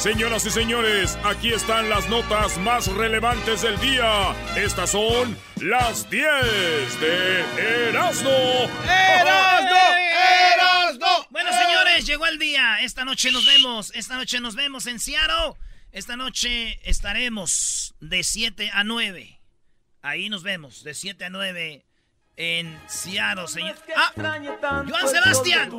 Señoras 0.00 0.46
y 0.46 0.50
señores, 0.50 1.18
aquí 1.24 1.52
están 1.52 1.90
las 1.90 2.08
notas 2.08 2.56
más 2.56 2.86
relevantes 2.86 3.60
del 3.60 3.78
día. 3.80 4.34
Estas 4.56 4.92
son 4.92 5.36
las 5.60 6.08
10 6.08 6.24
de 7.00 7.90
Erasmo. 7.90 8.30
Bueno, 11.28 11.50
señores, 11.52 12.06
llegó 12.06 12.26
el 12.26 12.38
día. 12.38 12.80
Esta 12.80 13.04
noche 13.04 13.30
nos 13.30 13.44
vemos. 13.44 13.92
Esta 13.94 14.16
noche 14.16 14.40
nos 14.40 14.54
vemos 14.54 14.86
en 14.86 14.98
Seattle. 15.00 15.52
Esta 15.92 16.16
noche 16.16 16.80
estaremos 16.88 17.94
de 18.00 18.24
7 18.24 18.70
a 18.72 18.84
9. 18.84 19.38
Ahí 20.00 20.30
nos 20.30 20.42
vemos, 20.42 20.82
de 20.82 20.94
7 20.94 21.26
a 21.26 21.28
9 21.28 21.84
en 22.38 22.80
Seattle, 22.86 23.48
señor. 23.48 23.76
¡Ah! 23.94 24.12
¡Joan 24.16 25.08
Sebastián! 25.08 25.70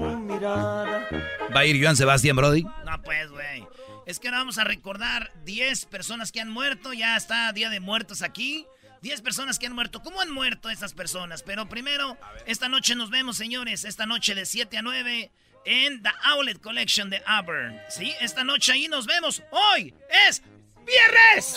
¿Va 1.56 1.60
a 1.60 1.66
ir 1.66 1.84
Joan 1.84 1.96
Sebastián, 1.96 2.36
Brody? 2.36 2.62
No, 2.62 3.02
pues, 3.04 3.32
güey. 3.32 3.66
Es 4.06 4.20
que 4.20 4.28
ahora 4.28 4.40
vamos 4.40 4.58
a 4.58 4.64
recordar 4.64 5.32
10 5.46 5.86
personas 5.86 6.32
que 6.32 6.42
han 6.42 6.50
muerto. 6.50 6.94
Ya 6.94 7.16
está 7.16 7.52
Día 7.54 7.70
de 7.70 7.80
Muertos 7.80 8.22
aquí. 8.22 8.66
10 9.02 9.22
personas 9.22 9.58
que 9.58 9.66
han 9.68 9.74
muerto. 9.74 10.02
¿Cómo 10.02 10.22
han 10.22 10.32
muerto 10.32 10.70
estas 10.70 10.94
personas? 10.94 11.44
Pero 11.44 11.68
primero, 11.70 12.18
esta 12.46 12.70
noche 12.70 12.96
nos 12.96 13.10
vemos, 13.10 13.38
señores. 13.38 13.84
Esta 13.84 14.06
noche 14.06 14.36
de 14.36 14.46
7 14.46 14.78
a 14.78 14.82
9 14.82 15.32
en 15.66 16.02
The 16.04 16.10
Outlet 16.24 16.62
Collection 16.62 17.10
de 17.10 17.22
Auburn. 17.26 17.80
Sí, 17.90 18.14
esta 18.20 18.44
noche 18.44 18.74
ahí 18.74 18.88
nos 18.88 19.06
vemos. 19.06 19.42
Hoy 19.52 19.94
es 20.28 20.42
viernes. 20.86 21.56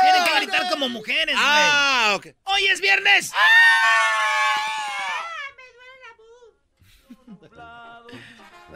Tienen 0.00 0.24
que 0.24 0.36
gritar 0.36 0.70
como 0.70 0.88
mujeres, 0.88 1.34
güey. 1.34 1.46
Ah, 1.46 2.14
ok. 2.16 2.28
Hoy 2.44 2.66
es 2.66 2.80
viernes. 2.80 3.32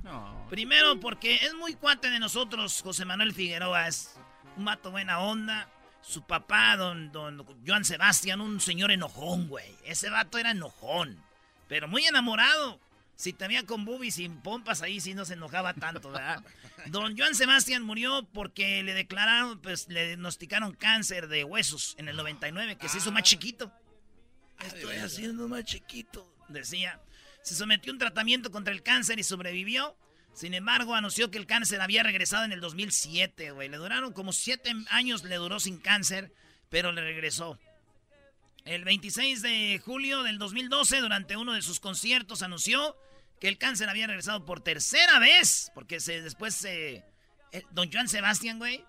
Primero 0.48 0.98
porque 0.98 1.34
es 1.34 1.52
muy 1.52 1.74
cuate 1.74 2.08
de 2.08 2.20
nosotros, 2.20 2.80
José 2.80 3.04
Manuel 3.04 3.34
Figueroa. 3.34 3.88
Es 3.88 4.16
un 4.56 4.64
vato 4.64 4.90
buena 4.90 5.18
onda. 5.18 5.68
Su 6.00 6.22
papá, 6.22 6.78
don, 6.78 7.12
don 7.12 7.44
Joan 7.66 7.84
Sebastián, 7.84 8.40
un 8.40 8.62
señor 8.62 8.90
enojón, 8.90 9.48
güey. 9.48 9.76
Ese 9.84 10.08
vato 10.08 10.38
era 10.38 10.52
enojón. 10.52 11.22
Pero 11.68 11.88
muy 11.88 12.06
enamorado. 12.06 12.80
Si 13.16 13.32
te 13.32 13.46
veía 13.46 13.64
con 13.64 13.84
boobies 13.84 14.16
sin 14.16 14.40
pompas, 14.40 14.82
ahí 14.82 15.00
sí 15.00 15.14
no 15.14 15.24
se 15.24 15.34
enojaba 15.34 15.74
tanto, 15.74 16.10
¿verdad? 16.10 16.42
Don 16.86 17.16
Joan 17.16 17.34
Sebastián 17.34 17.82
murió 17.82 18.28
porque 18.32 18.82
le 18.82 18.92
declararon, 18.92 19.60
pues 19.60 19.88
le 19.88 20.08
diagnosticaron 20.08 20.74
cáncer 20.74 21.28
de 21.28 21.44
huesos 21.44 21.94
en 21.98 22.08
el 22.08 22.16
99, 22.16 22.76
que 22.76 22.88
se 22.88 22.98
hizo 22.98 23.12
más 23.12 23.22
chiquito. 23.22 23.72
Estoy 24.66 24.96
haciendo 24.96 25.48
más 25.48 25.64
chiquito, 25.64 26.28
decía. 26.48 27.00
Se 27.42 27.54
sometió 27.54 27.92
a 27.92 27.94
un 27.94 27.98
tratamiento 27.98 28.50
contra 28.50 28.72
el 28.72 28.82
cáncer 28.82 29.18
y 29.18 29.22
sobrevivió. 29.22 29.96
Sin 30.34 30.52
embargo, 30.52 30.94
anunció 30.94 31.30
que 31.30 31.38
el 31.38 31.46
cáncer 31.46 31.80
había 31.80 32.02
regresado 32.02 32.44
en 32.44 32.52
el 32.52 32.60
2007, 32.60 33.52
güey. 33.52 33.68
Le 33.68 33.76
duraron 33.76 34.12
como 34.12 34.32
siete 34.32 34.72
años, 34.90 35.22
le 35.22 35.36
duró 35.36 35.60
sin 35.60 35.78
cáncer, 35.78 36.32
pero 36.68 36.90
le 36.90 37.02
regresó. 37.02 37.60
El 38.64 38.84
26 38.84 39.42
de 39.42 39.80
julio 39.84 40.22
del 40.22 40.38
2012, 40.38 41.00
durante 41.00 41.36
uno 41.36 41.52
de 41.52 41.62
sus 41.62 41.80
conciertos, 41.80 42.42
anunció 42.42 42.96
que 43.40 43.48
el 43.48 43.58
cáncer 43.58 43.88
había 43.90 44.06
regresado 44.06 44.44
por 44.44 44.62
tercera 44.62 45.18
vez. 45.18 45.70
Porque 45.74 46.00
se, 46.00 46.22
después 46.22 46.54
se... 46.54 47.04
eh, 47.52 47.62
don 47.72 47.92
Joan 47.92 48.08
Sebastián, 48.08 48.58
güey. 48.58 48.84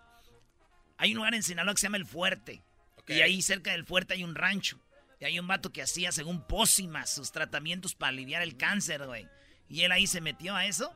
Hay 0.98 1.12
un 1.12 1.18
lugar 1.18 1.36
en 1.36 1.44
Sinaloa 1.44 1.74
que 1.74 1.82
se 1.82 1.88
llama 1.88 1.98
El 1.98 2.06
Fuerte. 2.06 2.64
Y 3.08 3.22
ahí 3.22 3.42
cerca 3.42 3.72
del 3.72 3.86
fuerte 3.86 4.16
hay 4.16 4.24
un 4.24 4.34
rancho. 4.34 4.80
Y 5.20 5.26
hay 5.26 5.40
un 5.40 5.48
vato 5.48 5.72
que 5.72 5.82
hacía, 5.82 6.12
según 6.12 6.48
pócimas, 6.48 7.14
sus 7.14 7.32
tratamientos 7.32 7.94
para 7.96 8.10
aliviar 8.10 8.42
el 8.42 8.58
cáncer, 8.58 9.06
güey. 9.06 9.28
Y 9.70 9.82
él 9.82 9.92
ahí 9.92 10.08
se 10.08 10.22
metió 10.22 10.56
a 10.56 10.66
eso. 10.66 10.96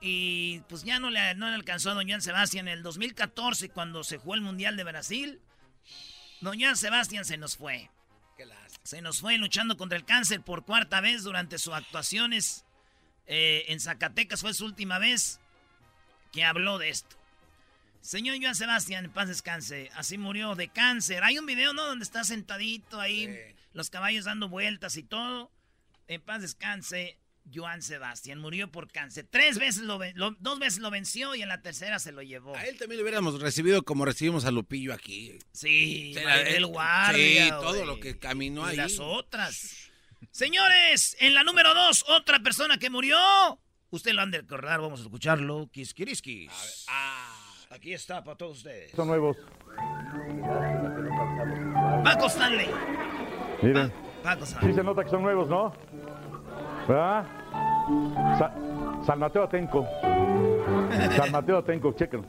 Y 0.00 0.60
pues 0.68 0.84
ya 0.84 0.98
no 0.98 1.10
le, 1.10 1.34
no 1.34 1.48
le 1.48 1.54
alcanzó 1.54 1.90
a 1.90 1.94
Don 1.94 2.08
Joan 2.08 2.22
Sebastián. 2.22 2.68
En 2.68 2.74
el 2.74 2.82
2014, 2.82 3.68
cuando 3.70 4.04
se 4.04 4.18
jugó 4.18 4.34
el 4.34 4.40
Mundial 4.42 4.76
de 4.76 4.84
Brasil, 4.84 5.40
Don 6.40 6.58
Joan 6.60 6.76
Sebastián 6.76 7.24
se 7.24 7.36
nos 7.36 7.56
fue. 7.56 7.90
Se 8.86 9.02
nos 9.02 9.20
fue 9.20 9.36
luchando 9.36 9.76
contra 9.76 9.98
el 9.98 10.04
cáncer 10.04 10.42
por 10.42 10.64
cuarta 10.64 11.00
vez 11.00 11.24
durante 11.24 11.58
sus 11.58 11.74
actuaciones 11.74 12.64
eh, 13.26 13.64
en 13.66 13.80
Zacatecas. 13.80 14.42
Fue 14.42 14.54
su 14.54 14.64
última 14.64 15.00
vez 15.00 15.40
que 16.30 16.44
habló 16.44 16.78
de 16.78 16.90
esto. 16.90 17.16
Señor 18.00 18.36
Joan 18.40 18.54
Sebastián, 18.54 19.06
en 19.06 19.10
paz 19.10 19.26
descanse. 19.26 19.90
Así 19.96 20.18
murió 20.18 20.54
de 20.54 20.68
cáncer. 20.68 21.24
Hay 21.24 21.36
un 21.36 21.46
video, 21.46 21.72
¿no? 21.72 21.84
Donde 21.84 22.04
está 22.04 22.22
sentadito 22.22 23.00
ahí, 23.00 23.28
los 23.72 23.90
caballos 23.90 24.26
dando 24.26 24.48
vueltas 24.48 24.96
y 24.96 25.02
todo. 25.02 25.50
En 26.06 26.20
paz 26.20 26.42
descanse, 26.42 27.18
Joan 27.54 27.82
Sebastián. 27.82 28.38
Murió 28.40 28.70
por 28.70 28.90
cáncer. 28.90 29.26
Tres 29.30 29.58
veces 29.58 29.82
lo, 29.82 29.98
ven- 29.98 30.16
lo- 30.16 30.34
dos 30.40 30.58
veces 30.58 30.80
lo 30.80 30.90
venció 30.90 31.34
y 31.34 31.42
en 31.42 31.48
la 31.48 31.62
tercera 31.62 31.98
se 31.98 32.12
lo 32.12 32.22
llevó. 32.22 32.56
A 32.56 32.64
él 32.64 32.76
también 32.78 32.98
lo 32.98 33.02
hubiéramos 33.04 33.40
recibido 33.40 33.82
como 33.84 34.04
recibimos 34.04 34.44
a 34.44 34.50
Lupillo 34.50 34.92
aquí. 34.92 35.38
Sí, 35.52 36.12
Sí, 36.16 36.24
Maribel 36.24 36.62
la- 36.62 36.68
Guardia, 36.68 37.44
sí, 37.44 37.50
todo 37.50 37.84
lo 37.84 38.00
que 38.00 38.18
caminó 38.18 38.66
Y 38.66 38.70
ahí. 38.70 38.76
las 38.76 38.98
otras. 38.98 39.90
Señores, 40.30 41.16
en 41.20 41.34
la 41.34 41.44
número 41.44 41.72
dos, 41.74 42.04
otra 42.08 42.40
persona 42.40 42.78
que 42.78 42.90
murió. 42.90 43.16
Usted 43.90 44.12
lo 44.12 44.22
han 44.22 44.30
de 44.32 44.38
recordar, 44.40 44.80
vamos 44.80 45.00
a 45.00 45.04
escucharlo. 45.04 45.68
Kiskiriskis. 45.72 46.86
Aquí 47.70 47.92
está 47.94 48.22
para 48.24 48.36
todos 48.36 48.58
ustedes. 48.58 48.90
Son 48.92 49.06
nuevos. 49.08 49.36
Paco 52.04 52.26
Stanley. 52.26 52.68
Miren. 53.62 53.92
Paco 54.22 54.44
Sí 54.46 54.52
Stanley. 54.52 54.74
se 54.74 54.82
nota 54.82 55.04
que 55.04 55.10
son 55.10 55.22
nuevos, 55.22 55.48
¿no? 55.48 55.72
¿Verdad? 56.88 57.24
Sa- 58.38 58.54
San 59.04 59.18
Mateo 59.18 59.42
Atenco. 59.44 59.86
San 61.16 61.30
Mateo 61.32 61.58
Atenco, 61.58 61.92
chequen. 61.92 62.24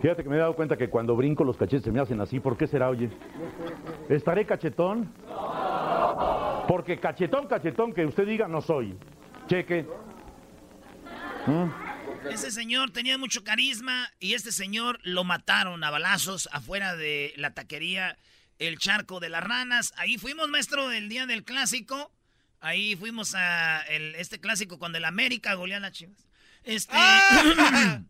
Fíjate 0.00 0.22
que 0.22 0.28
me 0.30 0.36
he 0.36 0.38
dado 0.38 0.54
cuenta 0.54 0.76
que 0.78 0.88
cuando 0.88 1.14
brinco 1.14 1.44
los 1.44 1.56
cachetes 1.58 1.84
se 1.84 1.92
me 1.92 2.00
hacen 2.00 2.20
así. 2.20 2.40
¿Por 2.40 2.56
qué 2.56 2.66
será, 2.66 2.88
oye? 2.88 3.10
¿Estaré 4.08 4.46
cachetón? 4.46 5.12
Porque 6.66 6.98
cachetón, 6.98 7.46
cachetón, 7.46 7.92
que 7.92 8.06
usted 8.06 8.26
diga 8.26 8.48
no 8.48 8.62
soy. 8.62 8.96
Cheque. 9.46 9.86
¿Mm? 11.46 12.28
Ese 12.30 12.50
señor 12.50 12.92
tenía 12.92 13.18
mucho 13.18 13.44
carisma 13.44 14.08
y 14.20 14.34
este 14.34 14.52
señor 14.52 14.98
lo 15.02 15.24
mataron 15.24 15.84
a 15.84 15.90
balazos 15.90 16.48
afuera 16.52 16.96
de 16.96 17.32
la 17.36 17.50
taquería 17.52 18.16
El 18.60 18.78
Charco 18.78 19.18
de 19.20 19.28
las 19.30 19.42
Ranas. 19.42 19.92
Ahí 19.96 20.18
fuimos, 20.18 20.48
maestro, 20.48 20.92
el 20.92 21.08
día 21.08 21.26
del 21.26 21.42
clásico. 21.44 22.12
Ahí 22.60 22.94
fuimos 22.94 23.34
a 23.34 23.80
el- 23.88 24.14
este 24.16 24.38
clásico 24.38 24.78
cuando 24.78 24.98
el 24.98 25.04
América 25.06 25.54
goleó 25.54 25.78
a 25.78 25.80
las 25.80 25.92
Chivas. 25.92 26.28
Este. 26.62 26.94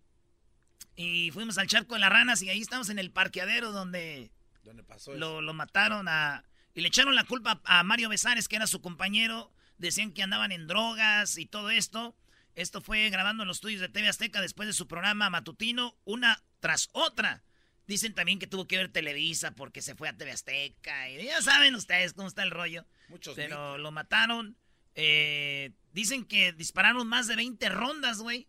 y 0.96 1.30
fuimos 1.30 1.56
al 1.58 1.68
Charco 1.68 1.94
de 1.94 2.00
las 2.00 2.10
Ranas 2.10 2.42
y 2.42 2.50
ahí 2.50 2.60
estamos 2.60 2.88
en 2.90 2.98
el 2.98 3.10
parqueadero 3.10 3.72
donde 3.72 4.32
¿Dónde 4.64 4.82
pasó 4.82 5.12
eso? 5.12 5.20
lo, 5.20 5.40
lo 5.40 5.54
mataron 5.54 6.08
a... 6.08 6.44
Y 6.74 6.82
le 6.82 6.88
echaron 6.88 7.14
la 7.14 7.24
culpa 7.24 7.60
a 7.64 7.82
Mario 7.82 8.08
Besares, 8.08 8.46
que 8.48 8.56
era 8.56 8.66
su 8.66 8.80
compañero. 8.80 9.52
Decían 9.78 10.12
que 10.12 10.22
andaban 10.22 10.52
en 10.52 10.66
drogas 10.66 11.36
y 11.38 11.46
todo 11.46 11.70
esto. 11.70 12.16
Esto 12.54 12.80
fue 12.80 13.08
grabando 13.10 13.42
en 13.44 13.48
los 13.48 13.58
estudios 13.58 13.80
de 13.80 13.88
TV 13.88 14.08
Azteca 14.08 14.40
después 14.40 14.66
de 14.68 14.72
su 14.72 14.86
programa 14.86 15.30
matutino, 15.30 15.96
una 16.04 16.42
tras 16.60 16.88
otra. 16.92 17.42
Dicen 17.90 18.14
también 18.14 18.38
que 18.38 18.46
tuvo 18.46 18.68
que 18.68 18.76
ver 18.76 18.92
Televisa 18.92 19.50
porque 19.50 19.82
se 19.82 19.96
fue 19.96 20.08
a 20.08 20.16
TV 20.16 20.30
Azteca. 20.30 21.10
Y 21.10 21.24
ya 21.24 21.42
saben 21.42 21.74
ustedes 21.74 22.12
cómo 22.12 22.28
está 22.28 22.44
el 22.44 22.52
rollo. 22.52 22.86
Muchos 23.08 23.34
Pero 23.34 23.78
lo 23.78 23.90
mataron. 23.90 24.56
Eh, 24.94 25.72
dicen 25.92 26.24
que 26.24 26.52
dispararon 26.52 27.08
más 27.08 27.26
de 27.26 27.34
20 27.34 27.68
rondas, 27.68 28.18
güey. 28.18 28.46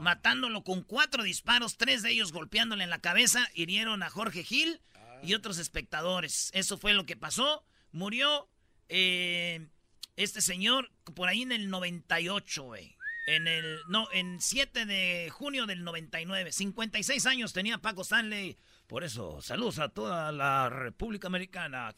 Matándolo 0.00 0.64
con 0.64 0.84
cuatro 0.84 1.22
disparos, 1.22 1.76
tres 1.76 2.02
de 2.02 2.12
ellos 2.12 2.32
golpeándole 2.32 2.82
en 2.82 2.88
la 2.88 3.02
cabeza, 3.02 3.46
hirieron 3.52 4.02
a 4.02 4.08
Jorge 4.08 4.42
Gil 4.42 4.80
y 5.22 5.34
otros 5.34 5.58
espectadores. 5.58 6.50
Eso 6.54 6.78
fue 6.78 6.94
lo 6.94 7.04
que 7.04 7.14
pasó. 7.14 7.66
Murió 7.90 8.48
eh, 8.88 9.68
este 10.16 10.40
señor 10.40 10.90
por 11.14 11.28
ahí 11.28 11.42
en 11.42 11.52
el 11.52 11.68
98, 11.68 12.62
güey. 12.62 12.96
En 13.26 13.46
el, 13.46 13.80
no, 13.88 14.08
en 14.12 14.40
7 14.40 14.84
de 14.84 15.30
junio 15.30 15.66
del 15.66 15.84
99. 15.84 16.50
56 16.52 17.26
años 17.26 17.52
tenía 17.52 17.78
Paco 17.78 18.02
Stanley. 18.02 18.56
Por 18.86 19.04
eso, 19.04 19.40
saludos 19.40 19.78
a 19.78 19.88
toda 19.88 20.32
la 20.32 20.68
República 20.68 21.28
Americana. 21.28 21.94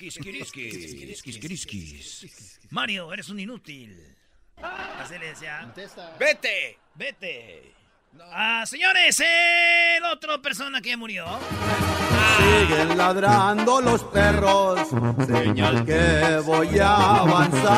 Mario, 2.71 3.13
eres 3.13 3.29
un 3.31 3.41
inútil. 3.41 4.17
Así 4.63 5.19
le 5.19 5.27
decía. 5.29 5.73
¡Vete! 6.19 6.79
Vete. 6.95 7.75
Ah, 8.21 8.65
señores, 8.65 9.19
el 9.19 10.05
otro 10.05 10.41
persona 10.41 10.81
que 10.81 10.97
murió. 10.97 11.27
Siguen 12.39 12.97
ladrando 12.97 13.81
los 13.81 14.05
perros, 14.05 14.89
señal 15.27 15.85
que 15.85 16.41
voy 16.45 16.79
avanzando. 16.79 17.75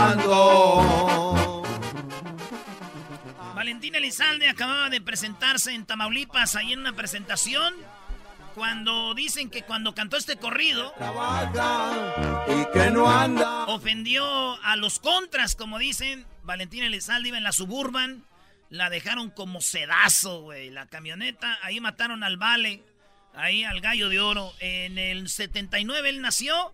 Valentín 3.66 3.96
Elizalde 3.96 4.48
acababa 4.48 4.88
de 4.90 5.00
presentarse 5.00 5.74
en 5.74 5.86
Tamaulipas, 5.86 6.54
ahí 6.54 6.72
en 6.72 6.78
una 6.78 6.92
presentación. 6.92 7.74
Cuando 8.54 9.12
dicen 9.12 9.50
que 9.50 9.62
cuando 9.62 9.92
cantó 9.92 10.16
este 10.16 10.36
corrido, 10.36 10.92
Trabaja 10.96 12.44
y 12.46 12.72
que 12.72 12.92
no 12.92 13.10
anda. 13.10 13.64
ofendió 13.64 14.24
a 14.62 14.76
los 14.76 15.00
contras, 15.00 15.56
como 15.56 15.80
dicen. 15.80 16.24
Valentín 16.44 16.84
Elizalde 16.84 17.30
iba 17.30 17.38
en 17.38 17.42
la 17.42 17.50
suburban, 17.50 18.24
la 18.70 18.88
dejaron 18.88 19.30
como 19.30 19.60
sedazo, 19.60 20.42
güey. 20.42 20.70
La 20.70 20.86
camioneta, 20.86 21.58
ahí 21.62 21.80
mataron 21.80 22.22
al 22.22 22.36
Vale, 22.36 22.84
ahí 23.34 23.64
al 23.64 23.80
Gallo 23.80 24.08
de 24.08 24.20
Oro. 24.20 24.52
En 24.60 24.96
el 24.96 25.28
79 25.28 26.08
él 26.08 26.20
nació 26.20 26.72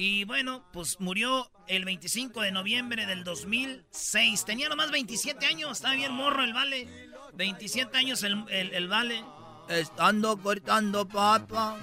y 0.00 0.22
bueno, 0.24 0.64
pues 0.72 1.00
murió 1.00 1.50
el 1.66 1.84
25 1.84 2.40
de 2.42 2.52
noviembre 2.52 3.04
del 3.04 3.24
2006. 3.24 4.44
Tenía 4.44 4.68
nomás 4.68 4.92
27 4.92 5.44
años, 5.46 5.72
estaba 5.72 5.94
bien 5.94 6.12
morro 6.12 6.44
el 6.44 6.52
Vale. 6.54 6.88
27 7.34 7.96
años 7.98 8.22
el, 8.22 8.44
el, 8.48 8.72
el 8.74 8.86
Vale. 8.88 9.24
Estando 9.68 10.36
cortando 10.40 11.06
papa. 11.08 11.78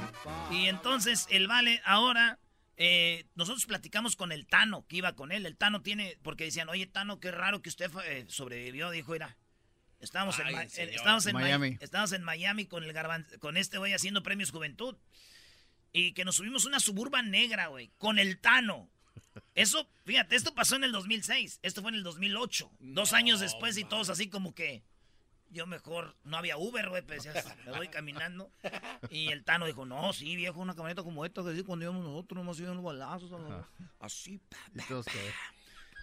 Y 0.49 0.67
entonces 0.67 1.27
el 1.29 1.47
Vale 1.47 1.81
ahora 1.83 2.39
eh, 2.77 3.25
nosotros 3.35 3.65
platicamos 3.65 4.15
con 4.15 4.31
el 4.31 4.47
Tano, 4.47 4.85
que 4.87 4.95
iba 4.97 5.13
con 5.13 5.31
él. 5.33 5.45
El 5.45 5.57
Tano 5.57 5.81
tiene, 5.81 6.17
porque 6.23 6.45
decían, 6.45 6.69
oye, 6.69 6.87
Tano, 6.87 7.19
qué 7.19 7.31
raro 7.31 7.61
que 7.61 7.69
usted 7.69 7.91
eh, 8.05 8.25
sobrevivió. 8.29 8.91
Dijo, 8.91 9.11
mira, 9.11 9.35
estábamos, 9.99 10.39
en, 10.39 10.47
Ay, 10.47 10.55
en- 10.77 10.89
estábamos, 10.89 11.25
en 11.27 11.33
Ma- 11.33 11.41
Miami. 11.41 11.77
estábamos 11.81 12.13
en 12.13 12.23
Miami 12.23 12.65
con, 12.65 12.83
el 12.85 12.93
garban- 12.93 13.27
con 13.39 13.57
este 13.57 13.77
güey 13.77 13.93
haciendo 13.93 14.23
premios 14.23 14.51
Juventud. 14.51 14.95
Y 15.97 16.11
que 16.11 16.25
nos 16.25 16.35
subimos 16.35 16.65
una 16.65 16.81
suburban 16.81 17.31
negra, 17.31 17.67
güey, 17.67 17.89
con 17.97 18.19
el 18.19 18.37
Tano. 18.39 18.89
Eso, 19.53 19.87
fíjate, 20.03 20.35
esto 20.35 20.53
pasó 20.53 20.75
en 20.75 20.83
el 20.83 20.91
2006. 20.91 21.59
Esto 21.63 21.81
fue 21.81 21.91
en 21.91 21.95
el 21.95 22.03
2008. 22.03 22.69
Dos 22.79 23.13
años 23.13 23.39
después 23.39 23.77
y 23.77 23.85
todos 23.85 24.09
así 24.09 24.27
como 24.27 24.53
que... 24.53 24.83
Yo 25.51 25.65
mejor, 25.67 26.17
no 26.25 26.35
había 26.35 26.57
Uber, 26.57 26.89
güey, 26.89 27.01
pues 27.01 27.25
me 27.65 27.71
voy 27.71 27.87
caminando. 27.87 28.51
Y 29.09 29.29
el 29.29 29.45
Tano 29.45 29.67
dijo, 29.67 29.85
no, 29.85 30.11
sí, 30.11 30.35
viejo, 30.35 30.59
una 30.59 30.75
camioneta 30.75 31.01
como 31.01 31.23
esta, 31.23 31.41
que 31.45 31.55
sí, 31.55 31.63
cuando 31.63 31.85
íbamos 31.85 32.03
nosotros, 32.03 32.43
nomás 32.43 32.59
iban 32.59 32.75
los 32.75 32.83
balazos. 32.83 33.31
a 33.31 33.69
Así, 33.99 34.39
pa, 34.49 34.57
pa, 34.75 35.03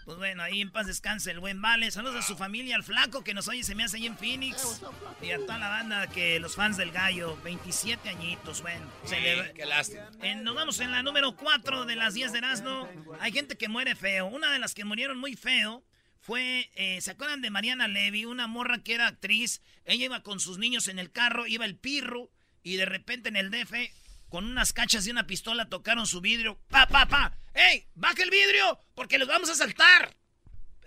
pues 0.05 0.17
bueno, 0.19 0.43
ahí 0.43 0.61
en 0.61 0.71
paz 0.71 0.87
descanse 0.87 1.31
el 1.31 1.41
buen 1.41 1.61
Vale. 1.63 1.91
Saludos 1.91 2.17
a 2.17 2.23
su 2.27 2.37
familia, 2.37 2.77
al 2.77 2.85
flaco 2.85 3.23
que 3.25 3.35
nos 3.35 3.49
oye, 3.49 3.63
se 3.65 3.75
me 3.75 3.85
hace 3.85 3.97
ahí 3.99 4.07
en 4.07 4.17
Phoenix. 4.17 4.83
Y 5.23 5.31
a 5.31 5.39
toda 5.39 5.59
la 5.59 5.69
banda 5.69 6.07
que 6.09 6.41
los 6.41 6.57
fans 6.57 6.77
del 6.77 6.91
gallo, 6.93 7.37
27 7.45 8.09
añitos, 8.09 8.63
bueno. 8.63 8.91
celebra- 9.07 9.53
Qué 9.53 9.67
lástima. 9.67 10.09
En- 10.23 10.43
nos 10.45 10.55
vamos 10.55 10.81
en 10.81 10.91
la 10.91 11.03
número 11.03 11.37
4 11.37 11.85
de 11.85 11.97
las 11.97 12.15
10 12.15 12.33
de 12.33 12.39
Erasmo. 12.39 12.89
Hay 13.21 13.33
gente 13.33 13.57
que 13.57 13.69
muere 13.69 13.95
feo. 13.95 14.27
Una 14.27 14.53
de 14.53 14.59
las 14.59 14.75
que 14.75 14.85
murieron 14.85 15.19
muy 15.19 15.37
feo 15.37 15.85
fue, 16.21 16.71
eh, 16.75 17.01
¿se 17.01 17.11
acuerdan 17.11 17.41
de 17.43 17.51
Mariana 17.51 17.89
Levy? 17.89 18.25
Una 18.25 18.47
morra 18.47 18.79
que 18.83 18.95
era 18.95 19.07
actriz. 19.09 19.61
Ella 19.85 20.05
iba 20.07 20.23
con 20.23 20.39
sus 20.41 20.59
niños 20.59 20.89
en 20.89 20.99
el 20.99 21.11
carro, 21.11 21.47
iba 21.47 21.65
el 21.65 21.77
pirro, 21.77 22.31
y 22.63 22.77
de 22.77 22.87
repente 22.87 23.29
en 23.29 23.37
el 23.37 23.51
DF, 23.51 23.93
con 24.33 24.47
unas 24.47 24.73
cachas 24.73 25.07
y 25.07 25.11
una 25.11 25.27
pistola, 25.27 25.69
tocaron 25.69 26.07
su 26.07 26.23
vidrio. 26.23 26.59
¡Pa, 26.71 26.87
pa, 26.87 27.05
pa! 27.05 27.37
¡Ey! 27.53 27.87
¡Baja 27.95 28.23
el 28.23 28.31
vidrio! 28.31 28.81
¡Porque 28.95 29.19
los 29.19 29.29
vamos 29.29 29.51
a 29.51 29.55
saltar! 29.55 30.17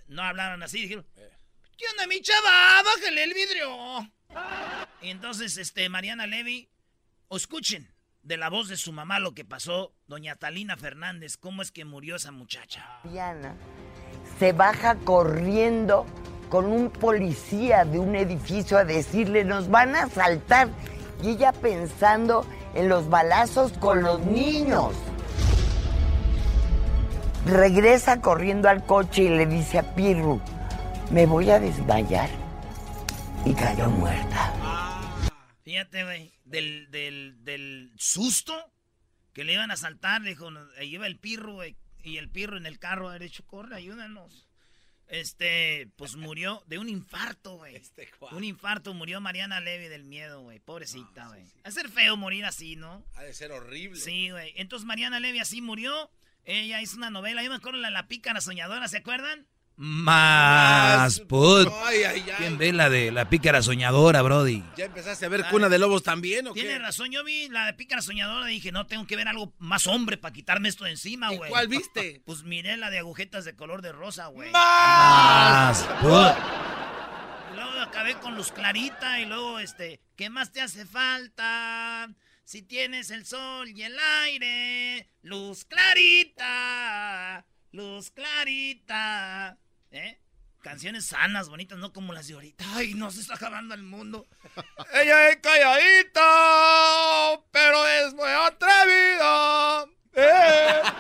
No 0.07 0.24
hablaron 0.24 0.63
así, 0.63 0.81
dijeron. 0.81 1.06
¿Qué 1.77 1.86
onda, 1.92 2.07
mi 2.07 2.19
chava? 2.21 2.81
¡Bájale 2.81 3.24
el 3.24 3.36
vidrio! 3.36 4.12
Y 5.03 5.12
entonces, 5.12 5.57
este, 5.57 5.88
Mariana 5.89 6.25
Levy, 6.25 6.71
o 7.27 7.38
escuchen 7.38 7.94
de 8.24 8.38
la 8.38 8.50
voz 8.50 8.68
de 8.68 8.77
su 8.77 8.92
mamá 8.92 9.19
lo 9.19 9.36
que 9.36 9.45
pasó, 9.45 9.94
doña 10.07 10.38
Talina 10.38 10.75
Fernández, 10.75 11.38
cómo 11.38 11.62
es 11.62 11.71
que 11.71 11.86
murió 11.86 12.15
esa 12.15 12.31
muchacha. 12.31 13.00
Diana 13.03 13.56
se 14.39 14.53
baja 14.53 14.95
corriendo 14.95 16.07
con 16.50 16.65
un 16.65 16.89
policía 16.89 17.86
de 17.86 18.00
un 18.00 18.15
edificio 18.15 18.80
a 18.80 18.86
decirle, 18.86 19.44
nos 19.44 19.69
van 19.69 19.95
a 19.95 20.06
asaltar. 20.06 20.69
Y 21.21 21.30
ella 21.30 21.53
pensando 21.53 22.44
en 22.76 22.90
los 22.90 23.10
balazos 23.10 23.74
con 23.74 24.04
los 24.04 24.22
niños. 24.26 24.94
Regresa 27.46 28.22
corriendo 28.22 28.70
al 28.70 28.86
coche 28.86 29.24
y 29.24 29.30
le 29.30 29.46
dice 29.46 29.80
a 29.80 29.96
Pirru, 29.96 30.42
me 31.12 31.26
voy 31.26 31.50
a 31.50 31.60
desmayar. 31.60 32.30
Y 33.46 33.54
cayó 33.54 33.90
muerta. 33.90 35.32
Fíjate, 35.64 36.04
güey, 36.04 36.34
del, 36.44 36.90
del, 36.92 37.44
del 37.44 37.92
susto 37.98 38.54
que 39.34 39.44
le 39.44 39.54
iban 39.54 39.70
a 39.70 39.76
asaltar, 39.76 40.22
dijo, 40.22 40.50
iba 40.82 41.06
el 41.08 41.20
pirro, 41.20 41.56
güey, 41.56 41.76
y 42.02 42.18
el 42.18 42.30
pirro 42.30 42.58
en 42.58 42.66
el 42.66 42.80
carro 42.80 43.10
derecho, 43.10 43.46
corre, 43.46 43.76
ayúdanos. 43.76 44.44
Este, 45.16 45.88
pues 45.95 46.16
murió 46.16 46.62
de 46.68 46.78
un 46.78 46.90
infarto, 46.90 47.56
güey. 47.56 47.81
un 48.31 48.44
infarto, 48.44 48.94
murió 48.94 49.22
Mariana 49.22 49.60
Levy 49.60 49.88
del 49.88 50.04
miedo, 50.04 50.42
güey, 50.42 50.60
pobrecita, 50.60 51.28
güey. 51.28 51.44
Va 51.44 51.69
a 51.69 51.72
ser 51.72 51.90
feo 51.90 52.18
morir 52.18 52.45
así, 52.45 52.76
¿no? 52.76 53.06
Ha 53.16 53.24
de 53.24 53.34
ser 53.34 53.52
horrible. 53.52 54.00
Sí, 54.00 54.30
güey. 54.31 54.54
Entonces 54.57 54.86
Mariana 54.86 55.19
Levy 55.19 55.40
así 55.40 55.62
murió. 55.62 56.12
Ella 56.44 56.81
hizo 56.81 56.98
una 56.98 57.10
novela, 57.10 57.44
yo 57.44 57.50
me 57.50 57.56
acuerdo 57.56 57.80
la, 57.80 57.90
la 57.90 58.07
pícara 58.07 58.40
soñadora, 58.42 58.88
¿se 58.88 58.98
acuerdan? 58.98 59.48
Más 59.78 60.98
Más 60.98 61.20
put. 61.22 61.68
Ay, 61.84 62.04
ay, 62.04 62.24
ay. 62.28 62.34
¿Quién 62.38 62.58
ve 62.58 62.72
la 62.72 62.90
de 62.90 63.12
la 63.12 63.30
pícara 63.30 63.62
soñadora, 63.62 64.22
Brody? 64.22 64.64
¿Ya 64.78 64.86
empezaste 64.86 65.26
a 65.26 65.30
ver 65.30 65.46
Cuna 65.50 65.68
de 65.68 65.78
Lobos 65.80 66.02
también 66.02 66.48
o 66.48 66.54
qué? 66.54 66.62
Tiene 66.62 66.80
razón, 66.80 67.12
yo 67.12 67.24
vi 67.26 67.50
la 67.50 67.66
de 67.66 67.74
pícara 67.74 68.02
soñadora 68.02 68.50
y 68.50 68.56
dije, 68.56 68.72
no, 68.72 68.88
tengo 68.88 69.06
que 69.06 69.18
ver 69.18 69.28
algo 69.28 69.54
más 69.60 69.86
hombre 69.88 70.18
para 70.18 70.34
quitarme 70.34 70.70
esto 70.70 70.86
de 70.86 70.92
encima, 70.92 71.34
¿Y 71.34 71.38
güey. 71.38 71.50
cuál 71.52 71.68
viste? 71.68 72.22
Pues 72.26 72.44
miré 72.44 72.78
la 72.78 72.90
de 72.90 73.00
agujetas 73.00 73.44
de 73.46 73.56
color 73.56 73.82
de 73.82 73.92
rosa, 73.92 74.28
güey. 74.28 74.52
Más 74.52 75.82
put. 76.02 76.36
Luego 77.56 77.80
acabé 77.82 78.16
con 78.16 78.36
Luz 78.36 78.52
Clarita 78.52 79.20
y 79.20 79.26
luego, 79.26 79.60
este, 79.60 80.02
¿qué 80.16 80.30
más 80.30 80.52
te 80.52 80.62
hace 80.62 80.86
falta? 80.86 82.10
Si 82.46 82.62
tienes 82.62 83.10
el 83.12 83.26
sol 83.26 83.70
y 83.70 83.82
el 83.84 83.98
aire, 84.24 85.10
Luz 85.22 85.66
Clarita, 85.66 87.46
Luz 87.72 88.12
Clarita. 88.12 89.58
¿Eh? 89.95 90.19
Canciones 90.61 91.06
sanas, 91.06 91.47
bonitas, 91.47 91.80
no 91.80 91.94
como 91.94 92.11
las 92.11 92.28
de 92.28 92.33
ahorita. 92.33 92.66
Ay, 92.73 92.95
no 92.95 93.11
se 93.11 93.21
está 93.21 93.35
acabando 93.35 93.73
el 93.73 93.83
mundo. 93.83 94.28
Ella 94.94 95.30
es 95.30 95.37
calladita, 95.37 96.21
pero 97.49 97.87
es 97.87 98.14
muy 98.14 98.28
atrevida. 98.28 99.85
Eh. 100.14 100.81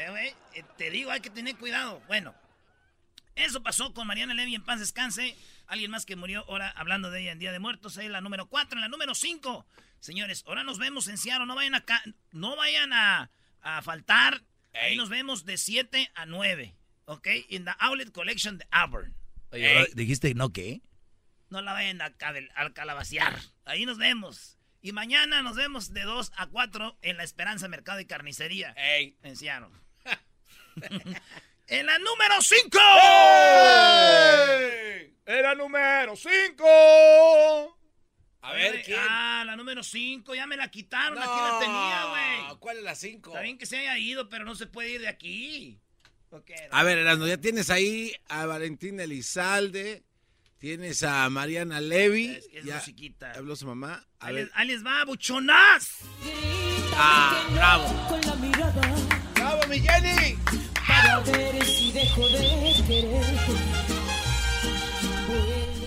Eh, 0.00 0.34
eh, 0.54 0.64
te 0.76 0.90
digo, 0.90 1.10
hay 1.10 1.20
que 1.20 1.28
tener 1.28 1.56
cuidado. 1.56 2.00
Bueno, 2.06 2.34
eso 3.34 3.62
pasó 3.62 3.92
con 3.92 4.06
Mariana 4.06 4.32
Levy 4.32 4.54
en 4.54 4.64
paz 4.64 4.78
descanse. 4.80 5.36
Alguien 5.66 5.90
más 5.90 6.06
que 6.06 6.16
murió 6.16 6.44
ahora 6.48 6.70
hablando 6.70 7.10
de 7.10 7.20
ella 7.20 7.32
en 7.32 7.38
Día 7.38 7.52
de 7.52 7.58
Muertos. 7.58 7.98
Ahí 7.98 8.08
la 8.08 8.20
número 8.20 8.48
4, 8.48 8.78
en 8.78 8.80
la 8.80 8.88
número 8.88 9.14
5. 9.14 9.66
Señores, 10.00 10.44
ahora 10.46 10.64
nos 10.64 10.78
vemos 10.78 11.08
en 11.08 11.18
Seattle. 11.18 11.46
No 11.46 11.56
vayan 11.56 11.74
a, 11.74 11.84
no 12.30 12.56
vayan 12.56 12.92
a, 12.92 13.30
a 13.60 13.82
faltar. 13.82 14.42
Ahí 14.72 14.96
nos 14.96 15.08
vemos 15.08 15.44
de 15.44 15.58
7 15.58 16.10
a 16.14 16.24
9. 16.24 16.77
¿Ok? 17.08 17.26
En 17.48 17.64
the 17.64 17.70
Outlet 17.78 18.12
Collection 18.12 18.58
de 18.58 18.66
Auburn. 18.70 19.14
Oye, 19.50 19.88
¿Dijiste 19.94 20.34
no 20.34 20.52
qué? 20.52 20.82
No 21.48 21.62
la 21.62 21.72
vayan 21.72 22.02
a, 22.02 22.10
cal- 22.16 22.50
a 22.54 22.70
calabacear. 22.74 23.38
Ahí 23.64 23.86
nos 23.86 23.96
vemos. 23.96 24.58
Y 24.82 24.92
mañana 24.92 25.40
nos 25.40 25.56
vemos 25.56 25.94
de 25.94 26.02
2 26.02 26.32
a 26.36 26.46
4 26.48 26.98
en 27.00 27.16
La 27.16 27.24
Esperanza 27.24 27.66
Mercado 27.66 27.98
y 28.00 28.04
Carnicería. 28.04 28.74
En 28.76 29.36
Seattle. 29.36 29.70
en 31.66 31.86
la 31.86 31.98
número 31.98 32.34
5. 32.42 32.78
Era 35.24 35.54
número 35.54 36.14
5. 36.14 37.78
A 38.42 38.52
ver, 38.52 38.82
¿quién? 38.82 38.98
Ah, 39.00 39.42
la 39.46 39.56
número 39.56 39.82
5, 39.82 40.34
ya 40.34 40.46
me 40.46 40.56
la 40.56 40.70
quitaron, 40.70 41.18
aquí 41.18 41.26
la 41.28 41.58
tenía, 41.58 42.04
güey. 42.08 42.58
¿Cuál 42.60 42.78
es 42.78 42.84
la 42.84 42.94
5? 42.94 43.30
Está 43.30 43.40
bien 43.42 43.58
que 43.58 43.66
se 43.66 43.78
haya 43.78 43.98
ido, 43.98 44.28
pero 44.28 44.44
no 44.44 44.54
se 44.54 44.66
puede 44.66 44.90
ir 44.90 45.00
de 45.00 45.08
aquí. 45.08 45.80
A 46.70 46.82
ver, 46.82 46.98
Erasmo, 46.98 47.26
ya 47.26 47.38
tienes 47.38 47.70
ahí 47.70 48.12
a 48.28 48.46
Valentina 48.46 49.02
Elizalde, 49.04 50.02
tienes 50.58 51.02
a 51.02 51.28
Mariana 51.30 51.80
Levy. 51.80 52.26
Es 52.36 52.48
que 52.48 52.58
es 52.58 52.64
ya 52.64 52.76
musiquita. 52.76 53.32
habló 53.32 53.56
su 53.56 53.66
mamá. 53.66 54.04
A 54.20 54.26
Ahí 54.26 54.34
ver. 54.34 54.44
les, 54.46 54.52
ahí 54.56 54.68
les 54.68 54.84
va, 54.84 55.04
buchonas. 55.04 55.88
Ah, 56.94 57.46
bravo. 57.52 58.08
¡Bravo, 59.34 59.66
mi 59.68 59.80
Jenny! 59.80 60.36
Para 60.86 61.20
ver 61.20 61.64
si 61.64 61.92
dejo 61.92 62.28
de 62.28 62.38
quererte. 62.86 63.52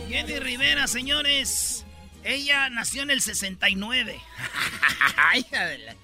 Jenny 0.10 0.40
Rivera, 0.40 0.88
señores. 0.88 1.86
Ella 2.24 2.70
nació 2.70 3.02
en 3.04 3.10
el 3.12 3.22
69. 3.22 4.22
Hija 5.36 5.66
de 5.66 5.78
la- 5.80 5.96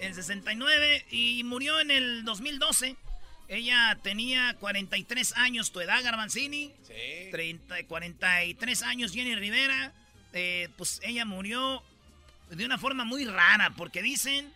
En 0.00 0.14
69 0.14 1.04
y 1.10 1.44
murió 1.44 1.78
en 1.80 1.90
el 1.90 2.24
2012. 2.24 2.96
Ella 3.50 3.98
tenía 4.00 4.54
43 4.60 5.36
años, 5.36 5.72
tu 5.72 5.80
edad, 5.80 6.04
Garbanzini. 6.04 6.72
Sí. 6.86 7.30
30, 7.32 7.84
43 7.88 8.82
años, 8.84 9.12
Jenny 9.12 9.34
Rivera. 9.34 9.92
Eh, 10.32 10.68
pues 10.76 11.00
ella 11.02 11.24
murió 11.24 11.82
de 12.48 12.64
una 12.64 12.78
forma 12.78 13.04
muy 13.04 13.24
rara, 13.24 13.74
porque 13.76 14.02
dicen 14.02 14.52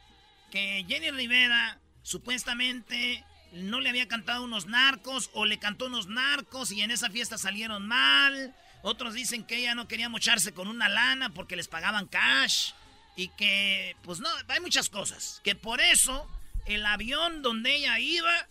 que 0.53 0.85
Jenny 0.89 1.11
Rivera 1.11 1.81
supuestamente 2.05 3.25
no 3.51 3.81
le 3.81 3.89
había 3.89 4.07
cantado 4.07 4.45
unos 4.45 4.67
narcos 4.67 5.29
o 5.33 5.45
le 5.45 5.59
cantó 5.59 5.87
unos 5.87 6.07
narcos 6.07 6.71
y 6.71 6.83
en 6.83 6.93
esa 6.93 7.11
fiesta 7.11 7.37
salieron 7.37 7.89
mal. 7.89 8.55
Otros 8.83 9.15
dicen 9.15 9.43
que 9.43 9.57
ella 9.57 9.75
no 9.75 9.89
quería 9.89 10.09
mocharse 10.09 10.55
con 10.55 10.69
una 10.69 10.89
lana 10.89 11.31
porque 11.31 11.57
les 11.57 11.67
pagaban 11.67 12.07
cash 12.07 12.75
y 13.17 13.27
que, 13.31 13.97
pues 14.03 14.21
no, 14.21 14.29
hay 14.47 14.61
muchas 14.61 14.89
cosas. 14.89 15.41
Que 15.43 15.57
por 15.57 15.81
eso 15.81 16.29
el 16.67 16.87
avión 16.87 17.43
donde 17.43 17.75
ella 17.75 17.99
iba 17.99 18.47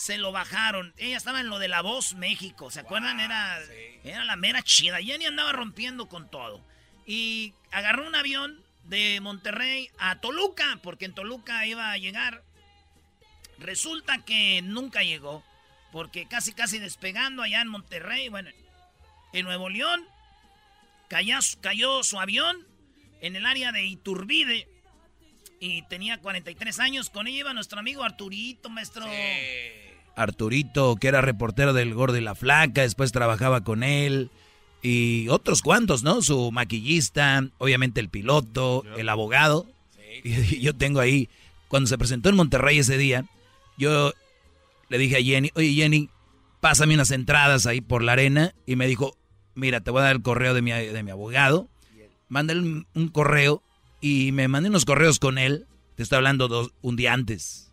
se 0.00 0.16
lo 0.16 0.32
bajaron. 0.32 0.94
Ella 0.96 1.18
estaba 1.18 1.40
en 1.40 1.50
lo 1.50 1.58
de 1.58 1.68
La 1.68 1.82
Voz 1.82 2.14
México, 2.14 2.70
¿se 2.70 2.80
acuerdan? 2.80 3.20
Era, 3.20 3.60
era 4.02 4.24
la 4.24 4.34
mera 4.34 4.62
chida. 4.62 4.96
Jenny 4.96 5.26
andaba 5.26 5.52
rompiendo 5.52 6.08
con 6.08 6.30
todo. 6.30 6.64
Y 7.04 7.52
agarró 7.70 8.06
un 8.06 8.14
avión 8.14 8.64
de 8.84 9.20
Monterrey 9.20 9.90
a 9.98 10.18
Toluca, 10.18 10.80
porque 10.82 11.04
en 11.04 11.14
Toluca 11.14 11.66
iba 11.66 11.92
a 11.92 11.98
llegar. 11.98 12.42
Resulta 13.58 14.24
que 14.24 14.62
nunca 14.62 15.02
llegó, 15.02 15.44
porque 15.92 16.26
casi 16.26 16.54
casi 16.54 16.78
despegando 16.78 17.42
allá 17.42 17.60
en 17.60 17.68
Monterrey, 17.68 18.30
bueno, 18.30 18.48
en 19.34 19.44
Nuevo 19.44 19.68
León, 19.68 20.02
cayó, 21.08 21.36
cayó 21.60 22.02
su 22.04 22.18
avión 22.18 22.66
en 23.20 23.36
el 23.36 23.44
área 23.44 23.70
de 23.70 23.84
Iturbide 23.84 24.66
y 25.60 25.82
tenía 25.82 26.16
43 26.22 26.80
años. 26.80 27.10
Con 27.10 27.26
ella 27.26 27.40
iba 27.40 27.52
nuestro 27.52 27.78
amigo 27.78 28.02
Arturito, 28.02 28.70
maestro. 28.70 29.04
Arturito, 30.22 30.96
que 30.96 31.08
era 31.08 31.20
reportero 31.20 31.72
del 31.72 31.94
Gordo 31.94 32.16
y 32.16 32.20
la 32.20 32.34
Flaca, 32.34 32.82
después 32.82 33.12
trabajaba 33.12 33.62
con 33.62 33.82
él. 33.82 34.30
Y 34.82 35.28
otros 35.28 35.62
cuantos, 35.62 36.02
¿no? 36.02 36.22
Su 36.22 36.50
maquillista, 36.52 37.44
obviamente 37.58 38.00
el 38.00 38.08
piloto, 38.08 38.84
el 38.96 39.08
abogado. 39.08 39.66
Y 40.22 40.60
yo 40.60 40.74
tengo 40.74 40.98
ahí, 40.98 41.28
cuando 41.68 41.86
se 41.86 41.96
presentó 41.96 42.28
en 42.28 42.36
Monterrey 42.36 42.78
ese 42.78 42.98
día, 42.98 43.24
yo 43.78 44.12
le 44.88 44.98
dije 44.98 45.16
a 45.16 45.22
Jenny, 45.22 45.50
oye 45.54 45.72
Jenny, 45.72 46.10
pásame 46.60 46.94
unas 46.94 47.12
entradas 47.12 47.64
ahí 47.66 47.80
por 47.80 48.02
la 48.02 48.12
arena. 48.12 48.52
Y 48.66 48.76
me 48.76 48.88
dijo, 48.88 49.16
mira, 49.54 49.80
te 49.80 49.90
voy 49.90 50.00
a 50.00 50.04
dar 50.04 50.16
el 50.16 50.22
correo 50.22 50.52
de 50.52 50.62
mi, 50.62 50.72
de 50.72 51.02
mi 51.02 51.10
abogado. 51.10 51.68
Mándale 52.28 52.60
un, 52.60 52.86
un 52.94 53.08
correo 53.08 53.62
y 54.00 54.32
me 54.32 54.48
mandé 54.48 54.68
unos 54.68 54.84
correos 54.84 55.18
con 55.18 55.38
él. 55.38 55.66
Te 55.94 56.02
estoy 56.02 56.16
hablando 56.16 56.48
dos, 56.48 56.72
un 56.82 56.96
día 56.96 57.12
antes. 57.12 57.70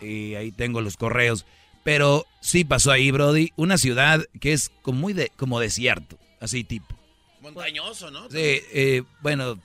Y 0.00 0.34
ahí 0.34 0.52
tengo 0.52 0.80
los 0.80 0.96
correos. 0.96 1.46
Pero 1.84 2.26
sí 2.40 2.64
pasó 2.64 2.90
ahí, 2.90 3.10
Brody, 3.10 3.52
una 3.56 3.78
ciudad 3.78 4.24
que 4.40 4.52
es 4.52 4.70
como 4.82 4.98
muy 5.00 5.12
de, 5.12 5.30
como 5.36 5.60
desierto, 5.60 6.18
así 6.40 6.64
tipo. 6.64 6.98
Montañoso, 7.40 8.10
¿no? 8.10 8.28
Sí, 8.30 8.38
eh, 8.38 9.02
bueno, 9.20 9.60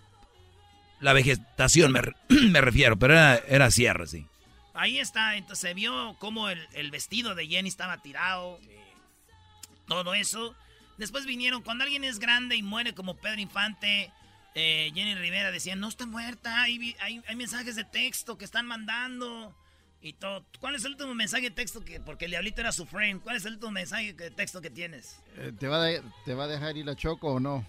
la 1.00 1.14
vegetación 1.14 1.92
me, 1.94 2.02
re- 2.02 2.16
me 2.30 2.60
refiero, 2.62 2.98
pero 3.00 3.14
era, 3.14 3.38
era 3.48 3.72
sierra, 3.72 4.06
sí. 4.06 4.26
Ahí 4.74 5.00
está, 5.00 5.36
entonces 5.38 5.60
se 5.70 5.74
vio 5.74 6.16
cómo 6.20 6.50
el, 6.50 6.68
el 6.74 6.92
vestido 6.92 7.36
de 7.36 7.48
Jenny 7.48 7.70
estaba 7.70 7.98
tirado. 8.02 8.60
Todo 9.88 10.14
eso. 10.14 10.56
Después 10.98 11.26
vinieron, 11.26 11.62
cuando 11.64 11.84
alguien 11.86 12.04
es 12.04 12.20
grande 12.20 12.56
y 12.56 12.64
muere 12.64 12.94
como 12.94 13.16
Pedro 13.16 13.40
Infante, 13.42 14.12
eh, 14.56 14.92
Jenny 14.94 15.16
Rivera 15.16 15.52
decía, 15.52 15.76
no 15.76 15.88
está 15.88 16.06
muerta, 16.06 16.62
hay, 16.62 16.96
hay 17.02 17.36
mensajes 17.36 17.76
de 17.76 17.86
texto 17.86 18.38
que 18.38 18.46
están 18.46 18.66
mandando. 18.68 19.56
Y 20.01 20.13
todo. 20.13 20.46
¿Cuál 20.60 20.75
es 20.75 20.86
el 20.86 20.91
último 20.91 21.13
mensaje 21.13 21.44
de 21.44 21.51
texto 21.51 21.84
que, 21.84 22.00
porque 22.00 22.25
el 22.25 22.32
diablito 22.32 22.62
era 22.62 22.72
su 22.72 22.86
friend, 22.86 23.22
cuál 23.22 23.36
es 23.36 23.46
el 23.46 23.53
último 23.53 23.72
mensaje 23.72 24.13
de 24.13 24.32
texto 24.32 24.62
que 24.62 24.70
tienes? 24.70 25.20
Eh, 25.36 25.51
¿te, 25.58 25.68
va 25.68 25.82
a 25.82 25.86
de- 25.86 26.01
¿Te 26.25 26.34
va 26.34 26.46
a 26.46 26.48
dejar 26.48 26.77
ir 26.77 26.89
a 26.89 26.96
Choco 26.96 27.34
o 27.34 27.39
no? 27.39 27.65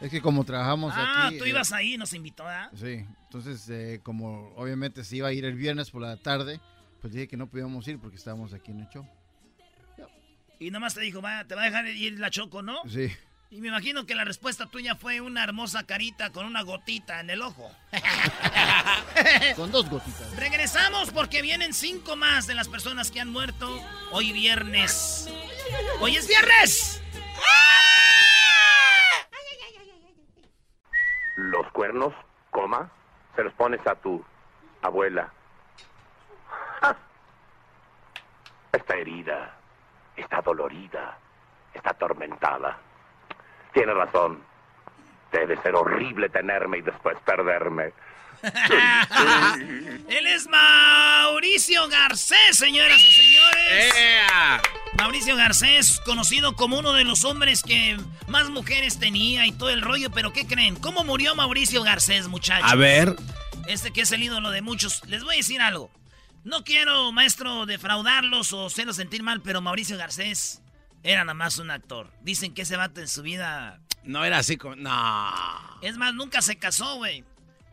Es 0.00 0.10
que 0.10 0.22
como 0.22 0.44
trabajamos 0.44 0.94
ah, 0.96 1.26
aquí... 1.26 1.36
tú 1.38 1.44
eh, 1.44 1.50
ibas 1.50 1.72
ahí, 1.72 1.98
nos 1.98 2.14
invitó, 2.14 2.44
¿verdad? 2.44 2.70
Sí, 2.74 3.04
entonces 3.24 3.68
eh, 3.68 4.00
como 4.02 4.54
obviamente 4.56 5.04
se 5.04 5.16
iba 5.16 5.28
a 5.28 5.32
ir 5.32 5.44
el 5.44 5.54
viernes 5.54 5.90
por 5.90 6.00
la 6.00 6.16
tarde, 6.16 6.58
pues 7.02 7.12
dije 7.12 7.28
que 7.28 7.36
no 7.36 7.48
podíamos 7.48 7.86
ir 7.86 7.98
porque 7.98 8.16
estábamos 8.16 8.54
aquí 8.54 8.70
en 8.70 8.80
el 8.80 8.88
show. 8.88 9.06
Y 10.58 10.70
nomás 10.70 10.94
te 10.94 11.00
dijo, 11.00 11.20
va, 11.20 11.44
te 11.44 11.54
va 11.54 11.62
a 11.62 11.64
dejar 11.66 11.86
ir 11.88 12.18
la 12.18 12.30
choco, 12.30 12.62
¿no? 12.62 12.78
Sí. 12.88 13.08
Y 13.52 13.60
me 13.60 13.66
imagino 13.66 14.06
que 14.06 14.14
la 14.14 14.24
respuesta 14.24 14.66
tuya 14.66 14.94
fue 14.94 15.20
una 15.20 15.42
hermosa 15.42 15.84
carita 15.84 16.30
con 16.30 16.46
una 16.46 16.62
gotita 16.62 17.18
en 17.18 17.30
el 17.30 17.42
ojo. 17.42 17.68
Con 19.56 19.72
dos 19.72 19.90
gotitas. 19.90 20.36
Regresamos 20.36 21.10
porque 21.10 21.42
vienen 21.42 21.74
cinco 21.74 22.14
más 22.14 22.46
de 22.46 22.54
las 22.54 22.68
personas 22.68 23.10
que 23.10 23.20
han 23.20 23.28
muerto 23.28 23.68
hoy 24.12 24.30
viernes. 24.30 25.28
¡Hoy 26.00 26.14
es 26.14 26.28
viernes! 26.28 27.02
Los 31.34 31.66
cuernos, 31.72 32.14
coma, 32.50 32.88
se 33.34 33.42
los 33.42 33.52
pones 33.54 33.84
a 33.84 33.96
tu 33.96 34.24
abuela. 34.80 35.32
¡Ah! 36.82 36.96
Está 38.72 38.94
herida, 38.94 39.56
está 40.16 40.40
dolorida, 40.40 41.18
está 41.74 41.90
atormentada. 41.90 42.78
Tiene 43.72 43.94
razón. 43.94 44.42
Debe 45.32 45.60
ser 45.62 45.74
horrible 45.74 46.28
tenerme 46.28 46.78
y 46.78 46.82
después 46.82 47.16
perderme. 47.24 47.92
Él 50.08 50.26
es 50.26 50.48
Mauricio 50.48 51.88
Garcés, 51.88 52.56
señoras 52.56 53.00
y 53.02 53.12
señores. 53.12 53.94
Mauricio 54.98 55.36
Garcés, 55.36 56.00
conocido 56.04 56.56
como 56.56 56.78
uno 56.78 56.92
de 56.94 57.04
los 57.04 57.24
hombres 57.24 57.62
que 57.62 57.98
más 58.28 58.48
mujeres 58.48 58.98
tenía 58.98 59.46
y 59.46 59.52
todo 59.52 59.70
el 59.70 59.82
rollo, 59.82 60.10
pero 60.10 60.32
¿qué 60.32 60.46
creen? 60.46 60.76
¿Cómo 60.76 61.04
murió 61.04 61.34
Mauricio 61.34 61.82
Garcés, 61.82 62.28
muchachos? 62.28 62.70
A 62.70 62.76
ver. 62.76 63.14
Este 63.66 63.92
que 63.92 64.00
es 64.00 64.12
el 64.12 64.22
ídolo 64.22 64.50
de 64.50 64.62
muchos. 64.62 65.06
Les 65.06 65.22
voy 65.22 65.34
a 65.34 65.38
decir 65.38 65.60
algo. 65.60 65.90
No 66.42 66.64
quiero, 66.64 67.12
maestro, 67.12 67.66
defraudarlos 67.66 68.52
o 68.54 68.66
hacerlos 68.66 68.96
sentir 68.96 69.22
mal, 69.22 69.42
pero 69.42 69.60
Mauricio 69.60 69.98
Garcés 69.98 70.62
era 71.02 71.24
nada 71.24 71.34
más 71.34 71.58
un 71.58 71.70
actor. 71.70 72.12
Dicen 72.22 72.54
que 72.54 72.62
ese 72.62 72.76
vato 72.76 73.00
en 73.00 73.08
su 73.08 73.22
vida... 73.22 73.80
No 74.02 74.24
era 74.24 74.38
así 74.38 74.56
como. 74.56 74.76
No. 74.76 75.32
Es 75.82 75.96
más, 75.96 76.14
nunca 76.14 76.40
se 76.42 76.56
casó, 76.56 76.96
güey. 76.96 77.24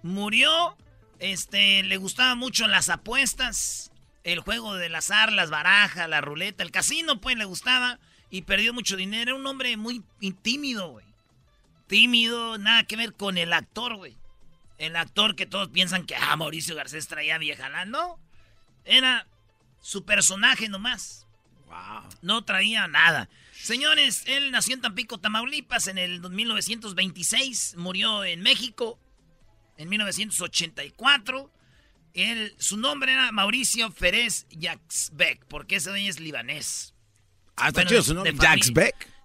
Murió, 0.03 0.77
este, 1.19 1.83
le 1.83 1.97
gustaban 1.97 2.37
mucho 2.37 2.67
las 2.67 2.89
apuestas, 2.89 3.91
el 4.23 4.39
juego 4.39 4.75
del 4.75 4.95
azar, 4.95 5.31
las 5.31 5.49
barajas, 5.49 6.09
la 6.09 6.21
ruleta, 6.21 6.63
el 6.63 6.71
casino, 6.71 7.21
pues 7.21 7.37
le 7.37 7.45
gustaba 7.45 7.99
y 8.29 8.43
perdió 8.43 8.73
mucho 8.73 8.95
dinero. 8.97 9.31
Era 9.31 9.35
un 9.35 9.47
hombre 9.47 9.77
muy 9.77 10.03
tímido, 10.41 10.89
güey. 10.89 11.05
Tímido, 11.87 12.57
nada 12.57 12.83
que 12.83 12.97
ver 12.97 13.13
con 13.13 13.37
el 13.37 13.53
actor, 13.53 13.95
güey. 13.95 14.17
El 14.77 14.95
actor 14.95 15.35
que 15.35 15.45
todos 15.45 15.69
piensan 15.69 16.05
que, 16.05 16.15
ah, 16.15 16.35
Mauricio 16.35 16.75
Garcés 16.75 17.07
traía 17.07 17.37
vieja, 17.37 17.85
no. 17.85 18.19
Era 18.85 19.27
su 19.81 20.05
personaje 20.05 20.69
nomás. 20.69 21.26
No 22.21 22.43
traía 22.43 22.87
nada. 22.87 23.29
Señores, 23.53 24.23
él 24.27 24.51
nació 24.51 24.75
en 24.75 24.81
Tampico, 24.81 25.19
Tamaulipas 25.19 25.87
en 25.87 25.97
el 25.97 26.21
1926, 26.21 27.75
murió 27.77 28.23
en 28.23 28.41
México 28.41 28.99
en 29.77 29.89
1984. 29.89 31.51
Él, 32.13 32.55
su 32.57 32.77
nombre 32.77 33.13
era 33.13 33.31
Mauricio 33.31 33.91
Ferez 33.91 34.47
Yaxbeck, 34.49 35.45
porque 35.45 35.75
ese 35.75 35.89
dueño 35.89 36.09
es 36.09 36.19
libanés. 36.19 36.93
Ah, 37.55 37.71
Bueno, 37.71 37.89
chido 37.89 38.01
su 38.03 38.13
nombre. 38.13 38.31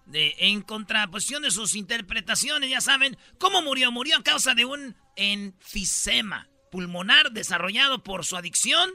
de- 0.07 0.35
en 0.39 0.61
contraposición 0.63 1.43
de 1.43 1.51
sus 1.51 1.75
interpretaciones, 1.75 2.69
ya 2.71 2.81
saben, 2.81 3.17
¿cómo 3.39 3.63
murió? 3.63 3.91
Murió 3.93 4.17
a 4.19 4.23
causa 4.23 4.55
de 4.55 4.65
un 4.65 4.97
enfisema 5.17 6.49
pulmonar 6.71 7.31
desarrollado 7.33 8.03
por 8.03 8.25
su 8.25 8.37
adicción 8.37 8.91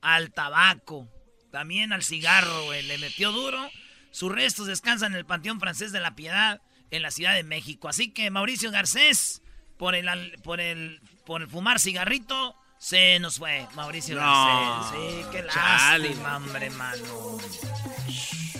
al 0.00 0.32
tabaco, 0.32 1.08
también 1.50 1.92
al 1.92 2.02
cigarro, 2.02 2.64
güey, 2.64 2.82
le 2.82 2.98
metió 2.98 3.32
duro. 3.32 3.70
Sus 4.10 4.32
restos 4.32 4.66
descansan 4.66 5.12
en 5.12 5.18
el 5.18 5.26
Panteón 5.26 5.60
Francés 5.60 5.92
de 5.92 6.00
la 6.00 6.14
Piedad 6.16 6.60
en 6.90 7.02
la 7.02 7.10
Ciudad 7.10 7.34
de 7.34 7.42
México. 7.42 7.88
Así 7.88 8.12
que 8.12 8.30
Mauricio 8.30 8.70
Garcés, 8.70 9.42
por 9.76 9.94
el, 9.94 10.06
por 10.42 10.60
el, 10.60 11.00
por 11.26 11.42
el 11.42 11.48
fumar 11.48 11.80
cigarrito, 11.80 12.54
se 12.78 13.18
nos 13.20 13.38
fue. 13.38 13.66
Mauricio 13.74 14.14
No. 14.16 14.22
Garcés, 14.22 15.00
sí, 15.24 15.24
qué 15.32 15.42
lástima, 15.42 16.36
hombre, 16.36 16.70
mano. 16.70 17.38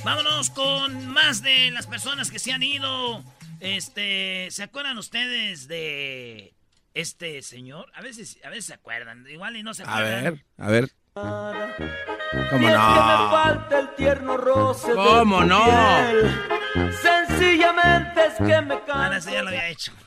Vámonos 0.05 0.51
con 0.51 1.07
más 1.09 1.43
de 1.43 1.71
las 1.71 1.87
personas 1.87 2.31
que 2.31 2.39
se 2.39 2.53
han 2.53 2.63
ido. 2.63 3.25
Este, 3.61 4.49
¿se 4.51 4.63
acuerdan 4.63 4.99
ustedes 4.99 5.67
de 5.69 6.55
este 6.95 7.43
señor? 7.43 7.91
A 7.95 8.03
veces, 8.03 8.39
a 8.45 8.51
veces 8.51 8.67
se 8.67 8.75
acuerdan, 8.75 9.27
igual 9.29 9.57
y 9.57 9.63
no 9.63 9.73
se 9.75 9.83
A 9.85 9.87
acuerdan. 9.91 10.25
ver, 10.25 10.45
a 10.59 10.69
ver. 10.71 10.91
¿Cómo 12.51 12.69
no? 12.69 13.31
falta 13.31 13.79
el 13.81 13.95
tierno 13.95 14.37
roce 14.37 14.93
¿Cómo 14.93 15.45
no? 15.45 15.65
piel. 15.65 16.93
Sencillamente 17.01 18.21
es 18.27 18.35
que 18.35 18.61
me 18.63 18.81
canso. 18.85 19.17
ese 19.19 19.33
ya 19.33 19.43
lo 19.43 19.49
había 19.49 19.69
hecho. 19.69 19.93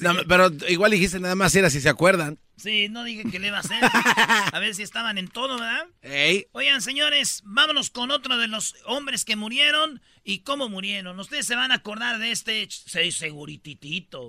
No, 0.00 0.14
pero 0.28 0.50
igual 0.68 0.90
dijiste 0.92 1.18
nada 1.18 1.34
más 1.34 1.54
era 1.56 1.70
si 1.70 1.80
se 1.80 1.88
acuerdan. 1.88 2.38
Sí, 2.56 2.88
no 2.88 3.02
dije 3.04 3.24
que 3.30 3.38
le 3.40 3.48
iba 3.48 3.56
a 3.56 3.60
hacer. 3.60 3.78
A 4.52 4.58
ver 4.60 4.74
si 4.74 4.82
estaban 4.82 5.16
en 5.18 5.28
todo, 5.28 5.58
¿verdad? 5.58 5.86
Ey. 6.02 6.46
Oigan, 6.52 6.82
señores, 6.82 7.40
vámonos 7.44 7.90
con 7.90 8.10
otro 8.10 8.36
de 8.36 8.48
los 8.48 8.74
hombres 8.86 9.24
que 9.24 9.34
murieron 9.34 10.00
y 10.22 10.40
cómo 10.40 10.68
murieron. 10.68 11.18
Ustedes 11.18 11.46
se 11.46 11.56
van 11.56 11.72
a 11.72 11.76
acordar 11.76 12.18
de 12.18 12.30
este 12.32 12.68
se- 12.70 13.10
segurititito. 13.10 14.28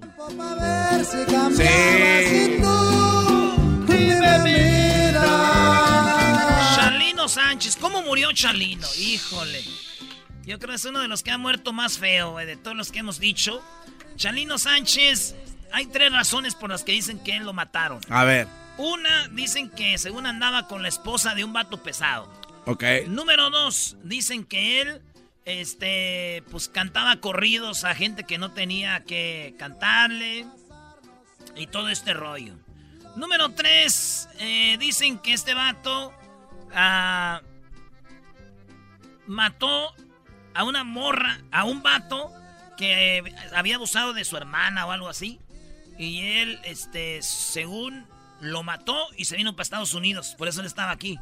Chalino 6.76 7.28
Sánchez, 7.28 7.78
¿cómo 7.78 8.02
murió 8.04 8.32
Chalino? 8.34 8.88
Híjole. 8.98 9.64
Yo 10.46 10.60
creo 10.60 10.70
que 10.72 10.76
es 10.76 10.86
uno 10.86 11.00
de 11.00 11.08
los 11.08 11.24
que 11.24 11.32
ha 11.32 11.38
muerto 11.38 11.72
más 11.72 11.98
feo, 11.98 12.32
güey, 12.32 12.46
de 12.46 12.58
todos 12.58 12.76
los 12.76 12.92
que 12.92 13.00
hemos 13.00 13.20
dicho. 13.20 13.62
Chalino 14.18 14.58
Sánchez, 14.58 15.36
hay 15.72 15.86
tres 15.88 16.12
razones 16.12 16.56
por 16.56 16.70
las 16.70 16.84
que 16.84 16.92
dicen 16.92 17.20
que 17.24 17.38
él 17.38 17.44
lo 17.46 17.54
mataron. 17.54 18.02
A 18.10 18.24
ver, 18.26 18.48
Una, 18.78 19.28
dicen 19.30 19.70
que 19.70 19.98
según 19.98 20.26
andaba 20.26 20.68
con 20.68 20.82
la 20.82 20.90
esposa 20.90 21.34
de 21.36 21.44
un 21.44 21.54
vato 21.54 21.82
pesado. 21.82 22.30
ok. 22.66 22.84
Número 23.08 23.50
dos, 23.52 23.96
dicen 24.04 24.44
que 24.44 24.82
él, 24.82 25.02
este, 25.46 26.44
pues 26.52 26.68
cantaba 26.70 27.18
corridos 27.18 27.86
a 27.86 27.96
gente 27.96 28.24
que 28.26 28.38
no 28.38 28.52
tenía 28.52 29.04
que 29.06 29.56
cantarle 29.58 30.46
y 31.56 31.68
todo 31.68 31.90
este 31.90 32.14
rollo. 32.14 32.56
Número 33.16 33.50
tres, 33.50 34.28
eh, 34.40 34.78
dicen 34.80 35.20
que 35.20 35.34
este 35.34 35.54
vato 35.54 36.14
ah, 36.74 37.42
mató 39.28 39.94
a 40.54 40.64
una 40.64 40.84
morra, 40.84 41.40
a 41.52 41.64
un 41.64 41.84
vato 41.84 42.32
que 42.78 43.24
había 43.56 43.76
abusado 43.76 44.14
de 44.14 44.24
su 44.26 44.38
hermana 44.38 44.86
o 44.86 44.92
algo 44.92 45.10
así. 45.10 45.40
Y 45.98 46.22
él, 46.38 46.60
este, 46.64 47.22
según 47.22 48.06
lo 48.40 48.64
mató 48.64 49.08
y 49.16 49.26
se 49.26 49.36
vino 49.36 49.54
para 49.54 49.64
Estados 49.64 49.94
Unidos. 49.94 50.36
Por 50.38 50.48
eso 50.48 50.62
él 50.62 50.66
estaba 50.66 50.92
aquí. 50.92 51.20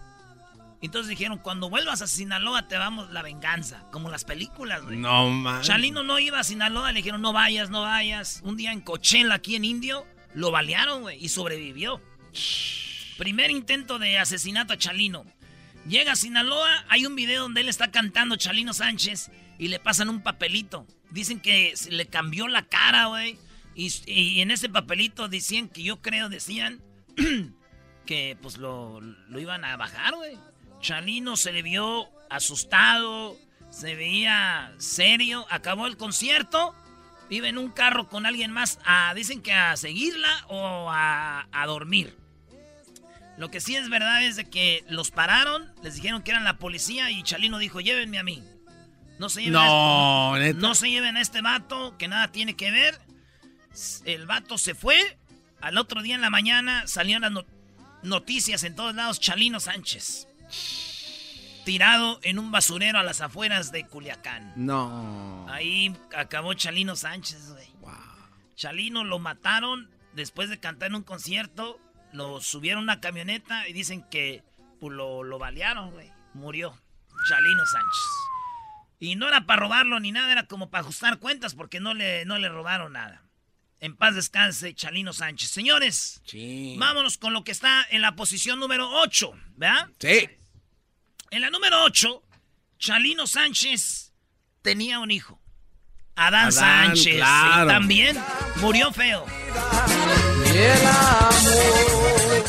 Entonces 0.82 1.10
dijeron, 1.10 1.38
cuando 1.38 1.69
vuelvas 1.69 2.01
a 2.01 2.08
Sinaloa 2.08 2.67
te 2.67 2.75
damos 2.75 3.12
la 3.12 3.21
venganza. 3.21 3.84
Como 3.91 4.10
las 4.10 4.23
películas, 4.23 4.82
güey. 4.82 4.97
No 4.97 5.30
man. 5.30 5.62
Chalino 5.62 6.04
no 6.04 6.17
iba 6.17 6.39
a 6.39 6.43
Sinaloa, 6.43 6.91
le 6.91 6.97
dijeron, 6.97 7.21
no 7.21 7.34
vayas, 7.34 7.69
no 7.69 7.82
vayas. 7.82 8.41
Un 8.43 8.58
día 8.58 8.71
en 8.71 8.82
Coachella, 8.82 9.36
aquí 9.36 9.56
en 9.56 9.65
Indio, 9.65 10.08
lo 10.34 10.52
balearon, 10.52 11.02
güey, 11.02 11.24
y 11.24 11.30
sobrevivió. 11.30 12.02
Primer 13.17 13.52
intento 13.52 14.00
de 14.00 14.17
asesinato 14.17 14.74
a 14.74 14.78
Chalino. 14.78 15.26
Llega 15.88 16.13
a 16.13 16.15
Sinaloa, 16.15 16.86
hay 16.89 17.06
un 17.06 17.15
video 17.15 17.44
donde 17.44 17.62
él 17.62 17.70
está 17.70 17.91
cantando 17.91 18.36
Chalino 18.36 18.74
Sánchez 18.74 19.32
y 19.58 19.67
le 19.67 19.80
pasan 19.80 20.10
un 20.10 20.22
papelito. 20.22 20.86
Dicen 21.10 21.39
que 21.39 21.76
se 21.76 21.91
le 21.91 22.08
cambió 22.08 22.48
la 22.48 22.63
cara, 22.63 23.08
güey. 23.08 23.38
Y, 23.76 24.41
en 24.41 24.52
ese 24.52 24.70
papelito 24.70 25.28
decían 25.28 25.70
que 25.70 25.84
yo 25.84 26.02
creo, 26.02 26.30
decían 26.30 26.82
que 28.06 28.38
pues 28.41 28.58
lo, 28.58 29.02
lo 29.02 29.39
iban 29.39 29.65
a 29.65 29.78
bajar, 29.78 30.13
güey. 30.15 30.38
Chalino 30.82 31.38
se 31.38 31.52
le 31.52 31.62
vio 31.62 32.10
asustado, 32.30 33.38
se 33.70 33.96
veía 33.96 34.74
serio, 34.78 35.46
acabó 35.50 35.88
el 35.88 35.98
concierto, 35.98 36.76
vive 37.32 37.48
en 37.48 37.58
un 37.58 37.72
carro 37.72 38.08
con 38.10 38.26
alguien 38.28 38.52
más, 38.52 38.78
a, 38.86 39.13
dicen 39.15 39.41
que 39.41 39.54
a 39.54 39.76
seguirla 39.78 40.46
o 40.50 40.91
a, 40.91 41.48
a 41.52 41.65
dormir. 41.65 42.15
Lo 43.38 43.50
que 43.50 43.62
sí 43.62 43.76
es 43.76 43.89
verdad 43.89 44.24
es 44.24 44.36
de 44.36 44.50
que 44.50 44.84
los 44.89 45.10
pararon, 45.10 45.74
les 45.82 45.96
dijeron 45.96 46.22
que 46.22 46.32
eran 46.32 46.44
la 46.44 46.58
policía 46.58 47.10
y 47.10 47.24
Chalino 47.24 47.58
dijo, 47.58 47.80
llévenme 47.80 48.20
a 48.20 48.24
mí. 48.24 48.44
No 49.17 49.30
se 49.30 49.39
lleven, 49.41 49.54
No, 49.54 50.34
a, 50.34 50.39
este, 50.44 50.60
no 50.62 50.76
se 50.76 50.89
lleven 50.89 51.15
a 51.15 51.22
este 51.22 51.41
vato, 51.41 51.98
que 51.98 52.08
nada 52.10 52.32
tiene 52.32 52.56
que 52.56 52.70
ver. 52.70 53.00
El 54.06 54.26
vato 54.26 54.58
se 54.58 54.76
fue. 54.76 55.17
Al 55.62 55.78
otro 55.78 56.02
día 56.02 56.15
en 56.15 56.22
la 56.22 56.30
mañana 56.30 56.86
salieron 56.86 57.22
las 57.22 57.32
no- 57.32 57.46
noticias 58.04 58.63
en 58.63 58.76
todos 58.76 58.94
lados. 58.94 59.20
Chalino 59.22 59.60
Sánchez. 59.62 60.28
Tirado 61.63 62.19
en 62.24 62.39
un 62.39 62.52
basurero 62.52 63.00
a 63.00 63.04
las 63.04 63.21
afueras 63.21 63.71
de 63.71 63.86
Culiacán. 63.86 64.54
No. 64.56 65.45
Ahí 65.50 65.95
acabó 66.15 66.54
Chalino 66.54 66.95
Sánchez, 66.95 67.52
güey. 67.52 67.67
Chalino 68.56 69.04
lo 69.04 69.19
mataron 69.19 69.89
después 70.13 70.50
de 70.50 70.60
cantar 70.60 70.89
en 70.89 70.95
un 70.95 71.04
concierto. 71.04 71.80
Lo 72.13 72.41
subieron 72.41 72.82
a 72.82 72.84
una 72.84 73.02
camioneta 73.02 73.67
y 73.67 73.74
dicen 73.74 74.04
que 74.10 74.43
pues, 74.80 74.93
lo, 74.93 75.24
lo 75.24 75.39
balearon, 75.39 75.91
güey. 75.91 76.12
Murió 76.34 76.78
Chalino 77.28 77.65
Sánchez. 77.65 78.02
Y 79.00 79.15
no 79.15 79.28
era 79.28 79.45
para 79.45 79.62
robarlo 79.62 80.00
ni 80.00 80.12
nada, 80.12 80.32
era 80.32 80.45
como 80.45 80.69
para 80.69 80.84
ajustar 80.84 81.17
cuentas 81.17 81.56
porque 81.56 81.80
no 81.80 81.93
le, 81.93 82.24
no 82.26 82.38
le 82.38 82.50
robaron 82.50 82.93
nada. 82.93 83.24
En 83.80 83.95
paz 83.95 84.13
descanse 84.13 84.76
Chalino 84.76 85.12
Sánchez. 85.12 85.50
Señores, 85.50 86.21
vámonos 86.78 87.17
con 87.17 87.34
lo 87.34 87.43
que 87.43 87.52
está 87.52 87.84
en 87.89 88.04
la 88.04 88.15
posición 88.15 88.60
número 88.60 88.88
8, 89.02 89.34
¿verdad? 89.56 89.89
Sí. 90.00 90.30
En 91.32 91.39
la 91.41 91.50
número 91.50 91.82
8, 91.86 92.24
Chalino 92.78 93.26
Sánchez 93.26 94.12
tenía 94.62 95.00
un 95.00 95.12
hijo. 95.12 95.39
Adán, 96.15 96.48
Adán, 96.48 96.52
Sánchez. 96.88 97.15
claro. 97.15 97.70
Y 97.70 97.74
también 97.74 98.17
murió 98.58 98.91
feo. 98.91 99.26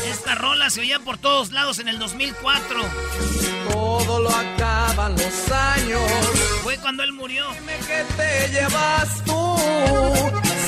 Esta 0.05 0.35
rola 0.35 0.69
se 0.69 0.81
oía 0.81 0.99
por 0.99 1.17
todos 1.17 1.53
lados 1.53 1.79
en 1.79 1.87
el 1.87 1.97
2004. 1.97 2.81
Todo 3.71 4.19
lo 4.19 4.29
acaban 4.29 5.13
los 5.13 5.51
años. 5.51 6.01
Fue 6.63 6.77
cuando 6.79 7.03
él 7.03 7.13
murió. 7.13 7.49
Dime 7.53 7.77
que 7.87 8.03
te 8.17 8.49
llevas 8.51 9.23
tú. 9.23 9.55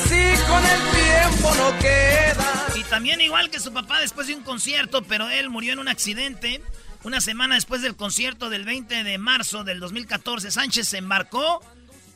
Si 0.08 0.42
con 0.48 0.66
el 0.66 0.82
tiempo 1.04 1.54
no 1.56 1.80
queda. 1.80 2.68
Y 2.76 2.84
también 2.86 3.20
igual 3.20 3.50
que 3.50 3.60
su 3.60 3.74
papá 3.74 4.00
después 4.00 4.28
de 4.28 4.36
un 4.36 4.44
concierto, 4.44 5.02
pero 5.02 5.30
él 5.30 5.50
murió 5.50 5.74
en 5.74 5.80
un 5.80 5.90
accidente. 5.90 6.64
Una 7.06 7.22
semana 7.22 7.54
después 7.54 7.84
del 7.84 7.96
concierto 7.96 8.50
del 8.50 8.66
20 8.66 9.04
de 9.04 9.18
marzo 9.20 9.64
del 9.64 9.80
2014, 9.80 10.50
Sánchez 10.50 10.88
se 10.88 10.98
embarcó 10.98 11.64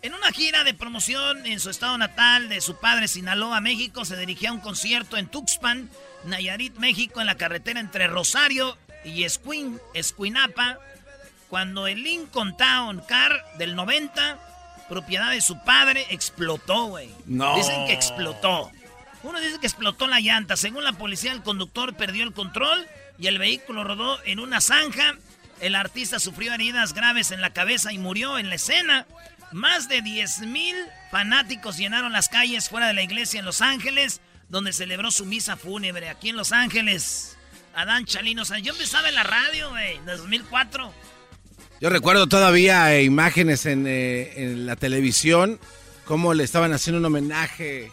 en 0.02 0.16
una 0.16 0.32
gira 0.32 0.64
de 0.64 0.74
promoción 0.74 1.46
en 1.46 1.60
su 1.60 1.70
estado 1.70 1.96
natal 2.00 2.50
de 2.50 2.60
su 2.60 2.76
padre, 2.80 3.08
Sinaloa, 3.08 3.62
México. 3.62 4.04
Se 4.04 4.18
dirigía 4.18 4.50
a 4.50 4.54
un 4.54 4.62
concierto 4.62 5.18
en 5.18 5.28
Tuxpan, 5.28 5.92
Nayarit, 6.24 6.76
México, 6.78 7.22
en 7.22 7.28
la 7.28 7.36
carretera 7.36 7.80
entre 7.80 8.08
Rosario 8.08 8.80
y 9.06 9.26
Escuin, 9.26 9.80
Escuinapa, 9.94 10.80
cuando 11.50 11.86
el 11.86 12.02
Lincoln 12.02 12.58
Town 12.58 13.04
Car 13.08 13.46
del 13.60 13.76
90, 13.76 14.40
propiedad 14.90 15.30
de 15.30 15.42
su 15.42 15.64
padre, 15.64 16.08
explotó, 16.10 16.86
güey. 16.86 17.12
No. 17.28 17.56
Dicen 17.56 17.86
que 17.86 17.94
explotó. 17.94 18.72
Uno 19.22 19.40
dice 19.40 19.60
que 19.60 19.68
explotó 19.68 20.08
la 20.08 20.20
llanta. 20.20 20.58
Según 20.58 20.84
la 20.84 20.94
policía, 20.94 21.32
el 21.32 21.44
conductor 21.44 21.94
perdió 21.94 22.24
el 22.24 22.34
control 22.34 22.88
y 23.20 23.28
el 23.28 23.38
vehículo 23.38 23.84
rodó 23.84 24.18
en 24.26 24.40
una 24.40 24.62
zanja. 24.62 25.16
El 25.60 25.76
artista 25.76 26.20
sufrió 26.20 26.54
heridas 26.54 26.94
graves 26.94 27.32
en 27.32 27.42
la 27.42 27.52
cabeza 27.52 27.92
y 27.92 27.98
murió 27.98 28.38
en 28.40 28.50
la 28.50 28.56
escena. 28.56 29.06
Más 29.52 29.90
de 29.90 30.02
10 30.02 30.42
mil 30.42 30.76
fanáticos 31.12 31.78
llenaron 31.78 32.14
las 32.14 32.30
calles 32.30 32.70
fuera 32.70 32.88
de 32.88 32.94
la 32.94 33.04
iglesia 33.04 33.40
en 33.40 33.46
Los 33.46 33.62
Ángeles, 33.62 34.22
donde 34.48 34.74
celebró 34.74 35.12
su 35.12 35.26
misa 35.26 35.58
fúnebre 35.58 36.10
aquí 36.10 36.30
en 36.30 36.38
Los 36.38 36.52
Ángeles. 36.52 37.36
Adán 37.76 38.06
Chalino 38.06 38.46
Sánchez. 38.46 38.68
Yo 38.68 38.74
empezaba 38.74 39.10
en 39.10 39.16
la 39.16 39.24
radio, 39.24 39.70
güey, 39.70 39.96
en 39.98 40.10
el 40.10 40.18
2004. 40.18 40.94
Yo 41.82 41.90
recuerdo 41.90 42.28
todavía 42.28 42.94
eh, 42.94 43.04
imágenes 43.04 43.66
en, 43.66 43.86
eh, 43.88 44.34
en 44.44 44.66
la 44.66 44.76
televisión, 44.76 45.60
cómo 46.06 46.34
le 46.34 46.44
estaban 46.44 46.74
haciendo 46.74 47.00
un 47.00 47.06
homenaje 47.06 47.92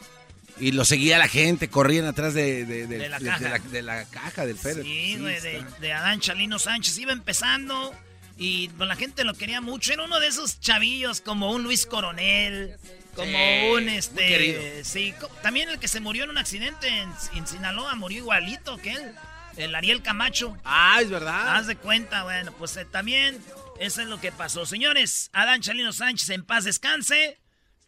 y 0.59 0.73
lo 0.73 0.85
seguía 0.85 1.19
la 1.19 1.29
gente, 1.29 1.69
corrían 1.69 2.07
atrás 2.07 2.35
de, 2.35 2.64
de- 2.64 2.87
de- 2.87 2.99
De 2.99 3.09
la 3.09 3.19
de- 3.19 3.27
caja. 3.27 3.38
de 3.45 3.49
la, 3.51 3.59
de 3.59 3.83
la 3.83 4.05
caja 4.07 4.47
del 4.47 4.57
Federer. 4.59 4.85
Sí, 4.85 5.16
güey, 5.21 5.40
de, 5.40 5.64
de 5.81 5.92
Adán 5.92 6.21
Chalino 6.21 6.59
Sánchez. 6.59 6.97
Iba 6.99 7.12
empezando 7.12 7.95
y 8.38 8.69
pues, 8.71 8.88
la 8.88 8.97
gente 8.97 9.25
lo 9.25 9.35
quería 9.35 9.61
mucho. 9.61 9.92
Era 9.92 10.05
uno 10.05 10.21
de 10.21 10.29
esos 10.29 10.61
chavillos 10.61 11.21
como 11.21 11.53
un 11.53 11.62
Luis 11.62 11.87
Coronel, 11.87 12.77
como 13.14 13.27
Sí, 13.33 13.69
un 13.75 13.85
muy 13.85 13.97
este. 13.97 14.27
querido. 14.29 14.61
Sí, 14.85 15.14
también 15.42 15.69
el 15.69 15.79
que 15.79 15.88
se 15.88 16.01
murió 16.01 16.25
en 16.25 16.31
un 16.31 16.38
accidente 16.38 16.88
en, 16.88 17.11
en 17.35 17.47
Sinaloa 17.47 17.95
murió 17.95 18.19
igualito 18.19 18.77
que 18.79 18.92
él. 18.92 19.12
El 19.57 19.75
Ariel 19.75 20.03
Camacho. 20.03 20.55
Ah, 20.64 20.99
es 21.01 21.09
verdad. 21.09 21.57
Haz 21.57 21.66
de 21.66 21.77
cuenta, 21.77 22.25
bueno, 22.25 22.53
pues 22.59 22.77
eh, 22.77 22.85
también 22.85 23.38
eso 23.81 24.03
es 24.03 24.07
lo 24.07 24.21
que 24.21 24.31
pasó. 24.31 24.66
Señores, 24.66 25.31
Adán 25.33 25.62
Chalino 25.62 25.95
Sánchez 25.95 26.29
en 26.29 26.45
paz 26.45 26.64
descanse. 26.64 27.38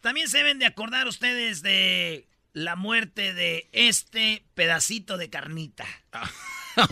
También 0.01 0.27
se 0.29 0.37
deben 0.37 0.57
de 0.57 0.65
acordar 0.65 1.07
ustedes 1.07 1.61
de 1.61 2.27
la 2.53 2.75
muerte 2.75 3.33
de 3.33 3.69
este 3.73 4.45
pedacito 4.55 5.17
de 5.17 5.29
carnita. 5.29 5.85
Ah, 6.13 6.29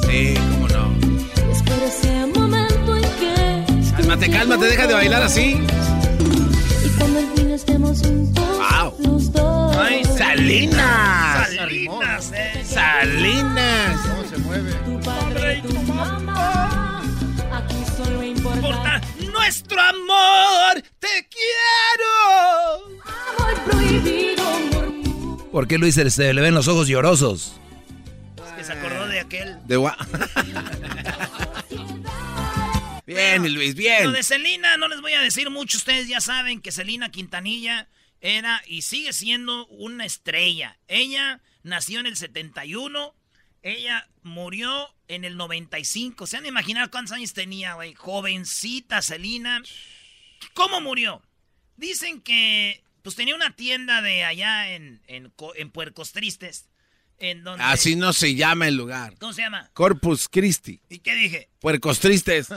sí, 0.08 0.34
cómo 0.34 0.68
no. 0.68 1.52
Espero 1.52 1.84
ese 1.86 2.26
momento 2.26 2.96
en 2.96 3.02
que 3.02 3.64
Cálmate, 3.96 4.30
cálmate, 4.30 4.64
deja 4.66 4.86
de 4.86 4.94
bailar 4.94 5.22
así. 5.22 5.56
y 6.84 6.88
cuando 6.98 7.18
al 7.20 7.28
fin 7.36 7.50
estemos 7.50 8.00
juntos 8.00 8.44
Wow. 8.58 8.94
los 9.00 9.32
dos. 9.32 9.76
Ay, 9.76 10.04
Salinas. 10.04 11.50
Salinas, 11.54 12.32
eh. 12.34 12.62
Salinas. 12.64 14.00
¿Cómo 14.08 14.24
se 14.28 14.38
mueve? 14.38 14.72
Tu 14.72 15.00
padre 15.00 15.58
y 15.58 15.62
tu 15.62 15.82
mamá. 15.82 17.02
Aquí 17.52 17.76
solo 17.96 18.22
importa 18.22 18.56
Importa 18.58 19.00
nuestro 19.30 19.80
amor. 19.80 20.82
Te 20.98 21.28
quiero. 21.28 23.00
amor 23.04 23.64
prohibido, 23.64 24.48
amor 24.48 25.50
¿Por 25.50 25.66
qué 25.66 25.78
Luis 25.78 25.94
se, 25.94 26.34
le 26.34 26.40
ven 26.40 26.54
los 26.54 26.68
ojos 26.68 26.88
llorosos? 26.88 27.54
Es 28.36 28.52
que 28.56 28.64
se 28.64 28.72
acordó 28.72 29.06
de 29.08 29.20
aquel. 29.20 29.56
De 29.66 29.78
gua- 29.78 29.96
bien, 33.06 33.52
Luis, 33.52 33.74
bien. 33.74 34.04
Lo 34.04 34.12
de 34.12 34.22
Celina 34.22 34.76
no 34.76 34.88
les 34.88 35.00
voy 35.00 35.12
a 35.14 35.20
decir 35.20 35.50
mucho. 35.50 35.78
Ustedes 35.78 36.08
ya 36.08 36.20
saben 36.20 36.60
que 36.60 36.70
Celina 36.70 37.10
Quintanilla 37.10 37.88
era 38.20 38.62
y 38.66 38.82
sigue 38.82 39.12
siendo 39.12 39.66
una 39.66 40.04
estrella. 40.04 40.78
Ella 40.86 41.40
nació 41.62 42.00
en 42.00 42.06
el 42.06 42.16
71. 42.16 43.14
Ella 43.62 44.08
murió 44.22 44.88
en 45.08 45.24
el 45.24 45.36
95. 45.36 46.26
¿Se 46.26 46.36
han 46.36 46.44
de 46.44 46.48
imaginar 46.48 46.90
cuántos 46.90 47.12
años 47.12 47.32
tenía, 47.32 47.74
güey? 47.74 47.94
Jovencita 47.94 49.02
Celina. 49.02 49.62
¿Cómo 50.54 50.80
murió? 50.80 51.22
Dicen 51.76 52.20
que 52.22 52.82
pues 53.02 53.16
tenía 53.16 53.34
una 53.34 53.56
tienda 53.56 54.02
de 54.02 54.24
allá 54.24 54.70
en, 54.72 55.02
en, 55.06 55.32
en 55.56 55.70
Puercos 55.70 56.12
Tristes. 56.12 56.66
En 57.18 57.44
donde, 57.44 57.62
Así 57.64 57.96
no 57.96 58.14
se 58.14 58.34
llama 58.34 58.66
el 58.66 58.76
lugar. 58.76 59.14
¿Cómo 59.18 59.34
se 59.34 59.42
llama? 59.42 59.68
Corpus 59.74 60.26
Christi. 60.28 60.80
¿Y 60.88 61.00
qué 61.00 61.14
dije? 61.14 61.50
Puercos 61.60 62.00
tristes. 62.00 62.48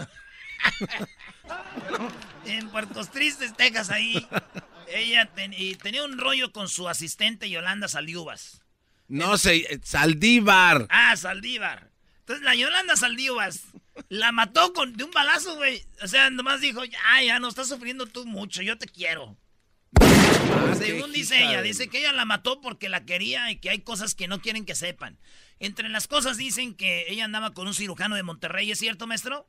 En 2.45 2.69
Puertos 2.69 3.09
Tristes, 3.11 3.55
Texas, 3.55 3.89
ahí. 3.89 4.25
Ella 4.87 5.29
ten- 5.33 5.53
y 5.57 5.75
tenía 5.75 6.03
un 6.03 6.17
rollo 6.17 6.51
con 6.51 6.67
su 6.69 6.87
asistente 6.89 7.49
Yolanda 7.49 7.87
Saldívar. 7.87 8.37
No 9.13 9.37
sé, 9.37 9.79
Saldívar. 9.83 10.87
Ah, 10.89 11.15
Saldívar. 11.15 11.91
Entonces 12.21 12.43
la 12.43 12.55
Yolanda 12.55 12.95
Saldívar 12.95 13.51
la 14.09 14.31
mató 14.31 14.73
con, 14.73 14.97
de 14.97 15.03
un 15.03 15.11
balazo, 15.11 15.55
güey. 15.55 15.83
O 16.01 16.07
sea, 16.07 16.31
nomás 16.31 16.61
dijo, 16.61 16.81
ay, 17.05 17.27
ya 17.27 17.37
no 17.39 17.47
estás 17.47 17.67
sufriendo 17.69 18.07
tú 18.07 18.25
mucho, 18.25 18.63
yo 18.63 18.75
te 18.79 18.87
quiero. 18.87 19.37
Según 20.79 21.11
dice 21.13 21.37
ella, 21.43 21.61
de- 21.61 21.67
dice 21.67 21.89
que 21.89 21.99
ella 21.99 22.11
la 22.11 22.25
mató 22.25 22.59
porque 22.59 22.89
la 22.89 23.05
quería 23.05 23.51
y 23.51 23.57
que 23.57 23.69
hay 23.69 23.81
cosas 23.81 24.15
que 24.15 24.27
no 24.27 24.41
quieren 24.41 24.65
que 24.65 24.73
sepan. 24.73 25.19
Entre 25.59 25.89
las 25.89 26.07
cosas 26.07 26.37
dicen 26.37 26.73
que 26.73 27.05
ella 27.07 27.25
andaba 27.25 27.53
con 27.53 27.67
un 27.67 27.73
cirujano 27.75 28.15
de 28.15 28.23
Monterrey, 28.23 28.71
¿es 28.71 28.79
cierto, 28.79 29.05
maestro? 29.05 29.47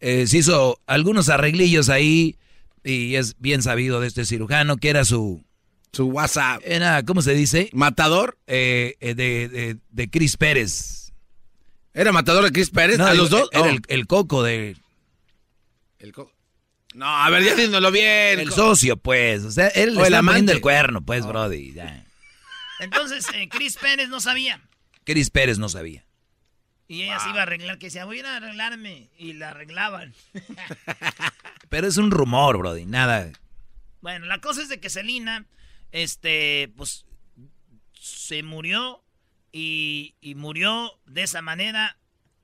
Eh, 0.00 0.26
se 0.26 0.38
hizo 0.38 0.80
algunos 0.86 1.28
arreglillos 1.28 1.88
ahí 1.88 2.36
y 2.82 3.14
es 3.14 3.38
bien 3.38 3.62
sabido 3.62 4.00
de 4.00 4.08
este 4.08 4.24
cirujano 4.24 4.76
que 4.76 4.88
era 4.88 5.04
su... 5.04 5.44
Su 5.92 6.06
WhatsApp. 6.06 6.62
Era, 6.64 7.02
¿cómo 7.04 7.20
se 7.22 7.34
dice? 7.34 7.68
¿Matador? 7.72 8.38
Eh, 8.46 8.96
eh, 9.00 9.14
de, 9.14 9.48
de, 9.48 9.76
de 9.90 10.10
Chris 10.10 10.36
Pérez. 10.36 11.12
¿Era 11.92 12.12
matador 12.12 12.44
de 12.44 12.52
Chris 12.52 12.70
Pérez? 12.70 12.96
No, 12.98 13.06
¿A 13.06 13.12
digo, 13.12 13.22
los 13.24 13.30
dos? 13.30 13.48
Era 13.52 13.62
Oh. 13.62 13.66
el, 13.68 13.82
el 13.88 14.06
coco 14.06 14.42
de... 14.44 14.76
El 15.98 16.12
co- 16.12 16.32
No, 16.94 17.06
a 17.06 17.28
ver, 17.30 17.42
ya 17.42 17.54
dínoslo 17.56 17.90
bien. 17.90 18.38
El 18.38 18.48
co- 18.50 18.54
socio, 18.54 18.96
pues. 18.96 19.42
O 19.44 19.50
sea, 19.50 19.68
él 19.68 19.90
O 19.90 19.92
le 19.94 19.98
el 20.00 20.04
está 20.06 20.18
amante. 20.18 20.30
poniendo 20.32 20.52
el 20.52 20.60
cuerno, 20.60 21.00
pues, 21.02 21.26
brody. 21.26 21.72
ya. 21.74 22.04
Entonces, 22.78 23.26
eh, 23.34 23.48
Chris 23.48 23.76
Pérez 23.76 24.08
no 24.08 24.20
sabía. 24.20 24.60
Chris 25.04 25.30
Pérez 25.30 25.58
no 25.58 25.68
sabía. 25.68 26.04
Y 26.86 27.02
ella 27.02 27.18
se 27.20 27.28
iba 27.30 27.40
a 27.40 27.42
arreglar, 27.42 27.78
que 27.78 27.86
decía, 27.86 28.04
voy 28.04 28.16
a 28.16 28.20
ir 28.20 28.26
a 28.26 28.36
arreglarme. 28.36 29.10
Y 29.18 29.32
la 29.34 29.50
arreglaban. 29.50 30.14
Pero 31.68 31.86
es 31.86 31.96
un 31.98 32.10
rumor, 32.10 32.58
brody. 32.58 32.84
Nada. 32.86 33.30
Bueno, 34.00 34.26
la 34.26 34.40
cosa 34.40 34.62
es 34.62 34.68
de 34.68 34.80
que 34.80 34.88
Selina, 34.90 35.44
este, 35.92 36.72
pues, 36.76 37.04
se 38.00 38.42
murió 38.42 39.04
y, 39.52 40.14
y 40.20 40.34
murió 40.34 40.98
de 41.06 41.22
esa 41.22 41.42
manera. 41.42 41.98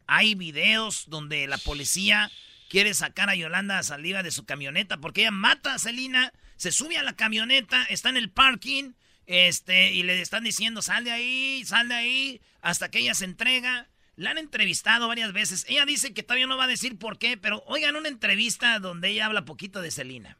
Hay 0.07 0.35
videos 0.35 1.05
donde 1.09 1.47
la 1.47 1.59
policía 1.59 2.31
quiere 2.69 2.95
sacar 2.95 3.31
a 3.31 3.35
Yolanda 3.35 3.83
Saliva 3.83 4.23
de 4.23 4.31
su 4.31 4.45
camioneta 4.45 4.99
porque 4.99 5.23
ella 5.23 5.31
mata 5.31 5.75
a 5.75 5.79
Selina, 5.79 6.33
se 6.57 6.73
sube 6.73 6.97
a 6.97 7.03
la 7.03 7.15
camioneta, 7.15 7.85
está 7.85 8.09
en 8.09 8.17
el 8.17 8.31
parking, 8.31 8.93
este, 9.27 9.93
y 9.93 10.03
le 10.05 10.21
están 10.21 10.45
diciendo, 10.45 10.83
sal 10.83 11.05
de 11.05 11.13
ahí, 11.13 11.65
sal 11.65 11.89
de 11.89 11.95
ahí, 11.95 12.41
hasta 12.61 12.91
que 12.91 13.01
ella 13.01 13.15
se 13.15 13.25
entrega. 13.25 13.89
La 14.19 14.31
han 14.31 14.39
entrevistado 14.39 15.09
varias 15.09 15.35
veces. 15.35 15.67
Ella 15.69 15.85
dice 15.85 16.15
que 16.15 16.23
todavía 16.23 16.47
no 16.47 16.57
va 16.57 16.65
a 16.65 16.69
decir 16.69 16.99
por 16.99 17.19
qué, 17.19 17.37
pero 17.37 17.63
oigan 17.67 17.97
una 17.97 18.09
entrevista 18.09 18.79
donde 18.79 19.11
ella 19.11 19.27
habla 19.27 19.45
poquito 19.45 19.83
de 19.83 19.91
Selina. 19.91 20.39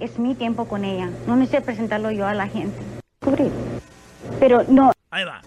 Es 0.00 0.18
mi 0.18 0.34
tiempo 0.34 0.66
con 0.66 0.84
ella. 0.84 1.08
No 1.28 1.36
necesito 1.36 1.64
presentarlo 1.64 2.10
yo 2.10 2.26
a 2.26 2.34
la 2.34 2.48
gente. 2.48 2.76
Cubrir. 3.20 3.52
Pero 4.40 4.64
no. 4.66 4.90
Ahí 5.12 5.24
va. 5.24 5.42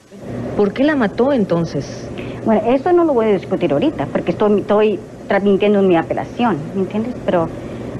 ¿Por 0.55 0.71
qué 0.71 0.85
la 0.85 0.95
mató 0.95 1.33
entonces? 1.33 2.07
Bueno, 2.45 2.61
eso 2.73 2.93
no 2.93 3.03
lo 3.03 3.13
voy 3.13 3.25
a 3.25 3.33
discutir 3.33 3.73
ahorita, 3.73 4.05
porque 4.05 4.31
estoy, 4.31 4.61
estoy 4.61 4.99
transmitiendo 5.27 5.81
mi 5.81 5.97
apelación, 5.97 6.57
¿me 6.73 6.83
entiendes? 6.83 7.15
Pero 7.25 7.49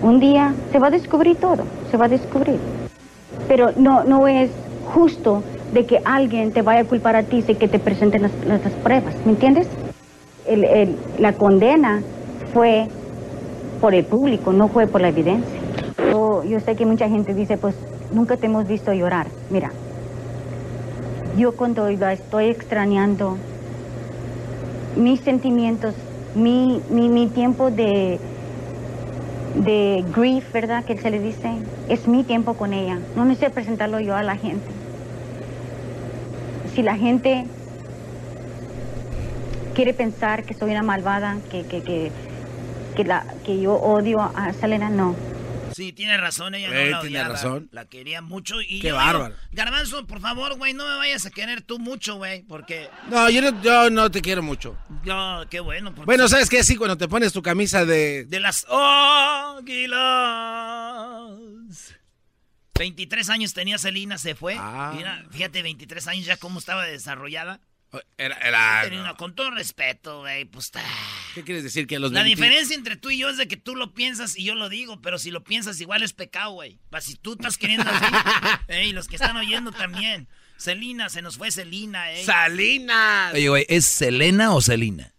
un 0.01 0.21
día 0.21 0.56
se 0.71 0.80
va 0.80 0.88
a 0.88 0.91
descubrir 0.91 1.36
todo, 1.36 1.67
se 1.91 1.97
va 1.97 2.06
a 2.06 2.10
descubrir. 2.10 2.58
Pero 3.49 3.73
no, 3.75 4.06
no 4.06 4.30
es 4.30 4.49
justo 4.86 5.43
de 5.71 5.86
que 5.86 5.99
alguien 6.06 6.51
te 6.51 6.62
vaya 6.62 6.82
a 6.82 6.86
culpar 6.86 7.15
a 7.15 7.23
ti 7.23 7.41
sin 7.41 7.58
que 7.58 7.67
te 7.67 7.80
presenten 7.80 8.21
las, 8.21 8.32
pruebas, 8.84 9.15
¿me 9.25 9.32
entiendes? 9.32 9.67
El- 10.47 10.95
la 11.19 11.34
condena 11.34 12.01
fue 12.53 12.88
por 13.82 13.93
el 13.93 14.06
público, 14.06 14.53
no 14.53 14.67
fue 14.69 14.88
por 14.88 15.01
la 15.01 15.10
evidencia. 15.10 15.60
Yo, 16.12 16.60
sé 16.60 16.75
que 16.75 16.86
mucha 16.86 17.10
gente 17.10 17.34
dice, 17.34 17.58
pues 17.58 17.75
nunca 18.12 18.38
te 18.38 18.45
hemos 18.45 18.67
visto 18.67 18.93
llorar. 18.93 19.27
Mira, 19.49 19.71
yo 21.38 21.56
cuando 21.56 21.89
la 21.89 22.13
estoy 22.13 22.45
extrañando, 22.45 23.38
mis 24.95 25.19
sentimientos, 25.21 25.93
mi, 26.34 26.82
mi, 26.89 27.10
mi 27.10 27.27
tiempo 27.27 27.69
de, 27.69 28.19
de 29.56 30.03
grief, 30.15 30.51
¿verdad? 30.53 30.84
Que 30.86 30.97
se 30.97 31.12
le 31.12 31.19
dice, 31.19 31.49
es 31.89 32.08
mi 32.08 32.23
tiempo 32.23 32.56
con 32.56 32.73
ella. 32.73 32.99
No 33.15 33.25
necesito 33.25 33.53
presentarlo 33.53 33.99
yo 33.99 34.15
a 34.15 34.23
la 34.23 34.38
gente. 34.38 34.77
Si 36.78 36.84
la 36.84 36.96
gente 36.96 37.44
quiere 39.74 39.96
pensar 39.96 40.44
que 40.46 40.54
soy 40.54 40.70
una 40.70 40.84
malvada, 40.84 41.40
que, 41.50 41.66
que, 41.66 41.82
que, 41.82 42.12
que, 42.96 43.04
la, 43.04 43.26
que 43.44 43.60
yo 43.60 43.74
odio 43.74 44.22
a 44.22 44.54
Selena, 44.54 44.92
no. 44.92 45.16
Sí, 45.74 45.92
tiene 45.92 46.18
razón, 46.18 46.54
ella 46.54 46.68
Eh, 46.68 46.86
no 46.86 46.92
la 46.98 47.02
tiene 47.02 47.18
odiaba, 47.18 47.34
razón. 47.34 47.68
La 47.72 47.86
quería 47.86 48.22
mucho 48.22 48.62
y 48.62 48.80
Qué 48.80 48.90
yo 48.90 48.96
bárbaro. 48.96 49.30
digo, 49.34 49.40
Garbanzo, 49.54 50.06
por 50.06 50.20
favor, 50.22 50.56
güey, 50.60 50.76
no 50.76 50.86
me 50.88 50.98
vayas 50.98 51.26
a 51.26 51.32
querer 51.32 51.63
tú 51.63 51.80
mucho, 51.80 52.18
güey, 52.18 52.44
porque 52.44 52.90
No, 53.10 53.28
yo 53.32 53.42
no, 53.42 53.60
yo 53.63 53.90
no 53.90 54.12
te 54.12 54.22
quiero 54.22 54.44
mucho. 54.44 54.76
yo, 55.04 55.46
qué 55.50 55.60
bueno. 55.60 55.90
porque- 55.96 56.06
Bueno, 56.06 56.28
¿sabes 56.28 56.48
qué? 56.48 56.63
Sí, 56.63 56.76
cuando 56.76 56.96
te 56.96 57.08
pones 57.08 57.34
tu 57.34 57.42
camisa 57.42 57.86
de... 57.86 58.26
De 58.26 58.40
las 58.40 58.68
águilas. 58.70 59.98
23 62.78 63.30
años 63.30 63.54
tenía 63.54 63.78
Celina, 63.78 64.18
se 64.18 64.36
fue. 64.36 64.56
Ah. 64.58 64.94
Mira, 64.96 65.26
fíjate, 65.32 65.62
23 65.62 66.08
años 66.08 66.26
ya 66.26 66.38
cómo 66.38 66.60
estaba 66.60 66.86
desarrollada. 66.86 67.60
Era, 68.18 68.36
era- 68.40 68.82
Tenía 68.84 69.00
una- 69.00 69.13
con 69.16 69.34
todo 69.34 69.50
respeto, 69.52 70.20
güey, 70.20 70.44
pues 70.46 70.66
está. 70.66 70.84
¿Qué 71.34 71.44
quieres 71.44 71.63
decir? 71.63 71.88
Que 71.88 71.96
a 71.96 72.00
los 72.00 72.12
La 72.12 72.22
20 72.22 72.36
diferencia 72.42 72.76
entre 72.76 72.98
tú 72.98 73.10
y 73.12 73.18
yo 73.18 73.30
es 73.30 73.38
de 73.38 73.48
que 73.48 73.56
tú 73.56 73.76
lo 73.78 73.94
piensas 73.94 74.38
y 74.38 74.44
yo 74.44 74.56
lo 74.56 74.68
digo, 74.68 75.02
pero 75.02 75.18
si 75.18 75.32
lo 75.32 75.44
piensas 75.44 75.80
igual 75.80 76.04
es 76.04 76.12
pecado, 76.12 76.52
güey. 76.52 76.80
Pa, 76.90 77.00
Si 77.00 77.16
tú 77.16 77.34
estás 77.34 77.58
queriendo 77.58 77.90
así, 77.90 78.06
ey, 78.68 78.92
los 78.92 79.08
que 79.08 79.16
están 79.16 79.38
oyendo 79.38 79.72
también. 79.72 80.28
Celina, 80.58 81.08
se 81.10 81.22
nos 81.22 81.38
fue 81.38 81.50
Celina, 81.52 82.12
eh. 82.12 82.26
¡Salinas! 82.26 83.34
Oye, 83.34 83.48
güey, 83.48 83.66
¿es 83.70 83.86
Selena 83.86 84.54
o 84.54 84.60
Selina? 84.62 85.13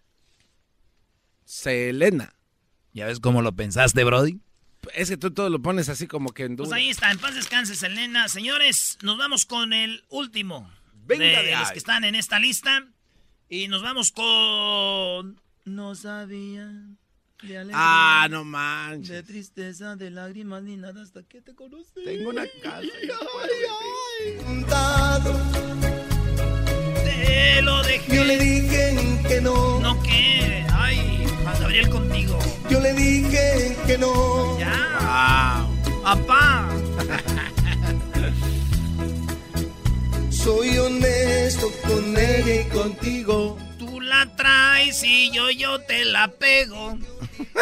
Selena. 1.45 2.35
¿Ya 2.93 3.07
ves 3.07 3.21
cómo 3.21 3.41
lo 3.43 3.53
pensaste, 3.55 4.05
Brody? 4.05 4.41
Es 4.95 5.09
que 5.11 5.17
tú 5.17 5.31
todo 5.33 5.51
lo 5.51 5.61
pones 5.61 5.89
así 5.89 6.07
como 6.07 6.31
que 6.33 6.45
en 6.45 6.57
duda. 6.57 6.69
Pues 6.69 6.79
ahí 6.79 6.89
está, 6.89 7.11
en 7.11 7.19
paz 7.19 7.35
descanse, 7.35 7.75
Selena. 7.75 8.29
Señores, 8.29 8.99
nos 9.03 9.19
vamos 9.19 9.45
con 9.47 9.73
el 9.73 10.05
último 10.09 10.71
Venga 11.07 11.25
de, 11.43 11.49
de 11.49 11.57
los 11.57 11.71
que 11.73 11.79
están 11.79 12.05
en 12.05 12.15
esta 12.15 12.39
lista. 12.39 12.87
Y 13.49 13.69
nos 13.69 13.83
vamos 13.83 14.13
con... 14.13 15.41
No 15.65 15.95
sabía 15.95 16.67
de 17.43 17.57
alegría, 17.59 17.75
Ah, 17.75 18.27
no 18.31 18.45
manches. 18.45 19.09
de 19.09 19.23
tristeza, 19.23 19.97
de 19.97 20.11
lágrimas, 20.11 20.63
ni 20.63 20.77
nada 20.77 21.03
hasta 21.03 21.23
que 21.23 21.41
te 21.41 21.55
conocí. 21.55 22.03
Tengo 22.05 22.31
una 22.31 22.45
casa. 22.63 22.83
Te 27.05 27.63
lo 27.63 27.83
dejé. 27.83 28.17
Yo 28.17 28.25
le 28.25 28.39
dije 28.39 29.21
que 29.29 29.41
no. 29.41 29.81
No, 29.81 30.03
¿qué? 30.03 30.65
Ay, 30.73 31.25
Juan 31.49 31.61
Gabriel 31.63 31.89
contigo. 31.89 32.39
Yo 32.69 32.79
le 32.79 32.93
dije 32.93 33.75
que 33.87 33.97
no. 33.97 34.59
Ya. 34.59 35.67
Papá. 36.03 36.69
Soy 40.31 40.77
honesto 40.77 41.73
con 41.87 42.15
ella 42.19 42.61
y 42.61 42.69
contigo. 42.69 43.59
Tú 43.79 43.99
la 44.03 44.27
traes 44.37 45.03
y 45.03 45.31
yo, 45.33 45.51
yo 45.51 45.79
te 45.81 46.05
la 46.05 46.29
pego. 46.29 46.99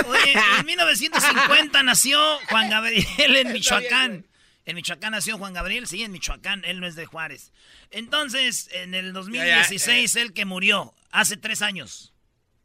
Oye, 0.08 0.34
en 0.58 0.66
1950 0.66 1.82
nació 1.84 2.18
Juan 2.48 2.68
Gabriel 2.68 3.36
en 3.36 3.52
Michoacán. 3.52 4.26
En 4.64 4.74
Michoacán 4.74 5.12
nació 5.12 5.38
Juan 5.38 5.52
Gabriel, 5.52 5.86
sí, 5.86 6.02
en 6.02 6.10
Michoacán, 6.10 6.64
él 6.64 6.80
no 6.80 6.88
es 6.88 6.96
de 6.96 7.06
Juárez. 7.06 7.52
Entonces, 7.92 8.68
en 8.72 8.96
el 8.96 9.12
2016, 9.12 10.16
él 10.16 10.32
que 10.32 10.44
murió, 10.44 10.92
hace 11.12 11.36
tres 11.36 11.62
años, 11.62 12.12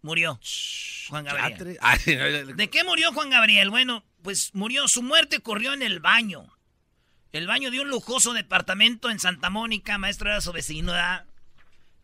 murió 0.02 0.40
Juan 1.10 1.26
Gabriel. 1.26 1.78
¿De 2.56 2.70
qué 2.70 2.84
murió 2.84 3.12
Juan 3.14 3.30
Gabriel? 3.30 3.70
Bueno, 3.70 4.04
pues 4.22 4.52
murió, 4.54 4.88
su 4.88 5.04
muerte 5.04 5.38
ocurrió 5.38 5.74
en 5.74 5.82
el 5.82 6.00
baño. 6.00 6.46
El 7.32 7.48
baño 7.48 7.72
de 7.72 7.80
un 7.80 7.90
lujoso 7.90 8.34
departamento 8.34 9.10
en 9.10 9.20
Santa 9.20 9.50
Mónica, 9.50 9.98
maestro 9.98 10.30
era 10.30 10.42
su 10.42 10.52
vecino, 10.52 10.92
¿verdad? 10.92 11.26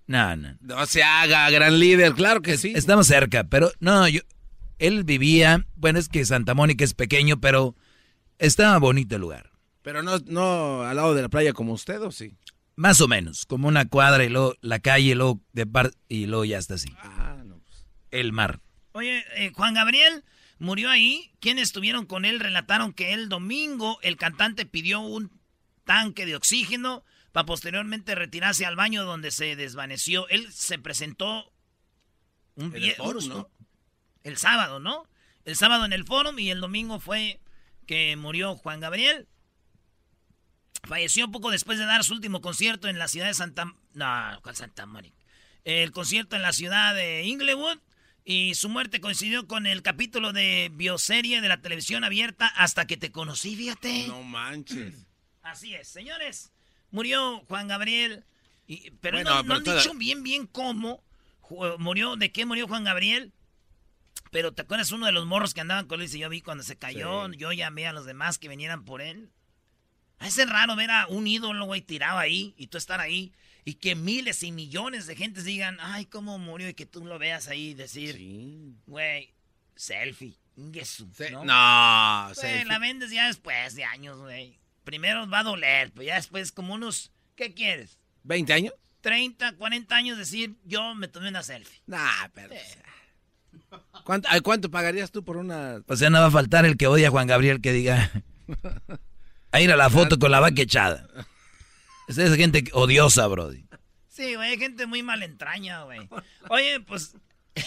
No, 0.07 0.35
no. 0.37 0.57
No 0.61 0.85
se 0.85 1.03
haga, 1.03 1.49
gran 1.49 1.79
líder, 1.79 2.13
claro 2.13 2.41
que 2.41 2.57
sí. 2.57 2.71
Estamos 2.75 3.07
cerca, 3.07 3.43
pero 3.43 3.71
no, 3.79 4.07
yo. 4.07 4.21
Él 4.79 5.03
vivía. 5.03 5.65
Bueno, 5.75 5.99
es 5.99 6.07
que 6.07 6.23
Santa 6.23 6.53
Mónica 6.53 6.85
es 6.85 6.93
pequeño, 6.93 7.41
pero 7.41 7.75
estaba 8.37 8.77
bonito 8.77 9.15
el 9.15 9.21
lugar. 9.21 9.51
Pero 9.81 10.03
no, 10.03 10.17
no 10.19 10.83
al 10.83 10.95
lado 10.95 11.13
de 11.13 11.23
la 11.23 11.29
playa 11.29 11.51
como 11.51 11.73
usted, 11.73 12.01
¿o 12.01 12.11
sí? 12.11 12.35
Más 12.75 13.01
o 13.01 13.07
menos, 13.07 13.45
como 13.45 13.67
una 13.67 13.87
cuadra 13.87 14.23
y 14.23 14.29
luego 14.29 14.55
la 14.61 14.79
calle 14.79 15.11
y 15.11 15.15
luego, 15.15 15.41
de 15.51 15.65
par 15.65 15.91
y 16.07 16.27
luego 16.27 16.45
ya 16.45 16.59
está 16.59 16.75
así. 16.75 16.89
Ah. 17.01 17.36
El 18.11 18.31
mar. 18.31 18.59
Oye, 18.93 19.25
eh, 19.35 19.51
Juan 19.53 19.73
Gabriel 19.73 20.23
murió 20.59 20.89
ahí. 20.89 21.31
Quienes 21.39 21.63
estuvieron 21.63 22.05
con 22.05 22.25
él 22.25 22.39
relataron 22.39 22.93
que 22.93 23.13
el 23.13 23.29
domingo 23.29 23.99
el 24.01 24.17
cantante 24.17 24.65
pidió 24.65 25.01
un 25.01 25.31
tanque 25.83 26.25
de 26.25 26.35
oxígeno 26.35 27.03
para 27.31 27.45
posteriormente 27.45 28.15
retirarse 28.15 28.65
al 28.65 28.75
baño 28.75 29.03
donde 29.03 29.31
se 29.31 29.55
desvaneció. 29.55 30.27
Él 30.29 30.51
se 30.51 30.79
presentó 30.79 31.51
un 32.55 32.75
el 32.75 32.95
el 34.23 34.37
sábado, 34.37 34.79
¿no? 34.79 35.07
El 35.45 35.55
sábado 35.55 35.85
en 35.85 35.93
el 35.93 36.03
fórum 36.03 36.37
y 36.39 36.49
el 36.49 36.59
domingo 36.59 36.99
fue 36.99 37.39
que 37.85 38.15
murió 38.17 38.55
Juan 38.55 38.81
Gabriel. 38.81 39.27
Falleció 40.83 41.31
poco 41.31 41.51
después 41.51 41.79
de 41.79 41.85
dar 41.85 42.03
su 42.03 42.13
último 42.13 42.41
concierto 42.41 42.87
en 42.87 42.99
la 42.99 43.07
ciudad 43.07 43.27
de 43.27 43.33
Santa... 43.33 43.73
No, 43.93 44.39
¿cuál 44.41 44.55
Santa 44.55 44.85
Mónica? 44.85 45.17
El 45.63 45.91
concierto 45.91 46.35
en 46.35 46.41
la 46.41 46.53
ciudad 46.53 46.93
de 46.93 47.23
Inglewood. 47.23 47.79
Y 48.29 48.55
su 48.55 48.67
muerte 48.67 48.99
coincidió 48.99 49.47
con 49.47 49.65
el 49.65 49.81
capítulo 49.81 50.33
de 50.33 50.69
bioserie 50.73 51.39
de 51.39 51.47
la 51.47 51.61
televisión 51.61 52.03
abierta 52.03 52.47
Hasta 52.47 52.85
que 52.85 52.97
te 52.97 53.09
conocí, 53.09 53.55
fíjate. 53.55 54.05
No 54.07 54.21
manches. 54.21 55.07
Así 55.43 55.73
es, 55.73 55.87
señores. 55.87 56.51
Murió 56.91 57.39
Juan 57.47 57.69
Gabriel. 57.69 58.25
y- 58.67 58.91
pero 58.99 59.15
Bueno, 59.19 59.43
no, 59.43 59.53
han 59.55 59.63
toda- 59.63 59.77
dicho 59.77 59.93
bien, 59.93 60.23
bien 60.23 60.45
cómo 60.45 61.01
murió, 61.79 62.17
de 62.17 62.33
qué 62.33 62.45
murió 62.45 62.67
Juan 62.67 62.83
Gabriel. 62.83 63.31
Pero 64.29 64.51
¿te 64.53 64.63
acuerdas 64.63 64.91
uno 64.91 65.05
de 65.05 65.13
los 65.13 65.25
morros 65.25 65.53
que 65.53 65.61
andaban 65.61 65.87
con 65.87 66.01
él? 66.01 66.09
Y 66.13 66.19
yo 66.19 66.27
vi 66.27 66.41
cuando 66.41 66.65
se 66.65 66.75
cayó, 66.77 67.31
yo 67.31 67.53
llamé 67.53 67.87
a 67.87 67.93
los 67.93 68.05
demás 68.05 68.37
que 68.37 68.49
vinieran 68.49 68.83
por 68.83 69.01
él. 69.01 69.29
Es 70.19 70.35
raro 70.49 70.75
ver 70.75 70.91
a 70.91 71.07
un 71.07 71.27
ídolo, 71.27 71.65
güey, 71.65 71.81
tirado 71.81 72.17
ahí 72.17 72.53
y 72.57 72.67
tú 72.67 72.77
estar 72.77 72.99
ahí 72.99 73.31
y 73.67 73.73
que 73.73 73.95
miles 73.95 74.43
y 74.43 74.53
millones 74.53 75.07
de 75.07 75.15
gentes 75.17 75.43
digan, 75.43 75.77
ay, 75.81 76.05
cómo 76.05 76.39
murió 76.39 76.69
y 76.69 76.73
que 76.73 76.85
tú 76.85 77.03
lo 77.03 77.19
veas 77.19 77.49
ahí 77.49 77.73
decir, 77.73 78.17
güey, 78.85 79.33
selfie, 79.75 80.37
inguesu, 80.55 81.05
¿no? 81.43 82.33
Selfie. 82.33 82.63
la 82.63 82.79
vendes 82.79 83.11
ya 83.11 83.27
después 83.27 83.75
de 83.75 83.83
años, 83.83 84.19
güey. 84.19 84.57
Primero 84.85 85.29
va 85.29 85.39
a 85.39 85.43
doler, 85.43 85.91
pero 85.91 86.03
ya 86.03 86.15
después 86.15 86.53
como 86.53 86.75
unos, 86.75 87.11
¿qué 87.35 87.53
quieres? 87.53 87.99
¿20 88.25 88.51
años? 88.53 88.73
30, 89.01 89.57
40 89.57 89.95
años 89.97 90.17
decir, 90.17 90.55
yo 90.63 90.95
me 90.95 91.09
tomé 91.09 91.27
una 91.27 91.43
selfie. 91.43 91.81
Nah, 91.87 92.29
pero... 92.33 92.55
¿Cuánto, 94.05 94.29
ay, 94.31 94.39
¿Cuánto 94.39 94.71
pagarías 94.71 95.11
tú 95.11 95.25
por 95.25 95.35
una...? 95.35 95.83
O 95.85 95.95
sea, 95.97 96.09
no 96.09 96.21
va 96.21 96.27
a 96.27 96.31
faltar 96.31 96.65
el 96.65 96.77
que 96.77 96.87
odia 96.87 97.09
a 97.09 97.11
Juan 97.11 97.27
Gabriel 97.27 97.59
que 97.59 97.73
diga. 97.73 98.23
A 99.51 99.61
ir 99.61 99.71
a 99.71 99.77
la 99.77 99.89
foto 99.89 100.19
con 100.19 100.31
la 100.31 100.41
vaca 100.41 100.61
echada. 100.61 101.07
Esa 102.07 102.23
es 102.23 102.35
gente 102.35 102.63
odiosa, 102.73 103.27
Brody. 103.27 103.65
Sí, 104.07 104.35
güey, 104.35 104.51
hay 104.51 104.57
gente 104.57 104.87
muy 104.87 105.03
mal 105.03 105.21
entraña, 105.23 105.83
güey. 105.83 106.07
Oye, 106.49 106.79
pues... 106.79 107.15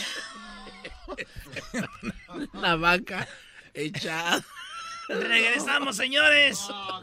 La 2.54 2.76
vaca 2.76 3.28
echada. 3.74 4.42
Regresamos, 5.08 5.96
señores. 5.96 6.60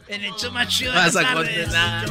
En 0.08 0.24
el 0.24 0.32
show 0.34 0.50
más 0.50 0.68
chido 0.68 0.94
Vas 0.94 1.14
a 1.14 1.34
condenar. 1.34 2.08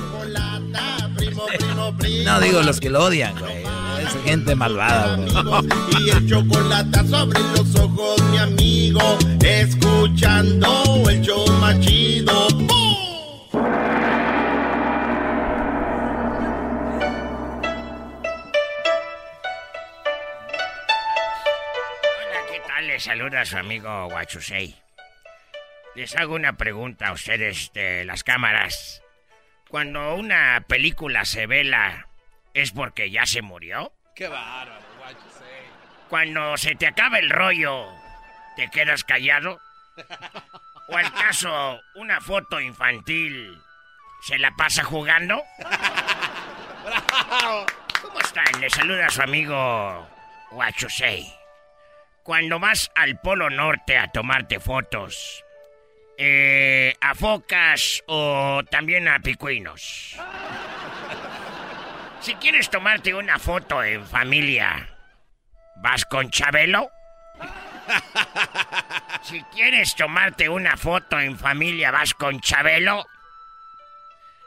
No 2.24 2.40
digo 2.40 2.62
los 2.62 2.80
que 2.80 2.90
lo 2.90 3.06
odian, 3.06 3.38
güey. 3.40 3.64
Es 4.00 4.24
gente 4.24 4.56
malvada, 4.56 5.16
güey. 5.16 6.06
Y 6.06 6.10
el 6.10 6.30
chocolate 6.30 7.08
sobre 7.08 7.40
los 7.40 7.76
ojos, 7.76 8.22
mi 8.32 8.38
amigo. 8.38 9.18
Escuchando 9.44 11.04
el 11.10 11.22
show 11.22 11.52
más 11.54 11.80
chido. 11.80 12.48
Les 22.98 23.04
saluda 23.04 23.46
su 23.46 23.56
amigo 23.56 24.10
Guachusei. 24.10 24.76
Les 25.94 26.16
hago 26.16 26.34
una 26.34 26.54
pregunta 26.54 27.10
a 27.10 27.12
ustedes 27.12 27.72
de 27.74 28.04
las 28.06 28.24
cámaras. 28.24 29.04
Cuando 29.70 30.16
una 30.16 30.66
película 30.68 31.24
se 31.24 31.46
vela, 31.46 32.08
¿es 32.56 32.72
porque 32.72 33.12
ya 33.12 33.28
se 33.28 33.44
murió? 33.44 33.94
Qué 34.16 34.28
bárbaro, 34.28 34.82
guacho. 34.98 35.20
Cuando 36.10 36.58
se 36.58 36.74
te 36.74 36.88
acaba 36.88 37.20
el 37.20 37.30
rollo, 37.30 37.88
¿te 38.56 38.68
quedas 38.72 39.04
callado? 39.04 39.60
¿O 40.90 40.98
al 40.98 41.14
caso, 41.14 41.80
una 41.94 42.20
foto 42.20 42.60
infantil 42.60 43.62
se 44.24 44.40
la 44.40 44.50
pasa 44.56 44.84
jugando? 44.84 45.44
¿Cómo 48.02 48.20
están? 48.22 48.60
Les 48.60 48.74
saluda 48.74 49.08
su 49.12 49.22
amigo 49.22 50.10
Guachusei. 50.50 51.37
Cuando 52.28 52.60
vas 52.60 52.92
al 52.94 53.18
Polo 53.22 53.50
Norte 53.50 53.98
a 53.98 54.12
tomarte 54.12 54.60
fotos, 54.60 55.46
eh, 56.18 56.94
a 57.00 57.16
focas 57.16 58.04
o 58.06 58.62
también 58.70 59.08
a 59.08 59.22
picuinos. 59.22 60.18
Si 62.20 62.36
quieres 62.36 62.70
tomarte 62.70 63.14
una 63.14 63.40
foto 63.40 63.82
en 63.82 64.06
familia, 64.06 64.90
¿vas 65.78 66.04
con 66.04 66.30
Chabelo? 66.30 66.92
Si 69.24 69.42
quieres 69.54 69.96
tomarte 69.96 70.50
una 70.50 70.76
foto 70.76 71.18
en 71.22 71.40
familia, 71.40 71.92
¿vas 71.92 72.14
con 72.14 72.42
Chabelo? 72.42 73.06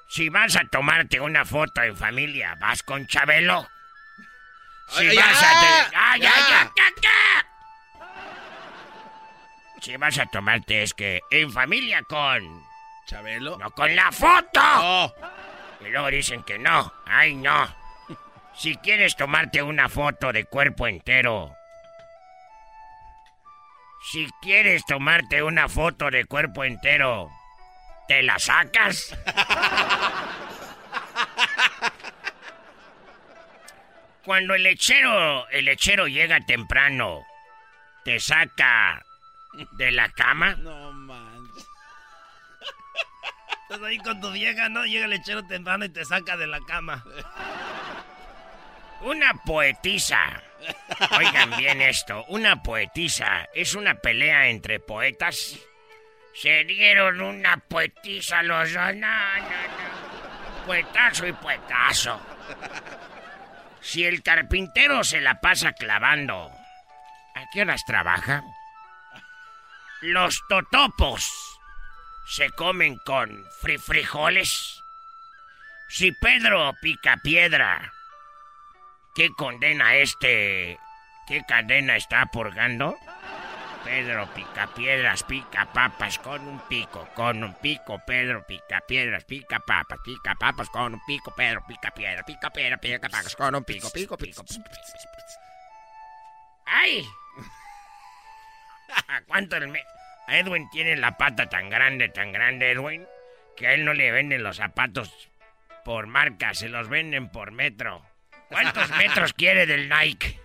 Si 0.07 0.29
vas 0.29 0.55
a 0.57 0.65
tomarte 0.67 1.19
una 1.19 1.47
foto 1.47 1.83
en 1.83 1.97
familia, 1.97 2.59
¿vas 2.61 2.83
con 2.83 3.07
Chabelo? 3.07 3.67
Si 4.91 5.07
Ay, 5.07 5.17
vas 5.17 5.43
a... 5.43 5.61
¡Ay, 5.61 5.91
ay, 5.95 6.21
ya, 6.21 6.31
ya, 6.77 6.95
ya! 7.03 7.30
Si 9.81 9.97
vas 9.97 10.19
a 10.19 10.27
tomarte 10.27 10.83
es 10.83 10.93
que 10.95 11.21
en 11.31 11.51
familia 11.53 12.03
con... 12.03 12.65
¿Chabelo? 13.07 13.57
¡No 13.59 13.71
con 13.71 13.95
la 13.97 14.13
foto! 14.13 15.15
Y 15.81 15.89
luego 15.89 16.09
dicen 16.09 16.43
que 16.43 16.59
no. 16.59 16.93
¡Ay, 17.07 17.35
no! 17.35 17.67
Si 18.55 18.77
quieres 18.77 19.17
tomarte 19.17 19.63
una 19.63 19.89
foto 19.89 20.33
de 20.33 20.45
cuerpo 20.45 20.87
entero... 20.87 21.55
Si 24.13 24.29
quieres 24.41 24.85
tomarte 24.87 25.43
una 25.43 25.69
foto 25.69 26.11
de 26.11 26.25
cuerpo 26.27 26.65
entero... 26.65 27.31
¿Te 28.09 28.23
la 28.23 28.39
sacas? 28.39 29.17
Cuando 34.25 34.55
el 34.55 34.63
lechero, 34.65 35.49
el 35.49 35.65
lechero 35.67 36.07
llega 36.09 36.41
temprano 36.41 37.25
te 38.05 38.19
saca 38.19 39.03
de 39.73 39.93
la 39.93 40.09
cama? 40.11 40.55
No 40.57 40.93
manches. 40.93 41.67
Estás 43.63 43.83
ahí 43.83 43.99
con 43.99 44.21
tu 44.21 44.33
vieja, 44.33 44.69
¿no? 44.69 44.85
Llega 44.85 45.05
el 45.05 45.11
lechero 45.11 45.47
temprano 45.47 45.85
y 45.85 45.89
te 45.91 46.05
saca 46.05 46.37
de 46.37 46.47
la 46.47 46.61
cama. 46.61 47.05
Una 49.03 49.33
poetisa. 49.35 50.43
Oigan 51.17 51.57
bien 51.57 51.81
esto. 51.81 52.25
Una 52.29 52.63
poetisa 52.63 53.49
es 53.55 53.75
una 53.75 53.95
pelea 53.95 54.49
entre 54.49 54.81
poetas. 54.81 55.57
Se 56.35 56.65
dieron 56.65 57.21
una 57.21 57.57
poetisa 57.59 58.43
los 58.43 58.73
dos. 58.73 58.95
No, 58.95 59.37
no, 59.37 59.47
no. 59.47 60.67
Poetazo 60.67 61.27
y 61.27 61.33
poetazo. 61.33 62.21
Si 63.81 64.05
el 64.05 64.23
carpintero 64.23 65.03
se 65.05 65.21
la 65.21 65.41
pasa 65.41 65.73
clavando, 65.73 66.51
¿a 67.35 67.45
qué 67.53 67.63
horas 67.63 67.85
trabaja? 67.87 68.43
Los 70.03 70.43
totopos 70.49 71.61
se 72.27 72.49
comen 72.53 72.97
con 73.05 73.45
fri 73.61 73.77
frijoles. 73.77 74.83
Si 75.91 76.11
Pedro 76.13 76.73
pica 76.81 77.19
piedra, 77.23 77.93
¿qué 79.15 79.29
condena 79.37 79.97
este? 79.97 80.79
¿Qué 81.29 81.43
cadena 81.47 81.97
está 81.97 82.25
purgando? 82.33 82.97
Pedro 83.85 84.27
pica 84.33 84.69
piedras, 84.69 85.23
pica 85.23 85.71
papas 85.71 86.19
con 86.19 86.49
un 86.49 86.61
pico, 86.61 87.07
con 87.15 87.45
un 87.45 87.55
pico, 87.57 88.01
Pedro 88.07 88.47
pica 88.47 88.81
piedras, 88.81 89.25
pica 89.25 89.61
papas, 89.61 89.99
pica 90.03 90.35
papas 90.35 90.71
con 90.71 90.95
un 90.95 91.05
pico, 91.05 91.35
Pedro 91.35 91.63
pica 91.67 91.91
piedra, 91.91 92.23
pica 92.23 92.49
piedra, 92.49 92.79
pica 92.79 93.07
papas 93.07 93.37
con 93.37 93.55
un 93.55 93.65
pico, 93.65 93.91
pico, 93.91 94.17
pico. 94.17 94.45
¡Ay! 96.65 97.07
¿A 99.11 99.23
cuánto 99.23 99.57
el 99.57 99.69
me... 99.69 99.85
Edwin 100.29 100.71
tiene 100.71 100.97
la 100.97 101.17
pata 101.17 101.49
tan 101.49 101.69
grande, 101.69 102.09
tan 102.09 102.31
grande, 102.31 102.71
Edwin, 102.71 103.07
que 103.57 103.67
a 103.67 103.73
él 103.73 103.85
no 103.85 103.93
le 103.93 104.13
venden 104.13 104.45
los 104.45 104.59
zapatos 104.59 105.29
por 105.85 106.07
marca, 106.07 106.55
se 106.55 106.69
los 106.69 106.89
venden 106.89 107.29
por 107.29 107.51
metro. 107.51 108.07
¿Cuántos 108.49 108.89
metros 108.97 109.33
quiere 109.33 109.67
del 109.67 109.89
Nike? 109.89 110.41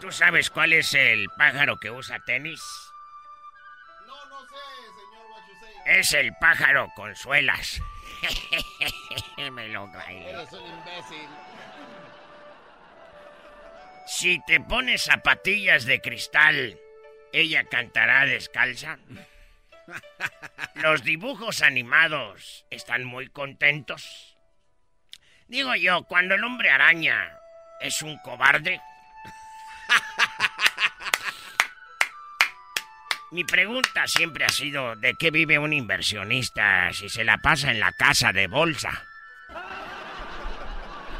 ¿Tú 0.00 0.12
sabes 0.12 0.50
cuál 0.50 0.74
es 0.74 0.92
el 0.92 1.26
pájaro 1.38 1.78
que 1.80 1.90
usa 1.90 2.18
tenis? 2.26 2.60
No, 4.06 4.26
no 4.26 4.40
sé, 4.42 4.54
señor 4.98 5.26
Guachusei. 5.30 5.98
Es 5.98 6.12
el 6.12 6.34
pájaro 6.38 6.90
con 6.94 7.16
suelas. 7.16 7.80
Me 9.52 9.68
lo 9.68 9.90
caí. 9.92 10.26
Eres 10.26 10.52
un 10.52 10.66
imbécil. 10.66 11.28
Si 14.06 14.40
te 14.46 14.60
pones 14.60 15.02
zapatillas 15.02 15.84
de 15.84 16.00
cristal, 16.00 16.78
¿ella 17.32 17.64
cantará 17.64 18.24
descalza? 18.24 18.98
Los 20.76 21.02
dibujos 21.02 21.60
animados 21.62 22.64
están 22.70 23.04
muy 23.04 23.28
contentos. 23.28 24.36
Digo 25.48 25.74
yo, 25.74 26.04
cuando 26.04 26.36
el 26.36 26.44
hombre 26.44 26.70
araña 26.70 27.36
es 27.80 28.00
un 28.02 28.16
cobarde. 28.18 28.80
Mi 33.32 33.42
pregunta 33.42 34.06
siempre 34.06 34.44
ha 34.44 34.48
sido, 34.50 34.94
¿de 34.94 35.14
qué 35.14 35.32
vive 35.32 35.58
un 35.58 35.72
inversionista 35.72 36.92
si 36.92 37.08
se 37.08 37.24
la 37.24 37.38
pasa 37.38 37.72
en 37.72 37.80
la 37.80 37.90
casa 37.92 38.32
de 38.32 38.46
bolsa? 38.46 39.04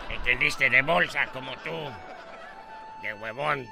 ¿Entendiste? 0.09 0.71
De 0.71 0.83
bolsa, 0.83 1.27
como 1.27 1.57
tú. 1.59 1.93
Huevón. 3.15 3.67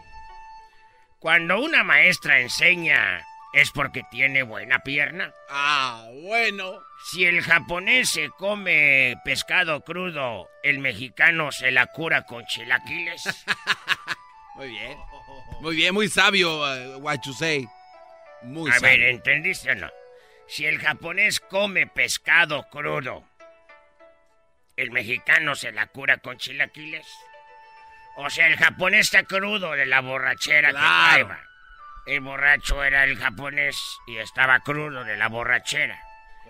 Cuando 1.19 1.61
una 1.61 1.85
maestra 1.85 2.41
enseña, 2.41 3.25
¿es 3.55 3.71
porque 3.71 4.03
tiene 4.11 4.43
buena 4.43 4.81
pierna? 4.81 5.33
Ah, 5.49 6.07
bueno. 6.23 6.81
Si 7.11 7.25
el 7.25 7.43
japonés 7.43 8.11
se 8.11 8.29
come 8.31 9.15
pescado 9.25 9.81
crudo, 9.83 10.49
¿el 10.63 10.79
mexicano 10.81 11.51
se 11.53 11.71
la 11.71 11.87
cura 11.87 12.25
con 12.25 12.45
chilaquiles? 12.47 13.23
Muy 14.57 14.69
bien. 14.69 14.99
Muy 15.61 15.77
bien, 15.77 15.95
muy 15.95 16.09
sabio, 16.09 16.99
Guachusei. 17.01 17.67
Muy 18.43 18.71
A 18.71 18.75
sabio. 18.75 18.89
ver, 18.99 19.03
¿entendiste 19.09 19.71
o 19.71 19.75
no? 19.75 19.91
Si 20.47 20.67
el 20.67 20.79
japonés 20.79 21.41
come 21.41 21.87
pescado 21.87 22.69
crudo, 22.71 23.25
¿el 24.77 24.91
mexicano 24.91 25.55
se 25.55 25.73
la 25.73 25.87
cura 25.87 26.19
con 26.19 26.37
chilaquiles? 26.39 27.07
O 28.17 28.31
sea, 28.31 28.47
el 28.47 28.57
japonés 28.57 29.07
está 29.07 29.25
crudo 29.25 29.73
de 29.73 29.87
la 29.87 30.01
borrachera 30.01 30.71
Claro. 30.71 31.11
que 31.13 31.17
lleva. 31.19 31.41
El 32.07 32.21
borracho 32.21 32.85
era 32.85 33.05
el 33.05 33.17
japonés 33.19 33.81
y 34.07 34.19
estaba 34.19 34.61
crudo 34.61 35.05
de 35.05 35.17
la 35.17 35.29
borrachera. 35.29 35.99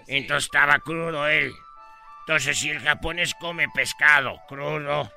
Entonces 0.06 0.44
estaba 0.46 0.78
crudo 0.80 1.26
él. 1.28 1.52
Entonces, 2.20 2.58
si 2.58 2.70
el 2.70 2.80
japonés 2.80 3.34
come 3.34 3.68
pescado 3.68 4.40
crudo, 4.48 5.12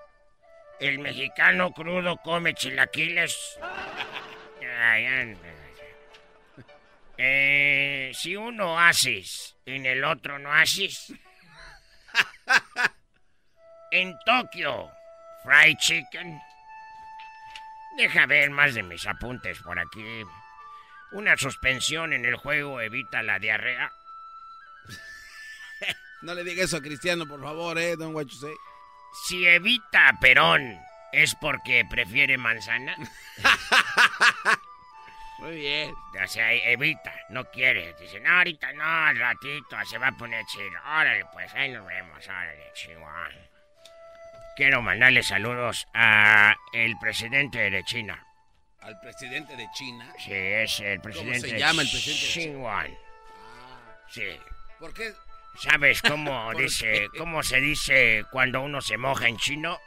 el 0.79 0.99
mexicano 0.99 1.71
crudo 1.71 2.17
come 2.17 2.53
chilaquiles. 2.53 3.57
Eh, 7.17 8.11
si 8.13 8.35
uno 8.35 8.79
haces 8.79 9.57
en 9.65 9.85
el 9.85 10.03
otro 10.03 10.37
no 10.39 10.53
haces. 10.53 11.13
En 13.89 14.13
Tokio, 14.25 14.91
fried 15.47 15.77
chicken. 15.77 16.41
Deja 17.95 18.25
ver 18.25 18.51
más 18.51 18.75
de 18.75 18.83
mis 18.83 19.07
apuntes 19.07 19.59
por 19.59 19.79
aquí. 19.79 20.25
Una 21.11 21.37
suspensión 21.37 22.13
en 22.13 22.25
el 22.25 22.35
juego 22.35 22.81
evita 22.81 23.23
la 23.23 23.39
diarrea. 23.39 23.91
No 26.19 26.33
le 26.33 26.43
diga 26.43 26.63
eso 26.63 26.77
a 26.77 26.81
Cristiano, 26.81 27.27
por 27.27 27.39
favor, 27.39 27.77
eh, 27.77 27.95
don 27.95 28.11
Guachusei. 28.11 28.55
Si 29.27 29.45
evita 29.45 30.17
Perón, 30.19 30.79
¿es 31.11 31.35
porque 31.35 31.85
prefiere 31.87 32.39
manzana? 32.39 32.95
Muy 35.37 35.57
bien. 35.57 35.91
O 35.91 36.27
sea, 36.27 36.53
evita, 36.53 37.13
no 37.29 37.45
quiere. 37.51 37.93
Dice, 37.99 38.19
no, 38.19 38.31
ahorita 38.31 38.73
no, 38.73 38.83
al 38.83 39.15
ratito 39.15 39.77
se 39.85 39.99
va 39.99 40.07
a 40.07 40.17
poner 40.17 40.43
chido. 40.47 40.79
Órale, 40.87 41.23
pues 41.31 41.53
ahí 41.53 41.71
nos 41.71 41.85
vemos, 41.85 42.27
órale, 42.27 42.71
chihuahua. 42.73 43.56
Quiero 44.57 44.81
mandarle 44.81 45.21
saludos 45.21 45.87
a 45.93 46.55
el 46.73 46.97
presidente 46.97 47.69
de 47.69 47.83
China. 47.83 48.25
Al 48.79 48.99
presidente 48.99 49.55
de 49.55 49.67
China. 49.71 50.11
Sí, 50.17 50.31
es 50.33 50.79
el 50.79 50.99
presidente 50.99 51.47
se 51.47 51.59
llama 51.59 51.83
el 51.83 51.87
presidente 51.89 52.21
de 52.25 52.27
Xi 52.27 52.41
Jinping. 52.41 52.97
Sí. 54.09 54.39
¿Por 54.79 54.93
qué? 54.95 55.13
¿Sabes 55.59 56.01
cómo 56.07 56.45
¿Por 56.45 56.57
dice, 56.57 56.91
qué? 56.91 57.19
cómo 57.19 57.43
se 57.43 57.61
dice 57.61 58.25
cuando 58.31 58.61
uno 58.61 58.81
se 58.81 58.97
moja 58.97 59.27
en 59.27 59.37
chino? 59.37 59.79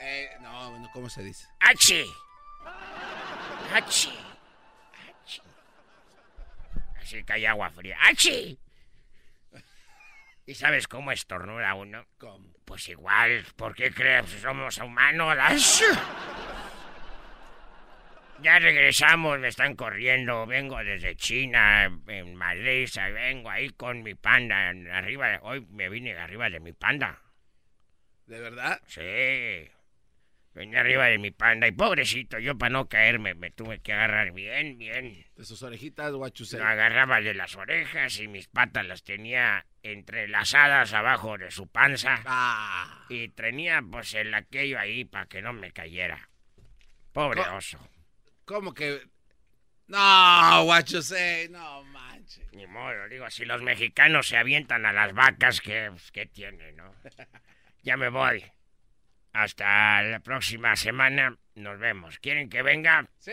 Eh, 0.00 0.28
no, 0.42 0.78
no, 0.78 0.90
¿cómo 0.92 1.08
se 1.08 1.22
dice? 1.22 1.46
¡Achi! 1.60 2.04
¡Achi! 3.72 4.12
¡Achi! 5.08 5.42
Así 7.00 7.24
que 7.24 7.32
hay 7.32 7.46
agua 7.46 7.70
fría. 7.70 7.96
¡Achi! 8.02 8.58
¿Y 10.46 10.54
sabes 10.54 10.88
cómo 10.88 11.12
estornuda 11.12 11.74
uno? 11.74 12.06
¿Cómo? 12.18 12.52
Pues 12.64 12.88
igual, 12.88 13.44
¿por 13.56 13.74
qué 13.74 13.92
crees 13.92 14.24
que 14.26 14.38
somos 14.38 14.78
humanos? 14.78 15.36
Ya 18.42 18.58
regresamos, 18.58 19.38
me 19.38 19.48
están 19.48 19.76
corriendo. 19.76 20.46
Vengo 20.46 20.78
desde 20.82 21.14
China, 21.14 21.84
en 22.08 22.34
Madrid, 22.34 22.88
vengo 23.12 23.50
ahí 23.50 23.68
con 23.70 24.02
mi 24.02 24.14
panda. 24.14 24.70
Arriba, 24.70 25.28
de- 25.28 25.38
hoy 25.42 25.66
me 25.70 25.88
vine 25.90 26.14
arriba 26.16 26.48
de 26.48 26.58
mi 26.60 26.72
panda. 26.72 27.20
¿De 28.26 28.40
verdad? 28.40 28.80
Sí. 28.86 29.70
Vine 30.54 30.78
arriba 30.78 31.06
de 31.06 31.18
mi 31.18 31.30
panda 31.30 31.68
y 31.68 31.72
pobrecito, 31.72 32.38
yo 32.38 32.56
para 32.58 32.70
no 32.70 32.88
caerme 32.88 33.34
me 33.34 33.50
tuve 33.50 33.80
que 33.80 33.92
agarrar 33.92 34.32
bien, 34.32 34.78
bien. 34.78 35.26
De 35.36 35.44
sus 35.44 35.62
orejitas, 35.62 36.10
Guachusei. 36.12 36.58
Lo 36.58 36.66
agarraba 36.66 37.20
de 37.20 37.34
las 37.34 37.54
orejas 37.56 38.18
y 38.20 38.26
mis 38.26 38.48
patas 38.48 38.86
las 38.86 39.04
tenía 39.04 39.66
entrelazadas 39.82 40.92
abajo 40.92 41.38
de 41.38 41.50
su 41.50 41.66
panza. 41.66 42.20
Ah. 42.26 43.04
Y 43.08 43.28
tenía 43.28 43.82
pues 43.82 44.14
el 44.14 44.32
aquello 44.34 44.78
ahí 44.78 45.04
para 45.04 45.26
que 45.26 45.42
no 45.42 45.52
me 45.52 45.72
cayera. 45.72 46.28
Pobre 47.12 47.42
Co- 47.42 47.54
oso. 47.56 47.78
¿Cómo 48.44 48.74
que...? 48.74 49.00
No, 49.86 50.64
Guachusei, 50.64 51.48
no 51.48 51.82
manches. 51.84 52.46
Ni 52.52 52.66
modo, 52.66 53.08
digo, 53.08 53.28
si 53.30 53.44
los 53.44 53.60
mexicanos 53.62 54.28
se 54.28 54.36
avientan 54.36 54.86
a 54.86 54.92
las 54.92 55.12
vacas, 55.14 55.60
¿qué, 55.60 55.90
qué 56.12 56.26
tiene, 56.26 56.72
no? 56.72 56.94
Ya 57.82 57.96
me 57.96 58.08
voy. 58.10 58.44
Hasta 59.32 60.02
la 60.02 60.20
próxima 60.20 60.76
semana. 60.76 61.36
Nos 61.54 61.78
vemos. 61.78 62.18
¿Quieren 62.18 62.48
que 62.50 62.62
venga? 62.62 63.08
¡Sí! 63.18 63.32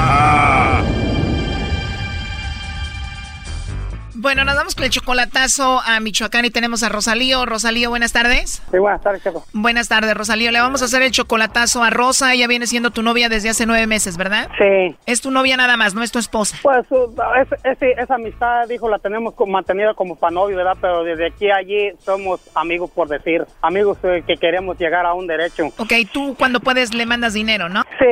Bueno, 4.21 4.43
nos 4.45 4.55
vamos 4.55 4.75
con 4.75 4.83
el 4.83 4.91
chocolatazo 4.91 5.81
a 5.83 5.99
Michoacán 5.99 6.45
y 6.45 6.51
tenemos 6.51 6.83
a 6.83 6.89
Rosalío. 6.89 7.43
Rosalío, 7.47 7.89
buenas 7.89 8.13
tardes. 8.13 8.61
Sí, 8.69 8.77
buenas 8.77 9.01
tardes. 9.01 9.23
Buenas 9.51 9.87
tardes, 9.89 10.13
Rosalío. 10.15 10.51
Le 10.51 10.61
vamos 10.61 10.83
a 10.83 10.85
hacer 10.85 11.01
el 11.01 11.09
chocolatazo 11.09 11.83
a 11.83 11.89
Rosa. 11.89 12.31
Ella 12.31 12.45
viene 12.45 12.67
siendo 12.67 12.91
tu 12.91 13.01
novia 13.01 13.29
desde 13.29 13.49
hace 13.49 13.65
nueve 13.65 13.87
meses, 13.87 14.17
¿verdad? 14.17 14.47
Sí. 14.59 14.95
Es 15.07 15.21
tu 15.21 15.31
novia 15.31 15.57
nada 15.57 15.75
más, 15.75 15.95
no 15.95 16.03
es 16.03 16.11
tu 16.11 16.19
esposa. 16.19 16.55
Pues 16.61 16.85
uh, 16.91 17.11
es- 17.41 17.65
es- 17.81 17.97
esa 17.97 18.13
amistad, 18.13 18.67
dijo, 18.69 18.87
la 18.89 18.99
tenemos 18.99 19.33
mantenida 19.47 19.95
como 19.95 20.15
para 20.15 20.29
novio, 20.31 20.55
¿verdad? 20.55 20.77
Pero 20.79 21.03
desde 21.03 21.25
aquí 21.25 21.49
a 21.49 21.55
allí 21.55 21.89
somos 22.05 22.41
amigos, 22.53 22.91
por 22.91 23.07
decir. 23.07 23.43
Amigos 23.63 23.97
eh, 24.03 24.23
que 24.27 24.35
queremos 24.35 24.77
llegar 24.77 25.07
a 25.07 25.15
un 25.15 25.25
derecho. 25.25 25.65
Ok, 25.79 25.93
tú 26.13 26.35
cuando 26.37 26.59
puedes 26.59 26.93
le 26.93 27.07
mandas 27.07 27.33
dinero, 27.33 27.69
¿no? 27.69 27.81
Sí, 27.97 28.05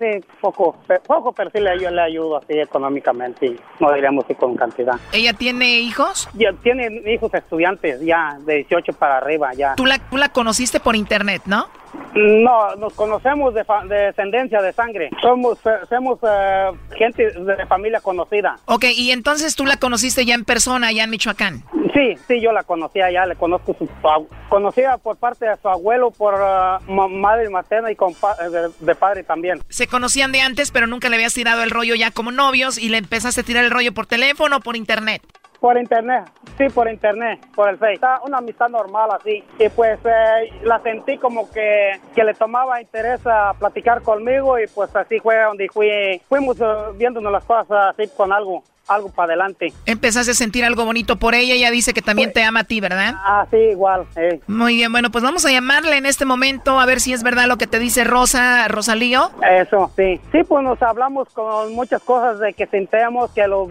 sí, 0.00 0.24
poco, 0.40 0.76
poco, 1.06 1.32
pero 1.32 1.48
sí 1.50 1.60
le, 1.60 1.78
yo 1.80 1.90
le 1.92 2.02
ayudo 2.02 2.38
así 2.38 2.58
económicamente. 2.58 3.46
y 3.46 3.60
No 3.78 3.92
diríamos 3.92 4.24
que 4.24 4.34
con 4.34 4.56
cantidad. 4.56 4.94
¿Ella 5.12 5.27
tiene 5.32 5.78
hijos? 5.80 6.28
Ya 6.34 6.52
tiene 6.62 7.02
hijos 7.12 7.32
estudiantes, 7.34 8.00
ya, 8.00 8.36
de 8.46 8.56
18 8.56 8.92
para 8.94 9.18
arriba, 9.18 9.52
ya. 9.54 9.74
Tú 9.76 9.86
la, 9.86 9.98
tú 9.98 10.16
la 10.16 10.28
conociste 10.30 10.80
por 10.80 10.96
internet, 10.96 11.42
¿no? 11.46 11.68
No, 12.14 12.74
nos 12.76 12.92
conocemos 12.94 13.54
de, 13.54 13.64
fa- 13.64 13.84
de 13.84 13.96
descendencia, 13.96 14.60
de 14.60 14.72
sangre. 14.72 15.10
Somos, 15.22 15.58
eh, 15.64 15.70
somos 15.88 16.18
eh, 16.22 16.70
gente 16.96 17.30
de 17.30 17.66
familia 17.66 18.00
conocida. 18.00 18.56
Ok, 18.66 18.84
y 18.94 19.10
entonces 19.10 19.54
tú 19.56 19.64
la 19.66 19.76
conociste 19.78 20.24
ya 20.24 20.34
en 20.34 20.44
persona, 20.44 20.88
allá 20.88 21.04
en 21.04 21.10
Michoacán. 21.10 21.62
Sí, 21.94 22.14
sí, 22.28 22.40
yo 22.40 22.52
la 22.52 22.62
conocía 22.62 23.10
ya, 23.10 23.26
le 23.26 23.34
conozco 23.36 23.74
su 23.78 23.86
su- 23.86 24.28
conocida 24.48 24.98
por 24.98 25.16
parte 25.16 25.46
de 25.46 25.56
su 25.60 25.68
abuelo, 25.68 26.10
por 26.10 26.34
ma- 26.38 27.08
madre 27.08 27.48
materna 27.50 27.90
y 27.90 27.94
de, 27.96 28.68
de 28.78 28.94
padre 28.94 29.22
también. 29.24 29.60
Se 29.68 29.86
conocían 29.86 30.30
de 30.32 30.40
antes, 30.40 30.70
pero 30.70 30.86
nunca 30.86 31.08
le 31.08 31.16
habías 31.16 31.34
tirado 31.34 31.62
el 31.62 31.70
rollo 31.70 31.94
ya 31.94 32.10
como 32.10 32.30
novios 32.32 32.78
y 32.78 32.88
le 32.88 32.98
empezaste 32.98 33.40
a 33.40 33.44
tirar 33.44 33.64
el 33.64 33.70
rollo 33.70 33.92
por 33.92 34.06
teléfono 34.06 34.56
o 34.56 34.60
por 34.60 34.76
internet. 34.76 35.17
Por 35.60 35.76
internet, 35.76 36.24
sí, 36.56 36.68
por 36.68 36.88
internet, 36.88 37.40
por 37.54 37.68
el 37.68 37.78
Face. 37.78 37.94
Está 37.94 38.20
una 38.24 38.38
amistad 38.38 38.68
normal 38.68 39.10
así. 39.10 39.44
Y 39.58 39.68
pues 39.70 39.98
eh, 40.04 40.52
la 40.62 40.80
sentí 40.80 41.18
como 41.18 41.50
que, 41.50 41.98
que 42.14 42.22
le 42.22 42.34
tomaba 42.34 42.80
interés 42.80 43.20
a 43.26 43.54
platicar 43.58 44.02
conmigo 44.02 44.58
y 44.58 44.68
pues 44.68 44.94
así 44.94 45.18
fue 45.18 45.42
donde 45.42 45.68
fui, 45.72 46.22
fuimos 46.28 46.60
eh, 46.60 46.64
viéndonos 46.94 47.32
las 47.32 47.44
cosas 47.44 47.66
así 47.70 48.08
con 48.16 48.32
algo, 48.32 48.62
algo 48.88 49.10
para 49.10 49.32
adelante. 49.34 49.72
Empezaste 49.86 50.32
a 50.32 50.34
sentir 50.34 50.64
algo 50.64 50.84
bonito 50.84 51.16
por 51.16 51.34
ella, 51.34 51.54
ella 51.54 51.70
dice 51.70 51.92
que 51.94 52.02
también 52.02 52.32
te 52.32 52.42
ama 52.42 52.60
a 52.60 52.64
ti, 52.64 52.80
¿verdad? 52.80 53.14
Ah, 53.18 53.46
sí, 53.50 53.56
igual. 53.56 54.06
eh. 54.16 54.40
Muy 54.46 54.76
bien, 54.76 54.90
bueno, 54.90 55.10
pues 55.10 55.22
vamos 55.22 55.44
a 55.46 55.50
llamarle 55.50 55.96
en 55.96 56.06
este 56.06 56.24
momento 56.24 56.80
a 56.80 56.86
ver 56.86 57.00
si 57.00 57.12
es 57.12 57.22
verdad 57.22 57.46
lo 57.46 57.58
que 57.58 57.66
te 57.66 57.78
dice 57.78 58.04
Rosa, 58.04 58.66
Rosalío. 58.68 59.30
Eso, 59.48 59.90
sí. 59.96 60.20
Sí, 60.32 60.38
pues 60.48 60.64
nos 60.64 60.80
hablamos 60.82 61.28
con 61.30 61.72
muchas 61.74 62.02
cosas 62.02 62.38
de 62.40 62.52
que 62.54 62.66
sintemos, 62.66 63.30
que 63.32 63.46
lo, 63.46 63.68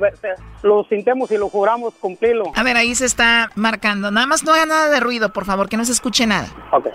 lo 0.64 0.84
sintemos 0.86 1.32
y 1.32 1.38
lo 1.38 1.50
juramos 1.50 1.94
cumplirlo. 1.96 2.52
A 2.56 2.64
ver, 2.64 2.78
ahí 2.78 2.94
se 2.96 3.06
está 3.06 3.50
marcando. 3.56 4.12
Nada 4.12 4.28
más 4.28 4.44
no 4.44 4.54
haga 4.54 4.66
nada 4.66 4.90
de 4.90 5.00
ruido, 5.00 5.34
por 5.34 5.46
favor, 5.46 5.70
que 5.70 5.78
no 5.78 5.86
se 5.86 5.92
escuche 5.92 6.26
nada. 6.28 6.48
Ok. 6.72 6.88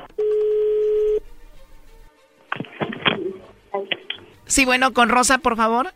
Sí, 4.46 4.64
bueno, 4.64 4.92
con 4.92 5.08
Rosa, 5.08 5.38
por 5.38 5.56
favor. 5.56 5.92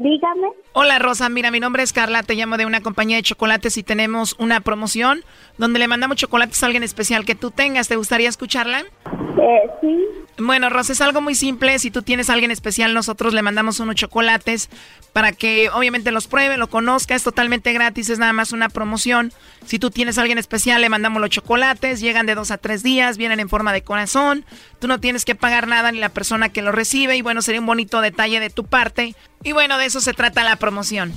Dígame. 0.00 0.48
Hola 0.72 0.98
Rosa, 0.98 1.28
mira, 1.28 1.50
mi 1.50 1.60
nombre 1.60 1.82
es 1.82 1.92
Carla, 1.92 2.22
te 2.22 2.34
llamo 2.34 2.56
de 2.56 2.66
una 2.66 2.82
compañía 2.82 3.16
de 3.16 3.22
chocolates 3.22 3.76
y 3.76 3.82
tenemos 3.82 4.34
una 4.38 4.60
promoción 4.60 5.20
donde 5.56 5.78
le 5.78 5.88
mandamos 5.88 6.16
chocolates 6.16 6.62
a 6.62 6.66
alguien 6.66 6.82
especial 6.82 7.24
que 7.24 7.34
tú 7.34 7.50
tengas. 7.50 7.88
¿Te 7.88 7.96
gustaría 7.96 8.28
escucharla? 8.28 8.80
Eh, 8.80 9.70
sí. 9.80 10.04
Bueno, 10.38 10.70
Rosa, 10.70 10.92
es 10.92 11.00
algo 11.00 11.20
muy 11.20 11.34
simple. 11.34 11.78
Si 11.78 11.90
tú 11.90 12.02
tienes 12.02 12.30
a 12.30 12.32
alguien 12.32 12.50
especial, 12.50 12.94
nosotros 12.94 13.34
le 13.34 13.42
mandamos 13.42 13.80
unos 13.80 13.96
chocolates 13.96 14.70
para 15.12 15.32
que 15.32 15.68
obviamente 15.70 16.12
los 16.12 16.28
pruebe, 16.28 16.56
lo 16.56 16.68
conozca. 16.68 17.16
Es 17.16 17.24
totalmente 17.24 17.72
gratis, 17.72 18.08
es 18.08 18.20
nada 18.20 18.32
más 18.32 18.52
una 18.52 18.68
promoción. 18.68 19.32
Si 19.66 19.78
tú 19.78 19.90
tienes 19.90 20.16
a 20.16 20.20
alguien 20.20 20.38
especial, 20.38 20.80
le 20.80 20.88
mandamos 20.88 21.20
los 21.20 21.30
chocolates. 21.30 22.00
Llegan 22.00 22.26
de 22.26 22.36
dos 22.36 22.52
a 22.52 22.58
tres 22.58 22.84
días, 22.84 23.18
vienen 23.18 23.40
en 23.40 23.48
forma 23.48 23.72
de 23.72 23.82
corazón. 23.82 24.44
Tú 24.78 24.86
no 24.86 25.00
tienes 25.00 25.24
que 25.24 25.34
pagar 25.34 25.66
nada 25.66 25.90
ni 25.90 25.98
la 25.98 26.10
persona 26.10 26.50
que 26.50 26.62
lo 26.62 26.70
recibe. 26.70 27.16
Y 27.16 27.22
bueno, 27.22 27.42
sería 27.42 27.60
un 27.60 27.66
bonito 27.66 28.00
detalle 28.00 28.38
de 28.38 28.50
tu 28.50 28.64
parte. 28.64 29.16
Y 29.42 29.52
bueno, 29.52 29.76
de 29.76 29.86
eso 29.86 30.00
se 30.00 30.14
trata 30.14 30.44
la 30.44 30.56
promoción. 30.56 31.12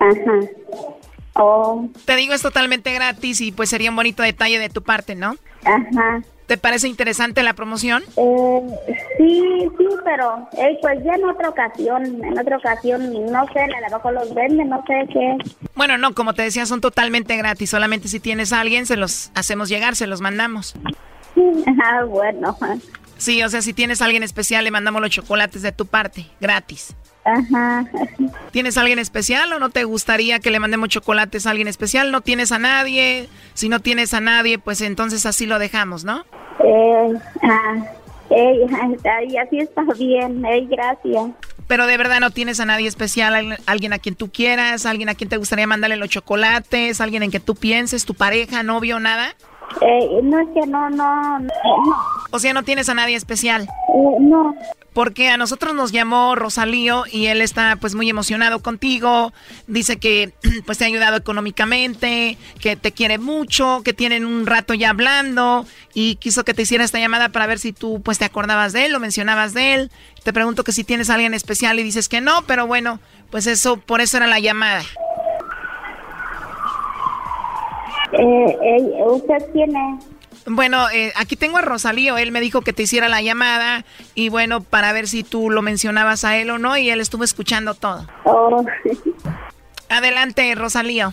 Ajá. 0.00 0.48
Oh, 1.34 1.88
Te 2.04 2.16
digo, 2.16 2.34
es 2.34 2.42
totalmente 2.42 2.92
gratis 2.92 3.40
y 3.40 3.52
pues 3.52 3.70
sería 3.70 3.90
un 3.90 3.96
bonito 3.96 4.22
detalle 4.22 4.58
de 4.58 4.68
tu 4.68 4.82
parte, 4.82 5.14
¿no? 5.14 5.36
ajá. 5.64 6.22
¿Te 6.46 6.58
parece 6.58 6.88
interesante 6.88 7.42
la 7.42 7.54
promoción? 7.54 8.02
Eh, 8.16 8.60
sí, 9.16 9.42
sí, 9.78 9.86
pero 10.04 10.48
eh, 10.58 10.78
pues 10.82 11.02
ya 11.04 11.14
en 11.14 11.24
otra 11.24 11.48
ocasión, 11.48 12.04
en 12.24 12.38
otra 12.38 12.56
ocasión, 12.56 13.12
no 13.30 13.46
sé, 13.52 13.60
a 13.60 13.88
lo 13.88 13.96
mejor 13.96 14.12
los 14.14 14.34
venden, 14.34 14.68
no 14.68 14.82
sé 14.86 15.06
qué. 15.12 15.36
Bueno, 15.74 15.96
no, 15.98 16.14
como 16.14 16.34
te 16.34 16.42
decía, 16.42 16.66
son 16.66 16.80
totalmente 16.80 17.36
gratis. 17.36 17.70
Solamente 17.70 18.08
si 18.08 18.20
tienes 18.20 18.52
a 18.52 18.60
alguien, 18.60 18.86
se 18.86 18.96
los 18.96 19.30
hacemos 19.34 19.68
llegar, 19.68 19.96
se 19.96 20.06
los 20.06 20.20
mandamos. 20.20 20.74
Ah, 21.82 22.04
bueno. 22.04 22.54
Sí, 23.22 23.40
o 23.44 23.48
sea, 23.48 23.62
si 23.62 23.72
tienes 23.72 24.02
a 24.02 24.06
alguien 24.06 24.24
especial, 24.24 24.64
le 24.64 24.72
mandamos 24.72 25.00
los 25.00 25.10
chocolates 25.10 25.62
de 25.62 25.70
tu 25.70 25.86
parte, 25.86 26.26
gratis. 26.40 26.96
Ajá. 27.24 27.84
¿Tienes 28.50 28.76
a 28.76 28.80
alguien 28.80 28.98
especial 28.98 29.52
o 29.52 29.60
no 29.60 29.70
te 29.70 29.84
gustaría 29.84 30.40
que 30.40 30.50
le 30.50 30.58
mandemos 30.58 30.88
chocolates 30.88 31.46
a 31.46 31.50
alguien 31.50 31.68
especial? 31.68 32.10
¿No 32.10 32.20
tienes 32.20 32.50
a 32.50 32.58
nadie? 32.58 33.28
Si 33.54 33.68
no 33.68 33.78
tienes 33.78 34.12
a 34.12 34.20
nadie, 34.20 34.58
pues 34.58 34.80
entonces 34.80 35.24
así 35.24 35.46
lo 35.46 35.60
dejamos, 35.60 36.02
¿no? 36.02 36.24
Eh, 36.64 37.14
ah, 37.44 37.76
eh, 38.30 38.66
ay, 39.18 39.36
así 39.36 39.60
está 39.60 39.82
bien, 39.96 40.44
eh, 40.44 40.66
gracias. 40.68 41.30
Pero 41.68 41.86
de 41.86 41.96
verdad 41.96 42.18
no 42.18 42.32
tienes 42.32 42.58
a 42.58 42.66
nadie 42.66 42.88
especial, 42.88 43.36
al- 43.36 43.58
alguien 43.66 43.92
a 43.92 44.00
quien 44.00 44.16
tú 44.16 44.32
quieras, 44.32 44.84
alguien 44.84 45.08
a 45.08 45.14
quien 45.14 45.30
te 45.30 45.36
gustaría 45.36 45.68
mandarle 45.68 45.96
los 45.96 46.08
chocolates, 46.08 47.00
alguien 47.00 47.22
en 47.22 47.30
que 47.30 47.38
tú 47.38 47.54
pienses, 47.54 48.04
tu 48.04 48.14
pareja, 48.14 48.64
novio, 48.64 48.98
nada. 48.98 49.36
Eh, 49.80 50.20
no 50.22 50.38
es 50.40 50.48
que 50.54 50.66
no, 50.66 50.90
no, 50.90 51.38
no. 51.38 51.48
O 52.30 52.38
sea, 52.38 52.52
no 52.52 52.62
tienes 52.62 52.88
a 52.88 52.94
nadie 52.94 53.16
especial. 53.16 53.62
Eh, 53.62 54.16
no. 54.20 54.54
Porque 54.92 55.30
a 55.30 55.38
nosotros 55.38 55.74
nos 55.74 55.90
llamó 55.90 56.34
Rosalío 56.34 57.04
y 57.10 57.26
él 57.26 57.40
está 57.40 57.76
pues 57.76 57.94
muy 57.94 58.10
emocionado 58.10 58.60
contigo. 58.60 59.32
Dice 59.66 59.98
que 59.98 60.32
pues 60.66 60.78
te 60.78 60.84
ha 60.84 60.86
ayudado 60.86 61.16
económicamente, 61.16 62.36
que 62.60 62.76
te 62.76 62.92
quiere 62.92 63.18
mucho, 63.18 63.80
que 63.84 63.94
tienen 63.94 64.26
un 64.26 64.46
rato 64.46 64.74
ya 64.74 64.90
hablando 64.90 65.66
y 65.94 66.16
quiso 66.16 66.44
que 66.44 66.54
te 66.54 66.62
hiciera 66.62 66.84
esta 66.84 66.98
llamada 66.98 67.30
para 67.30 67.46
ver 67.46 67.58
si 67.58 67.72
tú 67.72 68.02
pues 68.02 68.18
te 68.18 68.26
acordabas 68.26 68.72
de 68.72 68.84
él 68.86 68.94
o 68.94 69.00
mencionabas 69.00 69.54
de 69.54 69.74
él. 69.74 69.90
Te 70.22 70.32
pregunto 70.32 70.62
que 70.62 70.72
si 70.72 70.84
tienes 70.84 71.08
a 71.08 71.14
alguien 71.14 71.34
especial 71.34 71.78
y 71.80 71.82
dices 71.82 72.08
que 72.08 72.20
no, 72.20 72.42
pero 72.46 72.66
bueno, 72.66 73.00
pues 73.30 73.46
eso 73.46 73.78
por 73.78 74.00
eso 74.00 74.18
era 74.18 74.26
la 74.26 74.40
llamada. 74.40 74.82
Eh, 78.12 78.58
eh, 78.62 79.02
¿Usted 79.04 79.52
tiene? 79.52 79.98
Bueno, 80.46 80.88
eh, 80.90 81.12
aquí 81.16 81.36
tengo 81.36 81.58
a 81.58 81.62
Rosalío. 81.62 82.18
Él 82.18 82.32
me 82.32 82.40
dijo 82.40 82.62
que 82.62 82.72
te 82.72 82.82
hiciera 82.82 83.08
la 83.08 83.22
llamada 83.22 83.84
y 84.14 84.28
bueno, 84.28 84.60
para 84.62 84.92
ver 84.92 85.06
si 85.06 85.22
tú 85.22 85.50
lo 85.50 85.62
mencionabas 85.62 86.24
a 86.24 86.36
él 86.36 86.50
o 86.50 86.58
no 86.58 86.76
y 86.76 86.90
él 86.90 87.00
estuvo 87.00 87.24
escuchando 87.24 87.74
todo. 87.74 88.06
Oh, 88.24 88.64
Adelante, 89.88 90.54
Rosalío. 90.54 91.12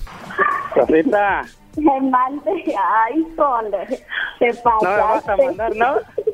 Rosita, 0.75 1.43
me 1.77 2.01
mande, 2.01 2.75
ay, 2.77 3.25
sole, 3.35 4.05
te 4.39 4.53
pasaste. 4.53 4.85
no 4.85 4.91
me 4.91 4.97
vas 4.97 5.27
a 5.27 5.37
mandar, 5.37 5.75
¿no? 5.75 5.95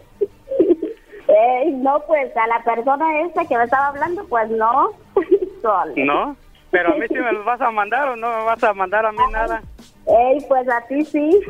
No, 1.86 2.00
pues 2.08 2.36
a 2.38 2.48
la 2.48 2.64
persona 2.64 3.22
esa 3.22 3.46
que 3.46 3.58
me 3.58 3.66
estaba 3.66 3.88
hablando, 3.88 4.26
pues 4.28 4.50
no. 4.50 4.92
Sole. 5.62 6.06
No, 6.06 6.36
pero 6.72 6.94
a 6.94 6.96
mí 6.96 7.06
sí 7.08 7.16
me 7.16 7.32
los 7.32 7.46
vas 7.46 7.62
a 7.62 7.72
mandar 7.72 8.10
o 8.10 8.16
no 8.16 8.28
me 8.28 8.44
vas 8.46 8.64
a 8.64 8.74
mandar 8.74 9.06
a 9.06 9.12
mí 9.12 9.18
nada. 9.32 9.62
Ey, 10.08 10.46
pues 10.48 10.68
a 10.70 10.82
ti 10.88 11.04
sí. 11.06 11.42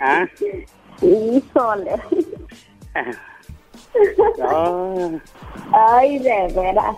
Ah, 0.00 0.26
Sí, 1.00 1.44
sole. 1.52 1.92
no. 4.38 5.20
Ay, 5.72 6.18
de 6.18 6.52
veras. 6.54 6.96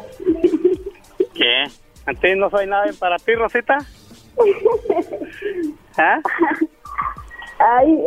¿Qué? 1.34 1.64
¿A 2.06 2.14
ti 2.14 2.34
no 2.36 2.48
soy 2.50 2.66
nadie 2.66 2.92
para 2.94 3.16
ti, 3.18 3.34
Rosita? 3.34 3.78
¿Ah? 5.98 6.18
Ay, 7.58 8.04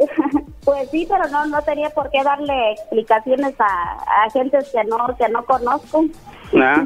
pues 0.65 0.89
sí, 0.89 1.07
pero 1.07 1.27
no 1.29 1.45
no 1.45 1.61
tenía 1.61 1.89
por 1.91 2.09
qué 2.09 2.23
darle 2.23 2.71
explicaciones 2.71 3.53
a, 3.59 4.23
a 4.25 4.29
gentes 4.31 4.69
que 4.71 4.83
no 4.85 5.15
que 5.15 5.29
no 5.29 5.45
conozco. 5.45 6.05
¿Ah? 6.59 6.85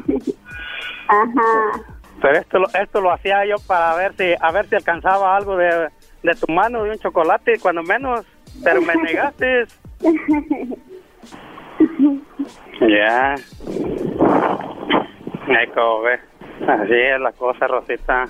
Ajá. 1.08 1.97
Pero 2.20 2.38
esto, 2.38 2.58
lo- 2.58 2.68
esto 2.80 3.00
lo 3.00 3.12
hacía 3.12 3.44
yo 3.46 3.56
para 3.66 3.94
ver 3.94 4.12
si, 4.14 4.34
a 4.40 4.50
ver 4.52 4.66
si 4.68 4.74
alcanzaba 4.76 5.36
algo 5.36 5.56
de, 5.56 5.88
de 6.22 6.34
tu 6.34 6.52
mano, 6.52 6.82
de 6.84 6.90
un 6.90 6.98
chocolate, 6.98 7.58
cuando 7.60 7.82
menos. 7.82 8.24
Pero 8.64 8.80
me 8.82 8.94
negaste. 9.02 9.64
Ya. 12.80 13.34
Ay, 15.48 15.66
como 15.74 16.02
ves. 16.02 16.20
Así 16.66 16.92
es 16.94 17.20
la 17.20 17.32
cosa, 17.32 17.66
Rosita. 17.66 18.22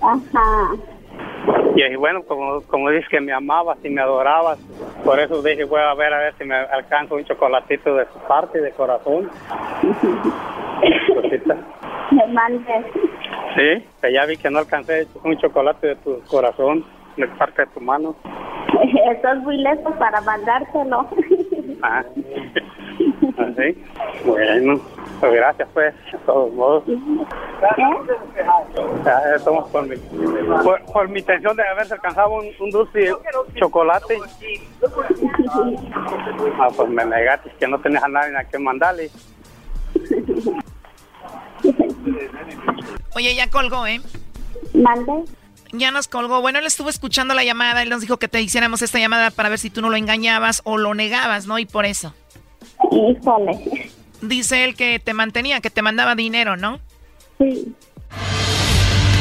Ajá. 0.00 0.70
Y 1.76 1.82
y 1.82 1.96
bueno, 1.96 2.22
como, 2.24 2.60
como 2.62 2.90
dices 2.90 3.08
que 3.08 3.20
me 3.20 3.32
amabas 3.32 3.78
y 3.82 3.88
me 3.90 4.00
adorabas, 4.02 4.58
por 5.04 5.18
eso 5.20 5.42
dije, 5.42 5.64
voy 5.64 5.80
a 5.80 5.94
ver 5.94 6.12
a 6.12 6.18
ver 6.18 6.34
si 6.38 6.44
me 6.44 6.54
alcanzo 6.54 7.14
un 7.16 7.24
chocolatito 7.24 7.94
de 7.96 8.06
su 8.06 8.18
parte, 8.28 8.60
de 8.60 8.70
corazón. 8.72 9.30
Rosita. 11.14 11.56
Me 12.10 12.26
mandes. 12.28 12.86
Sí, 13.56 13.84
que 14.00 14.12
ya 14.12 14.26
vi 14.26 14.36
que 14.36 14.50
no 14.50 14.58
alcancé 14.58 15.06
un 15.22 15.36
chocolate 15.38 15.88
de 15.88 15.96
tu 15.96 16.20
corazón, 16.22 16.84
de 17.16 17.26
parte 17.28 17.62
de 17.62 17.68
tu 17.68 17.80
mano. 17.80 18.14
Estás 19.10 19.38
muy 19.38 19.56
lejos 19.58 19.94
para 19.96 20.20
mandártelo. 20.20 21.08
Ah, 21.82 22.02
así. 23.38 23.84
Bueno, 24.24 24.80
pues 25.20 25.32
gracias 25.32 25.68
pues, 25.72 25.94
de 26.12 26.18
todos 26.18 26.52
modos. 26.52 26.84
Ya, 29.04 29.34
estamos 29.36 29.68
por 29.70 29.86
mi, 29.86 29.96
por, 30.62 30.84
por 30.92 31.08
mi 31.08 31.20
intención 31.20 31.56
de 31.56 31.66
haberse 31.66 31.94
alcanzado 31.94 32.34
un, 32.34 32.46
un 32.60 32.70
dulce 32.70 33.12
chocolate. 33.54 34.18
Ah, 36.58 36.68
pues 36.76 36.88
me 36.88 37.04
negaste 37.04 37.50
que 37.58 37.66
no 37.66 37.78
tenías 37.80 38.02
a 38.04 38.08
nadie 38.08 38.36
a 38.36 38.44
quien 38.44 38.62
mandarle. 38.62 39.10
Oye, 43.14 43.34
ya 43.34 43.48
colgó, 43.48 43.86
¿eh? 43.86 44.00
Mande. 44.72 45.24
Ya 45.72 45.90
nos 45.90 46.08
colgó. 46.08 46.40
Bueno, 46.40 46.58
él 46.58 46.66
estuvo 46.66 46.88
escuchando 46.88 47.34
la 47.34 47.44
llamada. 47.44 47.82
Él 47.82 47.90
nos 47.90 48.00
dijo 48.00 48.18
que 48.18 48.28
te 48.28 48.40
hiciéramos 48.40 48.82
esta 48.82 48.98
llamada 48.98 49.30
para 49.30 49.48
ver 49.48 49.58
si 49.58 49.70
tú 49.70 49.80
no 49.80 49.90
lo 49.90 49.96
engañabas 49.96 50.60
o 50.64 50.78
lo 50.78 50.94
negabas, 50.94 51.46
¿no? 51.46 51.58
Y 51.58 51.66
por 51.66 51.84
eso. 51.84 52.14
Híjole. 52.90 53.90
Dice 54.20 54.64
él 54.64 54.74
que 54.74 54.98
te 55.00 55.14
mantenía, 55.14 55.60
que 55.60 55.70
te 55.70 55.82
mandaba 55.82 56.14
dinero, 56.14 56.56
¿no? 56.56 56.80
Sí. 57.38 57.74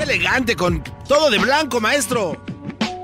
¡Qué 0.00 0.04
elegante, 0.04 0.56
con 0.56 0.82
todo 1.06 1.28
de 1.28 1.36
blanco, 1.38 1.78
maestro! 1.78 2.42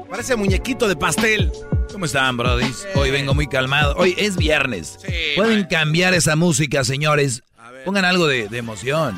Parece 0.09 0.35
muñequito 0.35 0.89
de 0.89 0.97
pastel. 0.97 1.53
¿Cómo 1.93 2.07
están, 2.07 2.39
Brody? 2.39 2.73
Hoy 2.95 3.11
vengo 3.11 3.35
muy 3.35 3.47
calmado. 3.49 3.95
Hoy 3.99 4.15
es 4.17 4.39
viernes. 4.39 4.99
Pueden 5.37 5.65
cambiar 5.65 6.15
esa 6.15 6.37
música, 6.37 6.85
señores. 6.85 7.43
Pongan 7.85 8.07
algo 8.07 8.27
de, 8.27 8.49
de 8.49 8.57
emoción. 8.57 9.15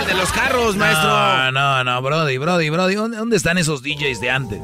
El 0.00 0.06
de 0.06 0.14
los 0.14 0.32
carros, 0.32 0.74
maestro. 0.74 1.06
No, 1.10 1.52
no, 1.52 1.84
no, 1.84 2.00
Brody, 2.00 2.38
Brody, 2.38 2.70
Brody. 2.70 2.94
¿Dónde, 2.94 3.36
están 3.36 3.58
esos 3.58 3.82
DJs 3.82 4.22
de 4.22 4.30
antes? 4.30 4.58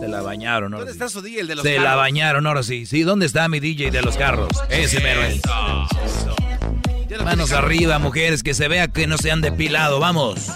Se 0.00 0.08
la 0.08 0.20
bañaron, 0.20 0.72
¿no? 0.72 0.78
¿Dónde 0.78 0.90
está 0.90 1.08
su 1.08 1.22
día, 1.22 1.42
el 1.42 1.46
de 1.46 1.54
los 1.54 1.62
Se 1.62 1.76
carros? 1.76 1.90
la 1.90 1.94
bañaron, 1.94 2.44
ahora 2.48 2.64
sí. 2.64 2.86
Sí, 2.86 3.04
¿dónde 3.04 3.26
está 3.26 3.48
mi 3.48 3.60
DJ 3.60 3.92
de 3.92 4.02
los 4.02 4.16
carros? 4.16 4.48
Ese 4.68 4.98
mero 4.98 5.22
es. 5.22 5.40
Manos 7.24 7.52
arriba, 7.52 8.00
mujeres, 8.00 8.42
que 8.42 8.52
se 8.52 8.66
vea 8.66 8.88
que 8.88 9.06
no 9.06 9.16
se 9.16 9.30
han 9.30 9.42
depilado. 9.42 10.00
Vamos. 10.00 10.50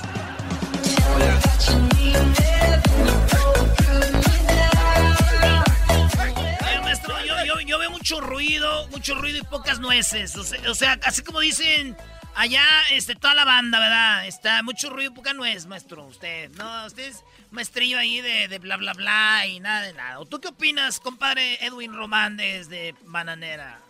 Yo, 7.66 7.78
veo 7.78 7.90
mucho 7.90 8.20
ruido, 8.20 8.88
mucho 8.88 9.14
ruido 9.14 9.38
y 9.38 9.42
pocas 9.42 9.78
nueces. 9.78 10.34
O 10.36 10.74
sea, 10.74 10.98
así 11.04 11.22
como 11.22 11.40
dicen 11.40 11.96
allá, 12.34 12.64
este, 12.92 13.14
toda 13.14 13.34
la 13.34 13.44
banda, 13.44 13.78
¿verdad? 13.78 14.26
Está 14.26 14.62
mucho 14.62 14.88
ruido 14.90 15.12
y 15.12 15.14
poca 15.14 15.34
nuez, 15.34 15.66
maestro. 15.66 16.06
Usted, 16.06 16.50
no, 16.52 16.86
usted 16.86 17.08
es 17.08 17.24
maestrillo 17.50 17.98
ahí 17.98 18.20
de, 18.20 18.48
de 18.48 18.58
bla, 18.58 18.76
bla, 18.76 18.94
bla 18.94 19.46
y 19.46 19.60
nada 19.60 19.82
de 19.82 19.92
nada. 19.92 20.20
¿O 20.20 20.24
¿Tú 20.24 20.40
qué 20.40 20.48
opinas, 20.48 21.00
compadre 21.00 21.62
Edwin 21.64 21.92
Román 21.92 22.36
desde 22.36 22.94
Bananera? 23.04 23.80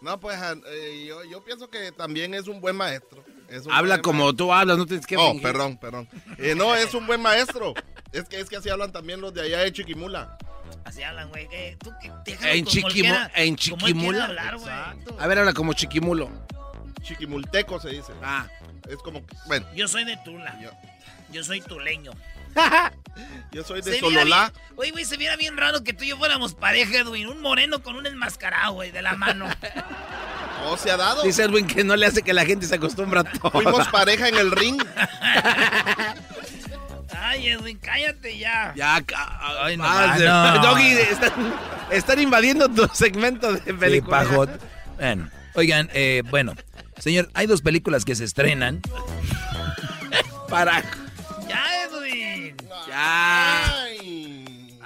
No, 0.00 0.18
pues 0.20 0.38
eh, 0.68 1.04
yo, 1.06 1.24
yo 1.24 1.44
pienso 1.44 1.68
que 1.68 1.92
también 1.92 2.32
es 2.32 2.48
un 2.48 2.60
buen 2.60 2.76
maestro. 2.76 3.24
Es 3.48 3.64
un 3.66 3.72
Habla 3.72 3.94
buen 3.96 4.02
como 4.02 4.24
maestro. 4.24 4.36
tú 4.46 4.52
hablas, 4.52 4.76
no 4.78 4.86
tienes 4.86 5.06
que 5.06 5.16
Oh, 5.16 5.28
fingir. 5.32 5.42
perdón, 5.42 5.76
perdón. 5.78 6.08
Eh, 6.38 6.54
no, 6.56 6.74
es 6.74 6.92
un 6.94 7.06
buen 7.06 7.20
maestro. 7.22 7.74
Es 8.12 8.24
que, 8.28 8.40
es 8.40 8.48
que 8.48 8.56
así 8.56 8.68
hablan 8.68 8.92
también 8.92 9.20
los 9.20 9.32
de 9.34 9.42
allá 9.42 9.58
de 9.60 9.72
Chiquimula. 9.72 10.36
Así 10.84 11.02
hablan, 11.02 11.28
güey. 11.30 11.48
Eh, 11.52 11.76
tú 11.80 11.92
En, 12.02 12.64
como 12.64 12.70
chiquimu 12.70 12.88
quiera- 12.92 13.30
en 13.34 13.56
Chiquimula. 13.56 14.24
hablar, 14.24 14.56
güey. 14.58 14.72
A 15.18 15.26
ver, 15.26 15.38
habla 15.40 15.52
como 15.52 15.72
chiquimulo. 15.74 16.30
Chiquimulteco 17.02 17.78
se 17.80 17.90
dice. 17.90 18.12
Ah. 18.22 18.46
Es 18.88 18.96
como, 18.98 19.22
bueno, 19.46 19.66
Yo 19.74 19.86
soy 19.88 20.04
de 20.04 20.16
Tula. 20.24 20.58
Yo 21.30 21.42
soy 21.44 21.60
tuleño. 21.60 22.12
yo 23.52 23.62
soy 23.64 23.82
de 23.82 23.98
Sololá. 23.98 24.52
bien- 24.54 24.78
Oye, 24.78 24.90
güey, 24.92 25.04
se 25.04 25.16
viera 25.16 25.36
bien 25.36 25.56
raro 25.56 25.82
que 25.84 25.92
tú 25.92 26.04
y 26.04 26.08
yo 26.08 26.16
fuéramos 26.16 26.54
pareja, 26.54 26.98
Edwin. 26.98 27.26
Un 27.28 27.40
moreno 27.42 27.82
con 27.82 27.96
un 27.96 28.06
enmascarado, 28.06 28.74
güey, 28.74 28.90
de 28.92 29.02
la 29.02 29.14
mano. 29.14 29.46
¿O 30.64 30.76
se 30.76 30.90
ha 30.90 30.96
dado? 30.96 31.22
Dice 31.22 31.44
Edwin 31.44 31.66
que 31.66 31.84
no 31.84 31.94
le 31.96 32.06
hace 32.06 32.22
que 32.22 32.32
la 32.32 32.44
gente 32.44 32.66
se 32.66 32.74
acostumbra 32.74 33.20
a 33.20 33.24
todo. 33.24 33.50
Fuimos 33.50 33.86
pareja 33.88 34.28
en 34.28 34.36
el 34.36 34.50
ring. 34.50 34.82
Ay, 37.18 37.48
Edwin, 37.48 37.78
cállate 37.78 38.38
ya. 38.38 38.72
Ya, 38.76 38.96
Ay, 39.62 39.76
no, 39.76 39.84
ah, 39.84 40.06
más, 40.18 40.20
no. 40.20 40.62
Doggy, 40.68 40.92
están, 40.92 41.32
están 41.90 42.20
invadiendo 42.20 42.68
tu 42.68 42.88
segmento 42.92 43.52
de 43.52 43.60
Sí, 43.60 43.72
película. 43.72 44.18
pajot. 44.18 44.50
Bueno, 44.96 45.28
oigan, 45.54 45.88
eh, 45.92 46.22
bueno, 46.30 46.54
señor, 46.98 47.28
hay 47.34 47.46
dos 47.46 47.62
películas 47.62 48.04
que 48.04 48.14
se 48.14 48.24
estrenan. 48.24 48.80
Para. 50.48 50.82
Ya, 51.48 51.64
Edwin. 51.84 52.56
Ya. 52.88 53.82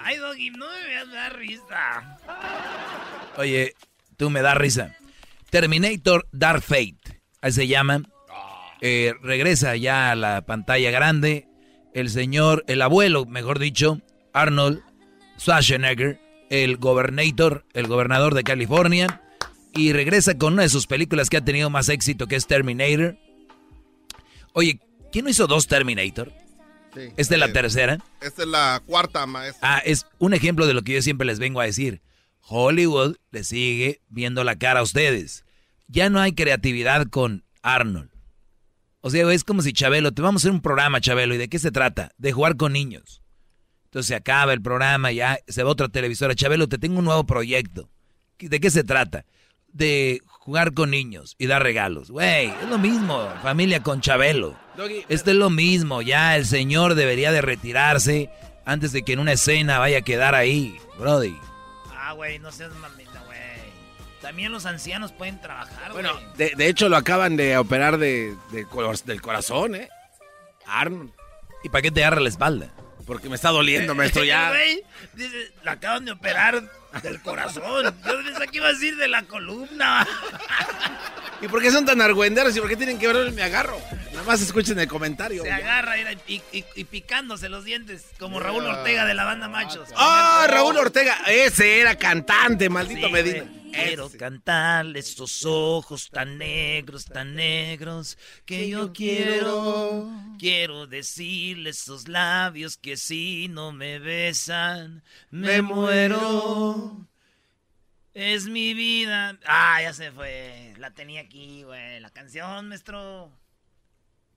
Ay, 0.03 0.17
Doggy, 0.19 0.51
no 0.51 0.67
me 0.67 0.85
veas 0.89 1.13
dar 1.13 1.37
risa. 1.37 2.19
Oye, 3.37 3.75
tú 4.17 4.31
me 4.31 4.41
da 4.43 4.55
risa. 4.55 4.95
Terminator 5.51 6.27
Dark 6.33 6.63
Fate, 6.63 7.21
ahí 7.41 7.53
se 7.53 7.67
llama. 7.67 8.03
Eh, 8.81 9.13
regresa 9.23 9.77
ya 9.77 10.11
a 10.11 10.15
la 10.15 10.43
pantalla 10.47 10.91
grande. 10.91 11.47
El 11.93 12.09
señor, 12.09 12.65
el 12.69 12.83
abuelo, 12.83 13.27
mejor 13.27 13.59
dicho, 13.59 14.01
Arnold 14.33 14.81
Schwarzenegger, 15.39 16.21
el 16.51 16.77
gobernator, 16.77 17.65
el 17.75 17.87
gobernador 17.89 18.35
de 18.35 18.45
California. 18.45 19.23
Y 19.75 19.93
regresa 19.93 20.37
con 20.37 20.55
una 20.55 20.63
de 20.63 20.69
sus 20.69 20.87
películas 20.87 21.31
que 21.31 21.37
ha 21.37 21.45
tenido 21.45 21.71
más 21.71 21.89
éxito, 21.89 22.27
que 22.27 22.37
es 22.37 22.47
Terminator. 22.47 23.17
Oye, 24.53 24.81
¿quién 25.13 25.25
no 25.25 25.31
hizo 25.31 25.47
dos 25.47 25.67
Terminator? 25.69 26.33
Sí. 26.95 27.03
¿Esta 27.17 27.35
es 27.35 27.41
la 27.41 27.47
Eh, 27.47 27.53
tercera? 27.53 27.99
Esta 28.21 28.43
es 28.43 28.49
la 28.49 28.83
cuarta, 28.85 29.25
maestro. 29.27 29.61
Ah, 29.63 29.81
es 29.85 30.07
un 30.19 30.35
ejemplo 30.35 30.67
de 30.67 30.75
lo 30.75 30.83
que 30.83 30.95
yo 30.95 31.03
siempre 31.03 31.25
les 31.27 31.39
vengo 31.39 31.61
a 31.61 31.65
decir. 31.65 32.01
Hollywood 32.43 33.17
le 33.31 33.45
sigue 33.45 34.01
viendo 34.09 34.45
la 34.45 34.57
cara 34.57 34.81
a 34.81 34.83
ustedes. 34.83 35.45
Ya 35.89 36.11
no 36.11 36.21
hay 36.21 36.33
creatividad 36.33 37.07
con 37.09 37.45
Arnold. 37.63 38.11
O 39.03 39.11
sea, 39.11 39.31
es 39.33 39.45
como 39.45 39.63
si 39.63 39.73
Chabelo, 39.73 40.13
te 40.13 40.23
vamos 40.23 40.43
a 40.43 40.45
hacer 40.45 40.53
un 40.53 40.61
programa, 40.61 41.01
Chabelo, 41.01 41.35
¿y 41.35 41.39
de 41.39 41.49
qué 41.49 41.59
se 41.59 41.71
trata? 41.71 42.13
De 42.19 42.33
jugar 42.33 42.57
con 42.57 42.73
niños. 42.73 43.23
Entonces 43.85 44.09
se 44.09 44.15
acaba 44.15 44.53
el 44.53 44.63
programa, 44.63 45.11
ya 45.11 45.39
se 45.49 45.63
va 45.63 45.71
otra 45.71 45.89
televisora. 45.89 46.35
Chabelo, 46.35 46.69
te 46.69 46.79
tengo 46.79 46.99
un 46.99 47.07
nuevo 47.07 47.25
proyecto. 47.25 47.89
¿De 48.39 48.61
qué 48.61 48.71
se 48.71 48.85
trata? 48.85 49.25
De 49.73 50.21
jugar 50.27 50.75
con 50.75 50.91
niños 50.91 51.35
y 51.39 51.47
dar 51.47 51.63
regalos. 51.63 52.11
Güey, 52.11 52.49
es 52.49 52.69
lo 52.69 52.79
mismo, 52.79 53.29
familia 53.43 53.83
con 53.83 54.01
Chabelo. 54.01 54.57
Esto 55.09 55.31
es 55.31 55.37
lo 55.37 55.51
mismo, 55.51 56.03
ya 56.03 56.37
el 56.37 56.47
señor 56.47 56.95
debería 56.95 57.33
de 57.33 57.43
retirarse 57.43 58.31
antes 58.65 58.93
de 58.93 59.03
que 59.03 59.15
en 59.15 59.19
una 59.19 59.33
escena 59.33 59.79
vaya 59.79 59.99
a 59.99 60.03
quedar 60.03 60.35
ahí, 60.35 60.77
Brody. 60.99 61.37
Ah, 62.11 62.15
güey, 62.15 62.39
no 62.41 62.51
seas 62.51 62.73
mamita, 62.75 63.21
güey. 63.27 63.39
También 64.21 64.51
los 64.53 64.67
ancianos 64.67 65.13
pueden 65.13 65.41
trabajar, 65.41 65.93
güey. 65.93 66.03
Bueno, 66.05 66.21
de, 66.37 66.53
de 66.57 66.67
hecho 66.67 66.89
lo 66.89 66.97
acaban 66.97 67.37
de 67.37 67.57
operar 67.57 67.99
de, 67.99 68.37
de 68.51 68.65
cor- 68.67 68.99
del 69.05 69.23
corazón, 69.23 69.77
¿eh? 69.77 69.89
Arnold. 70.67 71.13
¿Y 71.63 71.69
para 71.69 71.83
qué 71.83 71.91
te 71.91 72.03
agarra 72.05 72.21
la 72.21 72.29
espalda? 72.29 72.69
Porque 73.07 73.29
me 73.29 73.35
está 73.37 73.51
doliendo, 73.51 73.95
maestro, 73.95 74.25
ya. 74.25 74.49
Güey, 74.51 74.83
dice, 75.15 75.53
la 75.63 75.73
acaban 75.73 76.05
de 76.05 76.13
operar 76.13 76.63
del 77.03 77.21
corazón. 77.23 77.85
Yo 78.05 78.25
pensé 78.25 78.49
que 78.49 78.57
iba 78.59 78.69
a 78.69 78.73
decir 78.73 78.97
de 78.97 79.09
la 79.09 79.23
columna. 79.25 80.07
¿Y 81.41 81.49
por 81.49 81.63
qué 81.63 81.71
son 81.71 81.87
tan 81.87 82.01
argüenderos 82.03 82.55
y 82.57 82.61
por 82.61 82.69
qué 82.69 82.77
tienen 82.77 82.99
que 82.99 83.07
ver 83.11 83.33
me 83.33 83.43
agarro? 83.43 83.81
Nada 84.13 84.25
más 84.25 84.43
escuchen 84.43 84.79
el 84.79 84.89
comentario. 84.89 85.43
Se 85.43 85.51
agarra 85.51 85.97
y, 86.27 86.43
y- 86.53 86.65
y 86.75 86.85
picándose 86.85 87.49
los 87.49 87.65
dientes, 87.65 88.05
como 88.19 88.41
Raúl 88.41 88.67
Ortega 88.67 89.05
de 89.07 89.15
la 89.15 89.25
banda 89.25 89.49
Machos. 89.49 89.89
¡Ah, 89.97 90.47
Raúl 90.51 90.77
Ortega! 90.77 91.17
Ese 91.27 91.81
era 91.81 91.95
cantante, 91.97 92.69
maldito 92.69 93.07
Sí, 93.07 93.13
Medina. 93.13 93.39
güey. 93.45 93.60
Quiero 93.73 94.11
cantarle 94.11 94.99
estos 94.99 95.45
ojos 95.45 96.11
tan 96.11 96.39
negros, 96.39 97.05
tan 97.05 97.35
negros 97.35 98.19
que 98.45 98.69
yo 98.69 98.93
quiero. 98.93 100.09
Quiero 100.39 100.87
decirle 100.87 101.71
esos 101.71 102.09
labios 102.09 102.77
que 102.77 102.97
si 102.97 103.49
no 103.49 103.73
me 103.73 103.99
besan, 103.99 105.03
me, 105.31 105.49
Me 105.49 105.63
muero. 105.63 107.07
Es 108.15 108.47
mi 108.47 108.75
vida. 108.75 109.39
Ah, 109.47 109.81
ya 109.83 109.93
se 109.93 110.11
fue. 110.11 110.75
La 110.79 110.91
tenía 110.93 111.21
aquí, 111.21 111.63
güey. 111.63 112.01
La 112.01 112.11
canción, 112.11 112.69
maestro. 112.69 113.31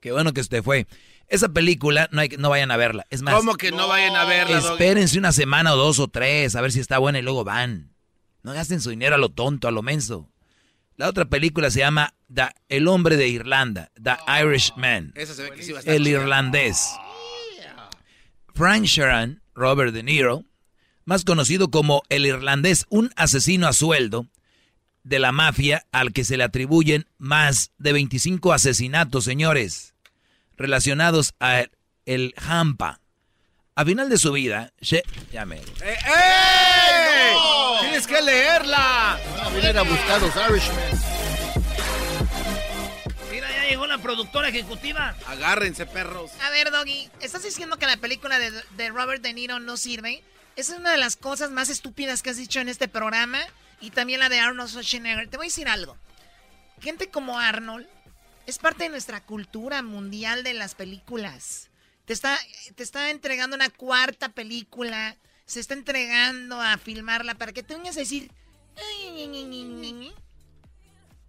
Qué 0.00 0.12
bueno 0.12 0.32
que 0.32 0.40
usted 0.42 0.62
fue. 0.62 0.86
Esa 1.26 1.48
película 1.48 2.08
no, 2.12 2.20
hay, 2.20 2.28
que- 2.28 2.36
no 2.38 2.50
vayan 2.50 2.70
a 2.70 2.76
verla. 2.76 3.06
Es 3.10 3.22
más, 3.22 3.34
¿Cómo 3.34 3.56
que 3.56 3.72
no, 3.72 3.88
vayan 3.88 4.14
a 4.14 4.26
verla, 4.26 4.60
Doggy? 4.60 4.72
espérense 4.74 5.18
una 5.18 5.32
semana 5.32 5.72
o 5.74 5.76
dos 5.76 5.98
o 5.98 6.08
tres 6.08 6.54
a 6.54 6.60
ver 6.60 6.70
si 6.70 6.80
está 6.80 6.98
buena 6.98 7.18
y 7.18 7.22
luego 7.22 7.42
van. 7.44 7.93
No 8.44 8.52
gasten 8.52 8.80
su 8.80 8.90
dinero 8.90 9.16
a 9.16 9.18
lo 9.18 9.30
tonto, 9.30 9.66
a 9.66 9.72
lo 9.72 9.82
menso. 9.82 10.30
La 10.96 11.08
otra 11.08 11.24
película 11.24 11.70
se 11.70 11.80
llama 11.80 12.14
The- 12.32 12.54
El 12.68 12.86
hombre 12.86 13.16
de 13.16 13.26
Irlanda, 13.26 13.90
The 14.00 14.12
Irishman. 14.44 15.12
Esa 15.16 15.34
se 15.34 15.42
ve 15.42 15.50
que 15.52 15.62
sí 15.64 15.72
va 15.72 15.78
a 15.78 15.80
estar 15.80 15.94
El 15.94 16.06
irlandés. 16.06 16.90
Frank 18.54 18.84
Sheeran, 18.84 19.42
Robert 19.54 19.92
De 19.92 20.02
Niro, 20.02 20.44
más 21.04 21.24
conocido 21.24 21.70
como 21.70 22.02
el 22.08 22.26
irlandés, 22.26 22.86
un 22.88 23.10
asesino 23.16 23.66
a 23.66 23.72
sueldo 23.72 24.28
de 25.02 25.18
la 25.18 25.32
mafia 25.32 25.84
al 25.92 26.12
que 26.12 26.24
se 26.24 26.36
le 26.36 26.44
atribuyen 26.44 27.06
más 27.18 27.72
de 27.78 27.92
25 27.92 28.52
asesinatos, 28.52 29.24
señores, 29.24 29.94
relacionados 30.56 31.34
a 31.40 31.64
el 32.06 32.34
Hampa. 32.36 33.00
A 33.76 33.84
final 33.84 34.08
de 34.08 34.18
su 34.18 34.30
vida, 34.30 34.72
She 34.80 35.02
ya 35.32 35.44
me- 35.44 35.56
¡Eh, 35.56 35.62
¡Ey! 36.06 37.36
¡Tienes 37.80 38.06
que 38.06 38.22
leerla! 38.22 39.18
Van 39.36 39.46
a 39.46 39.48
venir 39.50 39.76
a 39.76 39.82
buscar 39.82 40.20
los 40.22 40.32
Irishmen. 40.36 41.00
Mira, 43.32 43.48
ya 43.50 43.68
llegó 43.68 43.86
la 43.88 43.98
productora 43.98 44.48
ejecutiva. 44.48 45.16
Agárrense, 45.26 45.86
perros. 45.86 46.30
A 46.40 46.50
ver, 46.50 46.70
Doggy, 46.70 47.10
¿estás 47.20 47.42
diciendo 47.42 47.76
que 47.76 47.86
la 47.86 47.96
película 47.96 48.38
de, 48.38 48.52
de 48.76 48.88
Robert 48.90 49.22
De 49.22 49.32
Niro 49.32 49.58
no 49.58 49.76
sirve? 49.76 50.22
Esa 50.54 50.74
es 50.74 50.78
una 50.78 50.92
de 50.92 50.98
las 50.98 51.16
cosas 51.16 51.50
más 51.50 51.68
estúpidas 51.68 52.22
que 52.22 52.30
has 52.30 52.36
dicho 52.36 52.60
en 52.60 52.68
este 52.68 52.86
programa. 52.86 53.40
Y 53.80 53.90
también 53.90 54.20
la 54.20 54.28
de 54.28 54.38
Arnold 54.38 54.70
Schwarzenegger. 54.70 55.28
Te 55.28 55.36
voy 55.36 55.46
a 55.46 55.48
decir 55.48 55.68
algo. 55.68 55.96
Gente 56.80 57.08
como 57.10 57.40
Arnold 57.40 57.88
es 58.46 58.58
parte 58.58 58.84
de 58.84 58.90
nuestra 58.90 59.20
cultura 59.20 59.82
mundial 59.82 60.44
de 60.44 60.54
las 60.54 60.76
películas. 60.76 61.70
Te 62.04 62.12
está, 62.12 62.38
te 62.74 62.82
está 62.82 63.10
entregando 63.10 63.56
una 63.56 63.70
cuarta 63.70 64.28
película. 64.30 65.16
Se 65.46 65.60
está 65.60 65.74
entregando 65.74 66.60
a 66.60 66.76
filmarla 66.78 67.34
para 67.34 67.52
que 67.52 67.62
te 67.62 67.74
vengas 67.74 67.96
a 67.96 68.00
decir... 68.00 68.30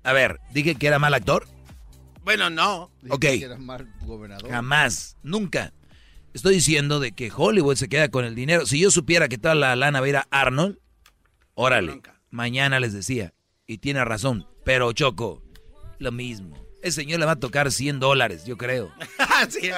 A 0.03 0.13
ver, 0.13 0.39
dije 0.51 0.75
que 0.75 0.87
era 0.87 0.99
mal 0.99 1.13
actor. 1.13 1.47
Bueno, 2.23 2.49
no. 2.49 2.91
Ok. 3.09 3.21
Que 3.21 3.43
era 3.43 3.57
mal 3.57 3.87
gobernador. 4.01 4.49
Jamás, 4.49 5.17
nunca. 5.23 5.73
Estoy 6.33 6.55
diciendo 6.55 6.99
de 6.99 7.13
que 7.13 7.31
Hollywood 7.33 7.75
se 7.75 7.87
queda 7.87 8.09
con 8.09 8.25
el 8.25 8.35
dinero. 8.35 8.65
Si 8.65 8.79
yo 8.79 8.91
supiera 8.91 9.29
que 9.29 9.37
toda 9.37 9.55
la 9.55 9.75
lana 9.75 9.99
va 9.99 10.05
a 10.05 10.09
ir 10.09 10.17
a 10.17 10.27
Arnold, 10.31 10.79
órale, 11.53 12.01
mañana 12.29 12.79
les 12.79 12.93
decía. 12.93 13.33
Y 13.67 13.77
tiene 13.77 14.03
razón. 14.03 14.47
Pero 14.63 14.91
Choco, 14.91 15.41
lo 15.99 16.11
mismo. 16.11 16.57
Ese 16.81 17.01
señor 17.01 17.19
le 17.19 17.25
va 17.25 17.33
a 17.33 17.39
tocar 17.39 17.71
100 17.71 17.99
dólares, 17.99 18.45
yo 18.45 18.57
creo. 18.57 18.91
Sí. 19.49 19.69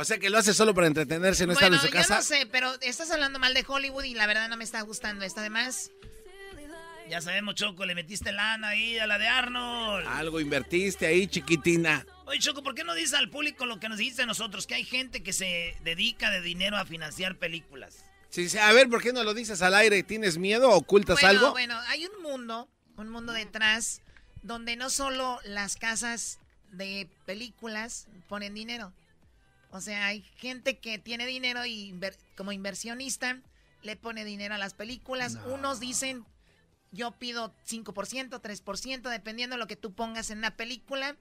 O 0.00 0.04
sea 0.06 0.16
que 0.16 0.30
lo 0.30 0.38
hace 0.38 0.54
solo 0.54 0.74
para 0.74 0.86
entretenerse, 0.86 1.46
no 1.46 1.52
estar 1.52 1.68
Bueno, 1.68 1.76
en 1.82 1.86
su 1.86 1.94
yo 1.94 2.00
casa. 2.00 2.16
no 2.16 2.22
sé, 2.22 2.48
pero 2.50 2.72
estás 2.80 3.10
hablando 3.10 3.38
mal 3.38 3.52
de 3.52 3.62
Hollywood 3.68 4.04
y 4.04 4.14
la 4.14 4.26
verdad 4.26 4.48
no 4.48 4.56
me 4.56 4.64
está 4.64 4.80
gustando 4.80 5.26
esto. 5.26 5.40
Además, 5.40 5.90
Ya 7.10 7.20
sabemos, 7.20 7.54
Choco, 7.56 7.84
le 7.84 7.94
metiste 7.94 8.32
lana 8.32 8.68
ahí 8.68 8.98
a 8.98 9.06
la 9.06 9.18
de 9.18 9.28
Arnold. 9.28 10.06
Algo 10.08 10.40
invertiste 10.40 11.06
ahí, 11.06 11.26
chiquitina. 11.26 12.06
Oye, 12.24 12.38
Choco, 12.38 12.62
¿por 12.62 12.74
qué 12.74 12.82
no 12.82 12.94
dices 12.94 13.12
al 13.12 13.28
público 13.28 13.66
lo 13.66 13.78
que 13.78 13.90
nos 13.90 13.98
dice 13.98 14.22
a 14.22 14.26
nosotros? 14.26 14.66
Que 14.66 14.76
hay 14.76 14.84
gente 14.84 15.22
que 15.22 15.34
se 15.34 15.76
dedica 15.84 16.30
de 16.30 16.40
dinero 16.40 16.78
a 16.78 16.86
financiar 16.86 17.36
películas. 17.36 18.02
Sí, 18.30 18.48
sí, 18.48 18.56
a 18.56 18.72
ver, 18.72 18.88
¿por 18.88 19.02
qué 19.02 19.12
no 19.12 19.22
lo 19.22 19.34
dices 19.34 19.60
al 19.60 19.74
aire? 19.74 20.02
¿Tienes 20.02 20.38
miedo? 20.38 20.70
¿Ocultas 20.70 21.20
bueno, 21.20 21.28
algo? 21.40 21.50
bueno, 21.50 21.78
hay 21.88 22.06
un 22.06 22.22
mundo, 22.22 22.70
un 22.96 23.10
mundo 23.10 23.34
detrás 23.34 24.00
donde 24.42 24.76
no 24.76 24.88
solo 24.88 25.40
las 25.44 25.76
casas 25.76 26.38
de 26.72 27.06
películas 27.26 28.06
ponen 28.28 28.54
dinero. 28.54 28.94
O 29.70 29.80
sea, 29.80 30.06
hay 30.06 30.22
gente 30.36 30.78
que 30.78 30.98
tiene 30.98 31.26
dinero 31.26 31.64
y 31.64 31.92
inver- 31.92 32.16
como 32.36 32.52
inversionista 32.52 33.40
le 33.82 33.96
pone 33.96 34.24
dinero 34.24 34.54
a 34.54 34.58
las 34.58 34.74
películas. 34.74 35.36
Unos 35.54 35.80
dicen, 35.80 36.24
yo 36.90 37.12
pido 37.12 37.54
5%, 37.66 38.40
3%, 38.40 39.08
dependiendo 39.08 39.54
de 39.56 39.60
lo 39.60 39.66
que 39.66 39.76
tú 39.76 39.94
pongas 39.94 40.30
en 40.30 40.38
una 40.38 40.56
película, 40.56 41.16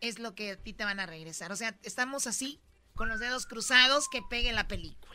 es 0.00 0.18
lo 0.18 0.34
que 0.34 0.50
a 0.52 0.56
ti 0.56 0.72
te 0.72 0.84
van 0.84 0.98
a 1.00 1.06
regresar. 1.06 1.52
O 1.52 1.56
sea, 1.56 1.76
estamos 1.84 2.26
así, 2.26 2.60
con 2.94 3.08
los 3.08 3.20
dedos 3.20 3.46
cruzados, 3.46 4.08
que 4.10 4.20
pegue 4.28 4.52
la 4.52 4.66
película. 4.68 5.14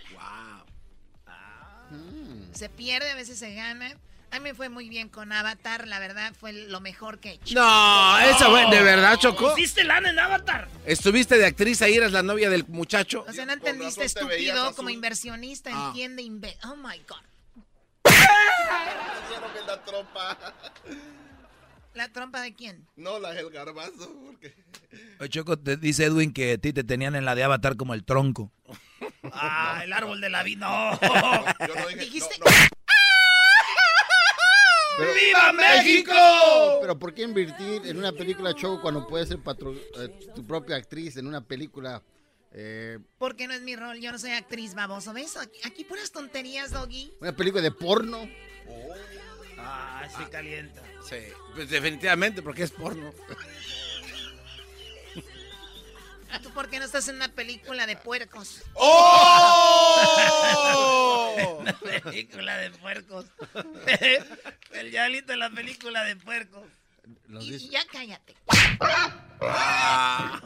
Se 2.54 2.70
pierde, 2.70 3.12
a 3.12 3.16
veces 3.16 3.38
se 3.38 3.54
gana. 3.54 3.98
A 4.32 4.40
mí 4.40 4.44
me 4.44 4.54
fue 4.54 4.68
muy 4.70 4.90
bien 4.90 5.08
con 5.10 5.32
Avatar, 5.32 5.88
la 5.88 6.00
verdad 6.00 6.34
fue 6.38 6.52
lo 6.52 6.80
mejor 6.82 7.20
que 7.20 7.30
he 7.30 7.34
hecho. 7.36 7.56
No, 7.56 8.20
esa 8.20 8.50
fue, 8.50 8.66
¿de 8.70 8.84
verdad, 8.84 9.18
Choco? 9.18 9.58
¿Hiciste 9.58 9.84
lana 9.86 10.10
en 10.10 10.20
Avatar? 10.20 10.68
¿Estuviste 10.86 11.38
de 11.38 11.46
actriz 11.46 11.82
ahí? 11.82 11.96
¿Eras 11.96 12.12
la 12.12 12.24
novia 12.24 12.50
del 12.50 12.66
muchacho? 12.68 13.26
O 13.28 13.32
sea, 13.34 13.46
no 13.46 13.54
entendiste, 13.54 14.04
estúpido, 14.06 14.76
como 14.76 14.90
inversionista, 14.90 15.70
Ah. 15.74 15.88
entiende, 15.88 16.24
inve- 16.24 16.58
oh 16.66 16.76
my 16.76 17.00
God. 17.08 17.24
La 19.68 19.84
tropa. 19.84 20.38
¿La 21.94 22.08
trompa 22.10 22.42
de 22.42 22.54
quién? 22.54 22.86
No, 22.96 23.20
la 23.20 23.34
del 23.34 23.50
garbazo. 23.50 24.14
Porque... 24.26 24.56
Oye, 25.20 25.30
Choco, 25.30 25.58
te 25.58 25.78
dice 25.78 26.06
Edwin 26.06 26.32
que 26.32 26.54
a 26.54 26.58
ti 26.58 26.72
te 26.72 26.84
tenían 26.84 27.16
en 27.16 27.26
la 27.26 27.34
de 27.36 27.44
Avatar 27.44 27.76
como 27.76 27.94
el 27.96 28.06
tronco. 28.06 28.52
Ah, 29.34 29.82
el 29.84 29.92
árbol 29.94 30.22
de 30.22 30.30
la 30.30 30.44
vida. 30.44 30.68
No. 30.68 31.00
Yo 31.68 31.76
no 31.76 31.88
dije. 31.88 32.02
Dijiste- 32.06 32.38
no, 32.40 32.46
no. 32.46 32.52
Pero- 34.98 35.14
¡Viva 35.14 35.54
México! 35.54 36.14
Pero 36.82 36.98
¿por 37.00 37.14
qué 37.14 37.24
invertir 37.24 37.86
en 37.86 37.98
una 37.98 38.12
película 38.12 38.54
show 38.54 38.80
cuando 38.82 39.08
puedes 39.08 39.28
ser 39.30 39.38
patro- 39.39 39.74
eh, 40.00 40.10
tu 40.36 40.45
propia 40.45 40.76
actriz 40.76 41.18
en 41.18 41.28
una 41.28 41.41
película? 41.41 42.02
eh, 42.52 42.98
Porque 43.20 43.48
no 43.48 43.54
es 43.54 43.62
mi 43.62 43.76
rol, 43.76 44.00
yo 44.00 44.12
no 44.12 44.18
soy 44.20 44.32
actriz, 44.32 44.74
baboso. 44.74 45.14
¿Ves? 45.14 45.38
Aquí, 45.38 45.60
aquí 45.66 45.84
puras 45.84 46.12
tonterías, 46.12 46.72
Doggy. 46.72 47.14
una 47.22 47.36
película 47.36 47.62
de 47.62 47.72
porno. 47.72 48.28
Ah, 49.60 50.08
sí 50.18 50.24
calienta. 50.32 50.82
Sí, 51.08 51.18
pues 51.56 51.70
definitivamente, 51.70 52.41
porque 52.41 52.64
es 52.64 52.72
porno. 52.72 53.12
¿Tú 56.44 56.52
por 56.52 56.70
qué 56.70 56.80
no 56.80 56.86
estás 56.86 57.08
en 57.08 57.16
una 57.16 57.30
película 57.30 57.86
de 57.86 57.96
puercos? 57.96 58.62
¡Oh! 58.74 60.04
La 61.64 61.74
película 62.02 62.58
de 62.58 62.72
puercos. 62.72 63.26
El 64.72 64.92
Yalito 64.92 65.34
en 65.34 65.40
la 65.40 65.50
película 65.50 66.04
de 66.04 66.16
puercos. 66.16 66.64
Y, 67.40 67.70
ya 67.70 67.82
cállate. 67.92 68.36
Ah. 69.42 70.42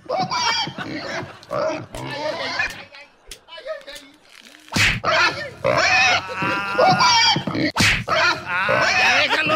¡Ah, 8.07 8.89
ya 8.99 9.15
déjalo! 9.19 9.55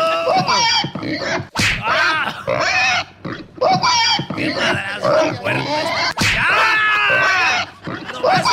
¡Ah! 1.81 2.45
¡Qué 4.35 4.53
madrazo 4.53 5.19
el 5.21 5.35
puerco 5.37 5.77
este! 5.77 6.25
¡Ya! 6.33 7.67
¡Lo 8.11 8.21
vas 8.21 8.39
a 8.39 8.51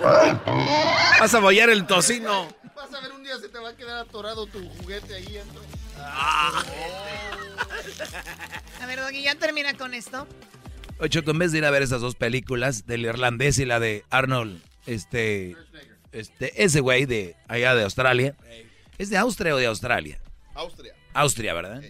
matar! 0.00 0.24
Vas 1.34 1.40
a 1.42 1.46
bollar 1.46 1.68
el 1.68 1.84
tocino. 1.84 2.46
Vas 2.76 2.94
a 2.94 3.00
ver 3.00 3.10
un 3.10 3.24
día 3.24 3.36
se 3.40 3.48
te 3.48 3.58
va 3.58 3.70
a 3.70 3.76
quedar 3.76 3.98
atorado 3.98 4.46
tu 4.46 4.68
juguete 4.68 5.16
ahí. 5.16 5.40
A 8.80 8.86
ver, 8.86 9.00
Doggy, 9.00 9.24
ya 9.24 9.34
termina 9.34 9.76
con 9.76 9.94
esto. 9.94 10.28
Ocho, 11.00 11.22
en 11.26 11.38
vez 11.40 11.50
de 11.50 11.58
ir 11.58 11.64
a 11.64 11.72
ver 11.72 11.82
esas 11.82 12.00
dos 12.00 12.14
películas, 12.14 12.86
del 12.86 13.04
irlandés 13.04 13.58
y 13.58 13.64
la 13.64 13.80
de 13.80 14.04
Arnold, 14.10 14.62
este, 14.86 15.56
este, 16.12 16.62
ese 16.62 16.78
güey 16.78 17.04
de 17.04 17.34
allá 17.48 17.74
de 17.74 17.82
Australia, 17.82 18.36
¿es 18.98 19.10
de 19.10 19.16
Austria 19.16 19.56
o 19.56 19.58
de 19.58 19.66
Australia? 19.66 20.20
Austria. 20.54 20.94
Austria, 21.14 21.52
¿verdad? 21.52 21.82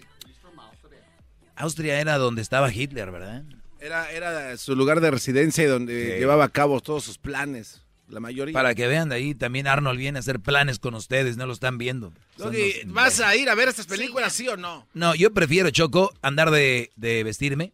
Austria 1.55 1.99
era 2.01 2.17
donde 2.17 2.41
estaba 2.41 2.73
Hitler, 2.73 3.11
¿verdad? 3.11 3.43
Era, 3.79 4.11
era 4.11 4.57
su 4.57 4.75
lugar 4.75 5.01
de 5.01 5.11
residencia 5.11 5.63
y 5.63 5.67
donde 5.67 6.13
Sí. 6.15 6.19
llevaba 6.19 6.45
a 6.45 6.49
cabo 6.49 6.81
todos 6.81 7.03
sus 7.03 7.19
planes. 7.19 7.83
La 8.07 8.19
mayoría. 8.19 8.53
Para 8.53 8.75
que 8.75 8.87
vean 8.87 9.09
de 9.09 9.15
ahí, 9.15 9.33
también 9.35 9.65
Arnold 9.67 9.97
viene 9.97 10.19
a 10.19 10.21
hacer 10.21 10.39
planes 10.39 10.77
con 10.79 10.93
ustedes, 10.93 11.37
no 11.37 11.47
lo 11.47 11.53
están 11.53 11.77
viendo. 11.79 12.13
Son 12.37 12.51
Doggy, 12.51 12.83
los- 12.83 12.93
¿vas 12.93 13.19
a 13.19 13.35
ir 13.35 13.49
a 13.49 13.55
ver 13.55 13.67
estas 13.69 13.87
películas, 13.87 14.31
sí, 14.33 14.47
o 14.47 14.57
no? 14.57 14.87
No, 14.93 15.15
yo 15.15 15.33
prefiero, 15.33 15.69
Choco, 15.71 16.13
andar 16.21 16.51
de, 16.51 16.91
de 16.95 17.23
vestirme. 17.23 17.73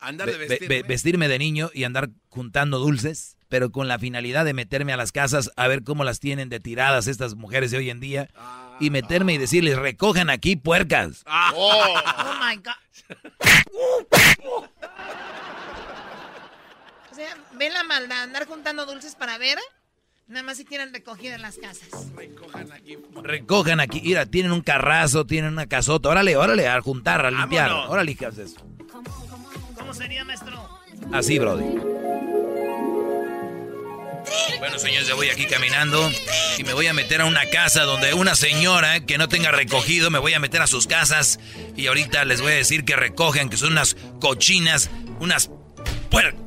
Andar 0.00 0.26
de 0.26 0.32
Ve- 0.32 0.38
ve- 0.38 0.48
vestirme. 0.48 0.74
ve- 0.82 0.82
vestirme 0.88 1.28
de 1.28 1.38
niño 1.38 1.70
y 1.72 1.84
andar 1.84 2.10
juntando 2.28 2.78
dulces, 2.78 3.36
pero 3.48 3.70
con 3.70 3.86
la 3.88 3.98
finalidad 3.98 4.44
de 4.44 4.52
meterme 4.54 4.92
a 4.92 4.96
las 4.96 5.12
casas 5.12 5.50
a 5.56 5.68
ver 5.68 5.84
cómo 5.84 6.02
las 6.04 6.18
tienen 6.20 6.48
de 6.48 6.58
tiradas 6.60 7.06
estas 7.06 7.36
mujeres 7.36 7.70
de 7.70 7.78
hoy 7.78 7.90
en 7.90 8.00
día 8.00 8.28
y 8.80 8.90
meterme 8.90 9.34
y 9.34 9.38
decirles, 9.38 9.76
recojan 9.78 10.28
aquí 10.30 10.56
puercas. 10.56 11.22
Oh 11.54 11.94
my 12.40 12.56
God. 12.56 12.72
O 17.14 17.16
sea, 17.16 17.28
ven 17.52 17.72
la 17.72 17.84
maldad, 17.84 18.24
andar 18.24 18.44
juntando 18.44 18.86
dulces 18.86 19.14
para 19.14 19.38
ver. 19.38 19.56
Nada 20.26 20.42
más 20.42 20.56
si 20.56 20.64
tienen 20.64 20.92
recogida 20.92 21.36
en 21.36 21.42
las 21.42 21.58
casas. 21.58 21.86
Recojan 23.22 23.78
aquí, 23.78 24.00
mira, 24.02 24.26
tienen 24.26 24.50
un 24.50 24.62
carrazo, 24.62 25.24
tienen 25.24 25.52
una 25.52 25.68
casota, 25.68 26.08
órale, 26.08 26.36
órale, 26.36 26.66
a 26.66 26.80
juntar, 26.80 27.24
a 27.24 27.30
limpiar, 27.30 27.68
Vámonos. 27.68 27.90
órale, 27.90 28.10
hijas 28.10 28.34
de 28.34 28.42
eso. 28.46 28.66
¿Cómo 29.78 29.94
sería, 29.94 30.24
maestro? 30.24 30.80
Así, 31.12 31.38
Brody. 31.38 31.78
Bueno, 34.58 34.78
señores, 34.80 35.06
ya 35.06 35.14
voy 35.14 35.28
aquí 35.28 35.46
caminando 35.46 36.10
y 36.58 36.64
me 36.64 36.72
voy 36.72 36.88
a 36.88 36.94
meter 36.94 37.20
a 37.20 37.26
una 37.26 37.48
casa 37.48 37.84
donde 37.84 38.12
una 38.14 38.34
señora 38.34 39.06
que 39.06 39.18
no 39.18 39.28
tenga 39.28 39.52
recogido, 39.52 40.10
me 40.10 40.18
voy 40.18 40.34
a 40.34 40.40
meter 40.40 40.62
a 40.62 40.66
sus 40.66 40.88
casas 40.88 41.38
y 41.76 41.86
ahorita 41.86 42.24
les 42.24 42.40
voy 42.40 42.50
a 42.50 42.56
decir 42.56 42.84
que 42.84 42.96
recojan, 42.96 43.50
que 43.50 43.56
son 43.56 43.70
unas 43.70 43.94
cochinas, 44.18 44.90
unas 45.20 45.48
puer... 46.10 46.42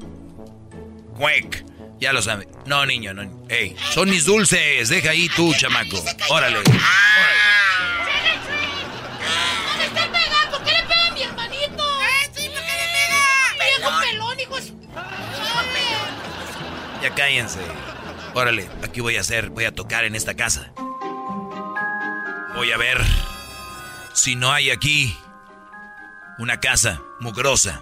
Cuec. 1.18 1.66
Ya 2.00 2.14
lo 2.14 2.22
saben. 2.22 2.48
No, 2.66 2.86
niño, 2.86 3.14
no. 3.14 3.24
Ey, 3.50 3.76
son 3.92 4.10
mis 4.10 4.26
dulces. 4.26 4.90
Deja 4.90 5.10
ahí 5.10 5.28
tú, 5.30 5.54
chamaco. 5.56 6.04
Órale. 6.30 6.58
¡No 6.58 6.62
me 9.78 9.86
están 9.86 10.12
pegando! 10.12 10.64
¿Qué 10.64 10.72
le 10.72 10.84
pega 10.84 11.12
mi 11.14 11.24
hermanito? 11.24 11.84
¡Eh, 12.02 12.32
sí, 12.36 12.50
¿por 12.50 12.62
qué 12.62 12.72
le 12.72 12.88
pega? 12.94 13.20
¡Viejo 13.80 13.92
pelón, 14.02 14.40
hijos! 14.40 14.74
Ya 17.02 17.16
cállense. 17.16 17.62
Órale, 18.34 18.70
aquí 18.84 19.02
voy 19.02 19.18
a 19.18 19.22
hacer, 19.22 19.50
voy 19.50 19.66
a 19.66 19.72
tocar 19.74 20.06
en 20.06 20.16
esta 20.16 20.36
casa. 20.36 20.72
Voy 22.56 22.72
a 22.72 22.78
ver 22.78 23.00
si 24.14 24.36
no 24.36 24.52
hay 24.52 24.70
aquí 24.70 25.18
una 26.38 26.60
casa 26.60 27.02
mugrosa. 27.20 27.82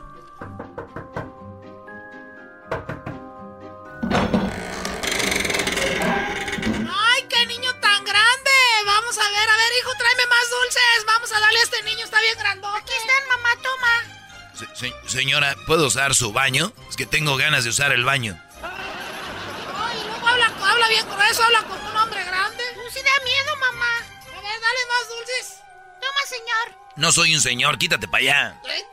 Vamos 9.06 9.20
a 9.20 9.30
ver, 9.30 9.50
a 9.50 9.56
ver, 9.56 9.72
hijo, 9.80 9.92
tráeme 10.00 10.26
más 10.26 10.50
dulces. 10.50 11.06
Vamos 11.06 11.32
a 11.32 11.40
darle 11.40 11.60
a 11.60 11.64
este 11.64 11.84
niño, 11.84 12.04
está 12.06 12.20
bien 12.22 12.36
grandote. 12.40 12.80
Aquí 12.80 12.92
están, 12.94 13.28
mamá, 13.28 13.50
toma. 13.62 14.04
Se- 14.56 14.76
se- 14.76 15.10
señora, 15.10 15.56
¿puedo 15.68 15.86
usar 15.86 16.16
su 16.16 16.34
baño? 16.34 16.74
Es 16.90 16.96
que 16.96 17.06
tengo 17.06 17.38
ganas 17.38 17.64
de 17.66 17.70
usar 17.70 17.92
el 17.92 18.04
baño. 18.04 18.36
Ay, 18.64 20.04
luego 20.08 20.28
habla, 20.28 20.52
habla 20.72 20.88
bien 20.88 21.08
grueso, 21.08 21.44
habla 21.44 21.62
como 21.62 21.88
un 21.88 21.98
hombre 21.98 22.24
grande. 22.24 22.64
Sí 22.92 23.00
da 23.04 23.24
miedo, 23.24 23.56
mamá. 23.58 23.98
A 24.38 24.42
ver, 24.42 24.60
dale 24.60 24.86
más 24.90 25.10
dulces. 25.10 25.60
Toma, 26.02 26.22
señor. 26.28 26.80
No 26.96 27.12
soy 27.12 27.36
un 27.36 27.42
señor, 27.42 27.78
quítate 27.78 28.08
para 28.08 28.22
allá. 28.24 28.60
¡Eh! 28.66 28.86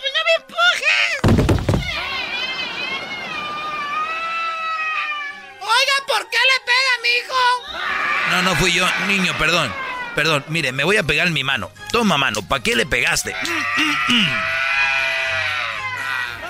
pues 0.00 0.12
¡No 0.12 0.20
me 0.26 0.34
empujes! 0.44 1.53
Oiga, 5.64 6.06
¿por 6.06 6.28
qué 6.30 6.36
le 6.36 6.64
pega 6.64 6.92
mi 7.02 7.08
hijo? 7.08 8.30
No, 8.30 8.42
no 8.42 8.56
fui 8.56 8.72
yo, 8.72 8.86
niño, 9.06 9.36
perdón. 9.38 9.72
Perdón, 10.14 10.44
mire, 10.48 10.72
me 10.72 10.84
voy 10.84 10.96
a 10.96 11.02
pegar 11.02 11.26
en 11.26 11.32
mi 11.32 11.42
mano. 11.42 11.70
Toma 11.90 12.16
mano, 12.16 12.46
¿para 12.46 12.62
qué 12.62 12.76
le 12.76 12.86
pegaste? 12.86 13.34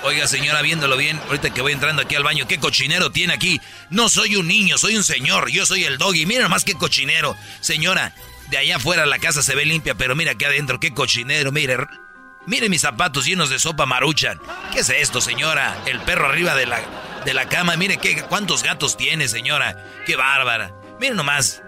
Oiga, 0.03 0.27
señora, 0.27 0.61
viéndolo 0.61 0.97
bien, 0.97 1.19
ahorita 1.27 1.51
que 1.51 1.61
voy 1.61 1.71
entrando 1.71 2.03
aquí 2.03 2.13
al 2.13 2.23
baño, 2.23 2.47
¿qué 2.47 2.59
cochinero 2.59 3.11
tiene 3.11 3.33
aquí? 3.33 3.59
No 3.89 4.07
soy 4.07 4.35
un 4.35 4.47
niño, 4.47 4.77
soy 4.77 4.95
un 4.95 5.03
señor, 5.03 5.49
yo 5.49 5.65
soy 5.65 5.83
el 5.83 5.97
doggy. 5.97 6.27
Mira 6.27 6.43
nomás 6.43 6.63
qué 6.63 6.75
cochinero. 6.75 7.35
Señora, 7.59 8.13
de 8.49 8.57
allá 8.57 8.75
afuera 8.75 9.07
la 9.07 9.17
casa 9.17 9.41
se 9.41 9.55
ve 9.55 9.65
limpia, 9.65 9.95
pero 9.95 10.15
mira 10.15 10.33
aquí 10.33 10.45
adentro, 10.45 10.79
qué 10.79 10.93
cochinero, 10.93 11.51
mire. 11.51 11.77
Mire 12.45 12.69
mis 12.69 12.81
zapatos 12.81 13.25
llenos 13.25 13.49
de 13.49 13.57
sopa 13.57 13.87
maruchan. 13.87 14.39
¿Qué 14.71 14.81
es 14.81 14.89
esto, 14.89 15.21
señora? 15.21 15.75
El 15.87 15.99
perro 16.01 16.27
arriba 16.27 16.53
de 16.53 16.67
la, 16.67 16.79
de 17.25 17.33
la 17.33 17.49
cama. 17.49 17.75
Mire 17.75 17.97
qué, 17.97 18.23
cuántos 18.23 18.63
gatos 18.63 18.95
tiene, 18.95 19.27
señora. 19.27 19.83
Qué 20.05 20.15
bárbara. 20.15 20.71
Mire 20.99 21.15
nomás. 21.15 21.61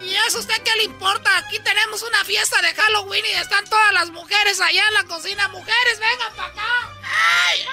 ¿Y 0.00 0.14
eso 0.26 0.38
a 0.38 0.40
usted 0.40 0.62
qué 0.62 0.74
le 0.76 0.84
importa? 0.84 1.36
Aquí 1.38 1.58
tenemos 1.58 2.02
una 2.02 2.24
fiesta 2.24 2.62
de 2.62 2.74
Halloween 2.74 3.24
y 3.26 3.38
están 3.38 3.64
todas 3.64 3.92
las 3.92 4.10
mujeres 4.10 4.60
allá 4.60 4.82
en 4.88 4.94
la 4.94 5.04
cocina. 5.04 5.48
Mujeres, 5.48 5.98
vengan 5.98 6.34
para 6.36 6.48
acá. 6.48 6.88
¡Ay! 7.48 7.66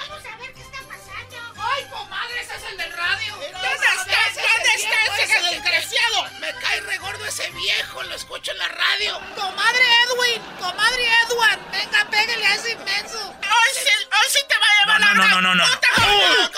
¡Ay, 1.75 1.85
comadre, 1.89 2.41
ese 2.41 2.55
es 2.55 2.63
el 2.63 2.77
del 2.77 2.93
radio! 2.93 3.35
¿Dónde 3.35 3.67
estás? 3.69 4.05
¿Dónde 4.05 4.69
estás, 4.75 5.19
ese 5.19 5.55
desgraciado? 5.55 6.29
Me 6.39 6.53
cae 6.61 6.81
regordo 6.81 7.25
ese 7.25 7.49
viejo, 7.51 8.03
lo 8.03 8.15
escucho 8.15 8.51
en 8.51 8.57
la 8.57 8.67
radio. 8.67 9.19
Comadre 9.35 9.85
Edwin, 10.05 10.41
comadre 10.59 11.07
Edward, 11.27 11.59
venga, 11.71 12.05
pégale 12.09 12.45
a 12.45 12.55
ese 12.55 12.71
inmenso. 12.71 13.19
Hoy 13.29 13.71
sí, 13.73 13.89
hoy 14.05 14.27
sí 14.29 14.39
te 14.47 14.55
va 14.57 14.65
a 14.65 14.97
llevar 14.97 15.01
No, 15.01 15.13
no, 15.15 15.27
no, 15.27 15.41
no, 15.41 15.55
no. 15.55 15.79
¡Te 15.79 15.87
va 15.97 16.03
a 16.03 16.07
llevar 16.07 16.31
la. 16.31 16.57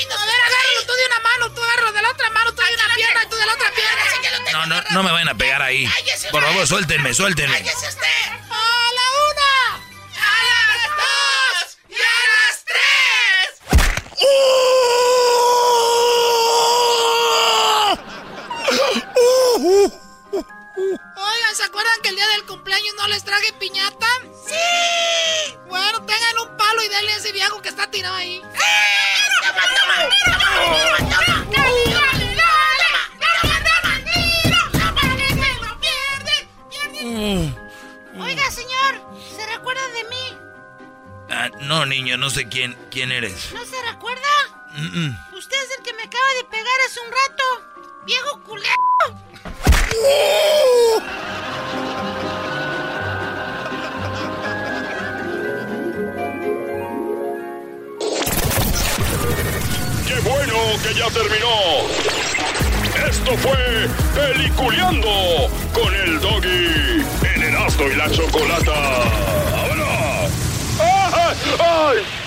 Pepinos. 0.00 0.20
A 0.20 0.26
ver, 0.26 0.34
agárralo 0.34 0.86
tú 0.86 0.92
de 0.92 1.06
una 1.06 1.20
mano, 1.20 1.52
tú 1.52 1.62
agárralo 1.62 1.92
de 1.92 2.02
la 2.02 2.10
otra 2.10 2.30
mano, 2.30 2.52
tú 2.54 2.62
de 2.62 2.74
una 2.74 2.94
pierna 2.94 3.22
y 3.24 3.28
tú 3.28 3.36
de 3.36 3.46
la 3.46 3.52
otra 3.54 3.70
pierna. 3.72 4.02
Así 4.06 4.20
que 4.20 4.30
lo 4.30 4.44
tengo 4.44 4.58
No, 4.58 4.66
no, 4.66 4.82
no 4.90 5.02
me 5.02 5.12
vayan 5.12 5.28
a 5.28 5.34
pegar 5.34 5.62
ahí. 5.62 5.90
Por 6.30 6.42
favor, 6.42 6.66
suéltenme, 6.66 7.14
suéltenme. 7.14 7.56
¡Cállese 7.56 7.88
usted! 7.88 8.06
¡A 8.50 8.90
la 8.96 9.06
una! 9.30 9.52
¡A 10.16 10.34
las 10.50 10.90
dos! 10.96 11.78
¡Y 11.88 11.94
a 11.94 12.20
las 12.30 12.64
tres! 12.64 13.60
Oigan, 14.22 15.39
el 22.10 22.16
día 22.16 22.26
del 22.28 22.44
cumpleaños 22.44 22.94
no 22.96 23.06
les 23.06 23.22
traje 23.22 23.52
piñata? 23.52 24.06
¡Sí! 24.44 25.54
Bueno, 25.68 26.04
tengan 26.04 26.38
un 26.40 26.56
palo 26.56 26.82
y 26.82 26.88
denle 26.88 27.12
a 27.12 27.16
ese 27.16 27.30
viejo 27.30 27.62
que 27.62 27.68
está 27.68 27.88
tirado 27.88 28.16
ahí. 28.16 28.42
¡Sí! 28.52 28.58
¡Toma, 29.46 29.62
toma! 29.76 29.94
¡Toma, 30.34 30.98
toma, 30.98 31.14
toma! 31.14 31.44
¡Dale, 31.52 31.84
dale, 37.12 37.40
Oiga, 38.18 38.50
señor, 38.50 39.02
¿se 39.36 39.46
recuerda 39.46 39.86
de 39.88 40.04
mí? 40.04 40.38
Ah, 41.30 41.48
no, 41.60 41.86
niño, 41.86 42.16
no 42.16 42.28
sé 42.28 42.48
quién, 42.48 42.76
quién 42.90 43.12
eres. 43.12 43.52
¿No 43.52 43.64
se 43.64 43.80
recuerda? 43.82 44.28
Mm, 44.72 45.06
mm. 45.06 45.34
Usted 45.34 45.56
es 45.62 45.78
el 45.78 45.84
que 45.84 45.92
me 45.94 46.02
acaba 46.02 46.34
de 46.38 46.44
pegar 46.44 46.80
hace 46.86 47.00
un 47.00 47.06
rato. 47.06 47.44
¡Viejo 48.04 48.42
culero! 48.42 49.29
¡Qué 60.06 60.28
bueno 60.28 60.54
que 60.82 60.94
ya 60.94 61.08
terminó! 61.10 61.56
Esto 63.08 63.36
fue 63.38 63.88
Peliculeando 64.14 65.48
con 65.72 65.94
el 65.94 66.20
Doggy 66.20 67.04
en 67.34 67.42
Erasmo 67.42 67.86
y 67.88 67.96
la 67.96 68.10
Chocolata. 68.10 68.72
¡Vámonos! 69.52 70.30
¡Ay! 70.78 71.36
¡Ay! 71.58 72.19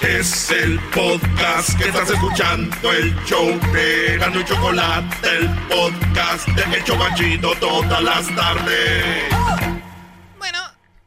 Es 0.00 0.50
el 0.52 0.78
podcast 0.90 1.76
que 1.76 1.88
estás 1.88 2.08
escuchando, 2.08 2.92
el 2.92 3.14
show 3.24 3.48
de 3.72 4.16
Gano 4.16 4.40
y 4.40 4.44
Chocolate, 4.44 5.28
el 5.28 5.48
podcast 5.66 6.46
de 6.48 6.76
El 6.76 6.84
Chocachito 6.84 7.52
todas 7.56 8.00
las 8.02 8.34
tardes. 8.36 9.24
Bueno, 10.38 10.58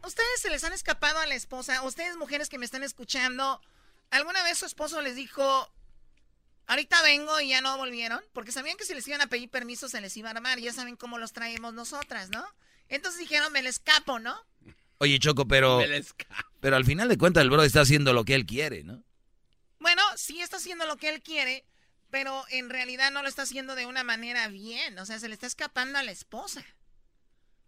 ustedes 0.04 0.42
se 0.42 0.50
les 0.50 0.66
han 0.66 0.74
escapado 0.74 1.20
a 1.20 1.26
la 1.26 1.36
esposa, 1.36 1.82
ustedes 1.84 2.18
mujeres 2.18 2.50
que 2.50 2.58
me 2.58 2.66
están 2.66 2.84
escuchando, 2.84 3.62
¿alguna 4.10 4.44
vez 4.44 4.58
su 4.58 4.66
esposo 4.66 5.02
les 5.02 5.16
dijo, 5.16 5.72
ahorita 6.68 7.02
vengo 7.02 7.40
y 7.40 7.50
ya 7.50 7.62
no 7.62 7.78
volvieron? 7.78 8.22
Porque 8.34 8.52
sabían 8.52 8.76
que 8.76 8.84
si 8.84 8.94
les 8.94 9.08
iban 9.08 9.22
a 9.22 9.28
pedir 9.28 9.50
permiso 9.50 9.88
se 9.88 10.02
les 10.02 10.18
iba 10.18 10.30
a 10.30 10.34
armar, 10.34 10.60
ya 10.60 10.74
saben 10.74 10.98
cómo 10.98 11.18
los 11.18 11.32
traemos 11.32 11.74
nosotras, 11.74 12.30
¿no? 12.30 12.46
Entonces 12.90 13.22
dijeron, 13.22 13.54
me 13.54 13.62
le 13.62 13.70
escapo, 13.70 14.20
¿no? 14.20 14.38
Oye, 14.98 15.18
Choco, 15.18 15.48
pero. 15.48 15.80
Pero 16.62 16.76
al 16.76 16.86
final 16.86 17.10
de 17.10 17.18
cuentas, 17.18 17.42
el 17.42 17.50
bro 17.50 17.64
está 17.64 17.82
haciendo 17.82 18.14
lo 18.14 18.24
que 18.24 18.36
él 18.36 18.46
quiere, 18.46 18.84
¿no? 18.84 19.04
Bueno, 19.80 20.02
sí 20.16 20.42
está 20.42 20.58
haciendo 20.58 20.86
lo 20.86 20.96
que 20.96 21.10
él 21.10 21.22
quiere, 21.24 21.66
pero 22.12 22.44
en 22.52 22.70
realidad 22.70 23.12
no 23.12 23.24
lo 23.24 23.28
está 23.28 23.42
haciendo 23.42 23.76
de 23.76 23.88
una 23.88 24.04
manera 24.04 24.48
bien. 24.48 24.98
O 25.00 25.06
sea, 25.06 25.20
se 25.20 25.28
le 25.28 25.34
está 25.34 25.48
escapando 25.48 25.98
a 25.98 26.04
la 26.04 26.12
esposa. 26.12 26.64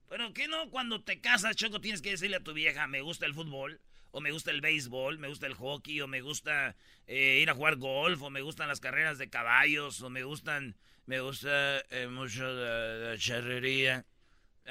Pero 0.09 0.31
¿qué 0.31 0.47
no? 0.47 0.69
Cuando 0.69 1.03
te 1.03 1.19
casas, 1.19 1.55
Choco, 1.55 1.81
tienes 1.81 2.03
que 2.03 2.11
decirle 2.11 2.37
a 2.37 2.43
tu 2.43 2.53
vieja, 2.53 2.85
me 2.85 3.01
gusta 3.01 3.25
el 3.25 3.33
fútbol, 3.33 3.81
o 4.11 4.21
me 4.21 4.31
gusta 4.31 4.51
el 4.51 4.61
béisbol, 4.61 5.17
me 5.17 5.27
gusta 5.27 5.47
el 5.47 5.55
hockey, 5.55 5.99
o 6.01 6.07
me 6.07 6.21
gusta 6.21 6.75
eh, 7.07 7.39
ir 7.41 7.49
a 7.49 7.55
jugar 7.55 7.77
golf, 7.77 8.21
o 8.21 8.29
me 8.29 8.41
gustan 8.41 8.67
las 8.67 8.79
carreras 8.79 9.17
de 9.17 9.31
caballos, 9.31 10.03
o 10.03 10.11
me 10.11 10.23
gustan, 10.23 10.77
me 11.07 11.19
gusta 11.19 11.79
eh, 11.89 12.07
mucho 12.11 12.43
la, 12.43 13.09
la 13.09 13.17
charrería. 13.17 14.05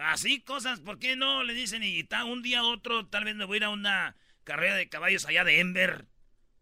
Así 0.01 0.41
cosas, 0.41 0.81
¿por 0.81 0.99
qué 0.99 1.17
no? 1.17 1.43
Le 1.45 1.53
dicen, 1.55 1.83
y 1.83 2.03
ta- 2.05 2.25
un 2.25 2.43
día 2.43 2.63
u 2.63 2.67
otro, 2.67 3.07
tal 3.09 3.25
vez 3.25 3.35
me 3.35 3.45
voy 3.45 3.57
a 3.57 3.59
ir 3.59 3.65
a 3.65 3.71
una 3.71 4.17
carrera 4.45 4.75
de 4.77 4.89
caballos 4.89 5.27
allá 5.27 5.45
de 5.45 5.61
Ember. 5.61 6.07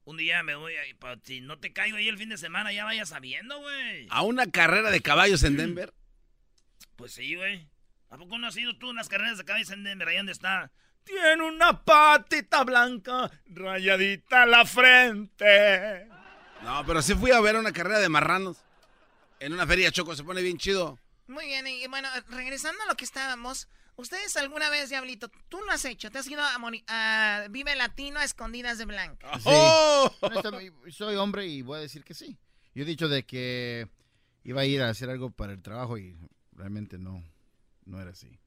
Un 0.05 0.17
día 0.17 0.43
me 0.43 0.57
voy 0.57 0.75
a 0.77 0.83
si 1.23 1.41
no 1.41 1.59
te 1.59 1.73
caigo 1.73 1.97
ahí 1.97 2.09
el 2.09 2.19
fin 2.19 2.31
de 2.31 2.37
semana, 2.39 2.73
ya 2.73 2.85
vayas 2.85 3.11
sabiendo, 3.11 3.61
güey. 3.61 4.09
¿A 4.11 4.23
una 4.23 4.51
carrera 4.51 4.91
de 4.91 5.01
caballos 5.01 5.43
en 5.45 5.57
Denver? 5.57 5.93
Pues 6.97 7.13
sí, 7.13 7.35
güey. 7.35 7.67
¿A 8.11 8.19
poco 8.19 8.37
no 8.39 8.47
has 8.49 8.57
ido 8.59 8.77
tú 8.77 8.89
a 8.89 8.91
unas 8.91 9.09
carreras 9.09 9.39
de 9.39 9.45
caballos 9.45 9.71
en 9.71 9.85
Denver? 9.85 10.09
Ahí 10.09 10.17
donde 10.19 10.33
está. 10.33 10.71
Tiene 11.05 11.43
una 11.43 11.83
patita 11.83 12.63
blanca, 12.65 13.31
rayadita 13.47 14.45
la 14.45 14.67
frente. 14.67 16.07
No, 16.63 16.85
pero 16.87 17.01
sí 17.01 17.15
fui 17.15 17.31
a 17.31 17.41
ver 17.41 17.57
una 17.57 17.73
carrera 17.73 18.01
de 18.01 18.09
marranos. 18.11 18.59
En 19.39 19.55
una 19.55 19.67
feria 19.67 19.91
Choco, 19.91 20.15
se 20.15 20.25
pone 20.25 20.43
bien 20.43 20.59
chido. 20.59 20.99
Muy 21.31 21.47
bien, 21.47 21.67
y 21.67 21.87
bueno, 21.87 22.09
regresando 22.29 22.83
a 22.83 22.87
lo 22.87 22.97
que 22.97 23.05
estábamos, 23.05 23.69
¿ustedes 23.97 24.37
alguna 24.37 24.69
vez, 24.69 24.91
Diablito, 24.91 25.31
tú 25.49 25.59
lo 25.65 25.71
has 25.71 25.85
hecho? 25.85 26.11
¿Te 26.11 26.19
has 26.19 26.27
ido 26.27 26.43
a, 26.43 26.59
Moni- 26.59 26.83
a 26.89 27.47
Vive 27.51 27.77
Latino 27.77 28.19
a 28.19 28.25
escondidas 28.25 28.79
de 28.79 28.85
blanca? 28.87 29.31
Sí. 29.39 29.49
Honestamente, 30.21 30.93
Soy 30.93 31.15
hombre 31.15 31.47
y 31.47 31.63
voy 31.63 31.79
a 31.79 31.81
decir 31.83 32.03
que 32.03 32.15
sí. 32.15 32.37
Yo 32.75 32.83
he 32.83 32.87
dicho 32.87 33.09
de 33.09 33.23
que 33.25 33.89
iba 34.43 34.63
a 34.63 34.65
ir 34.65 34.83
a 34.83 34.89
hacer 34.89 35.09
algo 35.09 35.31
para 35.31 35.53
el 35.53 35.63
trabajo 35.63 35.99
y 35.99 36.17
realmente 36.53 36.99
no, 36.99 37.23
no 37.85 38.01
era 38.01 38.11
así. 38.11 38.39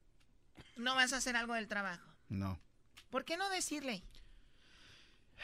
¿No 0.76 0.94
vas 0.94 1.12
a 1.14 1.16
hacer 1.16 1.36
algo 1.36 1.54
del 1.54 1.68
trabajo? 1.68 2.06
No. 2.28 2.60
¿Por 3.10 3.24
qué 3.24 3.36
no 3.38 3.48
decirle? 3.48 4.02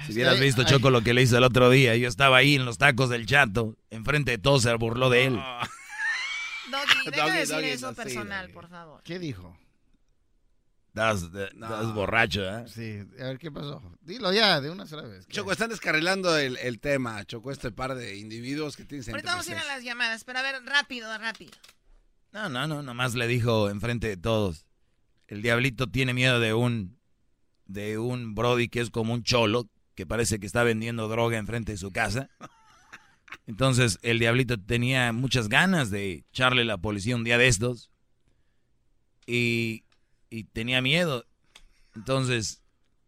Si 0.07 0.13
hubieras 0.13 0.39
visto, 0.41 0.65
Choco, 0.65 0.91
lo 0.91 1.03
que 1.03 1.15
le 1.15 1.23
hizo 1.23 1.37
el 1.39 1.45
otro 1.45 1.71
día. 1.71 1.97
Yo 1.97 2.09
estaba 2.09 2.37
ahí 2.39 2.55
en 2.57 2.65
los 2.65 2.79
tacos 2.79 3.09
del 3.11 3.27
chato. 3.27 3.77
Enfrente 3.91 4.33
de 4.33 4.39
todos 4.39 4.63
se 4.63 4.75
burló 4.75 5.09
de 5.11 5.27
él. 5.27 5.41
Doggy, 6.71 7.05
deja 7.11 7.23
Doggy, 7.23 7.33
de 7.33 7.39
decir 7.39 7.57
Doggy, 7.57 7.69
eso 7.69 7.87
no, 7.87 7.93
sí, 7.93 7.97
personal, 7.97 8.43
Doggy. 8.47 8.55
por 8.55 8.69
favor. 8.69 9.03
¿Qué 9.03 9.19
dijo? 9.19 9.57
Estás, 10.89 11.23
estás 11.23 11.95
borracho, 11.95 12.43
¿eh? 12.43 12.65
Sí, 12.67 12.99
a 13.21 13.29
ver 13.29 13.39
qué 13.39 13.53
pasó. 13.53 13.81
Dilo 14.01 14.33
ya, 14.33 14.61
de 14.61 14.71
una 14.71 14.87
sola 14.87 15.03
vez. 15.03 15.27
Choco, 15.29 15.53
están 15.53 15.71
descarrilando 15.71 16.37
el, 16.37 16.57
el 16.57 16.81
tema, 16.81 17.25
Choco, 17.25 17.53
este 17.53 17.71
par 17.71 17.95
de 17.95 18.17
individuos 18.17 18.77
que 18.77 18.85
tienes 18.85 19.07
entre 19.07 19.21
Ahorita 19.21 19.31
vamos 19.33 19.49
a 19.49 19.53
ir 19.53 19.59
a 19.59 19.65
las 19.65 19.85
llamadas, 19.85 20.25
pero 20.25 20.41
a 20.41 20.43
ver, 20.43 20.61
rápido, 20.65 21.17
rápido. 21.17 21.53
No, 22.33 22.49
no, 22.49 22.67
no, 22.67 22.83
nomás 22.83 23.15
le 23.15 23.29
dijo 23.29 23.71
enfrente 23.71 24.09
de 24.09 24.17
todos. 24.17 24.67
El 25.29 25.43
diablito 25.43 25.87
tiene 25.89 26.13
miedo 26.13 26.41
de 26.41 26.55
un 26.55 26.99
de 27.67 27.99
un 27.99 28.35
brody 28.35 28.69
que 28.69 28.81
es 28.81 28.91
como 28.91 29.15
un 29.15 29.23
cholo, 29.23 29.69
que 29.95 30.07
parece 30.07 30.41
que 30.41 30.47
está 30.47 30.65
vendiendo 30.65 31.07
droga 31.07 31.39
enfrente 31.39 31.71
de 31.73 31.79
su 31.79 31.93
casa. 31.93 32.29
Entonces 33.47 33.99
el 34.03 34.19
diablito 34.19 34.61
tenía 34.61 35.13
muchas 35.13 35.49
ganas 35.49 35.91
de 35.91 36.25
echarle 36.31 36.65
la 36.65 36.79
policía 36.79 37.17
un 37.17 37.25
día 37.25 37.39
de 37.39 37.49
estos. 37.49 37.91
Y, 39.27 39.85
y 40.29 40.45
tenía 40.45 40.81
miedo. 40.83 41.27
Entonces 41.95 42.63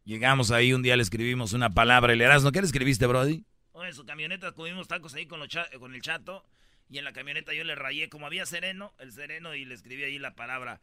llegamos 0.04 0.50
ahí, 0.50 0.72
un 0.72 0.82
día 0.82 0.96
le 0.96 1.02
escribimos 1.02 1.52
una 1.52 1.70
palabra. 1.70 2.12
El 2.12 2.20
Erasmo, 2.20 2.52
¿qué 2.52 2.60
le 2.60 2.66
escribiste, 2.66 3.06
brody? 3.06 3.44
En 3.74 3.94
su 3.94 4.04
camioneta 4.04 4.52
comimos 4.52 4.86
tacos 4.88 5.14
ahí 5.14 5.26
con, 5.26 5.40
con 5.78 5.94
el 5.94 6.02
chato. 6.02 6.44
Y 6.88 6.98
en 6.98 7.04
la 7.04 7.12
camioneta 7.12 7.54
yo 7.54 7.64
le 7.64 7.74
rayé, 7.74 8.08
como 8.08 8.26
había 8.26 8.44
sereno, 8.46 8.92
el 8.98 9.12
sereno, 9.12 9.54
y 9.54 9.64
le 9.64 9.74
escribí 9.74 10.04
ahí 10.04 10.18
la 10.18 10.34
palabra 10.34 10.80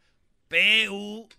P-U-T-O. 0.48 1.30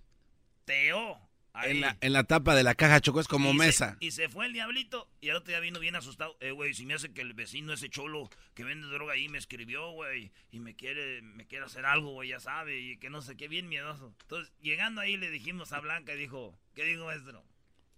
Ahí. 1.54 1.72
En 1.72 1.82
la, 1.82 1.98
en 2.00 2.14
la 2.14 2.24
tapa 2.24 2.56
de 2.56 2.64
la 2.64 2.76
caja, 2.76 3.02
Choco, 3.02 3.20
es 3.20 3.28
como 3.28 3.50
Y 3.50 3.52
se- 3.54 3.58
mesa. 3.58 3.98
y 4.00 4.12
se 4.12 4.30
fue 4.30 4.46
el 4.46 4.54
diablito. 4.54 5.10
Y 5.20 5.30
al 5.30 5.38
otro 5.38 5.50
día 5.50 5.60
vino 5.60 5.80
bien 5.80 5.96
asustado. 5.98 6.38
Eh, 6.40 6.52
güey, 6.52 6.74
si 6.74 6.86
me 6.86 6.94
hace 6.94 7.12
que 7.12 7.22
el 7.22 7.34
vecino, 7.34 7.74
ese 7.74 7.90
cholo 7.90 8.30
que 8.54 8.64
vende 8.64 8.88
droga 8.88 9.14
ahí, 9.14 9.28
me 9.28 9.38
escribió, 9.38 9.92
güey. 9.92 10.32
Y 10.52 10.60
me 10.60 10.76
quiere, 10.76 11.22
me 11.22 11.46
quiere 11.48 11.66
hacer 11.66 11.86
algo, 11.86 12.12
güey, 12.14 12.30
ya 12.30 12.40
sabe. 12.40 12.80
Y 12.80 12.98
que 12.98 13.10
no 13.10 13.22
sé 13.22 13.36
qué, 13.36 13.48
bien 13.50 13.68
miedoso. 13.68 14.14
Entonces, 14.22 14.54
llegando 14.62 15.02
ahí 15.02 15.18
le 15.18 15.30
dijimos 15.30 15.74
a 15.74 15.82
Blanca 15.82 16.14
y 16.14 16.18
dijo, 16.18 16.58
¿qué 16.74 16.86
dijo 16.86 17.06
maestro? 17.06 17.44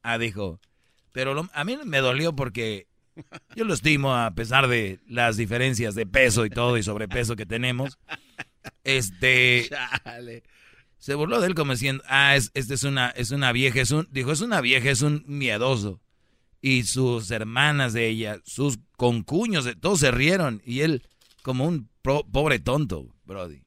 Ah, 0.01 0.17
dijo. 0.17 0.59
Pero 1.11 1.35
lo- 1.35 1.47
a 1.53 1.63
mí 1.63 1.77
me 1.85 1.99
dolió 1.99 2.35
porque 2.35 2.87
yo 3.55 3.65
lo 3.65 3.75
estimo 3.75 4.15
a 4.15 4.31
pesar 4.31 4.67
de 4.67 4.99
las 5.07 5.37
diferencias 5.37 5.93
de 5.93 6.07
peso 6.07 6.45
y 6.47 6.49
todo 6.49 6.75
y 6.77 6.81
sobrepeso 6.81 7.35
que 7.35 7.45
tenemos. 7.45 7.99
Este 8.83 9.69
se 11.03 11.15
burló 11.15 11.41
de 11.41 11.47
él 11.47 11.53
como 11.53 11.73
diciendo, 11.73 12.01
ah, 12.07 12.37
es, 12.37 12.49
este 12.53 12.75
es 12.75 12.83
una, 12.83 13.09
es 13.09 13.31
una 13.31 13.51
vieja, 13.51 13.81
es 13.81 13.91
un, 13.91 14.07
dijo, 14.09 14.31
es 14.31 14.39
una 14.39 14.61
vieja, 14.61 14.89
es 14.89 15.01
un 15.01 15.21
miedoso. 15.27 15.99
Y 16.61 16.83
sus 16.83 17.29
hermanas 17.29 17.91
de 17.91 18.07
ella, 18.07 18.39
sus 18.45 18.79
concuños, 18.95 19.65
de, 19.65 19.75
todos 19.75 19.99
se 19.99 20.11
rieron. 20.11 20.61
Y 20.63 20.79
él, 20.79 21.05
como 21.41 21.67
un 21.67 21.89
pro- 22.01 22.25
pobre 22.31 22.59
tonto, 22.59 23.13
Brody. 23.25 23.65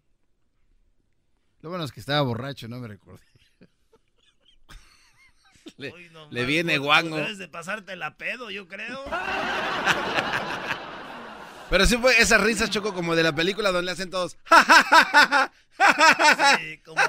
Lo 1.60 1.68
bueno 1.68 1.84
es 1.84 1.92
que 1.92 2.00
estaba 2.00 2.22
borracho, 2.22 2.68
no 2.68 2.78
me 2.78 2.88
recordé. 2.88 3.22
Le, 5.76 5.92
Uy, 5.92 6.08
no 6.14 6.30
le 6.30 6.46
viene 6.46 6.78
guango. 6.78 7.18
Debes 7.18 7.36
de 7.36 7.48
pasarte 7.48 7.96
la 7.96 8.16
pedo, 8.16 8.50
yo 8.50 8.66
creo. 8.66 9.04
Pero 11.70 11.84
sí 11.86 11.96
fue 11.96 12.16
esa 12.20 12.38
risa, 12.38 12.68
Choco, 12.68 12.94
como 12.94 13.16
de 13.16 13.22
la 13.24 13.34
película 13.34 13.70
donde 13.72 13.86
le 13.86 13.90
hacen 13.92 14.10
todos. 14.10 14.36
Sí, 16.58 16.78
como, 16.84 17.02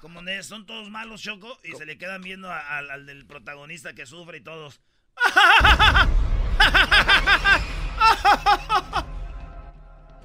como 0.00 0.20
son 0.42 0.66
todos 0.66 0.90
malos, 0.90 1.22
Choco, 1.22 1.58
y 1.64 1.72
se 1.76 1.86
le 1.86 1.96
quedan 1.96 2.22
viendo 2.22 2.50
a- 2.50 2.78
al, 2.78 2.90
al 2.90 3.06
del 3.06 3.24
protagonista 3.26 3.94
que 3.94 4.04
sufre 4.06 4.38
y 4.38 4.40
todos. 4.42 4.80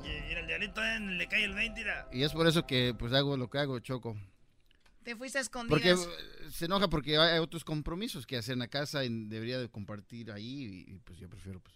Y, 0.03 0.07
y 0.09 0.33
el 0.33 0.47
diablito 0.47 0.83
eh, 0.83 0.99
le 0.99 1.27
cae 1.27 1.43
el 1.43 1.53
20, 1.53 1.79
mira. 1.81 2.07
Y 2.11 2.23
es 2.23 2.31
por 2.31 2.47
eso 2.47 2.65
que 2.65 2.93
pues 2.97 3.13
hago 3.13 3.37
lo 3.37 3.49
que 3.49 3.59
hago, 3.59 3.79
Choco. 3.79 4.15
Te 5.03 5.15
fuiste 5.15 5.39
a 5.39 5.43
Porque 5.67 5.91
escondidas. 5.91 6.07
eh, 6.07 6.49
se 6.51 6.65
enoja 6.65 6.89
porque 6.89 7.17
hay 7.17 7.33
hay 7.33 7.39
otros 7.39 7.63
compromisos 7.63 8.25
que 8.25 8.37
hacer 8.37 8.53
en 8.53 8.59
la 8.59 8.67
casa 8.67 9.03
y 9.05 9.25
debería 9.27 9.59
de 9.59 9.69
compartir 9.69 10.31
ahí 10.31 10.85
y, 10.87 10.93
y, 10.93 10.99
pues 10.99 11.19
yo 11.19 11.29
prefiero 11.29 11.59
pues. 11.59 11.75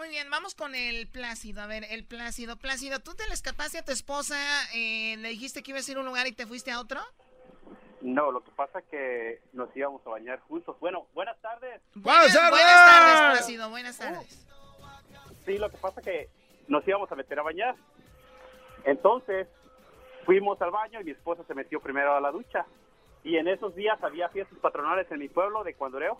Muy 0.00 0.08
bien, 0.08 0.30
vamos 0.30 0.54
con 0.54 0.74
el 0.74 1.08
Plácido. 1.08 1.60
A 1.60 1.66
ver, 1.66 1.84
el 1.90 2.06
Plácido. 2.06 2.56
Plácido, 2.56 3.00
¿tú 3.00 3.14
te 3.14 3.28
le 3.28 3.34
escapaste 3.34 3.76
a 3.76 3.84
tu 3.84 3.92
esposa? 3.92 4.34
eh, 4.74 5.18
¿Le 5.18 5.28
dijiste 5.28 5.62
que 5.62 5.72
ibas 5.72 5.86
a 5.86 5.92
ir 5.92 5.98
a 5.98 6.00
un 6.00 6.06
lugar 6.06 6.26
y 6.26 6.32
te 6.32 6.46
fuiste 6.46 6.70
a 6.70 6.80
otro? 6.80 7.00
No, 8.00 8.32
lo 8.32 8.42
que 8.42 8.50
pasa 8.52 8.78
es 8.78 8.86
que 8.86 9.42
nos 9.52 9.68
íbamos 9.76 10.00
a 10.06 10.08
bañar 10.08 10.40
juntos. 10.40 10.74
Bueno, 10.80 11.06
buenas 11.12 11.38
tardes. 11.42 11.82
Buenas, 11.94 12.32
buenas 12.32 12.90
tardes, 12.90 13.38
Plácido. 13.40 13.68
Buenas 13.68 13.98
tardes. 13.98 14.46
Sí, 15.44 15.58
lo 15.58 15.70
que 15.70 15.76
pasa 15.76 16.00
es 16.00 16.06
que 16.06 16.30
nos 16.66 16.88
íbamos 16.88 17.12
a 17.12 17.14
meter 17.14 17.38
a 17.38 17.42
bañar. 17.42 17.76
Entonces, 18.84 19.48
fuimos 20.24 20.62
al 20.62 20.70
baño 20.70 21.02
y 21.02 21.04
mi 21.04 21.10
esposa 21.10 21.44
se 21.46 21.54
metió 21.54 21.78
primero 21.78 22.16
a 22.16 22.22
la 22.22 22.30
ducha. 22.30 22.64
Y 23.22 23.36
en 23.36 23.48
esos 23.48 23.74
días 23.74 24.02
había 24.02 24.30
fiestas 24.30 24.58
patronales 24.60 25.12
en 25.12 25.18
mi 25.18 25.28
pueblo 25.28 25.62
de 25.62 25.74
Cuandoreo. 25.74 26.18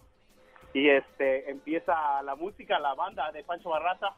Y 0.72 0.88
este 0.88 1.50
empieza 1.50 2.22
la 2.22 2.36
música, 2.36 2.78
la 2.78 2.94
banda 2.94 3.30
de 3.32 3.42
Pancho 3.42 3.70
Barraza 3.70 4.14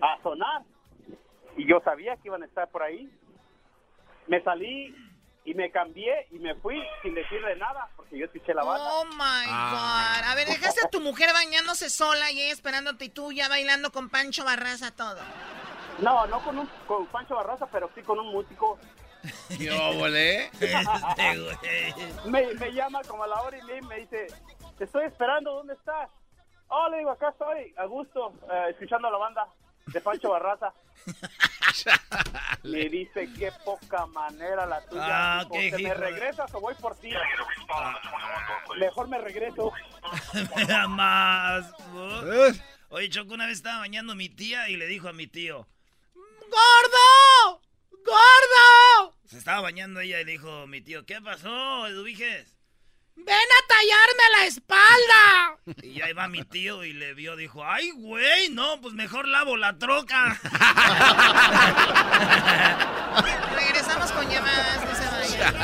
a 0.00 0.22
sonar. 0.22 0.62
Y 1.56 1.68
yo 1.68 1.80
sabía 1.84 2.16
que 2.16 2.28
iban 2.28 2.42
a 2.42 2.46
estar 2.46 2.68
por 2.68 2.82
ahí. 2.82 3.08
Me 4.26 4.42
salí 4.42 4.94
y 5.44 5.54
me 5.54 5.70
cambié 5.70 6.26
y 6.30 6.38
me 6.38 6.54
fui 6.56 6.82
sin 7.02 7.14
decirle 7.14 7.54
nada 7.56 7.88
porque 7.96 8.18
yo 8.18 8.24
escuché 8.24 8.54
la 8.54 8.64
banda. 8.64 8.92
Oh 8.92 9.04
my 9.04 9.46
God. 9.46 10.30
A 10.30 10.34
ver, 10.34 10.48
dejaste 10.48 10.80
a 10.86 10.90
tu 10.90 11.00
mujer 11.00 11.30
bañándose 11.32 11.90
sola 11.90 12.30
y 12.32 12.40
ella 12.40 12.52
esperándote 12.52 13.04
y 13.04 13.08
tú 13.10 13.30
ya 13.30 13.48
bailando 13.48 13.92
con 13.92 14.08
Pancho 14.08 14.44
Barraza 14.44 14.90
todo. 14.90 15.20
No, 15.98 16.26
no 16.26 16.42
con, 16.42 16.58
un, 16.58 16.68
con 16.88 17.06
Pancho 17.06 17.36
Barraza, 17.36 17.66
pero 17.70 17.90
sí 17.94 18.02
con 18.02 18.18
un 18.18 18.32
músico. 18.32 18.78
¿Qué 19.58 19.70
óvole? 19.70 20.50
me, 22.26 22.54
me 22.54 22.72
llama 22.72 23.02
como 23.06 23.24
a 23.24 23.26
la 23.28 23.42
hora 23.42 23.58
y 23.58 23.82
me 23.86 24.00
dice, 24.00 24.26
te 24.78 24.84
estoy 24.84 25.04
esperando, 25.06 25.52
¿dónde 25.52 25.74
estás? 25.74 26.10
Oh, 26.68 26.88
le 26.88 26.98
digo, 26.98 27.10
acá 27.10 27.28
estoy, 27.30 27.74
a 27.76 27.84
gusto, 27.84 28.34
eh, 28.50 28.66
escuchando 28.70 29.08
a 29.08 29.10
la 29.10 29.18
banda 29.18 29.46
de 29.86 30.00
Pancho 30.00 30.30
Barraza. 30.30 30.72
Le 32.62 32.88
dice, 32.88 33.28
qué 33.38 33.52
poca 33.64 34.06
manera 34.06 34.64
la 34.66 34.80
tuya. 34.86 35.02
Ah, 35.40 35.44
Dijo, 35.44 35.52
qué 35.52 35.70
¿Te 35.70 35.82
me 35.82 35.94
regresas 35.94 36.54
o 36.54 36.60
voy 36.60 36.74
por 36.76 36.96
ti? 36.96 37.12
Mejor 38.78 39.08
me 39.08 39.18
regreso. 39.18 39.72
Me 40.56 40.64
da 40.64 40.86
más. 40.88 41.72
Oye, 42.88 43.08
Choco, 43.08 43.34
una 43.34 43.46
vez 43.46 43.56
estaba 43.56 43.78
bañando 43.80 44.14
mi 44.14 44.28
tía 44.28 44.68
y 44.68 44.76
le 44.76 44.86
dijo 44.86 45.08
a 45.08 45.12
mi 45.12 45.26
tío, 45.26 45.66
¡Gordo! 46.14 47.60
¡Gordo! 47.90 49.14
Se 49.24 49.38
estaba 49.38 49.60
bañando 49.62 50.00
ella 50.00 50.20
y 50.20 50.24
le 50.24 50.32
dijo 50.32 50.66
mi 50.66 50.80
tío, 50.80 51.04
¿qué 51.04 51.20
pasó, 51.20 51.86
Eduviges? 51.86 52.53
¡Ven 53.16 53.28
a 53.28 53.66
tallarme 53.68 54.38
la 54.38 54.46
espalda! 54.46 55.58
Y 55.82 56.00
ahí 56.02 56.12
va 56.12 56.28
mi 56.28 56.42
tío 56.44 56.84
y 56.84 56.92
le 56.92 57.14
vio, 57.14 57.36
dijo, 57.36 57.64
¡ay, 57.64 57.90
güey! 57.92 58.48
No, 58.50 58.80
pues 58.80 58.94
mejor 58.94 59.26
lavo 59.28 59.56
la 59.56 59.78
troca. 59.78 60.38
Regresamos 63.54 64.10
con 64.12 64.28
llamadas, 64.28 64.84
no 64.84 64.94
se 64.94 65.06
vayan. 65.38 65.54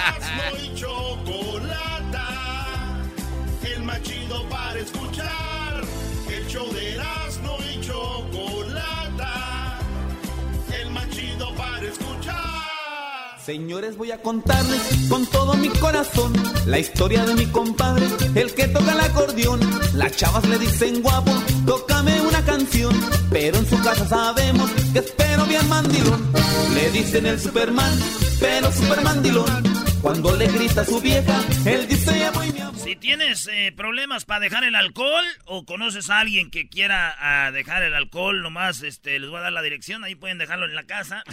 Señores, 13.45 13.97
voy 13.97 14.11
a 14.12 14.20
contarles 14.20 14.80
con 15.09 15.24
todo 15.26 15.55
mi 15.55 15.68
corazón 15.68 16.32
la 16.66 16.78
historia 16.78 17.24
de 17.24 17.34
mi 17.34 17.47
compadre, 17.47 18.07
el 18.34 18.53
que 18.55 18.68
toca 18.68 18.93
el 18.93 19.01
acordeón. 19.01 19.61
Las 19.95 20.16
chavas 20.16 20.47
le 20.47 20.59
dicen 20.59 21.03
guapo, 21.03 21.32
tócame 21.64 22.20
una 22.20 22.45
canción, 22.45 22.95
pero 23.30 23.57
en 23.57 23.66
su 23.66 23.80
casa 23.82 24.07
sabemos 24.07 24.70
que 24.93 24.99
espero 24.99 25.47
bien 25.47 25.66
mandilón. 25.68 26.30
Le 26.74 26.91
dicen 26.91 27.26
el 27.26 27.41
Superman, 27.41 27.99
pero 28.38 28.70
super 28.72 29.03
mandilón. 29.03 29.89
Cuando 30.03 30.35
le 30.35 30.47
grita 30.47 30.81
a 30.81 30.85
su 30.85 30.99
vieja, 31.01 31.41
él 31.67 31.87
dice 31.87 32.19
ya 32.19 32.31
voy 32.31 32.51
mi 32.53 32.61
amor. 32.61 32.75
Si 32.77 32.97
tienes 32.97 33.47
eh, 33.53 33.71
problemas 33.77 34.25
para 34.25 34.41
dejar 34.41 34.65
el 34.65 34.75
alcohol 34.75 35.25
o 35.45 35.67
conoces 35.67 36.09
a 36.09 36.21
alguien 36.21 36.51
que 36.51 36.69
quiera 36.69 37.15
ah, 37.19 37.51
dejar 37.51 37.83
el 37.83 37.95
alcohol, 37.95 38.41
nomás 38.41 38.83
este, 38.83 39.19
les 39.19 39.29
voy 39.29 39.39
a 39.39 39.43
dar 39.43 39.53
la 39.53 39.61
dirección, 39.61 40.03
ahí 40.03 40.15
pueden 40.15 40.39
dejarlo 40.39 40.65
en 40.65 40.75
la 40.75 40.85
casa. 40.85 41.23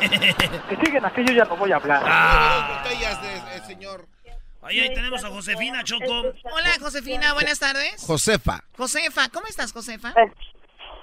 Que 0.00 0.76
siguen 0.76 1.04
aquí, 1.04 1.22
yo 1.26 1.34
ya 1.34 1.44
no 1.44 1.56
voy 1.56 1.72
a 1.72 1.76
hablar. 1.76 2.02
Ah. 2.06 2.84
de, 2.86 3.56
eh, 3.56 3.60
señor. 3.66 4.08
Ahí 4.62 4.94
tenemos 4.94 5.22
a 5.24 5.28
Josefina 5.28 5.82
Choco. 5.84 6.32
Hola, 6.52 6.70
Josefina, 6.80 7.34
buenas 7.34 7.58
tardes. 7.58 8.02
Josefa. 8.06 8.62
Josefa, 8.76 9.28
¿cómo 9.28 9.46
estás, 9.46 9.72
Josefa? 9.72 10.14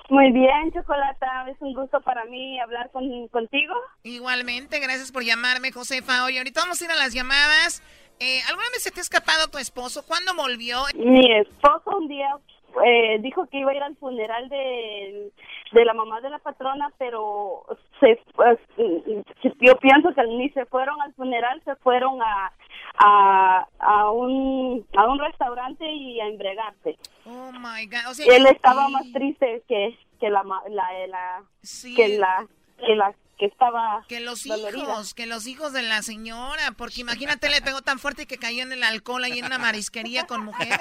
Muy 0.09 0.31
bien, 0.31 0.71
Chocolata, 0.71 1.49
es 1.49 1.57
un 1.59 1.73
gusto 1.73 1.99
para 2.01 2.23
mí 2.25 2.59
hablar 2.59 2.89
con, 2.91 3.27
contigo. 3.27 3.73
Igualmente, 4.03 4.79
gracias 4.79 5.11
por 5.11 5.23
llamarme, 5.23 5.71
Josefa. 5.71 6.23
Oye, 6.23 6.37
ahorita 6.37 6.61
vamos 6.61 6.81
a 6.81 6.85
ir 6.85 6.91
a 6.91 6.95
las 6.95 7.13
llamadas. 7.13 7.83
Eh, 8.19 8.39
¿Alguna 8.47 8.69
vez 8.71 8.83
se 8.83 8.91
te 8.91 8.99
ha 8.99 9.03
escapado 9.03 9.49
tu 9.51 9.57
esposo? 9.57 10.05
¿Cuándo 10.07 10.33
volvió? 10.33 10.79
Mi 10.95 11.31
esposo 11.35 11.97
un 11.97 12.07
día 12.07 12.29
eh, 12.85 13.17
dijo 13.19 13.47
que 13.47 13.59
iba 13.59 13.71
a 13.71 13.75
ir 13.75 13.83
al 13.83 13.95
funeral 13.97 14.47
de, 14.49 15.31
de 15.71 15.85
la 15.85 15.93
mamá 15.93 16.21
de 16.21 16.29
la 16.29 16.39
patrona, 16.39 16.89
pero 16.97 17.65
se, 17.99 18.19
pues, 18.33 18.57
yo 18.77 19.75
pienso 19.77 20.13
que 20.13 20.23
ni 20.23 20.49
se 20.49 20.65
fueron 20.65 21.01
al 21.01 21.13
funeral, 21.13 21.61
se 21.65 21.75
fueron 21.77 22.21
a, 22.21 22.51
a, 22.97 23.67
a, 23.79 24.11
un, 24.11 24.85
a 24.97 25.05
un 25.05 25.19
restaurante 25.19 25.85
y 25.91 26.19
a 26.19 26.27
embregarse. 26.27 26.97
Oh 27.25 27.51
my 27.53 27.85
God. 27.85 28.09
O 28.09 28.13
sea, 28.13 28.35
él 28.35 28.45
estaba 28.47 28.87
y- 28.89 28.91
más 28.93 29.11
triste 29.13 29.63
que, 29.67 29.97
que 30.19 30.29
la, 30.29 30.43
ma- 30.43 30.63
la, 30.69 30.85
la, 31.07 31.43
Sí. 31.61 31.93
que 31.95 32.17
la, 32.17 32.45
que 32.85 32.95
la 32.95 33.13
que 33.37 33.45
estaba 33.45 34.03
Que 34.07 34.19
los 34.19 34.43
dolorida. 34.45 34.79
hijos, 34.81 35.13
que 35.13 35.27
los 35.27 35.45
hijos 35.45 35.71
de 35.71 35.83
la 35.83 36.01
señora, 36.01 36.71
porque 36.75 37.01
imagínate, 37.01 37.49
le 37.51 37.61
pegó 37.61 37.83
tan 37.83 37.99
fuerte 37.99 38.25
que 38.25 38.37
cayó 38.37 38.63
en 38.63 38.71
el 38.71 38.81
alcohol 38.81 39.23
ahí 39.23 39.37
en 39.37 39.45
una 39.45 39.59
marisquería 39.59 40.25
con 40.25 40.43
mujeres. 40.43 40.79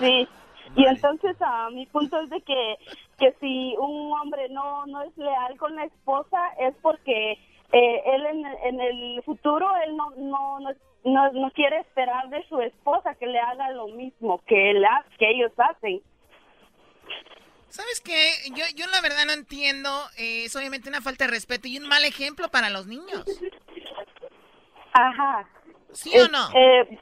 Sí, 0.00 0.28
y 0.76 0.84
entonces 0.86 1.36
a 1.40 1.70
mi 1.70 1.86
punto 1.86 2.20
es 2.20 2.28
de 2.30 2.40
que, 2.42 2.76
que 3.18 3.32
si 3.40 3.76
un 3.78 4.12
hombre 4.18 4.48
no, 4.50 4.84
no 4.86 5.02
es 5.02 5.16
leal 5.16 5.56
con 5.58 5.76
la 5.76 5.84
esposa 5.84 6.38
es 6.58 6.74
porque 6.82 7.38
eh, 7.74 8.02
él 8.06 8.26
en, 8.26 8.46
en 8.46 8.80
el 8.80 9.22
futuro 9.24 9.66
él 9.84 9.96
no, 9.96 10.10
no, 10.16 10.60
no, 10.60 10.70
no, 11.04 11.32
no 11.32 11.50
quiere 11.50 11.78
esperar 11.80 12.28
de 12.30 12.46
su 12.48 12.60
esposa 12.60 13.14
que 13.16 13.26
le 13.26 13.38
haga 13.40 13.70
lo 13.72 13.88
mismo 13.88 14.40
que, 14.46 14.70
él, 14.70 14.84
que 15.18 15.30
ellos 15.30 15.52
hacen. 15.58 16.00
¿Sabes 17.68 18.00
qué? 18.00 18.30
Yo, 18.54 18.64
yo 18.76 18.86
la 18.86 19.00
verdad 19.00 19.24
no 19.26 19.32
entiendo. 19.32 19.88
eh, 20.16 20.44
es 20.44 20.54
obviamente 20.54 20.88
una 20.88 21.00
falta 21.00 21.24
de 21.24 21.32
respeto 21.32 21.66
y 21.66 21.78
un 21.78 21.88
mal 21.88 22.04
ejemplo 22.04 22.48
para 22.48 22.70
los 22.70 22.86
niños. 22.86 23.24
Ajá. 24.92 25.48
¿Sí 25.92 26.10
o 26.18 26.28
no? 26.28 26.48
eh, 26.56 26.98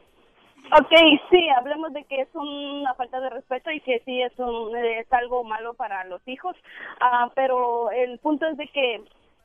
ok, 0.72 1.20
sí, 1.30 1.48
hablemos 1.50 1.92
de 1.92 2.04
que 2.04 2.22
es 2.22 2.28
una 2.34 2.94
falta 2.94 3.20
de 3.20 3.30
respeto 3.30 3.70
y 3.70 3.80
que 3.80 4.00
sí 4.06 4.22
es, 4.22 4.32
un, 4.38 4.74
es 4.76 5.12
algo 5.12 5.44
malo 5.44 5.74
para 5.74 6.04
los 6.04 6.26
hijos, 6.26 6.56
Ah, 7.00 7.30
pero 7.34 7.90
el 7.90 8.18
punto 8.20 8.46
es 8.46 8.56
de 8.56 8.68
que 8.68 9.02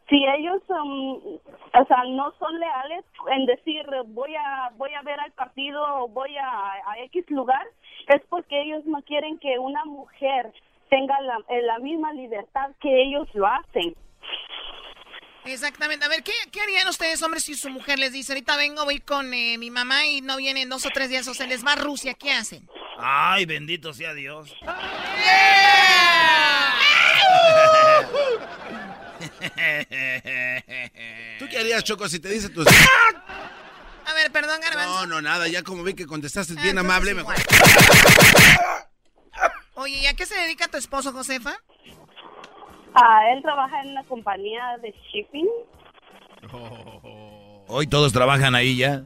si 0.10 0.26
ellos 0.26 0.62
um, 0.70 1.38
o 1.74 1.86
sea, 1.86 2.04
no 2.10 2.34
son 2.40 2.60
leales 2.60 3.06
en 3.32 3.46
decir 3.46 3.86
voy 4.08 4.36
a 4.36 4.72
voy 4.78 4.94
a 4.94 5.02
ver 5.02 5.20
al 5.20 5.32
partido 5.34 5.84
o 6.04 6.08
voy 6.08 6.36
a, 6.38 6.74
a 6.86 7.00
X 7.06 7.26
lugar, 7.30 7.66
es 8.08 8.22
porque 8.30 8.62
ellos 8.62 8.86
no 8.86 9.02
quieren 9.04 9.38
que 9.40 9.60
una 9.60 9.84
mujer 9.86 10.54
tenga 10.90 11.20
la, 11.22 11.38
eh, 11.50 11.62
la 11.64 11.80
misma 11.80 12.14
libertad 12.14 12.72
que 12.82 13.04
ellos 13.04 13.28
lo 13.34 13.48
hacen. 13.48 13.96
Exactamente. 15.46 16.06
A 16.06 16.10
ver, 16.10 16.24
¿qué, 16.24 16.34
qué 16.52 16.62
harían 16.62 16.88
ustedes, 16.88 17.22
hombres, 17.24 17.46
si 17.46 17.56
su 17.56 17.70
mujer 17.70 18.00
les 18.00 18.12
dice, 18.12 18.34
ahorita 18.34 18.58
vengo, 18.58 18.84
voy 18.84 19.00
con 19.00 19.34
eh, 19.34 19.58
mi 19.58 19.72
mamá 19.72 20.06
y 20.06 20.22
no 20.22 20.38
vienen 20.38 20.68
dos 20.68 20.86
o 20.86 20.90
tres 20.90 21.10
días, 21.10 21.28
o 21.28 21.34
se 21.34 21.48
les 21.48 21.66
va 21.66 21.74
a 21.74 21.78
Rusia, 21.78 22.14
¿qué 22.14 22.32
hacen? 22.32 22.68
Ay, 22.98 23.46
bendito 23.46 23.94
sea 23.94 24.14
Dios. 24.14 24.54
¿Tú 31.40 31.46
qué 31.50 31.58
harías, 31.60 31.84
Choco, 31.84 32.08
si 32.10 32.20
te 32.20 32.30
dice 32.30 32.50
tus... 32.50 32.68
A 32.68 34.14
ver, 34.14 34.32
perdón, 34.32 34.60
Garbanzo. 34.62 34.90
No, 34.90 35.06
no, 35.06 35.22
nada, 35.22 35.48
ya 35.48 35.64
como 35.64 35.84
vi 35.84 35.94
que 35.94 36.06
contestaste 36.06 36.56
Ah, 36.58 36.62
bien 36.62 36.78
amable, 36.78 37.14
mejor. 37.14 37.36
Oye, 39.76 39.98
¿y 39.98 40.06
a 40.08 40.14
qué 40.16 40.26
se 40.26 40.36
dedica 40.36 40.68
tu 40.68 40.78
esposo, 40.78 41.12
Josefa? 41.12 41.56
Ah, 42.94 43.22
él 43.32 43.42
trabaja 43.44 43.82
en 43.82 43.92
una 43.92 44.04
compañía 44.06 44.78
de 44.82 44.94
shipping. 45.12 45.48
Hoy 47.68 47.88
todos 47.88 48.14
trabajan 48.14 48.56
ahí 48.56 48.78
ya. 48.78 49.04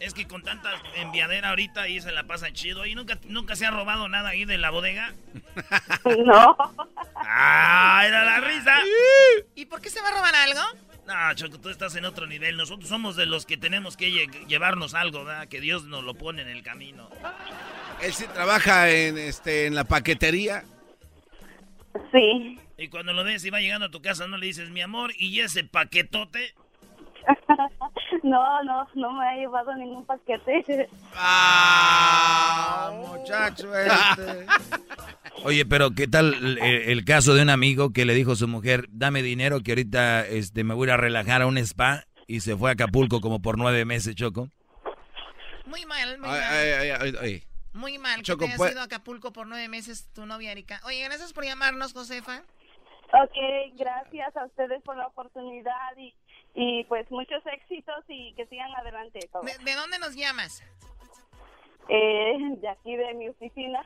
Es 0.00 0.14
que 0.14 0.26
con 0.26 0.42
tanta 0.42 0.70
enviadera 0.96 1.50
ahorita 1.50 1.82
ahí 1.82 2.00
se 2.00 2.10
la 2.10 2.24
pasan 2.24 2.54
chido. 2.54 2.86
¿Y 2.86 2.94
nunca, 2.94 3.18
nunca 3.24 3.54
se 3.54 3.66
ha 3.66 3.70
robado 3.70 4.08
nada 4.08 4.30
ahí 4.30 4.44
de 4.46 4.58
la 4.58 4.70
bodega? 4.70 5.12
No. 6.24 6.56
¡Ah, 7.14 8.02
era 8.06 8.24
la 8.24 8.40
risa! 8.40 8.78
¿Y 9.54 9.66
por 9.66 9.80
qué 9.80 9.90
se 9.90 10.00
va 10.00 10.08
a 10.08 10.12
robar 10.12 10.34
algo? 10.34 10.60
No, 11.06 11.34
Choco, 11.34 11.58
tú 11.60 11.68
estás 11.68 11.94
en 11.96 12.04
otro 12.04 12.26
nivel. 12.26 12.56
Nosotros 12.56 12.88
somos 12.88 13.16
de 13.16 13.26
los 13.26 13.44
que 13.46 13.56
tenemos 13.56 13.96
que 13.96 14.08
lle- 14.10 14.46
llevarnos 14.46 14.94
algo, 14.94 15.24
¿verdad? 15.24 15.48
Que 15.48 15.60
Dios 15.60 15.84
nos 15.84 16.02
lo 16.04 16.14
pone 16.14 16.42
en 16.42 16.48
el 16.48 16.62
camino. 16.62 17.10
Él 18.00 18.12
sí 18.14 18.26
trabaja 18.32 18.88
en, 18.90 19.18
este, 19.18 19.66
en 19.66 19.74
la 19.74 19.84
paquetería. 19.84 20.64
Sí. 22.12 22.58
Y 22.78 22.88
cuando 22.88 23.12
lo 23.12 23.24
ves 23.24 23.44
y 23.44 23.50
va 23.50 23.60
llegando 23.60 23.86
a 23.86 23.90
tu 23.90 24.00
casa, 24.00 24.26
no 24.26 24.36
le 24.38 24.46
dices, 24.46 24.70
mi 24.70 24.80
amor, 24.80 25.12
¿y 25.18 25.40
ese 25.40 25.64
paquetote? 25.64 26.54
No, 28.22 28.62
no, 28.64 28.86
no 28.94 29.12
me 29.12 29.26
ha 29.26 29.34
llevado 29.36 29.74
ningún 29.76 30.04
paquete. 30.04 30.88
Ah, 31.14 32.90
muchacho 32.96 33.72
este. 33.74 34.46
Oye, 35.44 35.64
pero 35.64 35.92
¿qué 35.92 36.06
tal 36.06 36.34
el, 36.34 36.58
el 36.58 37.04
caso 37.04 37.34
de 37.34 37.42
un 37.42 37.50
amigo 37.50 37.92
que 37.92 38.04
le 38.04 38.14
dijo 38.14 38.32
a 38.32 38.36
su 38.36 38.46
mujer, 38.48 38.86
dame 38.90 39.22
dinero 39.22 39.60
que 39.60 39.72
ahorita 39.72 40.26
este, 40.26 40.64
me 40.64 40.74
voy 40.74 40.88
a 40.88 40.88
ir 40.88 40.92
a 40.94 40.96
relajar 40.98 41.42
a 41.42 41.46
un 41.46 41.56
spa 41.58 42.04
y 42.26 42.40
se 42.40 42.56
fue 42.56 42.70
a 42.70 42.72
Acapulco 42.74 43.20
como 43.20 43.40
por 43.40 43.56
nueve 43.58 43.84
meses, 43.84 44.14
Choco? 44.14 44.48
Muy 45.66 45.86
mal, 45.86 46.18
muy 46.18 46.28
mal. 46.28 46.40
ay, 46.42 46.68
ay, 46.70 46.90
ay, 47.00 47.14
ay. 47.20 47.42
Muy 47.72 47.98
mal 47.98 48.22
Choco, 48.22 48.40
que 48.40 48.46
te 48.46 48.50
hayas 48.50 48.58
pues- 48.58 48.72
ido 48.72 48.80
a 48.80 48.84
Acapulco 48.84 49.32
por 49.32 49.46
nueve 49.46 49.68
meses 49.68 50.10
tu 50.12 50.26
novia 50.26 50.52
Erika. 50.52 50.80
Oye, 50.84 51.02
gracias 51.04 51.32
por 51.32 51.44
llamarnos, 51.44 51.92
Josefa. 51.92 52.42
Ok, 53.12 53.36
gracias 53.76 54.36
a 54.36 54.44
ustedes 54.46 54.82
por 54.82 54.96
la 54.96 55.06
oportunidad 55.06 55.96
y, 55.96 56.14
y 56.54 56.84
pues 56.84 57.10
muchos 57.10 57.44
éxitos 57.46 58.04
y 58.08 58.34
que 58.34 58.46
sigan 58.46 58.72
adelante. 58.74 59.20
todos. 59.32 59.46
¿De, 59.46 59.64
de 59.64 59.74
dónde 59.74 59.98
nos 59.98 60.14
llamas? 60.14 60.62
Eh, 61.88 62.36
de 62.58 62.68
aquí 62.68 62.96
de 62.96 63.14
mi 63.14 63.28
oficina. 63.28 63.84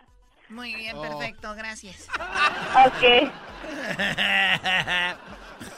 Muy 0.54 0.74
bien, 0.74 0.96
Oh. 0.96 1.02
perfecto, 1.02 1.54
gracias. 1.54 2.08
Ok. 2.86 3.02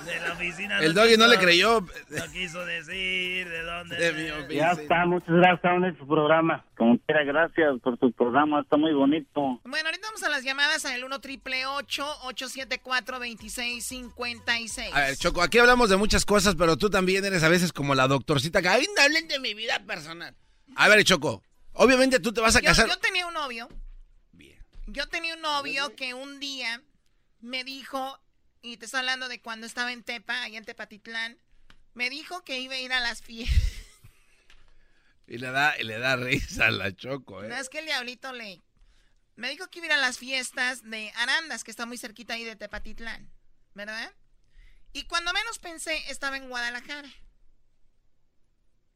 De 0.04 0.20
la 0.20 0.32
oficina. 0.32 0.78
El 0.80 0.94
doggy 0.94 1.16
no 1.16 1.26
le 1.26 1.38
creyó. 1.38 1.80
No 1.80 2.32
quiso 2.32 2.64
decir 2.64 3.48
de 3.48 3.62
dónde. 3.62 3.96
De 3.96 4.12
mi 4.48 4.54
Ya 4.54 4.70
está, 4.72 5.04
muchas 5.06 5.28
gracias 5.34 5.72
en 5.82 5.98
su 5.98 6.06
programa. 6.06 6.64
Como 6.76 6.98
quiera, 6.98 7.24
gracias 7.24 7.80
por 7.82 7.98
su 7.98 8.12
programa, 8.12 8.60
está 8.60 8.76
muy 8.76 8.92
bonito. 8.92 9.60
Bueno, 9.64 9.88
ahorita 9.88 10.06
vamos 10.08 10.22
a 10.22 10.28
las 10.28 10.44
llamadas 10.44 10.84
al 10.84 11.02
1 11.04 11.20
triple 11.20 11.66
874 11.66 13.18
2656 13.18 14.94
A 14.94 15.00
ver, 15.00 15.16
Choco, 15.16 15.42
aquí 15.42 15.58
hablamos 15.58 15.88
de 15.90 15.96
muchas 15.96 16.24
cosas, 16.24 16.54
pero 16.56 16.76
tú 16.76 16.90
también 16.90 17.24
eres 17.24 17.42
a 17.42 17.48
veces 17.48 17.72
como 17.72 17.94
la 17.94 18.06
doctorcita 18.08 18.62
que, 18.62 18.68
ay, 18.68 18.86
no 18.96 19.02
hablen 19.02 19.26
de 19.28 19.38
mi 19.40 19.54
vida 19.54 19.80
personal. 19.86 20.34
A 20.76 20.88
ver, 20.88 21.02
Choco, 21.04 21.42
obviamente 21.72 22.20
tú 22.20 22.32
te 22.32 22.40
vas 22.40 22.54
a 22.56 22.60
Yo, 22.60 22.66
casar. 22.66 22.88
yo 22.88 22.96
tenía 22.98 23.26
un 23.26 23.34
novio. 23.34 23.68
Yo 24.87 25.09
tenía 25.09 25.34
un 25.34 25.41
novio 25.43 25.95
que 25.97 26.14
un 26.14 26.39
día 26.41 26.82
me 27.41 27.64
dijo, 27.64 28.20
y 28.62 28.76
te 28.76 28.84
estoy 28.87 29.01
hablando 29.01 29.28
de 29.28 29.41
cuando 29.41 29.66
estaba 29.66 29.93
en 29.93 30.03
Tepa, 30.03 30.43
allá 30.43 30.59
en 30.59 30.64
Tepatitlán, 30.64 31.39
me 31.95 32.11
dijo 32.11 32.45
que 32.45 32.61
iba 32.61 32.74
a 32.74 32.78
ir 32.78 32.93
a 32.93 33.01
las 33.01 33.22
fiestas. 33.22 33.62
Y 35.28 35.39
le 35.39 35.51
da, 35.51 35.76
y 35.76 35.82
le 35.82 35.99
da 35.99 36.14
risa 36.14 36.66
a 36.66 36.70
la 36.70 36.95
Choco, 36.95 37.43
No 37.43 37.53
¿eh? 37.53 37.59
es 37.61 37.68
que 37.68 37.80
el 37.80 37.87
diablito 37.87 38.32
le... 38.32 38.62
Me 39.34 39.51
dijo 39.51 39.68
que 39.68 39.80
iba 39.80 39.87
a 39.87 39.89
ir 39.89 39.93
a 39.95 39.97
las 39.97 40.18
fiestas 40.18 40.89
de 40.89 41.11
Arandas, 41.16 41.64
que 41.64 41.72
está 41.72 41.84
muy 41.84 41.99
cerquita 41.99 42.34
ahí 42.34 42.45
de 42.45 42.55
Tepatitlán, 42.55 43.28
¿verdad? 43.74 44.14
Y 44.93 45.03
cuando 45.09 45.32
menos 45.32 45.59
pensé, 45.59 45.97
estaba 46.12 46.37
en 46.37 46.49
Guadalajara. 46.49 47.11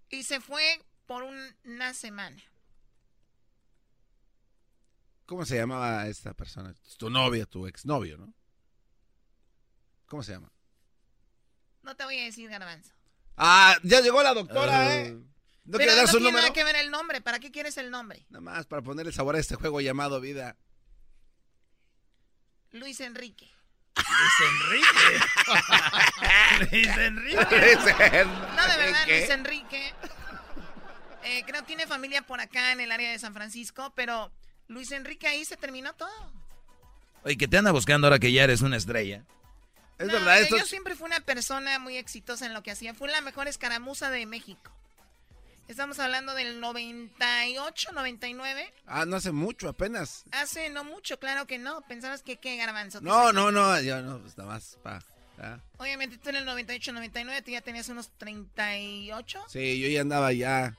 Y 0.09 0.23
se 0.23 0.41
fue 0.41 0.81
por 1.07 1.25
un- 1.25 1.57
una 1.65 1.95
semana. 1.95 2.41
¿Cómo 5.31 5.47
se 5.47 5.55
llamaba 5.55 6.09
esta 6.09 6.35
persona? 6.35 6.75
Tu 6.99 7.09
novia, 7.09 7.47
tu 7.47 7.69
exnovio, 7.69 8.19
¿no? 8.19 8.35
¿Cómo 10.07 10.25
se 10.25 10.33
llama? 10.33 10.51
No 11.83 11.95
te 11.95 12.03
voy 12.03 12.19
a 12.19 12.25
decir, 12.25 12.51
Garbanzo. 12.51 12.93
Ah, 13.37 13.77
ya 13.85 14.01
llegó 14.01 14.25
la 14.25 14.35
doctora, 14.35 14.97
¿eh? 14.97 15.13
No 15.13 15.23
Pero 15.65 15.79
quiere 15.79 15.95
dar 15.95 16.07
no 16.07 16.11
su 16.11 16.17
tiene 16.17 16.33
número. 16.33 16.43
nada 16.43 16.53
que 16.53 16.65
ver 16.65 16.75
el 16.75 16.91
nombre. 16.91 17.21
¿Para 17.21 17.39
qué 17.39 17.53
quieres 17.53 17.77
el 17.77 17.93
nombre? 17.93 18.27
Nada 18.29 18.41
más 18.41 18.67
para 18.67 18.83
ponerle 18.83 19.13
sabor 19.13 19.37
a 19.37 19.39
este 19.39 19.55
juego 19.55 19.81
llamado 19.81 20.21
vida. 20.21 20.57
Luis 22.73 22.99
Enrique. 22.99 23.49
Luis 23.95 24.51
Enrique. 24.51 25.25
Luis 26.73 26.89
Enrique. 26.89 27.37
No, 27.37 28.67
de 28.67 28.77
verdad. 28.79 29.07
Luis 29.07 29.31
Enrique. 29.31 29.95
Eh, 31.23 31.45
creo 31.47 31.61
que 31.61 31.67
tiene 31.69 31.87
familia 31.87 32.23
por 32.23 32.41
acá 32.41 32.73
en 32.73 32.81
el 32.81 32.91
área 32.91 33.13
de 33.13 33.19
San 33.21 33.33
Francisco, 33.33 33.93
pero 33.95 34.33
Luis 34.71 34.93
Enrique 34.93 35.27
ahí 35.27 35.45
se 35.45 35.57
terminó 35.57 35.93
todo. 35.95 36.33
Oye, 37.25 37.37
que 37.37 37.49
te 37.49 37.59
anda 37.59 37.73
buscando 37.73 38.07
ahora 38.07 38.19
que 38.21 38.33
ya 38.33 38.45
eres 38.45 38.61
una 38.63 38.77
estrella. 38.77 39.25
Es 39.99 40.07
No, 40.07 40.13
verdad, 40.15 40.37
yo- 40.39 40.43
esto 40.45 40.57
Yo 40.59 40.65
siempre 40.65 40.95
fui 40.95 41.07
una 41.07 41.21
persona 41.21 41.79
muy 41.81 41.97
exitosa 41.97 42.47
en 42.47 42.55
lo 42.55 42.63
que 42.63 42.71
hacía. 42.71 42.95
Fui 42.95 43.11
la 43.11 43.21
mejor 43.21 43.49
escaramuza 43.49 44.11
de 44.11 44.25
México. 44.27 44.71
Estamos 45.69 45.99
hablando 45.99 46.35
del 46.35 46.61
98, 46.61 47.91
99. 47.93 48.73
Ah, 48.87 49.05
no 49.07 49.17
hace 49.17 49.33
mucho, 49.33 49.69
apenas. 49.69 50.25
Hace 50.31 50.71
no 50.71 50.85
mucho, 50.85 51.19
claro 51.19 51.47
que 51.47 51.59
no. 51.59 51.83
Pensabas 51.83 52.23
que 52.23 52.39
qué 52.39 52.57
garbanzo. 52.57 53.01
No, 53.01 53.29
sí. 53.31 53.35
no, 53.35 53.51
no, 53.51 53.81
yo 53.81 54.01
no, 54.03 54.21
pues 54.21 54.39
nada 54.39 54.51
más, 54.51 54.79
pa. 54.83 55.03
Obviamente 55.79 56.19
tú 56.19 56.29
en 56.29 56.37
el 56.37 56.45
98, 56.45 56.93
99 56.93 57.41
tú 57.43 57.51
ya 57.51 57.61
tenías 57.63 57.89
unos 57.89 58.11
38. 58.19 59.45
Sí, 59.49 59.81
yo 59.81 59.89
ya 59.89 60.03
andaba 60.03 60.33
ya. 60.33 60.77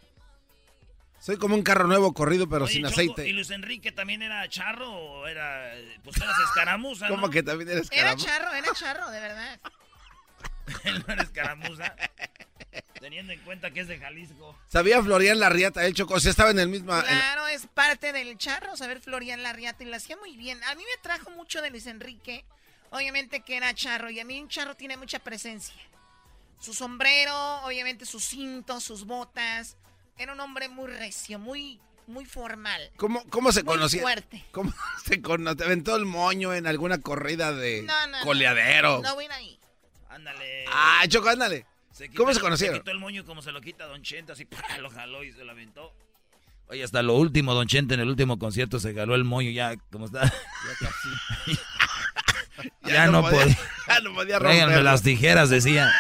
Soy 1.22 1.38
como 1.38 1.54
un 1.54 1.62
carro 1.62 1.86
nuevo 1.88 2.14
corrido, 2.14 2.50
pero 2.50 2.66
Oye, 2.66 2.74
sin 2.74 2.82
Choco, 2.84 2.94
aceite. 2.94 3.28
¿Y 3.28 3.32
Luis 3.32 3.52
Enrique 3.52 3.92
también 3.92 4.24
era 4.24 4.50
charro 4.50 4.92
o 4.92 5.28
era. 5.28 5.72
Pues 6.04 6.18
eras 6.18 6.36
escaramuza, 6.48 7.08
¿no? 7.08 7.16
¿Cómo 7.16 7.30
que 7.30 7.44
también 7.44 7.70
eres 7.70 7.88
Era 7.92 8.16
caramba? 8.16 8.24
charro, 8.26 8.54
era 8.54 8.74
charro, 8.74 9.12
de 9.12 9.20
verdad. 9.20 9.60
Él 10.84 11.04
no 11.06 11.14
era 11.14 11.22
escaramuza. 11.24 11.96
Teniendo 13.00 13.34
en 13.34 13.40
cuenta 13.42 13.70
que 13.72 13.82
es 13.82 13.88
de 13.88 14.00
Jalisco. 14.00 14.58
Sabía 14.68 15.02
Florian 15.04 15.40
Larriata, 15.40 15.86
él 15.86 15.94
chocó, 15.94 16.14
o 16.16 16.20
sea, 16.20 16.30
estaba 16.32 16.52
en 16.52 16.60
el 16.60 16.70
mismo... 16.70 16.96
en- 16.96 17.04
Claro, 17.04 17.48
es 17.48 17.66
parte 17.68 18.14
del 18.14 18.38
charro, 18.38 18.78
saber 18.78 19.02
Florian 19.02 19.44
Larriata 19.44 19.84
y 19.84 19.88
lo 19.88 19.96
hacía 19.96 20.18
muy 20.18 20.38
bien. 20.38 20.64
A 20.66 20.76
mí 20.76 20.84
me 20.84 21.02
trajo 21.02 21.32
mucho 21.32 21.62
de 21.62 21.72
Luis 21.72 21.88
Enrique, 21.88 22.46
obviamente 22.92 23.42
que 23.42 23.58
era 23.58 23.74
charro 23.74 24.10
y 24.12 24.20
a 24.20 24.26
mí 24.26 24.40
un 24.40 24.48
charro 24.50 24.76
tiene 24.76 24.98
mucha 24.98 25.20
presencia. 25.20 25.74
Su 26.60 26.74
sombrero, 26.74 27.36
obviamente 27.66 28.06
sus 28.06 28.24
cintos, 28.24 28.84
sus 28.84 29.06
botas. 29.06 29.78
Era 30.22 30.34
un 30.34 30.40
hombre 30.40 30.70
muy 30.70 30.92
recio, 30.92 31.40
muy, 31.40 31.80
muy 32.06 32.26
formal. 32.26 32.92
¿Cómo, 32.96 33.24
¿Cómo 33.30 33.52
se 33.52 33.64
Muy 33.64 33.74
conocía? 33.76 34.02
fuerte. 34.04 34.46
¿Cómo 34.52 34.72
se 35.04 35.20
conoce? 35.20 35.56
¿Te 35.56 35.64
aventó 35.64 35.96
el 35.96 36.06
moño 36.06 36.54
en 36.54 36.68
alguna 36.68 37.00
corrida 37.00 37.52
de 37.54 37.82
No, 37.82 38.08
no, 38.08 38.20
no. 38.20 38.24
coleadero? 38.26 39.02
No 39.02 39.16
voy 39.16 39.26
ir 39.26 39.32
ahí. 39.32 39.60
Ándale. 40.10 40.66
Ah, 40.72 41.04
Choco, 41.08 41.30
ándale. 41.30 41.66
quitó 41.98 42.14
¿Cómo 42.18 42.34
se 42.36 42.40
conocieron? 42.40 42.80
quitó 42.80 42.92
el 42.92 43.00
moño 43.00 43.26
como 43.26 43.42
se 43.42 43.52
lo 43.52 43.62
quita 43.62 43.86
Don 43.88 44.04
Chente, 44.04 44.32
así 44.34 44.46
¡pah! 44.46 44.78
lo 44.80 44.92
jaló 44.92 45.24
y 45.24 45.32
se 45.32 45.44
lo 45.44 45.52
aventó. 45.54 45.92
Oye, 46.68 46.84
hasta 46.84 47.02
lo 47.02 47.16
último, 47.16 47.54
Don 47.56 47.68
Chente, 47.68 47.96
en 47.96 48.02
el 48.02 48.08
último 48.10 48.38
concierto 48.38 48.80
se 48.80 48.94
jaló 48.94 49.16
el 49.16 49.24
moño 49.24 49.50
ya, 49.50 49.76
como 49.92 50.06
está. 50.06 50.32
Ya, 52.84 53.08
no, 53.08 53.22
podía. 53.24 53.58
Ya 53.88 54.00
no 54.02 54.14
podía 54.14 54.38
Tráiganme 54.38 54.74
romperlo. 54.76 54.92
las 54.92 55.02
tijeras, 55.02 55.50
decía. 55.50 55.92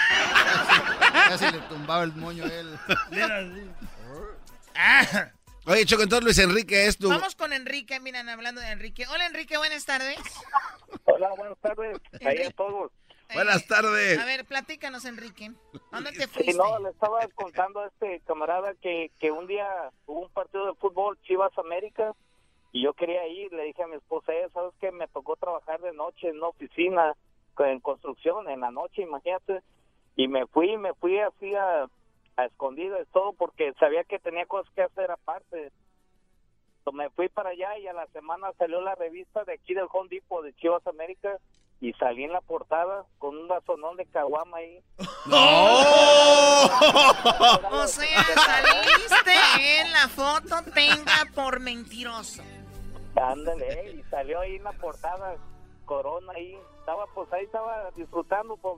Casi 1.12 1.46
le 1.46 1.58
tumbaba 1.70 2.04
el 2.04 2.14
moño 2.14 2.44
a 2.44 2.48
él. 2.48 2.78
Oye, 5.68 5.86
Choco, 5.86 6.04
entonces 6.04 6.24
Luis 6.26 6.40
Enrique 6.40 6.88
es 6.88 6.98
tu... 6.98 7.10
Vamos 7.10 7.36
con 7.36 7.54
Enrique, 7.54 8.00
miren, 8.00 8.28
hablando 8.30 8.62
de 8.62 8.70
Enrique. 8.72 9.06
Hola 9.08 9.28
Enrique, 9.28 9.58
buenas 9.58 9.86
tardes. 9.86 10.18
Hola, 11.06 11.30
buenas 11.38 11.58
tardes. 11.60 11.98
Ahí 12.26 12.42
a 12.44 12.52
todos. 12.52 12.92
Buenas 13.34 13.66
tardes. 13.68 14.20
A 14.20 14.26
ver, 14.26 14.44
platícanos 14.46 15.06
Enrique. 15.06 15.52
¿Dónde 15.92 16.12
te 16.12 16.24
Sí, 16.24 16.28
fuiste? 16.28 16.54
no, 16.56 16.80
le 16.80 16.90
estaba 16.90 17.20
contando 17.36 17.80
a 17.82 17.88
este 17.88 18.22
camarada 18.26 18.74
que, 18.82 19.12
que 19.20 19.32
un 19.32 19.48
día 19.48 19.66
hubo 20.06 20.22
un 20.24 20.30
partido 20.34 20.66
de 20.66 20.74
fútbol 20.76 21.18
Chivas 21.22 21.56
América 21.58 22.14
y 22.74 22.84
yo 22.84 22.94
quería 22.94 23.26
ir. 23.28 23.54
Le 23.54 23.64
dije 23.66 23.84
a 23.84 23.88
mi 23.88 23.96
esposa, 23.96 24.34
"Eh, 24.34 24.50
¿sabes 24.54 24.74
qué? 24.82 24.92
Me 24.92 25.08
tocó 25.10 25.36
trabajar 25.38 25.80
de 25.80 25.94
noche 25.94 26.28
en 26.30 26.38
una 26.38 26.48
oficina 26.48 27.14
en 27.60 27.80
construcción, 27.80 28.50
en 28.50 28.62
la 28.62 28.72
noche, 28.72 29.04
imagínate. 29.04 29.62
Y 30.16 30.28
me 30.28 30.48
fui, 30.48 30.76
me 30.78 30.94
fui 30.96 31.20
así 31.20 31.54
a, 31.56 31.88
a 32.38 32.46
escondidas, 32.46 33.08
todo 33.14 33.34
porque 33.34 33.74
sabía 33.80 34.04
que 34.04 34.20
tenía 34.20 34.46
cosas 34.46 34.72
que 34.74 34.84
hacer 34.84 35.12
aparte. 35.12 35.72
So, 36.84 36.92
me 36.92 37.10
fui 37.12 37.30
para 37.30 37.50
allá 37.50 37.78
y 37.78 37.88
a 37.88 37.94
la 37.94 38.08
semana 38.08 38.52
salió 38.58 38.82
la 38.82 38.96
revista 38.96 39.44
de 39.44 39.54
aquí 39.54 39.74
del 39.74 39.88
Home 39.92 40.10
Depot 40.10 40.44
de 40.44 40.54
Chivas 40.54 40.86
América 40.88 41.38
y 41.80 41.94
salí 41.94 42.24
en 42.24 42.32
la 42.32 42.42
portada 42.42 43.06
con 43.18 43.38
un 43.38 43.48
vasonón 43.48 43.98
de 43.98 44.06
caguama 44.06 44.58
ahí. 44.58 44.82
O 47.72 47.88
sea, 47.88 48.24
saliste 48.24 49.80
en 49.80 49.92
la 49.92 50.08
foto, 50.08 50.56
tenga 50.74 51.26
por 51.34 51.60
mentiroso. 51.60 52.44
Ándale, 53.16 53.94
y 53.94 54.04
salió 54.10 54.40
ahí 54.42 54.58
en 54.58 54.64
la 54.64 54.74
portada, 54.74 55.36
Corona 55.86 56.34
ahí. 56.36 56.56
Estaba, 56.80 57.08
pues 57.16 57.32
ahí 57.34 57.46
estaba 57.46 57.90
disfrutando, 57.96 58.58
pues 58.58 58.78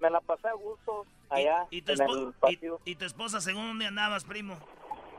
me 0.00 0.10
la 0.10 0.20
pasé 0.20 0.48
a 0.48 0.52
gusto 0.54 1.04
allá 1.30 1.66
¿Y 1.70 1.82
tu, 1.82 1.92
en 1.92 2.00
el 2.02 2.34
y- 2.84 2.90
y 2.90 2.94
tu 2.96 3.04
esposa, 3.04 3.40
según 3.40 3.66
dónde 3.68 3.86
andabas, 3.86 4.24
primo? 4.24 4.58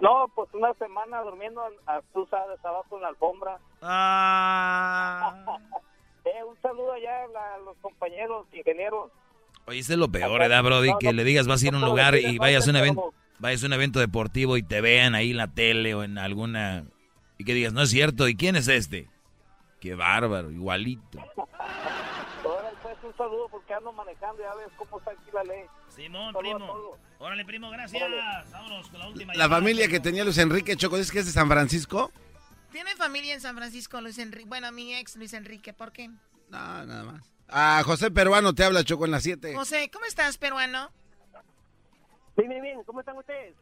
No, 0.02 0.28
pues 0.34 0.50
una 0.54 0.74
semana 0.76 1.22
durmiendo, 1.22 1.62
a, 1.86 2.02
tú 2.14 2.26
sabes, 2.32 2.64
abajo 2.64 2.96
en 2.96 3.02
la 3.02 3.08
alfombra. 3.10 3.58
Ah. 3.82 5.46
Eh, 6.26 6.44
un 6.44 6.56
saludo 6.62 6.92
allá 6.92 7.24
a, 7.24 7.28
la- 7.30 7.56
a 7.56 7.58
los 7.60 7.78
compañeros 7.78 8.46
ingenieros. 8.52 9.10
Oye, 9.66 9.80
eso 9.80 9.94
es 9.94 10.00
lo 10.00 10.10
peor, 10.10 10.38
¿verdad, 10.40 10.62
Brody? 10.64 10.92
Que 11.00 11.14
le 11.14 11.24
digas, 11.24 11.48
vas 11.48 11.64
a 11.64 11.68
ir 11.68 11.74
a 11.74 11.78
un 11.78 11.86
lugar 11.86 12.16
y 12.18 12.38
vayas 12.38 12.68
a 12.68 12.70
un 12.72 12.76
evento, 12.76 13.14
vayas 13.40 13.64
a 13.64 13.68
un 13.68 13.74
evento 13.74 14.00
deportivo 14.00 14.58
y 14.58 14.62
te 14.62 14.82
vean 14.82 15.16
ahí 15.16 15.32
en 15.32 15.38
la 15.38 15.48
tele 15.48 15.96
o 15.96 16.04
en 16.04 16.18
alguna... 16.18 16.84
Y 17.38 17.46
que 17.46 17.54
digas, 17.54 17.74
no 17.74 17.82
es 17.82 17.90
cierto, 17.90 18.28
¿y 18.28 18.36
quién 18.36 18.58
es 18.58 18.68
este? 18.68 19.08
Qué 19.80 19.96
bárbaro, 19.96 20.52
igualito. 20.52 21.20
Un 23.10 23.18
saludo 23.18 23.48
porque 23.50 23.74
ando 23.74 23.92
manejando, 23.92 24.44
ya 24.44 24.54
ves 24.54 24.68
cómo 24.78 25.00
está 25.00 25.10
aquí 25.12 25.32
la 25.34 25.44
ley. 25.44 25.64
Simón, 25.90 26.32
Saludo 26.32 26.40
primo. 26.40 26.98
Órale, 27.18 27.44
primo, 27.44 27.70
gracias. 27.72 28.04
Vámonos 28.52 28.88
con 28.90 29.00
la 29.00 29.08
última. 29.08 29.34
La 29.34 29.50
familia 29.50 29.88
que 29.88 30.00
tenía 30.00 30.24
Luis 30.24 30.38
Enrique, 30.38 30.76
Choco, 30.78 30.96
¿es 30.98 31.12
que 31.12 31.20
es 31.20 31.26
de 31.26 31.32
San 31.32 31.48
Francisco? 31.48 32.12
¿Tiene 32.72 32.96
familia 32.96 33.34
en 33.34 33.42
San 33.42 33.56
Francisco, 33.58 34.00
Luis 34.00 34.20
Enrique? 34.20 34.48
Bueno, 34.48 34.72
mi 34.72 34.94
ex 34.94 35.16
Luis 35.16 35.34
Enrique, 35.34 35.74
¿por 35.74 35.92
qué? 35.92 36.08
No, 36.50 36.86
nada 36.86 37.04
más. 37.04 37.34
Ah, 37.48 37.82
José 37.84 38.12
Peruano 38.12 38.54
te 38.54 38.64
habla, 38.64 38.84
Choco, 38.84 39.06
en 39.06 39.12
las 39.12 39.24
7. 39.24 39.56
José, 39.56 39.90
¿cómo 39.92 40.06
estás, 40.06 40.38
peruano? 40.38 40.92
Bien, 42.38 42.48
bien, 42.48 42.62
bien. 42.62 42.84
¿Cómo 42.84 43.00
están 43.00 43.18
ustedes? 43.18 43.56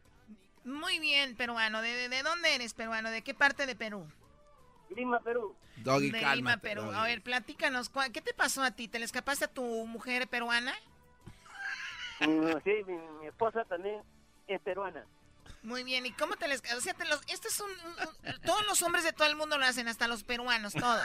Muy 0.65 0.99
bien, 0.99 1.37
peruano. 1.37 1.81
¿De, 1.81 1.93
de, 1.93 2.09
de 2.09 2.21
dónde 2.21 2.53
eres, 2.53 2.73
peruano? 2.73 3.09
¿De 3.11 3.21
qué 3.21 3.33
parte 3.33 3.65
de 3.65 3.75
Perú? 3.75 4.05
Lima, 4.95 5.19
Perú. 5.19 5.55
Doggy, 5.77 6.11
de 6.11 6.19
cálmate, 6.19 6.35
Lima, 6.37 6.57
Perú. 6.57 6.81
Doggy. 6.83 6.95
A 6.97 7.03
ver, 7.03 7.21
platícanos, 7.21 7.89
¿cuál- 7.89 8.11
¿qué 8.11 8.21
te 8.21 8.33
pasó 8.33 8.63
a 8.63 8.71
ti? 8.71 8.87
¿Te 8.87 8.99
le 8.99 9.05
escapaste 9.05 9.45
a 9.45 9.47
tu 9.47 9.63
mujer 9.85 10.27
peruana? 10.27 10.73
Mm, 12.21 12.51
sí, 12.63 12.71
mi, 12.87 12.97
mi 13.19 13.27
esposa 13.27 13.63
también 13.65 14.01
es 14.47 14.59
peruana. 14.61 15.03
Muy 15.63 15.83
bien, 15.83 16.05
¿y 16.05 16.11
cómo 16.13 16.35
te 16.35 16.47
les... 16.47 16.61
O 16.73 16.81
sea, 16.81 16.93
te 16.93 17.05
los... 17.05 17.21
este 17.27 17.47
es 17.49 17.59
un, 17.59 17.69
Todos 18.45 18.65
los 18.67 18.81
hombres 18.81 19.03
de 19.03 19.11
todo 19.13 19.27
el 19.27 19.35
mundo 19.35 19.57
lo 19.57 19.65
hacen, 19.65 19.87
hasta 19.87 20.07
los 20.07 20.23
peruanos, 20.23 20.73
todos. 20.73 21.03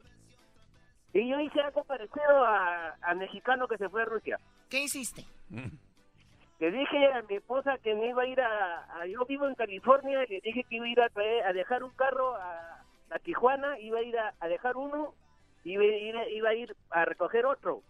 Y 1.14 1.28
yo 1.30 1.40
hice 1.40 1.60
algo 1.62 1.84
parecido 1.84 2.46
a- 2.46 2.96
al 3.02 3.18
mexicano 3.18 3.68
que 3.68 3.78
se 3.78 3.90
fue 3.90 4.04
a 4.04 4.06
Rusia. 4.06 4.40
¿Qué 4.70 4.80
hiciste? 4.84 5.26
Le 6.60 6.72
dije 6.72 7.06
a 7.14 7.22
mi 7.24 7.36
esposa 7.36 7.78
que 7.82 7.94
me 7.96 8.08
iba 8.10 8.24
a 8.24 8.28
ir 8.28 8.42
a, 8.42 8.86
a- 9.02 9.06
yo 9.08 9.26
vivo 9.26 9.48
en 9.48 9.56
California, 9.56 10.24
y 10.26 10.34
le 10.34 10.42
dije 10.42 10.64
que 10.70 10.76
iba 10.76 10.86
a 10.86 10.90
ir 10.90 11.02
a, 11.02 11.10
traer- 11.10 11.46
a 11.46 11.54
dejar 11.54 11.84
un 11.84 11.92
carro 11.92 12.36
a, 12.36 12.84
a 13.12 13.20
Tijuana, 13.20 13.80
iba 13.80 14.00
a 14.00 14.04
ir 14.04 14.18
a, 14.20 14.34
a 14.40 14.48
dejar 14.48 14.76
uno, 14.76 15.14
iba 15.64 15.84
a 15.84 15.86
ir, 15.86 16.16
iba 16.34 16.50
a 16.50 16.54
ir 16.54 16.76
a 16.90 17.06
recoger 17.06 17.46
otro. 17.46 17.82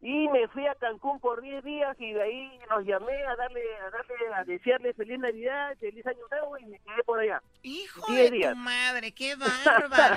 Y 0.00 0.28
me 0.28 0.46
fui 0.48 0.64
a 0.66 0.74
Cancún 0.76 1.18
por 1.18 1.40
10 1.42 1.64
días 1.64 1.96
y 1.98 2.12
de 2.12 2.22
ahí 2.22 2.60
los 2.70 2.84
llamé 2.84 3.20
a 3.26 3.34
darle, 3.34 3.60
a 3.78 3.90
darle, 3.90 4.14
a 4.32 4.44
desearle 4.44 4.92
feliz 4.94 5.18
Navidad, 5.18 5.74
feliz 5.80 6.06
Año 6.06 6.20
Nuevo 6.30 6.56
y 6.58 6.66
me 6.66 6.78
quedé 6.78 7.02
por 7.04 7.18
allá. 7.18 7.42
Hijo 7.64 8.06
10 8.12 8.30
de 8.30 8.36
días. 8.36 8.52
tu 8.52 8.58
madre, 8.60 9.10
qué 9.10 9.34
bárbaro. 9.64 10.16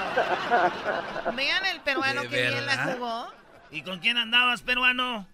Vean 1.35 1.65
el 1.65 1.79
peruano 1.81 2.21
¿De 2.21 2.27
que 2.29 2.41
bien 2.41 2.65
la 2.67 2.77
jugó. 2.93 3.25
¿Y 3.71 3.81
con 3.83 3.97
quién 3.99 4.17
andabas, 4.17 4.61
peruano? 4.61 5.25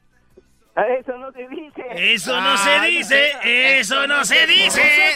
Eso 0.78 1.18
no 1.18 1.32
se 1.32 1.48
dice. 1.48 2.14
Eso 2.14 2.40
no 2.40 2.58
se 2.58 2.80
dice, 2.82 3.32
eso 3.80 4.08
no 4.08 4.24
se 4.24 4.46
dice. 4.46 5.16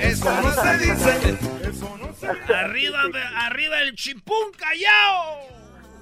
Eso 0.00 0.40
no 0.40 0.52
se 0.52 0.78
dice. 0.78 2.54
Arriba, 2.54 3.02
arriba 3.34 3.80
el 3.80 3.94
chimpún 3.96 4.52
callao. 4.56 5.57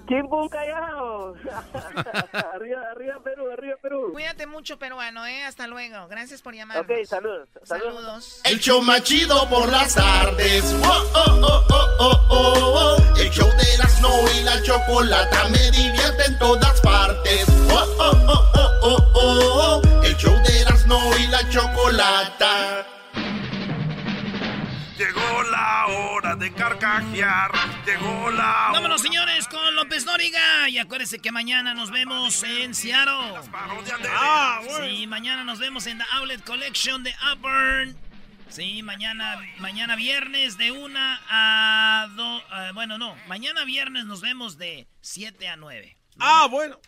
Chimpún 0.06 0.48
callao. 0.48 1.34
arriba, 2.54 2.80
arriba 2.92 3.18
Perú, 3.24 3.50
arriba 3.52 3.76
Perú. 3.82 4.12
Cuídate 4.12 4.46
mucho, 4.46 4.78
peruano, 4.78 5.26
¿eh? 5.26 5.42
Hasta 5.44 5.66
luego. 5.66 6.06
Gracias 6.08 6.42
por 6.42 6.54
llamar. 6.54 6.78
Ok, 6.78 6.90
saludos. 7.04 7.48
Saludos. 7.64 8.40
El 8.44 8.58
show 8.60 8.80
más 8.82 9.02
chido 9.02 9.48
por 9.48 9.70
las 9.70 9.94
tardes. 9.94 10.64
Oh, 10.84 11.12
oh, 11.14 11.40
oh, 11.42 11.66
oh, 11.70 11.86
oh, 11.98 12.24
oh, 12.30 12.98
oh. 12.98 13.16
El 13.18 13.30
show 13.30 13.48
de 13.48 13.74
Erasmo 13.74 14.10
y 14.38 14.44
la 14.44 14.62
chocolata 14.62 15.48
me 15.48 15.70
divierte 15.70 16.24
en 16.26 16.38
todas 16.38 16.80
partes. 16.80 17.46
Oh, 17.70 17.96
oh, 17.98 18.12
oh, 18.28 18.50
oh, 18.54 18.70
oh, 18.82 19.10
oh, 19.14 19.82
oh. 19.82 20.02
El 20.04 20.16
show 20.16 20.34
de 20.44 20.60
Erasmo 20.60 21.00
y 21.18 21.26
la 21.26 21.48
chocolata. 21.48 22.86
Llegó 24.98 25.42
la 25.50 25.86
hora 25.88 26.36
de 26.36 26.50
carcajear. 26.54 27.50
Llegó 27.84 28.30
la 28.30 28.70
Vámonos, 28.72 29.02
señores, 29.02 29.46
con 29.46 29.74
López 29.74 30.06
Dóriga. 30.06 30.70
Y 30.70 30.78
acuérdense 30.78 31.18
que 31.18 31.30
mañana 31.30 31.74
nos 31.74 31.90
vemos 31.90 32.42
en 32.42 32.74
Seattle. 32.74 33.34
Ah, 34.10 34.62
Sí, 34.80 35.06
mañana 35.06 35.44
nos 35.44 35.58
vemos 35.58 35.86
en 35.86 35.98
The 35.98 36.04
Outlet 36.12 36.42
Collection 36.44 37.02
de 37.02 37.14
Auburn. 37.20 37.94
Sí, 38.48 38.82
mañana, 38.82 39.38
mañana 39.58 39.96
viernes 39.96 40.56
de 40.56 40.72
1 40.72 40.98
a 40.98 42.08
2. 42.16 42.42
bueno, 42.72 42.96
no. 42.96 43.14
Mañana 43.26 43.64
viernes 43.64 44.06
nos 44.06 44.22
vemos 44.22 44.56
de 44.56 44.88
7 45.02 45.48
a 45.48 45.56
9. 45.56 45.98
Ah, 46.18 46.46
bueno. 46.50 46.80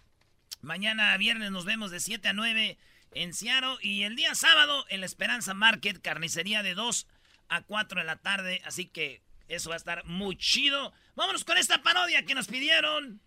Mañana 0.62 1.14
viernes 1.18 1.50
nos 1.50 1.66
vemos 1.66 1.90
de 1.90 2.00
7 2.00 2.28
a 2.28 2.32
9 2.32 2.78
en 3.12 3.34
Seattle. 3.34 3.76
Y 3.82 4.04
el 4.04 4.16
día 4.16 4.34
sábado 4.34 4.86
en 4.88 5.00
la 5.00 5.06
Esperanza 5.06 5.52
Market, 5.52 6.00
carnicería 6.00 6.62
de 6.62 6.74
2 6.74 7.06
a 7.48 7.62
4 7.62 8.00
de 8.00 8.06
la 8.06 8.16
tarde. 8.16 8.60
Así 8.64 8.86
que 8.86 9.22
eso 9.48 9.70
va 9.70 9.76
a 9.76 9.78
estar 9.78 10.04
muy 10.04 10.36
chido. 10.36 10.92
Vámonos 11.16 11.44
con 11.44 11.58
esta 11.58 11.82
parodia 11.82 12.24
que 12.24 12.34
nos 12.34 12.46
pidieron. 12.46 13.20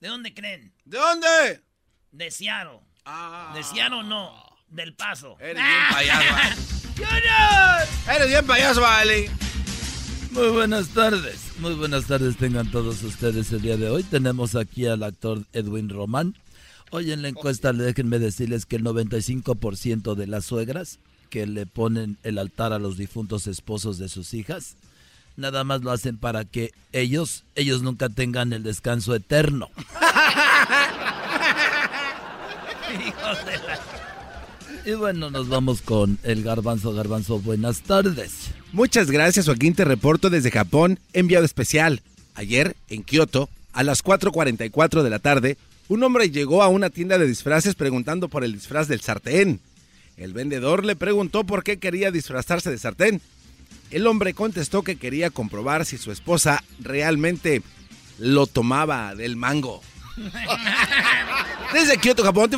¿De 0.00 0.08
dónde 0.08 0.34
creen? 0.34 0.74
¿De 0.84 0.98
dónde? 0.98 1.62
De 2.12 2.30
Seattle. 2.30 2.80
De 3.54 3.62
Seattle 3.62 4.04
no, 4.04 4.32
del 4.68 4.94
Paso. 4.94 5.36
Eres 5.40 5.62
bien 5.62 5.82
payaso, 5.90 6.32
¿vale? 6.32 6.56
¡Junior! 6.96 8.16
Eres 8.16 8.28
bien 8.28 8.46
payaso, 8.46 8.80
vale. 8.80 9.30
Muy 10.30 10.48
buenas 10.48 10.88
tardes, 10.88 11.52
muy 11.58 11.74
buenas 11.74 12.06
tardes 12.06 12.36
tengan 12.36 12.68
todos 12.70 13.04
ustedes 13.04 13.52
el 13.52 13.62
día 13.62 13.76
de 13.76 13.88
hoy. 13.88 14.02
Tenemos 14.02 14.56
aquí 14.56 14.86
al 14.86 15.04
actor 15.04 15.46
Edwin 15.52 15.88
Román. 15.88 16.34
Hoy 16.90 17.12
en 17.12 17.22
la 17.22 17.28
encuesta 17.28 17.72
déjenme 17.72 18.18
decirles 18.18 18.66
que 18.66 18.76
el 18.76 18.82
95% 18.82 20.14
de 20.16 20.26
las 20.26 20.44
suegras 20.44 20.98
que 21.34 21.46
le 21.48 21.66
ponen 21.66 22.16
el 22.22 22.38
altar 22.38 22.72
a 22.72 22.78
los 22.78 22.96
difuntos 22.96 23.48
esposos 23.48 23.98
de 23.98 24.08
sus 24.08 24.34
hijas, 24.34 24.76
nada 25.36 25.64
más 25.64 25.82
lo 25.82 25.90
hacen 25.90 26.16
para 26.16 26.44
que 26.44 26.70
ellos, 26.92 27.42
ellos 27.56 27.82
nunca 27.82 28.08
tengan 28.08 28.52
el 28.52 28.62
descanso 28.62 29.16
eterno. 29.16 29.68
Hijos 32.94 33.44
de 33.46 33.56
la- 33.66 33.80
Y 34.86 34.94
bueno, 34.94 35.28
nos 35.32 35.48
vamos 35.48 35.82
con 35.82 36.18
el 36.22 36.44
garbanzo, 36.44 36.92
garbanzo, 36.92 37.40
buenas 37.40 37.80
tardes. 37.80 38.50
Muchas 38.72 39.10
gracias, 39.10 39.46
Joaquín. 39.46 39.74
Te 39.74 39.84
reporto 39.84 40.30
desde 40.30 40.52
Japón, 40.52 41.00
enviado 41.14 41.44
especial. 41.44 42.00
Ayer, 42.36 42.76
en 42.88 43.02
Kioto, 43.02 43.48
a 43.72 43.82
las 43.82 44.04
4.44 44.04 45.02
de 45.02 45.10
la 45.10 45.18
tarde, 45.18 45.56
un 45.88 46.00
hombre 46.04 46.30
llegó 46.30 46.62
a 46.62 46.68
una 46.68 46.90
tienda 46.90 47.18
de 47.18 47.26
disfraces 47.26 47.74
preguntando 47.74 48.28
por 48.28 48.44
el 48.44 48.52
disfraz 48.52 48.86
del 48.86 49.00
sartén. 49.00 49.58
El 50.16 50.32
vendedor 50.32 50.84
le 50.84 50.96
preguntó 50.96 51.44
por 51.44 51.64
qué 51.64 51.78
quería 51.78 52.10
disfrazarse 52.10 52.70
de 52.70 52.78
sartén. 52.78 53.20
El 53.90 54.06
hombre 54.06 54.34
contestó 54.34 54.82
que 54.82 54.96
quería 54.96 55.30
comprobar 55.30 55.84
si 55.84 55.98
su 55.98 56.12
esposa 56.12 56.62
realmente 56.80 57.62
lo 58.18 58.46
tomaba 58.46 59.14
del 59.14 59.36
mango. 59.36 59.82
Desde 61.72 61.98
Kioto, 61.98 62.22
Japón, 62.22 62.50
te. 62.50 62.56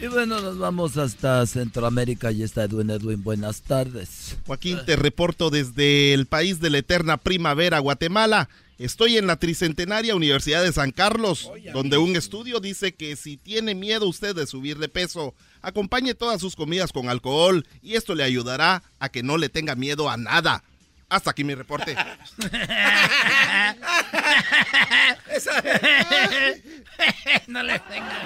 Y 0.00 0.06
bueno, 0.06 0.40
nos 0.40 0.58
vamos 0.58 0.96
hasta 0.96 1.46
Centroamérica 1.46 2.32
y 2.32 2.42
está 2.42 2.64
Edwin 2.64 2.88
Edwin, 2.88 3.22
buenas 3.22 3.60
tardes. 3.60 4.38
Joaquín, 4.46 4.78
te 4.86 4.96
reporto 4.96 5.50
desde 5.50 6.14
el 6.14 6.24
país 6.24 6.58
de 6.58 6.70
la 6.70 6.78
eterna 6.78 7.18
primavera, 7.18 7.78
Guatemala. 7.80 8.48
Estoy 8.80 9.16
en 9.18 9.26
la 9.26 9.36
Tricentenaria 9.36 10.16
Universidad 10.16 10.62
de 10.62 10.72
San 10.72 10.90
Carlos, 10.90 11.50
donde 11.74 11.98
un 11.98 12.16
estudio 12.16 12.60
dice 12.60 12.94
que 12.94 13.14
si 13.14 13.36
tiene 13.36 13.74
miedo 13.74 14.08
usted 14.08 14.34
de 14.34 14.46
subir 14.46 14.78
de 14.78 14.88
peso, 14.88 15.34
acompañe 15.60 16.14
todas 16.14 16.40
sus 16.40 16.56
comidas 16.56 16.90
con 16.90 17.10
alcohol 17.10 17.66
y 17.82 17.96
esto 17.96 18.14
le 18.14 18.24
ayudará 18.24 18.82
a 18.98 19.10
que 19.10 19.22
no 19.22 19.36
le 19.36 19.50
tenga 19.50 19.74
miedo 19.74 20.08
a 20.08 20.16
nada. 20.16 20.64
Hasta 21.10 21.32
aquí 21.32 21.44
mi 21.44 21.54
reporte. 21.54 21.94
no 27.48 27.62
le 27.62 27.78
tengan. 27.80 28.18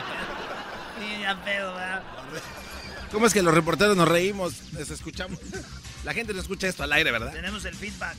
Sí, 1.00 1.20
ya 1.20 1.44
pedo, 1.44 1.74
¿verdad? 1.74 2.04
¿Cómo 3.10 3.26
es 3.26 3.34
que 3.34 3.42
los 3.42 3.54
reporteros 3.54 3.96
nos 3.96 4.06
reímos? 4.06 4.72
Les 4.74 4.88
escuchamos. 4.88 5.40
La 6.04 6.14
gente 6.14 6.32
no 6.32 6.40
escucha 6.40 6.68
esto 6.68 6.84
al 6.84 6.92
aire, 6.92 7.10
¿verdad? 7.10 7.32
Tenemos 7.32 7.64
el 7.64 7.74
feedback. 7.74 8.14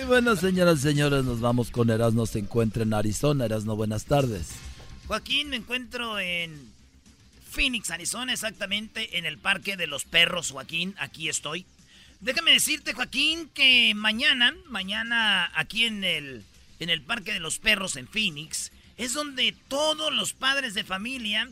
Y 0.00 0.04
bueno, 0.06 0.36
señoras 0.36 0.80
y 0.80 0.82
señores, 0.82 1.24
nos 1.24 1.40
vamos 1.40 1.70
con 1.70 1.90
Erasmo. 1.90 2.26
Se 2.26 2.38
encuentra 2.38 2.82
en 2.82 2.94
Arizona. 2.94 3.44
Erasmo, 3.44 3.76
buenas 3.76 4.04
tardes. 4.04 4.50
Joaquín, 5.06 5.48
me 5.50 5.56
encuentro 5.56 6.18
en 6.18 6.72
Phoenix, 7.50 7.90
Arizona, 7.90 8.32
exactamente 8.32 9.18
en 9.18 9.26
el 9.26 9.38
Parque 9.38 9.76
de 9.76 9.86
los 9.86 10.04
Perros, 10.04 10.50
Joaquín. 10.52 10.94
Aquí 10.98 11.28
estoy. 11.28 11.66
Déjame 12.20 12.52
decirte, 12.52 12.94
Joaquín, 12.94 13.50
que 13.52 13.92
mañana, 13.94 14.54
mañana 14.68 15.50
aquí 15.54 15.84
en 15.84 16.04
el, 16.04 16.44
en 16.78 16.88
el 16.88 17.02
Parque 17.02 17.32
de 17.32 17.40
los 17.40 17.58
Perros 17.58 17.96
en 17.96 18.08
Phoenix, 18.08 18.72
es 18.96 19.12
donde 19.12 19.54
todos 19.68 20.14
los 20.14 20.32
padres 20.32 20.74
de 20.74 20.84
familia 20.84 21.50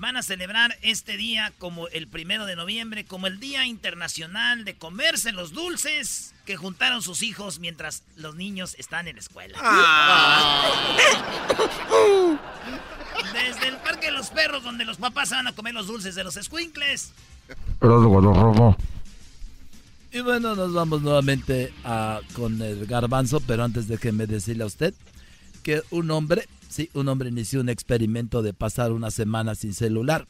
van 0.00 0.16
a 0.16 0.22
celebrar 0.22 0.78
este 0.80 1.18
día 1.18 1.52
como 1.58 1.86
el 1.88 2.08
primero 2.08 2.46
de 2.46 2.56
noviembre, 2.56 3.04
como 3.04 3.26
el 3.26 3.38
Día 3.38 3.66
Internacional 3.66 4.64
de 4.64 4.74
Comerse 4.74 5.32
los 5.32 5.52
Dulces 5.52 6.32
que 6.46 6.56
juntaron 6.56 7.02
sus 7.02 7.22
hijos 7.22 7.58
mientras 7.58 8.02
los 8.16 8.34
niños 8.34 8.74
están 8.78 9.08
en 9.08 9.16
la 9.16 9.20
escuela. 9.20 9.58
Desde 13.34 13.68
el 13.68 13.76
Parque 13.76 14.06
de 14.06 14.12
los 14.12 14.30
Perros, 14.30 14.64
donde 14.64 14.86
los 14.86 14.96
papás 14.96 15.28
se 15.28 15.34
van 15.34 15.46
a 15.46 15.52
comer 15.52 15.74
los 15.74 15.86
dulces 15.86 16.14
de 16.14 16.24
los 16.24 16.34
squinkles. 16.34 17.12
Y 20.12 20.20
bueno, 20.20 20.56
nos 20.56 20.72
vamos 20.72 21.02
nuevamente 21.02 21.74
a, 21.84 22.20
con 22.32 22.62
el 22.62 22.86
garbanzo, 22.86 23.40
pero 23.40 23.64
antes 23.64 23.86
déjeme 23.86 24.26
decirle 24.26 24.64
a 24.64 24.66
usted 24.66 24.94
que 25.62 25.82
un 25.90 26.10
hombre, 26.10 26.48
sí, 26.70 26.88
un 26.94 27.08
hombre 27.08 27.28
inició 27.28 27.60
un 27.60 27.68
experimento 27.68 28.40
de 28.42 28.54
pasar 28.54 28.92
una 28.92 29.10
semana 29.10 29.54
sin 29.54 29.74
celular. 29.74 30.26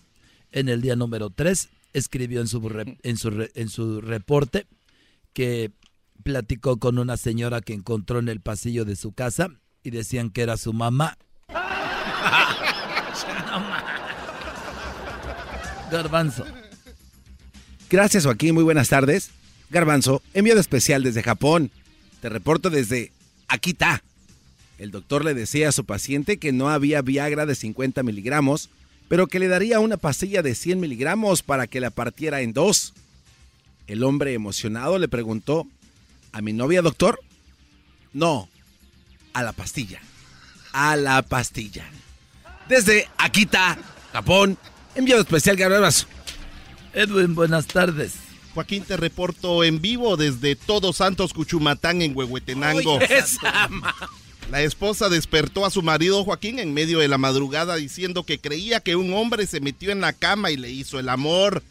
En 0.51 0.69
el 0.69 0.81
día 0.81 0.97
número 0.97 1.31
3 1.31 1.69
escribió 1.93 2.41
en 2.41 2.49
su, 2.49 2.61
re- 2.69 2.99
en 3.03 3.17
su, 3.17 3.31
re- 3.31 3.53
en 3.55 3.69
su 3.69 4.01
reporte 4.01 4.67
que 5.33 5.71
platicó 6.25 6.79
con 6.79 6.99
una 6.99 7.17
señora 7.17 7.61
que 7.61 7.75
encontró 7.75 8.19
en 8.19 8.29
el 8.29 8.41
pasillo 8.41 8.85
de 8.85 8.97
su 8.97 9.13
casa 9.13 9.51
y 9.85 9.91
decían 9.91 10.31
que 10.31 10.43
era 10.43 10.57
su 10.57 10.73
mamá. 10.73 11.17
Garbanzo. 15.91 16.45
Gracias, 17.89 18.25
Joaquín. 18.25 18.55
Muy 18.55 18.65
buenas 18.65 18.89
tardes. 18.89 19.31
Garbanzo, 19.71 20.23
enviado 20.35 20.61
especial 20.61 21.03
desde 21.03 21.23
Japón. 21.23 21.71
Te 22.21 22.29
reporto 22.29 22.71
desde 22.71 23.13
Akita. 23.49 24.03
El 24.81 24.91
doctor 24.91 25.27
le 25.27 25.35
decía 25.35 25.69
a 25.69 25.73
su 25.73 25.85
paciente 25.85 26.39
que 26.39 26.53
no 26.53 26.71
había 26.71 27.03
Viagra 27.03 27.45
de 27.45 27.55
50 27.55 28.03
miligramos, 28.03 28.71
pero 29.09 29.27
que 29.27 29.39
le 29.39 29.47
daría 29.47 29.79
una 29.79 29.99
pastilla 29.99 30.41
de 30.41 30.55
100 30.55 30.81
miligramos 30.81 31.43
para 31.43 31.67
que 31.67 31.81
la 31.81 31.91
partiera 31.91 32.41
en 32.41 32.55
dos. 32.55 32.95
El 33.87 34.03
hombre 34.03 34.33
emocionado 34.33 34.99
le 34.99 35.07
preguntó, 35.07 35.67
¿a 36.33 36.41
mi 36.41 36.55
novia, 36.55 36.81
doctor? 36.81 37.21
No, 38.15 38.49
a 39.35 39.43
la 39.43 39.53
pastilla. 39.53 40.01
A 40.73 40.97
la 40.97 41.21
pastilla. 41.21 41.85
Desde 42.67 43.07
Akita, 43.19 43.77
Japón, 44.15 44.57
enviado 44.95 45.21
especial 45.21 45.57
Garbanzo. 45.57 46.07
Edwin, 46.95 47.35
buenas 47.35 47.67
tardes. 47.67 48.15
Joaquín, 48.55 48.85
te 48.85 48.97
reporto 48.97 49.63
en 49.63 49.83
vivo 49.83 50.17
desde 50.17 50.57
Todos 50.57 50.97
Santos 50.97 51.35
Cuchumatán 51.35 52.01
en 52.01 52.17
Huehuetenango. 52.17 52.95
Oye, 52.95 53.07
La 54.51 54.63
esposa 54.63 55.09
despertó 55.09 55.65
a 55.65 55.71
su 55.71 55.81
marido 55.81 56.25
Joaquín 56.25 56.59
en 56.59 56.75
medio 56.75 56.99
de 56.99 57.07
la 57.07 57.19
madrugada 57.19 57.77
diciendo 57.77 58.25
que 58.25 58.41
creía 58.41 58.81
que 58.81 58.97
un 58.97 59.13
hombre 59.15 59.47
se 59.47 59.61
metió 59.61 59.93
en 59.93 60.01
la 60.01 60.13
cama 60.13 60.51
y 60.51 60.57
le 60.57 60.71
hizo 60.71 60.99
el 60.99 61.09
amor. 61.09 61.63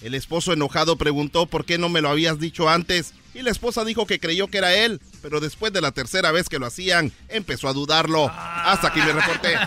El 0.00 0.14
esposo 0.14 0.52
enojado 0.52 0.94
preguntó 0.96 1.46
por 1.46 1.64
qué 1.64 1.76
no 1.76 1.88
me 1.88 2.00
lo 2.00 2.08
habías 2.08 2.38
dicho 2.38 2.68
antes 2.68 3.14
y 3.34 3.42
la 3.42 3.50
esposa 3.50 3.84
dijo 3.84 4.06
que 4.06 4.20
creyó 4.20 4.46
que 4.46 4.58
era 4.58 4.76
él, 4.76 5.00
pero 5.22 5.40
después 5.40 5.72
de 5.72 5.80
la 5.80 5.90
tercera 5.90 6.30
vez 6.30 6.48
que 6.48 6.60
lo 6.60 6.66
hacían 6.66 7.10
empezó 7.28 7.66
a 7.66 7.72
dudarlo. 7.72 8.30
Hasta 8.32 8.88
aquí 8.88 9.00
me 9.00 9.12
reporté. 9.12 9.54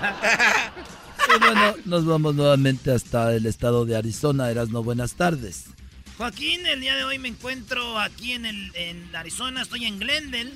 Y 1.33 1.39
bueno, 1.39 1.75
nos 1.85 2.05
vamos 2.05 2.33
nuevamente 2.33 2.91
hasta 2.91 3.33
el 3.35 3.45
estado 3.45 3.85
de 3.85 3.95
Arizona. 3.95 4.49
Erasno, 4.49 4.83
buenas 4.83 5.13
tardes. 5.13 5.65
Joaquín, 6.17 6.65
el 6.65 6.81
día 6.81 6.95
de 6.95 7.03
hoy 7.03 7.19
me 7.19 7.29
encuentro 7.29 7.99
aquí 7.99 8.33
en, 8.33 8.45
el, 8.45 8.75
en 8.75 9.15
Arizona, 9.15 9.61
estoy 9.61 9.85
en 9.85 9.99
Glendale, 9.99 10.51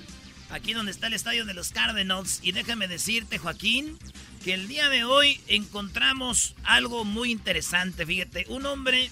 aquí 0.55 0.73
donde 0.73 0.91
está 0.91 1.07
el 1.07 1.13
estadio 1.13 1.45
de 1.45 1.53
los 1.53 1.69
Cardinals. 1.69 2.39
Y 2.41 2.51
déjame 2.51 2.87
decirte, 2.87 3.37
Joaquín, 3.37 3.97
que 4.43 4.53
el 4.53 4.67
día 4.67 4.89
de 4.89 5.03
hoy 5.03 5.39
encontramos 5.47 6.55
algo 6.63 7.05
muy 7.05 7.31
interesante. 7.31 8.05
Fíjate, 8.05 8.45
un 8.49 8.65
hombre, 8.65 9.11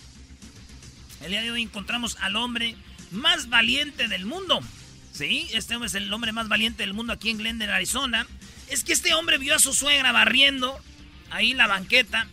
el 1.22 1.32
día 1.32 1.42
de 1.42 1.52
hoy 1.52 1.62
encontramos 1.62 2.18
al 2.22 2.36
hombre 2.36 2.76
más 3.12 3.50
valiente 3.50 4.08
del 4.08 4.26
mundo. 4.26 4.60
Sí, 5.12 5.48
este 5.54 5.76
hombre 5.76 5.88
es 5.88 5.96
el 5.96 6.12
hombre 6.12 6.32
más 6.32 6.48
valiente 6.48 6.84
del 6.84 6.94
mundo 6.94 7.14
aquí 7.14 7.30
en 7.30 7.38
Glendale, 7.38 7.72
Arizona. 7.72 8.26
Es 8.70 8.84
que 8.84 8.94
este 8.94 9.14
hombre 9.14 9.38
vio 9.38 9.56
a 9.56 9.60
su 9.60 9.74
suegra 9.74 10.12
barriendo 10.12 10.80
ahí 11.30 11.54
la 11.54 11.68
banqueta 11.68 12.28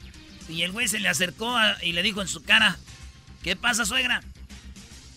y 0.48 0.62
el 0.62 0.72
güey 0.72 0.88
se 0.88 1.00
le 1.00 1.08
acercó 1.08 1.56
y 1.82 1.92
le 1.92 2.02
dijo 2.02 2.22
en 2.22 2.28
su 2.28 2.42
cara, 2.42 2.78
¿Qué 3.42 3.56
pasa, 3.56 3.86
suegra? 3.86 4.22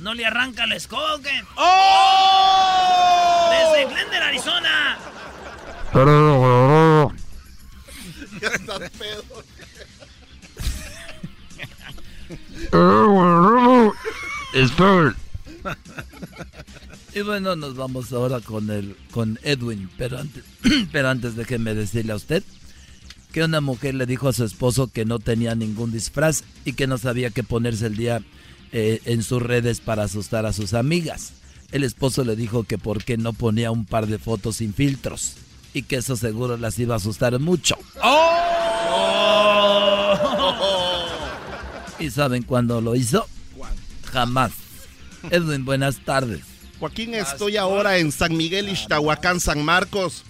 ¿No 0.04 0.14
le 0.14 0.26
arranca 0.26 0.68
la 0.68 0.76
escoba 0.76 1.18
qué? 1.24 1.32
¡Oh! 1.56 3.50
Desde 3.52 3.86
Glendale, 3.90 4.26
Arizona. 4.26 4.98
Y 17.14 17.22
bueno, 17.22 17.56
nos 17.56 17.78
vamos 17.78 18.12
ahora 18.12 18.42
con 18.42 18.70
el 18.72 18.98
con 19.12 19.40
Edwin, 19.42 19.90
pero 19.98 20.20
antes, 20.20 20.44
pero 20.92 21.08
antes 21.08 21.38
déjeme 21.38 21.76
decirle 21.76 22.12
a 22.12 22.18
usted 22.18 22.44
que 23.32 23.42
una 23.42 23.62
mujer 23.62 23.96
le 23.96 24.06
dijo 24.06 24.28
a 24.28 24.34
su 24.34 24.44
esposo 24.44 24.92
que 24.92 25.06
no 25.06 25.20
tenía 25.20 25.56
ningún 25.56 25.94
disfraz 25.94 26.44
y 26.66 26.74
que 26.74 26.88
no 26.88 26.98
sabía 26.98 27.30
qué 27.30 27.44
ponerse 27.44 27.86
el 27.86 27.96
día 27.96 28.22
eh, 28.76 29.02
en 29.06 29.22
sus 29.22 29.40
redes 29.40 29.80
para 29.80 30.04
asustar 30.04 30.48
a 30.48 30.52
sus 30.52 30.74
amigas. 30.74 31.34
El 31.72 31.84
esposo 31.84 32.24
le 32.24 32.36
dijo 32.36 32.64
que 32.64 32.80
por 32.80 33.04
qué 33.04 33.18
no 33.18 33.32
ponía 33.32 33.70
un 33.70 33.86
par 33.86 34.08
de 34.08 34.18
fotos 34.18 34.58
sin 34.58 34.74
filtros 34.74 35.36
y 35.76 35.84
que 35.84 35.98
eso 35.98 36.16
seguro 36.16 36.58
las 36.58 36.80
iba 36.80 36.96
a 36.96 36.98
asustar 36.98 37.40
mucho. 37.40 37.78
¿Y 42.00 42.10
saben 42.10 42.42
cuándo 42.42 42.82
lo 42.82 42.96
hizo? 42.96 43.28
Jamás. 44.12 44.52
Edwin, 45.30 45.66
buenas 45.66 46.00
tardes. 46.04 46.42
Joaquín, 46.80 47.14
estoy 47.14 47.58
ahora 47.58 48.00
en 48.00 48.12
San 48.12 48.36
Miguel 48.36 48.70
Ixtahuacán, 48.70 49.40
San 49.40 49.64
Marcos. 49.64 50.24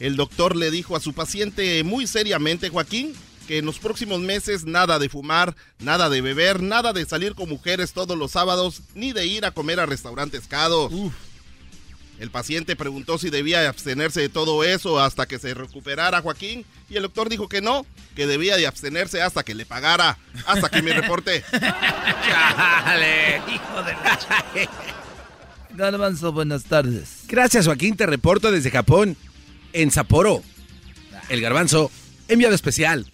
El 0.00 0.16
doctor 0.16 0.56
le 0.56 0.72
dijo 0.72 0.96
a 0.96 1.00
su 1.00 1.12
paciente 1.12 1.84
muy 1.84 2.08
seriamente, 2.08 2.68
Joaquín, 2.68 3.14
que 3.50 3.58
en 3.58 3.66
los 3.66 3.80
próximos 3.80 4.20
meses 4.20 4.64
nada 4.64 5.00
de 5.00 5.08
fumar, 5.08 5.56
nada 5.80 6.08
de 6.08 6.20
beber, 6.20 6.62
nada 6.62 6.92
de 6.92 7.04
salir 7.04 7.34
con 7.34 7.48
mujeres 7.48 7.92
todos 7.92 8.16
los 8.16 8.30
sábados, 8.30 8.82
ni 8.94 9.12
de 9.12 9.26
ir 9.26 9.44
a 9.44 9.50
comer 9.50 9.80
a 9.80 9.86
restaurantes 9.86 10.46
caros. 10.46 10.92
El 12.20 12.30
paciente 12.30 12.76
preguntó 12.76 13.18
si 13.18 13.28
debía 13.28 13.68
abstenerse 13.68 14.20
de 14.20 14.28
todo 14.28 14.62
eso 14.62 15.00
hasta 15.00 15.26
que 15.26 15.40
se 15.40 15.52
recuperara 15.52 16.22
Joaquín 16.22 16.64
y 16.88 16.94
el 16.94 17.02
doctor 17.02 17.28
dijo 17.28 17.48
que 17.48 17.60
no, 17.60 17.84
que 18.14 18.28
debía 18.28 18.56
de 18.56 18.68
abstenerse 18.68 19.20
hasta 19.20 19.42
que 19.42 19.56
le 19.56 19.66
pagara. 19.66 20.16
Hasta 20.46 20.68
aquí 20.68 20.80
mi 20.80 20.92
reporte. 20.92 21.42
Hijo 23.52 23.82
de 23.82 23.92
la... 23.94 24.20
Garbanzo, 25.70 26.30
buenas 26.30 26.62
tardes. 26.66 27.24
Gracias, 27.26 27.66
Joaquín. 27.66 27.96
Te 27.96 28.06
reporto 28.06 28.52
desde 28.52 28.70
Japón, 28.70 29.16
en 29.72 29.90
Sapporo. 29.90 30.40
El 31.28 31.40
garbanzo, 31.40 31.90
enviado 32.28 32.54
especial. 32.54 33.10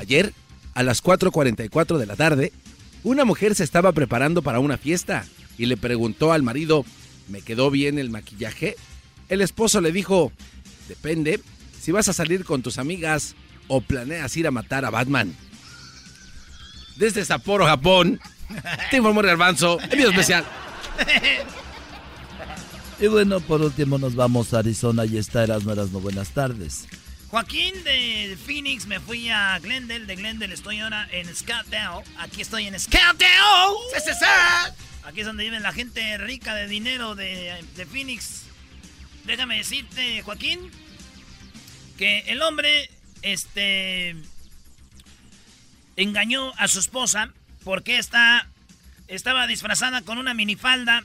Ayer, 0.00 0.32
a 0.72 0.82
las 0.82 1.04
4.44 1.04 1.98
de 1.98 2.06
la 2.06 2.16
tarde, 2.16 2.54
una 3.04 3.26
mujer 3.26 3.54
se 3.54 3.64
estaba 3.64 3.92
preparando 3.92 4.40
para 4.40 4.58
una 4.58 4.78
fiesta 4.78 5.26
y 5.58 5.66
le 5.66 5.76
preguntó 5.76 6.32
al 6.32 6.42
marido, 6.42 6.86
¿me 7.28 7.42
quedó 7.42 7.70
bien 7.70 7.98
el 7.98 8.08
maquillaje? 8.08 8.76
El 9.28 9.42
esposo 9.42 9.82
le 9.82 9.92
dijo, 9.92 10.32
depende 10.88 11.40
si 11.78 11.92
vas 11.92 12.08
a 12.08 12.14
salir 12.14 12.46
con 12.46 12.62
tus 12.62 12.78
amigas 12.78 13.34
o 13.68 13.82
planeas 13.82 14.34
ir 14.38 14.46
a 14.46 14.50
matar 14.50 14.86
a 14.86 14.90
Batman. 14.90 15.36
Desde 16.96 17.22
Sapporo, 17.22 17.66
Japón, 17.66 18.20
te 18.90 18.96
informó 18.96 19.20
garbanzo, 19.20 19.78
enviado 19.82 20.12
especial. 20.12 20.46
Y 22.98 23.06
bueno, 23.06 23.40
por 23.40 23.60
último 23.60 23.98
nos 23.98 24.14
vamos 24.14 24.54
a 24.54 24.60
Arizona 24.60 25.04
y 25.04 25.18
está 25.18 25.44
Erasmo 25.44 25.72
Erasmo. 25.72 26.00
Buenas 26.00 26.30
tardes. 26.30 26.86
Joaquín 27.30 27.84
de 27.84 28.36
Phoenix, 28.44 28.86
me 28.86 28.98
fui 28.98 29.30
a 29.30 29.56
Glendale. 29.60 30.04
De 30.04 30.16
Glendale 30.16 30.52
estoy 30.52 30.80
ahora 30.80 31.08
en 31.12 31.32
Scottsdale. 31.32 32.04
Aquí 32.18 32.40
estoy 32.40 32.66
en 32.66 32.78
Scottsdale. 32.78 33.76
Aquí 35.04 35.20
es 35.20 35.26
donde 35.26 35.44
vive 35.44 35.60
la 35.60 35.72
gente 35.72 36.18
rica 36.18 36.56
de 36.56 36.66
dinero 36.66 37.14
de, 37.14 37.64
de 37.76 37.86
Phoenix. 37.86 38.46
Déjame 39.26 39.58
decirte, 39.58 40.22
Joaquín, 40.22 40.72
que 41.96 42.24
el 42.26 42.42
hombre, 42.42 42.90
este, 43.22 44.16
engañó 45.94 46.52
a 46.56 46.66
su 46.66 46.80
esposa 46.80 47.32
porque 47.62 47.98
está, 47.98 48.48
estaba 49.06 49.46
disfrazada 49.46 50.02
con 50.02 50.18
una 50.18 50.34
minifalda 50.34 51.04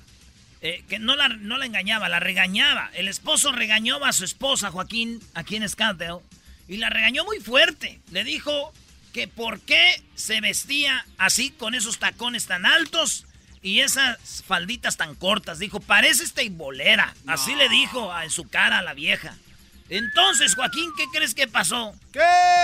eh, 0.66 0.84
que 0.90 1.00
no 1.00 1.16
la, 1.16 1.30
no 1.30 1.58
la 1.58 1.66
engañaba, 1.66 2.10
la 2.10 2.20
regañaba. 2.20 2.90
El 2.94 3.08
esposo 3.08 3.52
regañó 3.52 4.04
a 4.04 4.14
su 4.14 4.24
esposa, 4.26 4.72
Joaquín, 4.72 5.22
aquí 5.34 5.56
en 5.56 5.68
Scottsdale, 5.70 6.22
y 6.68 6.78
la 6.78 6.90
regañó 6.90 7.24
muy 7.24 7.40
fuerte. 7.40 8.00
Le 8.12 8.24
dijo 8.24 8.74
que 9.14 9.28
por 9.28 9.62
qué 9.62 10.02
se 10.16 10.42
vestía 10.42 11.06
así 11.18 11.52
con 11.52 11.76
esos 11.76 12.00
tacones 12.00 12.48
tan 12.48 12.66
altos 12.66 13.26
y 13.62 13.82
esas 13.82 14.44
falditas 14.46 14.98
tan 14.98 15.16
cortas. 15.16 15.60
Dijo, 15.60 15.80
pareces 15.80 16.34
teibolera. 16.34 17.14
Así 17.28 17.56
le 17.56 17.70
dijo 17.70 18.12
a- 18.12 18.24
en 18.24 18.30
su 18.32 18.44
cara 18.50 18.80
a 18.80 18.84
la 18.84 18.94
vieja. 18.94 19.36
Entonces, 19.90 20.56
Joaquín, 20.56 20.90
¿qué 20.98 21.04
crees 21.14 21.36
que 21.36 21.48
pasó? 21.48 21.94
¿Qué? 22.12 22.20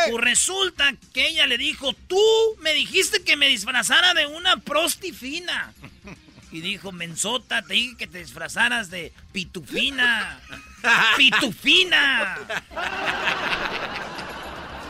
Pues 0.09 0.23
resulta 0.23 0.93
que 1.13 1.27
ella 1.27 1.45
le 1.45 1.57
dijo, 1.59 1.93
tú 2.07 2.19
me 2.61 2.73
dijiste 2.73 3.23
que 3.23 3.37
me 3.37 3.47
disfrazara 3.47 4.15
de 4.15 4.25
una 4.25 4.57
prostifina. 4.57 5.71
Y 6.51 6.61
dijo, 6.61 6.91
mensota, 6.91 7.61
te 7.61 7.73
dije 7.73 7.97
que 7.97 8.07
te 8.07 8.19
disfrazaras 8.19 8.89
de 8.89 9.13
pitufina. 9.31 10.39
¡Pitufina! 11.17 12.37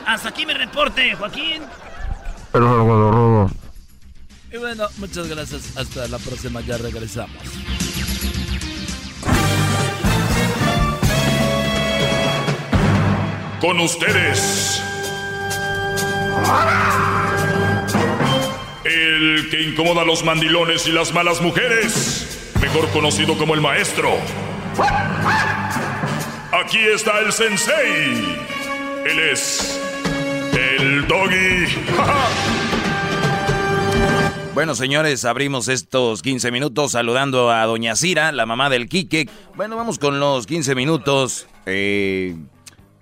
Hasta 0.06 0.28
aquí 0.28 0.44
mi 0.44 0.54
reporte, 0.54 1.14
Joaquín. 1.14 1.62
Y 4.52 4.56
bueno, 4.58 4.88
muchas 4.98 5.28
gracias. 5.28 5.76
Hasta 5.76 6.08
la 6.08 6.18
próxima, 6.18 6.60
ya 6.60 6.76
regresamos. 6.76 7.42
Con 13.60 13.78
ustedes. 13.80 14.82
El 19.12 19.50
que 19.50 19.60
incomoda 19.60 20.02
a 20.02 20.04
los 20.06 20.24
mandilones 20.24 20.86
y 20.86 20.90
las 20.90 21.12
malas 21.12 21.42
mujeres. 21.42 22.50
Mejor 22.62 22.88
conocido 22.92 23.36
como 23.36 23.52
el 23.52 23.60
maestro. 23.60 24.08
Aquí 26.50 26.78
está 26.78 27.20
el 27.20 27.30
sensei. 27.30 28.38
Él 29.04 29.18
es. 29.30 29.78
El 30.54 31.06
doggy. 31.06 31.66
Bueno, 34.54 34.74
señores, 34.74 35.24
abrimos 35.24 35.68
estos 35.68 36.20
15 36.20 36.50
minutos 36.50 36.92
saludando 36.92 37.50
a 37.50 37.64
Doña 37.64 37.96
Cira, 37.96 38.32
la 38.32 38.44
mamá 38.44 38.68
del 38.68 38.86
Quique. 38.86 39.26
Bueno, 39.56 39.76
vamos 39.76 39.98
con 39.98 40.20
los 40.20 40.46
15 40.46 40.74
minutos. 40.74 41.46
Eh, 41.64 42.36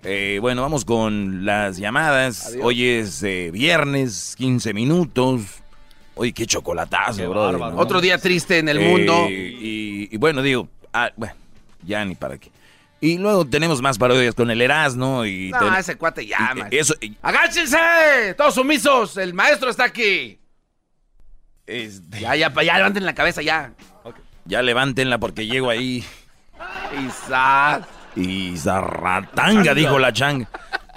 eh, 0.05 0.39
bueno, 0.41 0.63
vamos 0.63 0.85
con 0.85 1.45
las 1.45 1.77
llamadas. 1.77 2.57
Hoy 2.63 2.85
es 2.85 3.21
eh, 3.25 3.51
viernes, 3.53 4.37
15 4.39 4.73
minutos. 4.75 5.61
Oye, 6.21 6.33
qué 6.35 6.45
chocolatazo, 6.47 7.31
bro. 7.31 7.41
bárbaro. 7.47 7.77
Otro 7.79 7.99
día 8.03 8.19
triste 8.19 8.59
en 8.59 8.69
el 8.69 8.79
mundo. 8.79 9.27
Y, 9.31 10.07
y 10.13 10.17
bueno, 10.19 10.43
digo, 10.43 10.69
ah, 10.93 11.11
bueno, 11.17 11.35
Ya 11.83 12.05
ni 12.05 12.15
para 12.15 12.37
qué. 12.37 12.51
Y 13.01 13.17
luego 13.17 13.47
tenemos 13.47 13.81
más 13.81 13.97
parodias 13.97 14.35
con 14.35 14.51
el 14.51 14.61
Erasmo 14.61 15.25
y... 15.25 15.49
No, 15.51 15.59
ten- 15.59 15.75
ese 15.77 15.97
cuate 15.97 16.27
maestro. 16.39 16.67
Eso... 16.71 16.95
y- 17.01 17.17
¡Agáchense! 17.23 18.35
¡Todos 18.37 18.55
sumisos! 18.55 19.17
¡El 19.17 19.33
maestro 19.33 19.71
está 19.71 19.85
aquí! 19.85 20.39
este, 21.67 22.21
Ya, 22.21 22.37
ya, 22.37 22.53
ya, 22.63 22.77
levanten 22.77 23.07
la 23.07 23.15
cabeza, 23.15 23.41
ya. 23.41 23.73
ya 24.45 24.61
levántenla 24.61 25.17
porque 25.17 25.47
llego 25.47 25.71
ahí. 25.71 26.05
Y 28.15 28.55
zarratanga, 28.59 29.73
dijo 29.73 29.99
la 29.99 30.13
changa. 30.13 30.51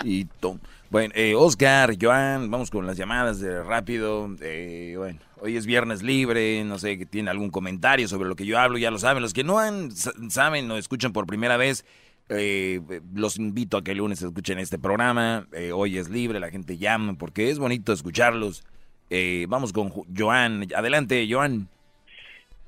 Y 0.03 0.25
to- 0.25 0.59
bueno, 0.93 1.13
eh, 1.17 1.33
Oscar, 1.35 1.95
Joan, 1.99 2.49
vamos 2.51 2.69
con 2.69 2.85
las 2.85 2.95
llamadas 2.97 3.39
de 3.39 3.63
rápido. 3.63 4.29
Eh, 4.41 4.93
bueno, 4.95 5.19
hoy 5.41 5.57
es 5.57 5.65
viernes 5.65 6.03
libre, 6.03 6.63
no 6.63 6.77
sé 6.77 6.97
que 6.99 7.05
tiene 7.07 7.31
algún 7.31 7.49
comentario 7.49 8.07
sobre 8.07 8.29
lo 8.29 8.35
que 8.35 8.45
yo 8.45 8.59
hablo, 8.59 8.77
ya 8.77 8.91
lo 8.91 8.99
saben. 8.99 9.23
Los 9.23 9.33
que 9.33 9.43
no 9.43 9.57
han, 9.57 9.91
sa- 9.91 10.13
saben 10.29 10.69
o 10.69 10.77
escuchan 10.77 11.11
por 11.11 11.25
primera 11.25 11.57
vez, 11.57 11.83
eh, 12.29 12.79
los 13.13 13.37
invito 13.37 13.77
a 13.77 13.83
que 13.83 13.91
el 13.93 13.97
lunes 13.97 14.21
escuchen 14.21 14.59
este 14.59 14.77
programa. 14.77 15.47
Eh, 15.51 15.71
hoy 15.71 15.97
es 15.97 16.09
libre, 16.09 16.39
la 16.39 16.51
gente 16.51 16.77
llama 16.77 17.15
porque 17.15 17.49
es 17.49 17.57
bonito 17.57 17.91
escucharlos. 17.91 18.63
Eh, 19.09 19.47
vamos 19.49 19.73
con 19.73 19.89
Joan. 20.15 20.67
Adelante, 20.75 21.27
Joan. 21.29 21.67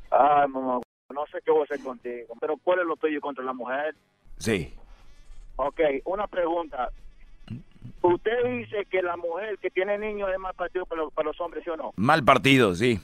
Ay, 0.10 0.48
mamá, 0.50 0.80
no 1.14 1.26
sé 1.32 1.38
qué 1.46 1.52
voy 1.52 1.62
a 1.62 1.64
hacer 1.66 1.80
contigo, 1.82 2.34
pero 2.42 2.58
¿cuál 2.58 2.80
es 2.80 2.86
lo 2.88 2.96
tuyo 2.96 3.22
contra 3.22 3.44
la 3.44 3.54
mujer? 3.54 3.96
Sí. 4.40 4.74
Ok, 5.58 5.80
una 6.06 6.26
pregunta. 6.28 6.90
Usted 8.14 8.44
dice 8.46 8.86
que 8.90 9.02
la 9.02 9.18
mujer 9.18 9.58
que 9.60 9.70
tiene 9.70 9.98
niños 9.98 10.30
es 10.32 10.40
más 10.40 10.56
partido 10.56 10.86
para 10.86 11.02
los, 11.04 11.14
para 11.14 11.28
los 11.30 11.40
hombres, 11.42 11.64
¿sí 11.64 11.70
o 11.70 11.78
no? 11.78 11.94
Mal 11.96 12.24
partido, 12.24 12.76
sí. 12.76 13.00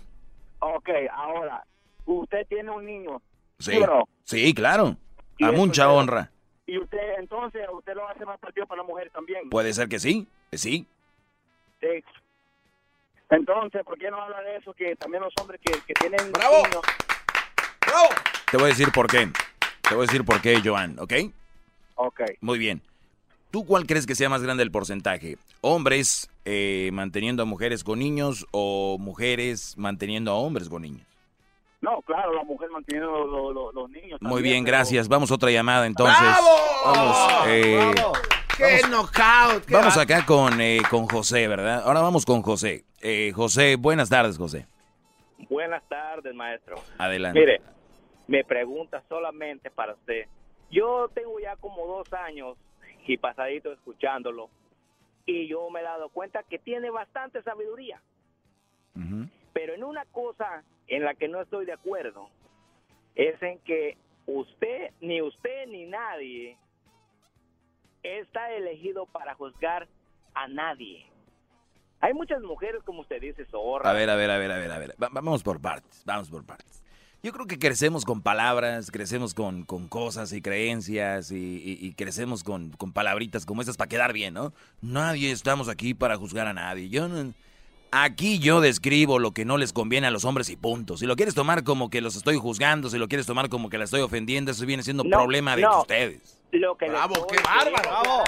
Ok, 0.59 0.89
ahora, 1.13 1.63
usted 2.05 2.45
tiene 2.47 2.69
un 2.71 2.85
niño, 2.85 3.21
Sí, 3.59 3.71
¿sí 3.71 3.77
o 3.77 3.87
no? 3.87 4.03
sí 4.23 4.53
claro. 4.53 4.95
A 5.41 5.47
eso 5.49 5.53
mucha 5.53 5.91
honra. 5.91 6.29
Y 6.67 6.77
usted, 6.77 7.15
entonces, 7.17 7.67
usted 7.73 7.95
lo 7.95 8.07
hace 8.07 8.25
más 8.25 8.39
partido 8.39 8.65
para 8.67 8.81
la 8.83 8.87
mujer 8.87 9.09
también. 9.11 9.49
Puede 9.49 9.73
ser 9.73 9.89
que 9.89 9.99
sí, 9.99 10.27
que 10.51 10.57
sí. 10.57 10.87
Sí. 11.81 12.03
Entonces, 13.29 13.83
¿por 13.83 13.97
qué 13.97 14.11
no 14.11 14.21
habla 14.21 14.41
de 14.41 14.57
eso? 14.57 14.73
Que 14.73 14.95
también 14.95 15.23
los 15.23 15.33
hombres 15.41 15.59
que, 15.63 15.71
que 15.87 15.93
tienen 15.93 16.31
¡Bravo! 16.31 16.57
niños... 16.57 16.81
Te 18.51 18.57
voy 18.57 18.65
a 18.65 18.69
decir 18.69 18.91
por 18.93 19.07
qué. 19.07 19.27
Te 19.81 19.95
voy 19.95 20.03
a 20.03 20.07
decir 20.07 20.23
por 20.25 20.41
qué, 20.41 20.61
Joan, 20.63 20.97
¿ok? 20.99 21.13
Ok. 21.95 22.21
Muy 22.41 22.59
bien. 22.59 22.81
¿Tú 23.51 23.65
cuál 23.65 23.85
crees 23.85 24.05
que 24.05 24.15
sea 24.15 24.29
más 24.29 24.41
grande 24.41 24.63
el 24.63 24.71
porcentaje? 24.71 25.37
¿Hombres 25.61 26.29
eh, 26.45 26.89
manteniendo 26.93 27.43
a 27.43 27.45
mujeres 27.45 27.83
con 27.83 27.99
niños 27.99 28.47
o 28.51 28.97
mujeres 28.99 29.77
manteniendo 29.77 30.31
a 30.31 30.35
hombres 30.35 30.69
con 30.69 30.81
niños? 30.83 31.05
No, 31.81 32.01
claro, 32.03 32.33
la 32.33 32.43
mujer 32.43 32.69
manteniendo 32.69 33.11
los, 33.25 33.73
los- 33.73 33.89
niños. 33.89 34.21
Muy 34.21 34.31
también, 34.35 34.43
bien, 34.43 34.63
pero- 34.65 34.77
gracias. 34.77 35.07
Vamos 35.07 35.31
a 35.31 35.35
otra 35.35 35.51
llamada 35.51 35.85
entonces. 35.87 36.17
¡Bravo! 36.21 36.47
Vamos, 36.85 37.17
eh, 37.47 37.91
¡Bravo! 37.95 38.13
¡Qué 38.55 38.81
knockout! 38.89 39.65
qué 39.65 39.73
vamos 39.73 39.97
va- 39.97 40.01
acá 40.03 40.25
con, 40.25 40.61
eh, 40.61 40.81
con 40.89 41.07
José, 41.07 41.47
¿verdad? 41.47 41.81
Ahora 41.85 42.01
vamos 42.01 42.25
con 42.25 42.41
José. 42.43 42.85
Eh, 43.01 43.31
José, 43.35 43.75
buenas 43.77 44.09
tardes, 44.09 44.37
José. 44.37 44.67
Buenas 45.49 45.81
tardes, 45.89 46.33
maestro. 46.35 46.75
Adelante. 46.99 47.39
Mire, 47.39 47.61
me 48.27 48.43
pregunta 48.43 49.01
solamente 49.09 49.71
para 49.71 49.93
usted. 49.93 50.25
Yo 50.69 51.09
tengo 51.13 51.39
ya 51.39 51.55
como 51.57 51.85
dos 51.87 52.13
años 52.13 52.55
y 53.07 53.17
pasadito 53.17 53.71
escuchándolo 53.71 54.49
y 55.25 55.47
yo 55.47 55.69
me 55.69 55.79
he 55.81 55.83
dado 55.83 56.09
cuenta 56.09 56.43
que 56.43 56.59
tiene 56.59 56.89
bastante 56.89 57.41
sabiduría. 57.43 58.01
Pero 59.53 59.73
en 59.73 59.83
una 59.83 60.05
cosa 60.05 60.63
en 60.87 61.03
la 61.03 61.13
que 61.13 61.27
no 61.27 61.41
estoy 61.41 61.65
de 61.65 61.73
acuerdo 61.73 62.29
es 63.15 63.41
en 63.41 63.59
que 63.59 63.97
usted, 64.25 64.91
ni 65.01 65.21
usted 65.21 65.67
ni 65.67 65.85
nadie 65.85 66.57
está 68.03 68.51
elegido 68.53 69.05
para 69.05 69.35
juzgar 69.35 69.87
a 70.33 70.47
nadie. 70.47 71.05
Hay 71.99 72.13
muchas 72.13 72.41
mujeres, 72.41 72.81
como 72.83 73.01
usted 73.01 73.21
dice, 73.21 73.45
zorras. 73.45 73.91
A 73.91 73.93
ver, 73.93 74.09
a 74.09 74.15
ver, 74.15 74.31
a 74.31 74.37
ver, 74.37 74.51
a 74.51 74.57
ver, 74.57 74.71
a 74.71 74.79
ver. 74.79 74.95
Va- 75.01 75.09
vamos 75.11 75.43
por 75.43 75.61
partes, 75.61 76.03
vamos 76.05 76.29
por 76.29 76.45
partes. 76.45 76.83
Yo 77.23 77.31
creo 77.33 77.45
que 77.45 77.59
crecemos 77.59 78.03
con 78.03 78.21
palabras, 78.21 78.89
crecemos 78.89 79.35
con, 79.35 79.63
con 79.63 79.87
cosas 79.87 80.33
y 80.33 80.41
creencias 80.41 81.29
y, 81.31 81.35
y- 81.37 81.77
y 81.79 81.93
crecemos 81.93 82.43
con, 82.43 82.71
con 82.71 82.91
palabritas 82.93 83.45
como 83.45 83.61
estas 83.61 83.77
para 83.77 83.89
quedar 83.89 84.11
bien, 84.11 84.33
¿no? 84.33 84.53
Nadie 84.81 85.31
estamos 85.31 85.69
aquí 85.69 85.93
para 85.93 86.17
juzgar 86.17 86.47
a 86.47 86.53
nadie. 86.53 86.89
Yo 86.89 87.07
no- 87.07 87.33
Aquí 87.93 88.39
yo 88.39 88.61
describo 88.61 89.19
lo 89.19 89.33
que 89.33 89.43
no 89.43 89.57
les 89.57 89.73
conviene 89.73 90.07
a 90.07 90.11
los 90.11 90.23
hombres 90.23 90.49
y 90.49 90.55
punto. 90.55 90.95
Si 90.97 91.05
lo 91.05 91.17
quieres 91.17 91.35
tomar 91.35 91.63
como 91.65 91.89
que 91.89 91.99
los 91.99 92.15
estoy 92.15 92.37
juzgando, 92.37 92.89
si 92.89 92.97
lo 92.97 93.09
quieres 93.09 93.27
tomar 93.27 93.49
como 93.49 93.69
que 93.69 93.77
la 93.77 93.83
estoy 93.83 93.99
ofendiendo, 93.99 94.49
eso 94.51 94.65
viene 94.65 94.81
siendo 94.81 95.03
No, 95.03 95.09
problema 95.09 95.57
de 95.57 95.63
no. 95.63 95.81
ustedes. 95.81 96.39
Lo 96.53 96.77
que 96.77 96.87
Bravo, 96.89 97.27
qué 97.27 97.35
bárbaro, 97.43 97.89
bravo. 97.89 98.23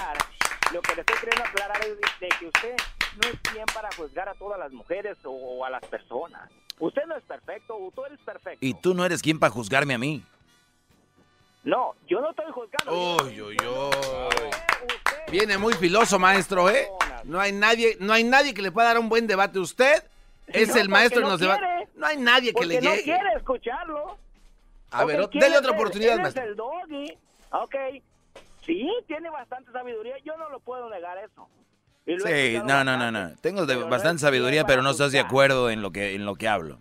Lo 0.74 0.82
que 0.82 0.96
le 0.96 1.02
estoy 1.02 1.16
queriendo 1.18 1.46
aclarar 1.46 1.80
es 1.82 1.98
de 2.20 2.28
que 2.40 2.46
usted 2.48 2.76
no 3.22 3.28
es 3.30 3.40
quien 3.52 3.66
para 3.74 3.90
juzgar 3.96 4.28
a 4.30 4.34
todas 4.36 4.60
las 4.60 4.72
mujeres 4.72 5.18
o, 5.26 5.32
o 5.32 5.66
a 5.66 5.70
las 5.70 5.84
personas. 5.86 6.50
Usted 6.80 7.04
no 7.08 7.16
es 7.16 7.24
perfecto, 7.24 7.76
o 7.78 7.92
tú 7.92 8.04
eres 8.06 8.20
perfecto. 8.22 8.58
Y 8.66 8.74
tú 8.74 8.94
no 8.94 9.06
eres 9.06 9.22
quien 9.22 9.40
para 9.40 9.52
juzgarme 9.52 9.94
a 9.94 9.98
mí. 9.98 10.24
No, 11.64 11.94
yo 12.08 12.20
no 12.20 12.32
estoy 12.32 12.52
juzgando. 12.52 13.24
Uy, 13.24 13.42
uy, 13.42 13.58
uy. 13.58 14.52
Viene 15.32 15.58
muy 15.58 15.74
filoso, 15.76 16.20
maestro, 16.20 16.70
¿eh? 16.70 16.90
No 17.24 17.40
hay 17.40 17.52
nadie, 17.54 17.96
no 18.00 18.12
hay 18.12 18.24
nadie 18.24 18.54
que 18.54 18.62
le 18.62 18.72
pueda 18.72 18.90
dar 18.90 19.00
un 19.00 19.08
buen 19.08 19.28
debate. 19.28 19.60
Usted 19.60 20.04
es 20.48 20.70
No, 20.70 20.82
el 20.82 20.90
maestro 20.90 21.22
porque 21.22 21.26
en 21.26 21.32
los 21.32 21.42
no 21.42 21.48
debates. 21.64 21.96
No 21.96 22.08
hay 22.08 22.18
nadie 22.18 22.54
que 22.54 22.66
le 22.66 22.82
no 22.82 22.90
llegue. 22.92 23.04
quiere 23.04 23.30
escucharlo. 23.38 24.18
A 24.92 25.06
ver, 25.06 25.28
¿quién 25.30 25.42
dele 25.42 25.56
es 25.56 25.60
otra 25.62 25.72
oportunidad, 25.72 26.18
maestro. 26.18 26.44
Es 26.44 26.50
el 26.50 26.56
doggy. 26.56 27.18
Ok. 27.52 27.76
Sí, 28.66 28.90
tiene 29.08 29.30
bastante 29.30 29.72
sabiduría. 29.72 30.18
Yo 30.26 30.36
no 30.38 30.50
lo 30.50 30.60
puedo 30.60 30.90
negar 30.90 31.18
eso. 31.20 31.48
Sí, 32.06 32.58
no, 32.66 32.84
no, 32.84 32.98
no, 32.98 33.12
no. 33.12 33.36
Tengo 33.42 33.62
de- 33.66 33.74
pero 33.76 33.86
no 33.86 33.90
bastante 33.90 34.20
sabiduría, 34.22 34.66
pero 34.66 34.82
no 34.82 34.90
estás 34.92 35.12
de 35.12 35.20
acuerdo 35.20 35.70
en 35.70 35.82
lo 35.82 35.92
que, 35.92 36.16
en 36.16 36.26
lo 36.26 36.36
que 36.36 36.48
hablo. 36.48 36.78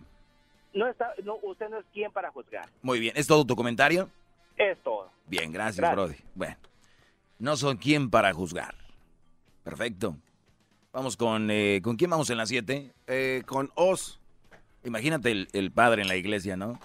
No 0.74 0.86
está, 0.88 1.12
no, 1.24 1.36
usted 1.42 1.68
no 1.68 1.78
es 1.78 1.84
quien 1.92 2.10
para 2.10 2.30
juzgar. 2.30 2.68
Muy 2.82 2.98
bien. 2.98 3.12
¿Es 3.16 3.26
todo 3.26 3.44
tu 3.44 3.54
comentario? 3.54 4.08
Es 4.56 4.78
todo. 4.82 5.10
Bien, 5.26 5.52
gracias, 5.52 5.76
Gracias. 5.78 5.96
Brody. 5.96 6.16
Bueno, 6.34 6.56
no 7.38 7.56
son 7.56 7.76
quien 7.76 8.10
para 8.10 8.32
juzgar. 8.32 8.74
Perfecto. 9.62 10.16
Vamos 10.92 11.16
con... 11.16 11.50
eh, 11.50 11.80
¿Con 11.82 11.96
quién 11.96 12.10
vamos 12.10 12.28
en 12.30 12.38
las 12.38 12.48
7? 12.48 12.92
con 13.46 13.70
Os. 13.74 14.18
Imagínate 14.84 15.30
el, 15.30 15.48
el 15.52 15.70
padre 15.70 16.02
en 16.02 16.08
la 16.08 16.16
iglesia, 16.16 16.56
¿no? 16.56 16.80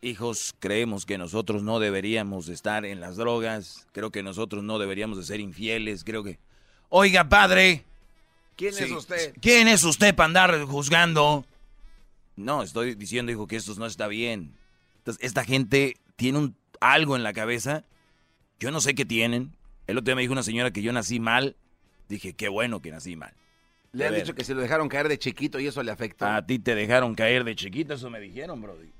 Hijos, 0.00 0.54
creemos 0.58 1.06
que 1.06 1.18
nosotros 1.18 1.62
no 1.62 1.78
deberíamos 1.80 2.46
de 2.46 2.54
estar 2.54 2.84
en 2.84 3.00
las 3.00 3.16
drogas. 3.16 3.86
Creo 3.92 4.10
que 4.10 4.22
nosotros 4.22 4.62
no 4.62 4.78
deberíamos 4.78 5.16
de 5.18 5.24
ser 5.24 5.40
infieles. 5.40 6.04
Creo 6.04 6.22
que... 6.22 6.38
Oiga, 6.94 7.26
padre. 7.26 7.84
¿Quién 8.54 8.74
Sí, 8.74 8.84
es 8.84 8.90
usted? 8.90 9.34
¿Quién 9.40 9.66
es 9.66 9.82
usted 9.82 10.14
para 10.14 10.26
andar 10.26 10.62
juzgando? 10.66 11.46
No, 12.36 12.62
estoy 12.62 12.94
diciendo, 12.96 13.32
hijo, 13.32 13.46
que 13.46 13.56
esto 13.56 13.72
no 13.78 13.86
está 13.86 14.08
bien. 14.08 14.52
Entonces, 14.98 15.24
esta 15.24 15.42
gente 15.42 15.96
tiene 16.16 16.38
un, 16.38 16.56
algo 16.80 17.16
en 17.16 17.22
la 17.22 17.32
cabeza. 17.32 17.84
Yo 18.60 18.70
no 18.70 18.82
sé 18.82 18.94
qué 18.94 19.06
tienen. 19.06 19.52
El 19.86 19.96
otro 19.96 20.04
día 20.10 20.16
me 20.16 20.20
dijo 20.20 20.34
una 20.34 20.42
señora 20.42 20.70
que 20.70 20.82
yo 20.82 20.92
nací 20.92 21.18
mal. 21.18 21.56
Dije, 22.10 22.34
qué 22.34 22.48
bueno 22.50 22.82
que 22.82 22.90
nací 22.90 23.16
mal. 23.16 23.32
Le 23.92 24.04
A 24.04 24.08
han 24.08 24.12
ver, 24.12 24.22
dicho 24.24 24.34
que 24.34 24.44
se 24.44 24.54
lo 24.54 24.60
dejaron 24.60 24.90
caer 24.90 25.08
de 25.08 25.18
chiquito 25.18 25.58
y 25.60 25.66
eso 25.68 25.82
le 25.82 25.92
afectó. 25.92 26.26
A 26.26 26.44
ti 26.44 26.58
te 26.58 26.74
dejaron 26.74 27.14
caer 27.14 27.44
de 27.44 27.56
chiquito, 27.56 27.94
eso 27.94 28.10
me 28.10 28.20
dijeron, 28.20 28.60
Brody. 28.60 28.92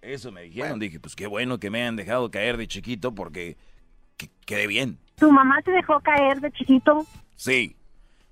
Eso 0.00 0.32
me 0.32 0.40
dijeron. 0.44 0.78
Dije, 0.78 0.98
pues 0.98 1.14
qué 1.14 1.26
bueno 1.26 1.58
que 1.60 1.68
me 1.68 1.82
hayan 1.82 1.96
dejado 1.96 2.30
caer 2.30 2.56
de 2.56 2.66
chiquito 2.68 3.14
porque 3.14 3.58
que- 4.16 4.30
quedé 4.46 4.66
bien. 4.66 4.98
¿Tu 5.16 5.30
mamá 5.30 5.60
te 5.62 5.72
dejó 5.72 6.00
caer 6.00 6.40
de 6.40 6.50
chiquito? 6.52 7.06
Sí. 7.36 7.76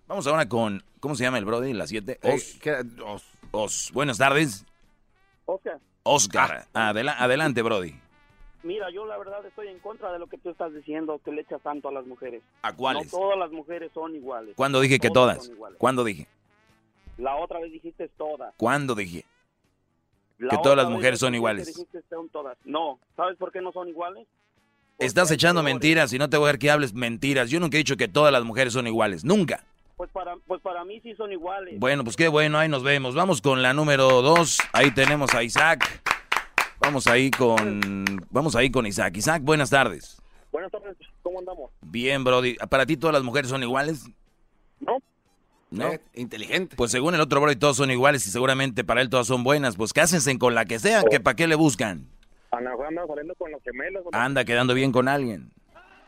Vamos 0.07 0.27
ahora 0.27 0.49
con, 0.49 0.83
¿cómo 1.01 1.15
se 1.15 1.25
llama 1.25 1.39
el 1.39 1.45
Brody? 1.45 1.73
Las 1.73 1.89
7. 1.91 2.19
Os. 2.23 2.59
Os. 3.05 3.25
Os. 3.51 3.91
Buenas 3.93 4.19
tardes. 4.19 4.65
Oscar, 5.47 5.81
Oscar. 6.05 6.67
Adela- 6.73 7.17
adelante, 7.19 7.63
Brody. 7.63 7.95
mira, 8.63 8.91
yo 8.91 9.05
la 9.07 9.19
verdad 9.19 9.45
estoy 9.45 9.69
en 9.69 9.79
contra 9.81 10.13
de 10.13 10.19
lo 10.19 10.27
que 10.29 10.39
tú 10.39 10.51
estás 10.51 10.73
diciendo, 10.73 11.21
que 11.25 11.33
le 11.33 11.43
echas 11.43 11.61
tanto 11.63 11.89
a 11.89 11.93
las 11.93 12.07
mujeres. 12.07 12.43
¿A 12.63 12.73
cuáles? 12.73 13.13
No 13.13 13.19
todas 13.19 13.39
las 13.39 13.51
mujeres 13.51 13.91
son 13.93 14.15
iguales. 14.15 14.55
¿Cuándo 14.57 14.81
dije 14.81 14.99
que 14.99 15.11
Todas 15.11 15.49
todas? 15.51 15.75
¿Cuándo 15.79 16.05
dije? 16.05 16.27
La 17.19 17.37
otra 17.37 17.59
vez 17.61 17.73
dijiste 17.73 18.09
todas. 18.17 18.55
¿Cuándo 18.57 18.95
dije? 18.95 19.25
La 20.39 20.51
Que 20.51 20.59
todas 20.63 20.77
las 20.77 20.89
mujeres 20.89 21.19
son 21.21 21.35
iguales. 21.35 21.67
dijiste 21.67 22.03
son 22.09 22.29
todas. 22.31 22.57
No, 22.65 22.99
¿sabes 23.17 23.37
por 23.37 23.53
qué 23.53 23.61
no 23.61 23.73
son 23.73 23.89
iguales? 23.89 24.27
Estás 24.99 25.31
echando 25.31 25.63
mentiras 25.63 26.13
y 26.13 26.19
no 26.19 26.31
te 26.31 26.37
voy 26.37 26.49
a 26.49 26.53
ver 26.53 26.59
que 26.59 26.71
hables 26.71 26.95
mentiras. 26.95 27.51
Yo 27.51 27.59
nunca 27.61 27.77
he 27.77 27.79
dicho 27.79 27.97
que 27.97 28.09
todas 28.09 28.33
las 28.33 28.45
mujeres 28.45 28.73
son 28.73 28.87
iguales. 28.87 29.25
Nunca. 29.25 29.65
Pues 29.97 30.11
para, 30.11 30.37
pues 30.47 30.61
para 30.63 30.85
mí 30.85 31.01
sí 31.03 31.15
son 31.15 31.33
iguales. 31.33 31.79
Bueno, 31.79 32.05
pues 32.05 32.17
qué 32.17 32.29
bueno, 32.29 32.59
ahí 32.59 32.69
nos 32.69 32.83
vemos. 32.83 33.15
Vamos 33.15 33.41
con 33.41 33.63
la 33.63 33.73
número 33.73 34.23
dos. 34.23 34.59
Ahí 34.73 34.91
tenemos 34.91 35.35
a 35.35 35.43
Isaac. 35.43 36.03
Vamos 36.81 37.07
ahí 37.07 37.31
con. 37.31 38.05
Vamos 38.31 38.57
ahí 38.57 38.71
con 38.71 38.87
Isaac. 38.87 39.17
Isaac, 39.17 39.43
buenas 39.43 39.71
tardes. 39.71 40.21
Buenas 40.51 40.71
tardes, 40.71 40.97
¿cómo 41.23 41.39
andamos? 41.39 41.71
Bien, 41.81 42.25
Brody. 42.25 42.57
¿Para 42.69 42.85
ti 42.85 42.97
todas 42.97 43.15
las 43.15 43.23
mujeres 43.23 43.49
son 43.49 43.63
iguales? 43.63 44.05
No. 44.81 44.99
¿No? 45.71 45.93
Eh, 45.93 46.01
inteligente. 46.15 46.77
Pues 46.77 46.91
según 46.91 47.15
el 47.15 47.21
otro 47.21 47.41
Brody 47.41 47.57
todos 47.57 47.77
son 47.77 47.91
iguales 47.91 48.27
y 48.27 48.31
seguramente 48.31 48.85
para 48.85 49.01
él 49.01 49.09
todas 49.09 49.27
son 49.27 49.45
buenas. 49.45 49.77
Pues 49.77 49.93
cásense 49.93 50.37
con 50.39 50.55
la 50.55 50.65
que 50.65 50.79
sea, 50.79 51.03
que 51.05 51.21
para 51.21 51.37
qué 51.37 51.47
le 51.47 51.55
buscan. 51.55 52.07
Anda 52.53 52.77
saliendo 53.07 53.35
con 53.35 53.51
los 53.51 53.63
gemelos. 53.63 54.05
¿o 54.07 54.11
no? 54.11 54.19
Anda 54.19 54.45
quedando 54.45 54.75
bien 54.75 54.93
con 54.93 55.09
alguien. 55.09 55.51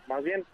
Más 0.06 0.22
bien. 0.22 0.44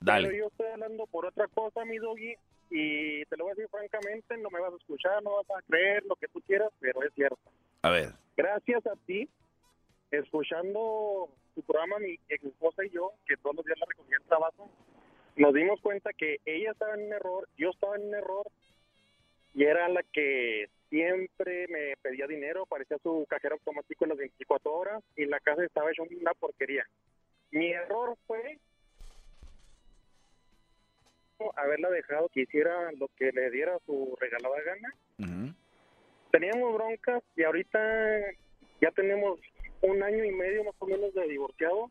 Dale. 0.00 0.28
Pero 0.28 0.38
yo 0.38 0.46
estoy 0.46 0.66
hablando 0.68 1.06
por 1.08 1.26
otra 1.26 1.46
cosa, 1.48 1.84
mi 1.84 1.98
doggy, 1.98 2.34
y 2.70 3.24
te 3.26 3.36
lo 3.36 3.44
voy 3.44 3.52
a 3.52 3.54
decir 3.54 3.68
francamente, 3.68 4.36
no 4.38 4.48
me 4.50 4.60
vas 4.60 4.72
a 4.72 4.76
escuchar, 4.76 5.22
no 5.22 5.36
vas 5.36 5.50
a 5.50 5.62
creer 5.62 6.04
lo 6.04 6.14
que 6.16 6.28
tú 6.28 6.40
quieras, 6.42 6.70
pero 6.78 7.02
es 7.02 7.12
cierto. 7.14 7.38
A 7.82 7.90
ver. 7.90 8.12
Gracias 8.36 8.86
a 8.86 8.94
ti, 9.06 9.28
escuchando 10.10 11.28
tu 11.54 11.62
programa, 11.62 11.98
mi 11.98 12.18
ex 12.28 12.44
esposa 12.44 12.84
y 12.84 12.90
yo, 12.90 13.12
que 13.26 13.36
todos 13.36 13.56
los 13.56 13.64
días 13.64 13.78
la 13.80 13.86
recogía 13.86 14.16
el 14.16 14.24
trabajo, 14.24 14.70
nos 15.36 15.52
dimos 15.52 15.80
cuenta 15.80 16.12
que 16.12 16.38
ella 16.46 16.70
estaba 16.70 16.94
en 16.94 17.06
un 17.06 17.12
error, 17.12 17.48
yo 17.58 17.70
estaba 17.70 17.96
en 17.96 18.06
un 18.06 18.14
error, 18.14 18.46
y 19.52 19.64
era 19.64 19.88
la 19.88 20.02
que 20.04 20.70
siempre 20.90 21.66
me 21.68 21.96
pedía 22.02 22.26
dinero, 22.26 22.66
parecía 22.66 22.98
su 23.02 23.24
cajero 23.28 23.54
automático 23.54 24.04
en 24.04 24.10
las 24.10 24.18
24 24.18 24.72
horas, 24.74 25.02
y 25.16 25.24
la 25.24 25.40
casa 25.40 25.64
estaba 25.64 25.90
hecha 25.90 26.02
una 26.02 26.34
porquería. 26.34 26.84
Mi 27.52 27.70
error 27.70 28.16
fue 28.26 28.58
haberla 31.56 31.88
dejado 31.88 32.28
que 32.28 32.42
hiciera 32.42 32.92
lo 32.92 33.08
que 33.16 33.32
le 33.32 33.50
diera 33.50 33.78
su 33.86 34.16
regalada 34.20 34.60
gana. 34.62 35.54
Teníamos 36.30 36.74
broncas 36.74 37.24
y 37.34 37.42
ahorita 37.42 37.78
ya 38.80 38.90
tenemos 38.92 39.40
un 39.80 40.02
año 40.02 40.24
y 40.24 40.30
medio 40.30 40.62
más 40.64 40.74
o 40.78 40.86
menos 40.86 41.12
de 41.14 41.26
divorciado. 41.26 41.90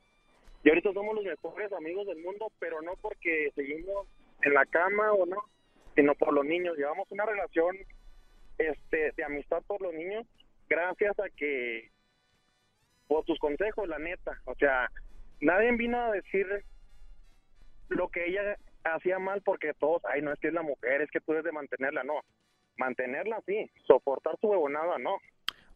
Y 0.63 0.69
ahorita 0.69 0.93
somos 0.93 1.15
los 1.15 1.25
mejores 1.25 1.71
amigos 1.73 2.07
del 2.07 2.19
mundo, 2.19 2.51
pero 2.59 2.81
no 2.81 2.93
porque 3.01 3.51
seguimos 3.55 4.07
en 4.43 4.53
la 4.53 4.65
cama 4.65 5.11
o 5.13 5.25
no, 5.25 5.37
sino 5.95 6.15
por 6.15 6.33
los 6.33 6.45
niños. 6.45 6.77
Llevamos 6.77 7.11
una 7.11 7.25
relación 7.25 7.77
este 8.59 9.13
de 9.15 9.23
amistad 9.23 9.63
por 9.65 9.81
los 9.81 9.93
niños 9.93 10.27
gracias 10.69 11.17
a 11.19 11.29
que 11.35 11.89
por 13.07 13.25
tus 13.25 13.39
consejos, 13.39 13.87
la 13.89 13.97
neta. 13.97 14.39
O 14.45 14.55
sea, 14.55 14.89
nadie 15.41 15.75
vino 15.75 15.99
a 15.99 16.11
decir 16.11 16.45
lo 17.89 18.07
que 18.09 18.27
ella 18.27 18.55
hacía 18.83 19.17
mal 19.17 19.41
porque 19.41 19.73
todos, 19.73 20.03
ay, 20.05 20.21
no 20.21 20.31
es 20.31 20.39
que 20.39 20.49
es 20.49 20.53
la 20.53 20.61
mujer, 20.61 21.01
es 21.01 21.09
que 21.09 21.19
tú 21.19 21.31
debes 21.31 21.45
de 21.45 21.51
mantenerla, 21.51 22.03
no. 22.03 22.21
Mantenerla 22.77 23.41
sí, 23.45 23.69
soportar 23.87 24.37
su 24.39 24.47
huevonada, 24.47 24.99
no. 24.99 25.17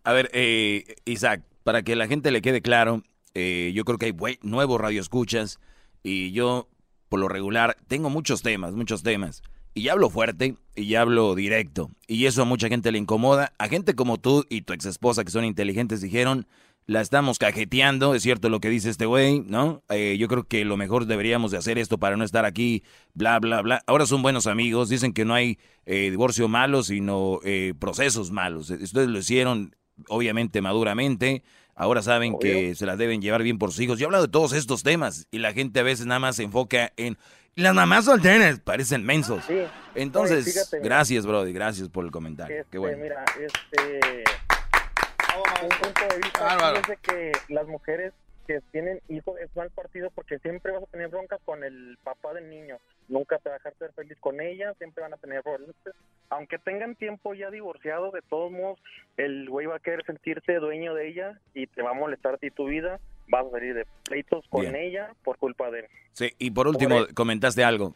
A 0.04 0.14
ver, 0.14 0.30
eh, 0.32 0.96
Isaac, 1.06 1.42
para 1.64 1.82
que 1.82 1.96
la 1.96 2.08
gente 2.08 2.32
le 2.32 2.42
quede 2.42 2.62
claro, 2.62 3.02
eh, 3.34 3.72
yo 3.74 3.84
creo 3.84 3.98
que 3.98 4.06
hay 4.06 4.38
nuevos 4.44 4.80
radioescuchas 4.80 5.60
y 6.04 6.34
yo, 6.34 6.68
por 7.10 7.20
lo 7.20 7.30
regular, 7.30 7.78
tengo 7.88 8.10
muchos 8.10 8.44
temas, 8.44 8.74
muchos 8.74 9.02
temas. 9.02 9.42
Y 9.74 9.84
ya 9.84 9.94
hablo 9.94 10.10
fuerte 10.10 10.56
y 10.76 10.88
ya 10.88 11.02
hablo 11.02 11.36
directo. 11.36 11.90
Y 12.08 12.26
eso 12.26 12.44
a 12.44 12.46
mucha 12.46 12.68
gente 12.68 12.92
le 12.92 13.00
incomoda. 13.00 13.54
A 13.58 13.68
gente 13.68 13.96
como 13.96 14.20
tú 14.20 14.46
y 14.50 14.62
tu 14.62 14.74
ex 14.74 14.86
esposa, 14.86 15.24
que 15.24 15.32
son 15.32 15.46
inteligentes, 15.46 16.02
dijeron, 16.02 16.48
la 16.86 17.02
estamos 17.02 17.40
cajeteando, 17.40 18.14
es 18.14 18.24
cierto 18.24 18.50
lo 18.50 18.60
que 18.60 18.70
dice 18.70 18.90
este 18.90 19.06
güey, 19.06 19.40
¿no? 19.40 19.84
Eh, 19.90 20.18
yo 20.20 20.28
creo 20.28 20.44
que 20.44 20.66
lo 20.66 20.78
mejor 20.78 21.06
deberíamos 21.06 21.52
de 21.52 21.58
hacer 21.58 21.78
esto 21.78 21.98
para 21.98 22.18
no 22.18 22.24
estar 22.24 22.46
aquí, 22.46 22.84
bla, 23.14 23.40
bla, 23.40 23.62
bla. 23.62 23.82
Ahora 23.88 24.06
son 24.06 24.22
buenos 24.22 24.48
amigos, 24.48 24.90
dicen 24.90 25.14
que 25.14 25.26
no 25.26 25.34
hay 25.34 25.58
eh, 25.86 26.10
divorcio 26.12 26.48
malo, 26.48 26.84
sino 26.84 27.40
eh, 27.44 27.74
procesos 27.80 28.32
malos. 28.32 28.70
Ustedes 28.70 29.08
lo 29.08 29.18
hicieron, 29.18 29.76
obviamente, 30.10 30.62
maduramente. 30.62 31.44
Ahora 31.76 32.04
saben 32.04 32.38
que 32.38 32.76
se 32.76 32.86
las 32.86 33.00
deben 33.00 33.22
llevar 33.22 33.42
bien 33.42 33.58
por 33.58 33.72
sus 33.72 33.80
hijos. 33.80 33.98
Yo 33.98 34.04
he 34.04 34.08
hablado 34.08 34.26
de 34.26 34.32
todos 34.32 34.54
estos 34.54 34.84
temas 34.84 35.28
y 35.32 35.40
la 35.40 35.54
gente 35.54 35.80
a 35.80 35.84
veces 35.84 36.06
nada 36.06 36.20
más 36.20 36.36
se 36.36 36.44
enfoca 36.44 36.94
en 36.98 37.18
las 37.56 37.74
mamás 37.74 38.06
solteras, 38.06 38.60
parecen 38.60 39.06
mensos. 39.06 39.44
Entonces, 39.96 40.44
Oye, 40.46 40.54
fíjate, 40.54 40.80
gracias, 40.80 41.26
Brody, 41.26 41.54
gracias 41.54 41.90
por 41.90 42.06
el 42.06 42.12
comentario. 42.12 42.62
Este, 42.62 42.72
Qué 42.72 42.78
bueno. 42.80 42.98
Mira, 42.98 43.24
este, 43.40 44.24
un 45.64 45.70
punto 45.70 46.02
de 46.10 46.18
vista 46.18 46.74
es 46.80 46.88
de 46.88 46.98
que 46.98 47.32
las 47.50 47.68
mujeres 47.68 48.14
que 48.48 48.62
tienen 48.72 49.02
hijos 49.08 49.40
es 49.40 49.56
mal 49.56 49.70
partido 49.72 50.10
porque 50.12 50.40
siempre 50.40 50.72
vas 50.72 50.84
a 50.84 50.88
tener 50.88 51.08
broncas 51.08 51.40
con 51.46 51.64
el 51.64 51.98
papá 52.04 52.34
del 52.34 52.50
niño. 52.50 52.78
Nunca 53.08 53.38
te 53.38 53.50
va 53.50 53.56
a 53.56 53.58
dejar 53.60 53.76
ser 53.78 53.94
feliz 53.94 54.18
con 54.20 54.42
ella, 54.42 54.74
siempre 54.78 55.02
van 55.02 55.14
a 55.14 55.18
tener 55.18 55.42
problemas. 55.44 55.76
Aunque 56.36 56.58
tengan 56.58 56.96
tiempo 56.96 57.36
ya 57.36 57.52
divorciado, 57.52 58.10
de 58.12 58.22
todos 58.24 58.52
modos, 58.52 58.80
el 59.18 59.48
güey 59.50 59.68
va 59.68 59.76
a 59.76 59.80
querer 59.80 60.04
sentirse 60.06 60.56
dueño 60.56 60.96
de 60.96 61.10
ella 61.10 61.40
y 61.54 61.68
te 61.68 61.84
va 61.84 61.92
a 61.92 61.94
molestar 61.94 62.36
a 62.36 62.38
ti 62.38 62.50
tu 62.50 62.66
vida. 62.66 63.00
Vas 63.28 63.46
a 63.46 63.52
salir 63.52 63.76
de 63.76 63.86
pleitos 64.04 64.44
con 64.50 64.62
Bien. 64.62 64.76
ella 64.76 65.14
por 65.24 65.38
culpa 65.38 65.70
de 65.70 65.82
él. 65.82 65.86
Sí, 66.14 66.32
y 66.40 66.50
por 66.52 66.68
último, 66.68 67.06
comentaste 67.14 67.64
algo. 67.64 67.94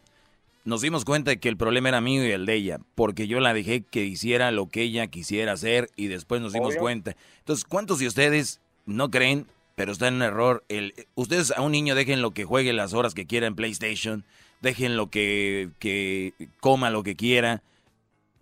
Nos 0.64 0.82
dimos 0.82 1.04
cuenta 1.04 1.30
de 1.30 1.40
que 1.40 1.48
el 1.48 1.56
problema 1.56 1.88
era 1.88 2.00
mío 2.00 2.24
y 2.26 2.30
el 2.30 2.46
de 2.46 2.54
ella, 2.54 2.78
porque 2.94 3.26
yo 3.26 3.40
la 3.40 3.54
dejé 3.54 3.82
que 3.82 4.04
hiciera 4.04 4.52
lo 4.52 4.68
que 4.68 4.82
ella 4.82 5.06
quisiera 5.08 5.52
hacer 5.52 5.88
y 5.96 6.06
después 6.06 6.40
nos 6.40 6.52
dimos 6.52 6.70
Obvio. 6.70 6.80
cuenta. 6.80 7.16
Entonces, 7.40 7.64
¿cuántos 7.64 7.98
de 7.98 8.06
ustedes 8.06 8.60
no 8.86 9.10
creen, 9.10 9.46
pero 9.74 9.90
están 9.92 10.14
en 10.14 10.22
error? 10.22 10.62
El, 10.68 10.94
ustedes 11.14 11.50
a 11.52 11.62
un 11.62 11.72
niño 11.72 11.94
dejen 11.94 12.22
lo 12.22 12.32
que 12.32 12.44
juegue 12.44 12.72
las 12.72 12.94
horas 12.94 13.14
que 13.14 13.26
quiera 13.26 13.46
en 13.46 13.56
PlayStation, 13.56 14.24
dejen 14.60 14.96
lo 14.96 15.10
que, 15.10 15.70
que 15.78 16.32
coma 16.60 16.90
lo 16.90 17.02
que 17.02 17.16
quiera. 17.16 17.62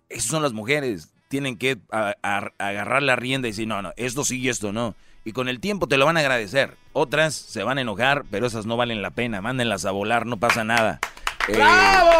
Esas 0.09 0.25
son 0.29 0.41
las 0.43 0.53
mujeres. 0.53 1.13
Tienen 1.27 1.57
que 1.57 1.77
a- 1.91 2.15
a- 2.23 2.51
agarrar 2.57 3.03
la 3.03 3.15
rienda 3.15 3.47
y 3.47 3.51
decir, 3.51 3.67
no, 3.67 3.81
no, 3.81 3.91
esto 3.97 4.23
sí 4.23 4.39
y 4.39 4.49
esto 4.49 4.71
no. 4.71 4.95
Y 5.25 5.33
con 5.33 5.49
el 5.49 5.59
tiempo 5.59 5.87
te 5.87 5.97
lo 5.97 6.05
van 6.05 6.15
a 6.15 6.21
agradecer. 6.21 6.75
Otras 6.93 7.35
se 7.35 7.63
van 7.63 7.77
a 7.77 7.81
enojar, 7.81 8.23
pero 8.31 8.45
esas 8.47 8.65
no 8.65 8.77
valen 8.77 9.01
la 9.01 9.11
pena. 9.11 9.41
Mándenlas 9.41 9.85
a 9.85 9.91
volar, 9.91 10.25
no 10.25 10.37
pasa 10.37 10.63
nada. 10.63 10.99
Eh, 11.49 11.53
¡Bravo! 11.57 12.11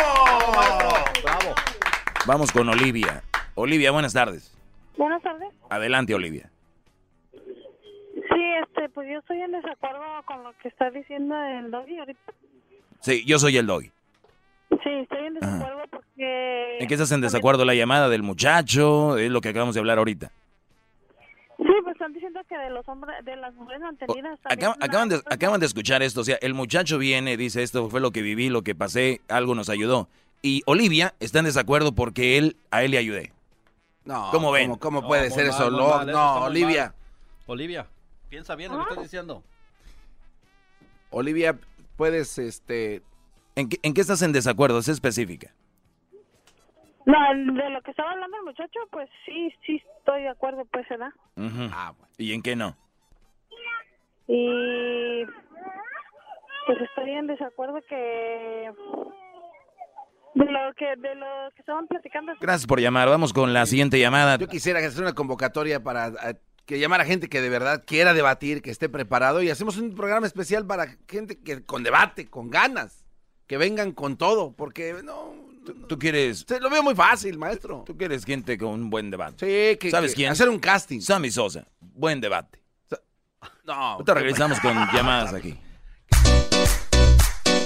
Vamos 2.25 2.51
con 2.51 2.67
Olivia. 2.67 3.23
Olivia, 3.55 3.91
buenas 3.91 4.13
tardes. 4.13 4.53
Buenas 4.97 5.21
tardes. 5.21 5.47
Adelante, 5.69 6.13
Olivia. 6.13 6.49
Sí, 7.33 8.43
este, 8.63 8.89
pues 8.89 9.07
yo 9.09 9.19
estoy 9.19 9.41
en 9.41 9.53
desacuerdo 9.53 10.01
con 10.25 10.43
lo 10.43 10.51
que 10.61 10.67
está 10.67 10.89
diciendo 10.91 11.35
el 11.41 11.71
doggy 11.71 11.97
ahorita. 11.99 12.19
Sí, 12.99 13.23
yo 13.25 13.39
soy 13.39 13.55
el 13.57 13.67
doggy. 13.67 13.91
Sí, 14.83 14.89
estoy 14.89 15.25
en 15.27 15.35
desacuerdo 15.35 15.83
porque... 15.89 16.06
¿En 16.17 16.87
qué 16.87 16.93
estás 16.93 17.11
en 17.11 17.21
desacuerdo? 17.21 17.65
¿La 17.65 17.75
llamada 17.75 18.09
del 18.09 18.23
muchacho? 18.23 19.17
Es 19.17 19.29
lo 19.29 19.41
que 19.41 19.49
acabamos 19.49 19.75
de 19.75 19.79
hablar 19.79 19.99
ahorita. 19.99 20.31
Sí, 21.57 21.63
pues 21.83 21.95
están 21.95 22.13
diciendo 22.13 22.39
que 22.47 22.57
de 22.57 22.69
los 22.69 22.87
hombres, 22.87 23.23
de 23.25 23.35
las 23.35 23.53
mujeres 23.55 23.81
mantenidas 23.81 24.39
acaban, 24.43 25.09
de, 25.09 25.21
acaban 25.25 25.59
de 25.59 25.65
escuchar 25.65 26.03
esto. 26.03 26.21
O 26.21 26.23
sea, 26.23 26.37
el 26.41 26.53
muchacho 26.53 26.97
viene, 26.97 27.35
dice, 27.37 27.63
esto 27.63 27.89
fue 27.89 27.99
lo 27.99 28.11
que 28.11 28.21
viví, 28.21 28.49
lo 28.49 28.61
que 28.63 28.75
pasé, 28.75 29.21
algo 29.27 29.55
nos 29.55 29.69
ayudó. 29.69 30.07
Y 30.41 30.61
Olivia 30.65 31.15
está 31.19 31.39
en 31.39 31.45
desacuerdo 31.45 31.93
porque 31.93 32.37
él, 32.37 32.57
a 32.69 32.83
él 32.83 32.91
le 32.91 32.99
ayudé. 32.99 33.33
No, 34.05 34.29
¿Cómo 34.31 34.51
ven? 34.51 34.67
¿Cómo, 34.69 34.79
cómo 34.79 35.01
No, 35.01 35.07
puede 35.07 35.29
muy 35.29 35.31
ser 35.31 35.47
mal, 35.47 35.55
eso? 35.55 35.71
No, 35.71 35.89
mal, 35.89 36.07
no, 36.07 36.43
Olivia. 36.43 36.83
mal. 36.85 36.93
Olivia, 37.47 37.87
piensa 38.29 38.55
bien 38.55 38.71
lo 38.71 38.77
que 38.77 38.89
estás 38.89 39.03
diciendo. 39.03 39.43
Olivia, 41.09 41.57
puedes, 41.95 42.37
este... 42.37 43.01
¿En 43.55 43.69
qué, 43.69 43.79
en 43.81 43.93
qué 43.93 44.01
estás 44.01 44.21
en 44.21 44.31
desacuerdo? 44.31 44.77
Es 44.77 44.87
específica. 44.87 45.51
No, 47.07 47.53
de 47.53 47.69
lo 47.69 47.81
que 47.83 47.91
estaba 47.91 48.11
hablando 48.11 48.35
el 48.35 48.43
muchacho, 48.43 48.79
pues 48.91 49.09
sí, 49.25 49.49
sí 49.65 49.81
estoy 49.97 50.23
de 50.23 50.29
acuerdo, 50.29 50.65
pues, 50.65 50.85
¿verdad? 50.89 51.13
Ujú. 51.37 51.69
¿Y 52.17 52.33
en 52.33 52.41
qué 52.41 52.57
no? 52.57 52.75
Y 54.27 55.23
pues 56.65 56.81
estoy 56.81 57.11
en 57.11 57.27
desacuerdo 57.27 57.79
que 57.87 58.73
de 60.35 60.45
lo 60.51 60.73
que 60.75 60.95
de 60.97 61.15
lo 61.15 61.49
que 61.55 61.61
estaban 61.61 61.87
platicando. 61.87 62.33
Gracias 62.41 62.67
por 62.67 62.81
llamar. 62.81 63.07
Vamos 63.07 63.31
con 63.31 63.53
la 63.53 63.65
siguiente 63.65 63.97
llamada. 63.99 64.37
Yo 64.37 64.49
quisiera 64.49 64.79
hacer 64.79 65.01
una 65.01 65.15
convocatoria 65.15 65.81
para 65.81 66.07
eh, 66.07 66.35
que 66.65 66.77
llamar 66.77 66.99
a 66.99 67.05
gente 67.05 67.29
que 67.29 67.39
de 67.39 67.47
verdad 67.47 67.85
quiera 67.87 68.13
debatir, 68.13 68.61
que 68.61 68.69
esté 68.69 68.89
preparado 68.89 69.41
y 69.41 69.49
hacemos 69.49 69.77
un 69.77 69.95
programa 69.95 70.27
especial 70.27 70.67
para 70.67 70.97
gente 71.07 71.39
que 71.41 71.63
con 71.63 71.83
debate, 71.83 72.29
con 72.29 72.49
ganas, 72.49 73.05
que 73.47 73.57
vengan 73.57 73.93
con 73.93 74.17
todo, 74.17 74.53
porque 74.57 74.93
no, 75.05 75.46
¿Tú 75.87 75.97
quieres...? 75.99 76.45
Se 76.47 76.59
lo 76.59 76.69
veo 76.69 76.83
muy 76.83 76.95
fácil, 76.95 77.37
maestro. 77.37 77.83
Tú 77.85 77.97
quieres 77.97 78.25
gente 78.25 78.57
con 78.57 78.69
un 78.71 78.89
buen 78.89 79.09
debate. 79.09 79.45
Sí, 79.45 79.77
que, 79.77 79.91
¿Sabes 79.91 80.11
que 80.11 80.17
quién? 80.17 80.31
hacer 80.31 80.49
un 80.49 80.59
casting. 80.59 80.99
Sammy 81.01 81.31
Sosa. 81.31 81.65
Buen 81.79 82.21
debate. 82.21 82.61
No. 83.65 83.73
Ahorita 83.73 84.13
regresamos 84.13 84.59
con 84.59 84.73
llamadas 84.93 85.33
aquí. 85.33 85.57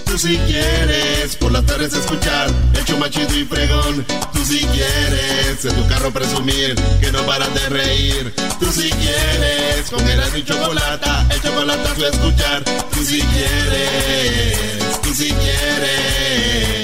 Tú 0.06 0.18
si 0.18 0.38
quieres 0.40 1.38
por 1.38 1.53
las 1.53 1.65
tardes 1.65 1.94
escuchar 1.94 2.49
el 2.76 2.84
show 2.84 2.98
más 2.98 3.11
chido 3.11 3.34
y 3.38 3.45
fregón. 3.45 4.06
Tú 4.34 4.40
si 4.44 4.60
quieres 4.65 5.64
en 5.64 5.73
tu 5.73 5.88
carro 5.88 6.11
presumir 6.11 6.76
que 6.99 7.11
no 7.14 7.22
paran 7.26 7.53
de 7.53 7.69
reír. 7.69 8.34
Tú 8.60 8.65
si 8.65 8.90
quieres 8.90 9.90
con 9.90 10.06
Erasmo 10.06 10.38
y 10.38 10.44
chocolate, 10.44 11.34
el 11.34 11.41
chocolate 11.41 12.06
a 12.06 12.10
escuchar. 12.10 12.64
Tú 12.91 13.03
si 13.06 13.22
quieres, 13.22 15.02
tú 15.02 15.14
si 15.14 15.30
quieres. 15.30 16.81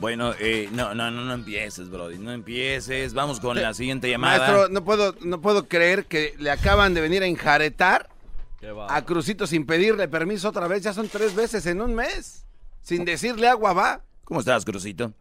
Bueno, 0.00 0.32
eh, 0.38 0.68
no, 0.72 0.94
no, 0.94 1.10
no, 1.10 1.24
no 1.24 1.34
empieces, 1.34 1.90
Brody. 1.90 2.18
No 2.18 2.30
empieces. 2.32 3.14
Vamos 3.14 3.40
con 3.40 3.60
la 3.60 3.74
siguiente 3.74 4.08
llamada. 4.08 4.38
Maestro, 4.38 4.68
no 4.68 4.84
puedo, 4.84 5.14
no 5.22 5.40
puedo 5.40 5.66
creer 5.66 6.04
que 6.06 6.34
le 6.38 6.50
acaban 6.50 6.94
de 6.94 7.00
venir 7.00 7.22
a 7.22 7.26
enjaretar 7.26 8.08
a 8.88 9.04
Crucito 9.04 9.46
sin 9.46 9.66
pedirle 9.66 10.06
permiso 10.08 10.48
otra 10.50 10.68
vez. 10.68 10.82
Ya 10.84 10.92
son 10.92 11.08
tres 11.08 11.34
veces 11.34 11.66
en 11.66 11.80
un 11.80 11.94
mes. 11.94 12.44
Sin 12.82 13.04
decirle 13.04 13.48
agua 13.48 13.72
va. 13.72 14.02
¿Cómo 14.24 14.40
estás, 14.40 14.64
Crucito? 14.64 15.12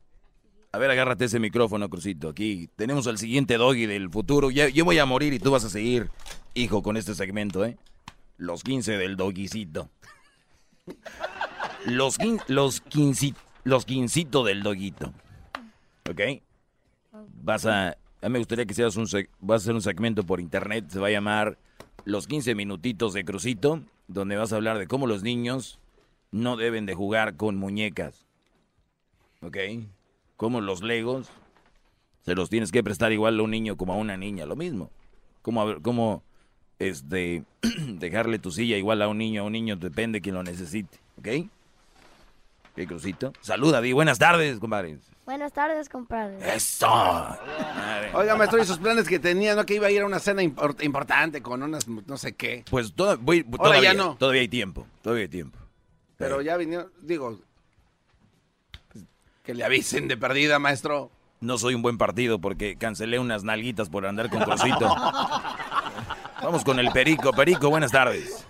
A 0.72 0.78
ver, 0.78 0.91
agárrate 0.91 1.26
ese 1.26 1.40
micrófono, 1.40 1.90
Crucito. 1.90 2.30
Aquí 2.30 2.70
tenemos 2.76 3.08
al 3.08 3.18
siguiente 3.18 3.58
doggy 3.58 3.88
del 3.88 4.10
futuro. 4.12 4.52
Ya- 4.52 4.70
yo 4.70 4.86
voy 4.86 4.99
a 4.99 5.06
morir 5.06 5.34
y 5.34 5.40
tú 5.40 5.49
vas 5.52 5.64
a 5.64 5.70
seguir, 5.70 6.12
hijo, 6.54 6.84
con 6.84 6.98
este 6.98 7.16
segmento, 7.16 7.66
¿eh? 7.66 7.78
Los 8.38 8.62
15 8.64 8.98
del 8.98 9.16
doguicito. 9.18 9.90
Los, 11.86 12.20
quin- 12.20 12.41
los, 12.48 12.84
quinci- 12.84 13.36
los 13.68 13.84
quincito 13.84 14.45
del 14.45 14.64
doguito. 14.64 15.14
¿Ok? 16.10 16.22
Vas 17.44 17.65
a... 17.65 17.98
A 18.22 18.30
mí 18.30 18.30
me 18.30 18.39
gustaría 18.39 18.65
que 18.65 18.73
seas 18.73 18.95
un... 18.95 19.06
Vas 19.41 19.61
a 19.61 19.64
hacer 19.64 19.76
un 19.76 19.81
segmento 19.81 20.23
por 20.23 20.39
internet. 20.39 20.85
Se 20.88 20.99
va 20.99 21.07
a 21.07 21.11
llamar 21.11 21.57
Los 22.06 22.27
15 22.27 22.56
minutitos 22.56 23.14
de 23.14 23.26
Crucito. 23.26 23.81
Donde 24.07 24.38
vas 24.38 24.53
a 24.53 24.56
hablar 24.56 24.77
de 24.77 24.88
cómo 24.88 25.06
los 25.06 25.22
niños 25.22 25.80
no 26.31 26.56
deben 26.56 26.85
de 26.85 26.95
jugar 26.95 27.35
con 27.35 27.57
muñecas. 27.57 28.26
¿Ok? 29.41 29.57
Como 30.38 30.61
los 30.61 30.81
legos, 30.81 31.30
se 32.22 32.35
los 32.35 32.49
tienes 32.49 32.72
que 32.72 32.85
prestar 32.85 33.11
igual 33.11 33.38
a 33.38 33.44
un 33.44 33.52
niño 33.52 33.76
como 33.76 33.91
a 33.91 33.98
una 33.98 34.15
niña, 34.15 34.45
lo 34.45 34.56
mismo. 34.56 34.91
Como, 35.41 35.81
como 35.81 36.23
este, 36.80 37.44
dejarle 37.99 38.39
tu 38.39 38.49
silla 38.52 38.77
igual 38.77 39.02
a 39.02 39.10
un 39.10 39.18
niño, 39.18 39.41
a 39.41 39.45
un 39.45 39.52
niño 39.52 39.76
depende 39.76 40.19
de 40.19 40.22
quien 40.22 40.35
lo 40.35 40.44
necesite, 40.44 40.99
¿ok? 41.18 41.49
¿Qué 42.78 42.86
crucito? 42.86 43.34
Saluda, 43.41 43.82
Di, 43.82 43.91
buenas 43.91 44.20
tardes, 44.20 44.60
compadre. 44.60 44.99
Buenas 45.26 45.52
tardes, 45.52 45.90
compadre. 45.90 46.38
¡Eso! 46.56 46.88
Oiga, 48.14 48.36
maestro, 48.38 48.62
y 48.62 48.66
sus 48.66 48.78
planes 48.78 49.08
que 49.10 49.18
tenía, 49.18 49.56
¿no? 49.56 49.66
Que 49.66 49.74
iba 49.76 49.88
a 49.88 49.91
ir 49.91 50.04
a 50.04 50.06
una 50.06 50.20
cena 50.20 50.44
import- 50.44 50.84
importante 50.84 51.41
con 51.41 51.64
unas, 51.64 51.88
no 51.88 52.18
sé 52.18 52.36
qué. 52.36 52.64
Pues 52.70 52.95
voy- 52.95 53.44
Ahora 53.45 53.58
todavía, 53.58 53.82
ya 53.82 53.94
no. 53.95 54.16
todavía 54.18 54.41
hay 54.41 54.48
tiempo, 54.48 54.86
todavía 55.02 55.24
hay 55.24 55.28
tiempo. 55.30 55.58
Pero 56.18 56.40
ya 56.41 56.56
vinieron, 56.56 56.91
digo, 57.02 57.40
pues, 58.94 59.06
que 59.44 59.56
le 59.56 59.64
avisen 59.66 60.08
de 60.08 60.16
perdida, 60.16 60.60
maestro. 60.60 61.10
No 61.41 61.58
soy 61.58 61.74
un 61.74 61.82
buen 61.82 61.98
partido 61.98 62.40
porque 62.40 62.78
cancelé 62.78 63.18
unas 63.20 63.44
nalguitas 63.44 63.90
por 63.90 64.06
andar 64.06 64.30
con 64.30 64.44
Crucito. 64.44 64.88
Vamos 66.44 66.64
con 66.64 66.78
el 66.80 66.91
Perico. 66.91 67.34
Perico, 67.34 67.70
buenas 67.70 67.91
tardes. 67.91 68.45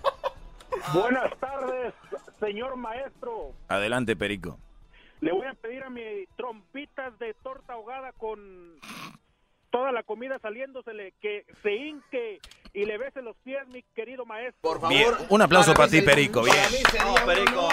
Buenas 0.94 1.30
tardes, 1.40 1.92
señor 2.40 2.76
maestro. 2.76 3.52
Adelante, 3.68 4.16
Perico. 4.16 4.58
Le 5.20 5.32
voy 5.32 5.46
a 5.46 5.54
pedir 5.54 5.82
a 5.82 5.90
mi 5.90 6.02
trompitas 6.36 7.18
de 7.18 7.34
torta 7.42 7.72
ahogada 7.72 8.12
con 8.12 8.78
toda 9.70 9.92
la 9.92 10.02
comida 10.02 10.38
saliéndosele 10.38 11.12
que 11.20 11.44
se 11.62 11.74
hinque 11.74 12.38
y 12.72 12.84
le 12.84 12.98
bese 12.98 13.22
los 13.22 13.36
pies, 13.38 13.66
mi 13.68 13.82
querido 13.94 14.24
maestro. 14.24 14.60
Por 14.60 14.88
Bien, 14.88 15.08
un 15.30 15.42
aplauso 15.42 15.74
para, 15.74 15.88
ti, 15.88 16.02
Perico. 16.02 16.42
Bien. 16.42 16.54
para 16.56 16.70
mí 16.70 16.76
sería 16.90 17.04
No, 17.04 17.26
Perico, 17.26 17.68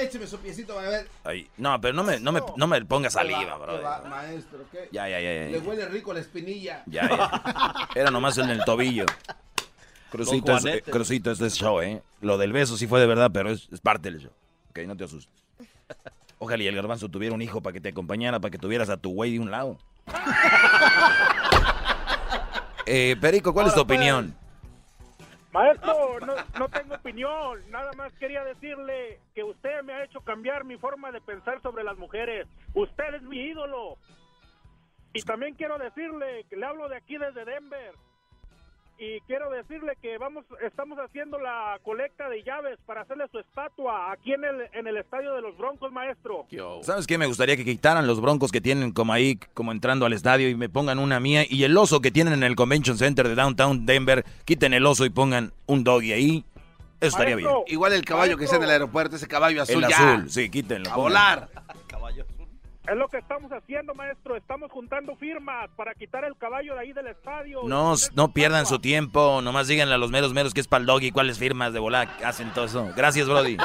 écheme 0.00 0.26
su 0.26 0.38
piecito, 0.38 0.78
a 0.78 0.82
ver. 0.82 1.08
No, 1.56 1.80
pero 1.80 1.94
no 1.94 2.04
me, 2.04 2.20
no 2.20 2.32
me, 2.32 2.40
no 2.56 2.66
me 2.66 2.84
pongas 2.84 3.12
saliva, 3.12 3.40
¿Qué 3.40 3.82
va, 3.82 4.00
bro. 4.00 4.08
maestro, 4.10 4.60
¿qué? 4.72 4.88
Ya, 4.92 5.08
ya, 5.08 5.20
ya, 5.20 5.32
ya. 5.32 5.48
Le 5.50 5.58
huele 5.58 5.86
rico 5.86 6.12
la 6.12 6.20
espinilla. 6.20 6.82
Ya, 6.86 7.08
ya. 7.08 7.88
Era 7.94 8.10
nomás 8.10 8.38
en 8.38 8.50
el 8.50 8.64
tobillo. 8.64 9.04
Crucito, 10.10 10.52
Los 10.52 10.60
es, 10.60 10.64
eh, 10.64 10.68
juanetes. 10.70 10.92
Crucito, 10.92 11.30
es 11.30 11.54
show, 11.54 11.80
¿eh? 11.80 12.02
Lo 12.20 12.38
del 12.38 12.52
beso 12.52 12.76
sí 12.76 12.86
fue 12.86 13.00
de 13.00 13.06
verdad, 13.06 13.30
pero 13.32 13.50
es, 13.50 13.68
es 13.70 13.80
parte 13.80 14.10
del 14.10 14.20
show. 14.20 14.32
Ok, 14.70 14.80
no 14.86 14.96
te 14.96 15.04
asustes. 15.04 15.44
Ojalá 16.38 16.62
y 16.62 16.66
el 16.66 16.74
garbanzo 16.74 17.08
tuviera 17.08 17.34
un 17.34 17.42
hijo 17.42 17.60
para 17.60 17.72
que 17.72 17.80
te 17.80 17.88
acompañara, 17.88 18.40
para 18.40 18.50
que 18.50 18.58
tuvieras 18.58 18.88
a 18.90 18.96
tu 18.96 19.10
güey 19.10 19.32
de 19.32 19.40
un 19.40 19.50
lado. 19.50 19.78
Eh, 22.90 23.16
Perico, 23.20 23.52
¿cuál 23.52 23.66
es 23.66 23.74
tu 23.74 23.84
pues, 23.84 23.98
opinión? 23.98 24.34
Maestro, 25.52 26.20
no, 26.20 26.34
no 26.58 26.68
tengo 26.70 26.94
opinión, 26.94 27.60
nada 27.70 27.92
más 27.98 28.10
quería 28.14 28.42
decirle 28.44 29.20
que 29.34 29.44
usted 29.44 29.82
me 29.82 29.92
ha 29.92 30.04
hecho 30.04 30.22
cambiar 30.22 30.64
mi 30.64 30.78
forma 30.78 31.12
de 31.12 31.20
pensar 31.20 31.60
sobre 31.60 31.84
las 31.84 31.98
mujeres. 31.98 32.46
Usted 32.72 33.14
es 33.16 33.22
mi 33.24 33.38
ídolo. 33.40 33.98
Y 35.12 35.20
también 35.22 35.54
quiero 35.54 35.76
decirle 35.76 36.46
que 36.48 36.56
le 36.56 36.64
hablo 36.64 36.88
de 36.88 36.96
aquí 36.96 37.18
desde 37.18 37.44
Denver. 37.44 37.92
Y 39.00 39.20
quiero 39.28 39.48
decirle 39.50 39.92
que 40.02 40.18
vamos, 40.18 40.44
estamos 40.66 40.98
haciendo 40.98 41.38
la 41.38 41.78
colecta 41.84 42.28
de 42.28 42.42
llaves 42.42 42.78
para 42.84 43.02
hacerle 43.02 43.26
su 43.30 43.38
estatua 43.38 44.10
aquí 44.10 44.32
en 44.32 44.42
el, 44.44 44.62
en 44.72 44.88
el 44.88 44.96
estadio 44.96 45.34
de 45.34 45.40
los 45.40 45.56
Broncos, 45.56 45.92
maestro. 45.92 46.46
¿Sabes 46.82 47.06
qué? 47.06 47.16
Me 47.16 47.26
gustaría 47.26 47.56
que 47.56 47.64
quitaran 47.64 48.08
los 48.08 48.20
broncos 48.20 48.50
que 48.50 48.60
tienen 48.60 48.90
como 48.90 49.12
ahí, 49.12 49.38
como 49.54 49.70
entrando 49.70 50.04
al 50.04 50.12
estadio 50.14 50.48
y 50.48 50.56
me 50.56 50.68
pongan 50.68 50.98
una 50.98 51.20
mía. 51.20 51.44
Y 51.48 51.62
el 51.62 51.76
oso 51.76 52.00
que 52.00 52.10
tienen 52.10 52.32
en 52.34 52.42
el 52.42 52.56
Convention 52.56 52.98
Center 52.98 53.28
de 53.28 53.36
Downtown 53.36 53.86
Denver, 53.86 54.24
quiten 54.44 54.74
el 54.74 54.84
oso 54.84 55.04
y 55.04 55.10
pongan 55.10 55.52
un 55.66 55.84
doggy 55.84 56.12
ahí. 56.12 56.44
Eso 57.00 57.10
estaría 57.10 57.36
bien. 57.36 57.48
Igual 57.68 57.92
el 57.92 58.04
caballo 58.04 58.36
que 58.36 58.44
está 58.46 58.56
en 58.56 58.64
el 58.64 58.70
aeropuerto, 58.70 59.14
ese 59.14 59.28
caballo 59.28 59.62
azul 59.62 59.84
El 59.84 59.90
ya. 59.90 60.14
azul, 60.14 60.28
sí, 60.30 60.50
quítenlo. 60.50 60.90
A 60.90 60.94
pongan. 60.94 61.02
volar. 61.12 61.48
Es 62.90 62.96
lo 62.96 63.08
que 63.08 63.18
estamos 63.18 63.50
haciendo, 63.52 63.94
maestro. 63.94 64.34
Estamos 64.36 64.70
juntando 64.72 65.14
firmas 65.16 65.68
para 65.76 65.94
quitar 65.94 66.24
el 66.24 66.36
caballo 66.36 66.74
de 66.74 66.80
ahí 66.80 66.92
del 66.92 67.08
estadio. 67.08 67.60
No, 67.64 67.94
no 68.14 68.32
pierdan 68.32 68.64
su 68.66 68.78
tiempo, 68.78 69.42
nomás 69.42 69.68
díganle 69.68 69.94
a 69.94 69.98
los 69.98 70.10
meros 70.10 70.32
meros 70.32 70.54
que 70.54 70.60
es 70.60 70.68
para 70.68 70.80
el 70.80 70.86
doggy, 70.86 71.10
cuáles 71.10 71.38
firmas 71.38 71.72
de 71.74 71.80
volar 71.80 72.08
hacen 72.24 72.50
todo 72.54 72.64
eso. 72.64 72.90
Gracias, 72.96 73.28
Brody. 73.28 73.56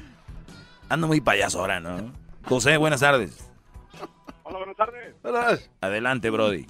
Ando 0.88 1.06
muy 1.06 1.20
payaso 1.20 1.60
ahora, 1.60 1.80
¿no? 1.80 2.12
José, 2.44 2.76
buenas 2.78 3.00
tardes. 3.00 3.46
Hola, 4.42 4.58
buenas 4.58 4.76
tardes. 4.76 5.70
Adelante, 5.80 6.30
Brody. 6.30 6.66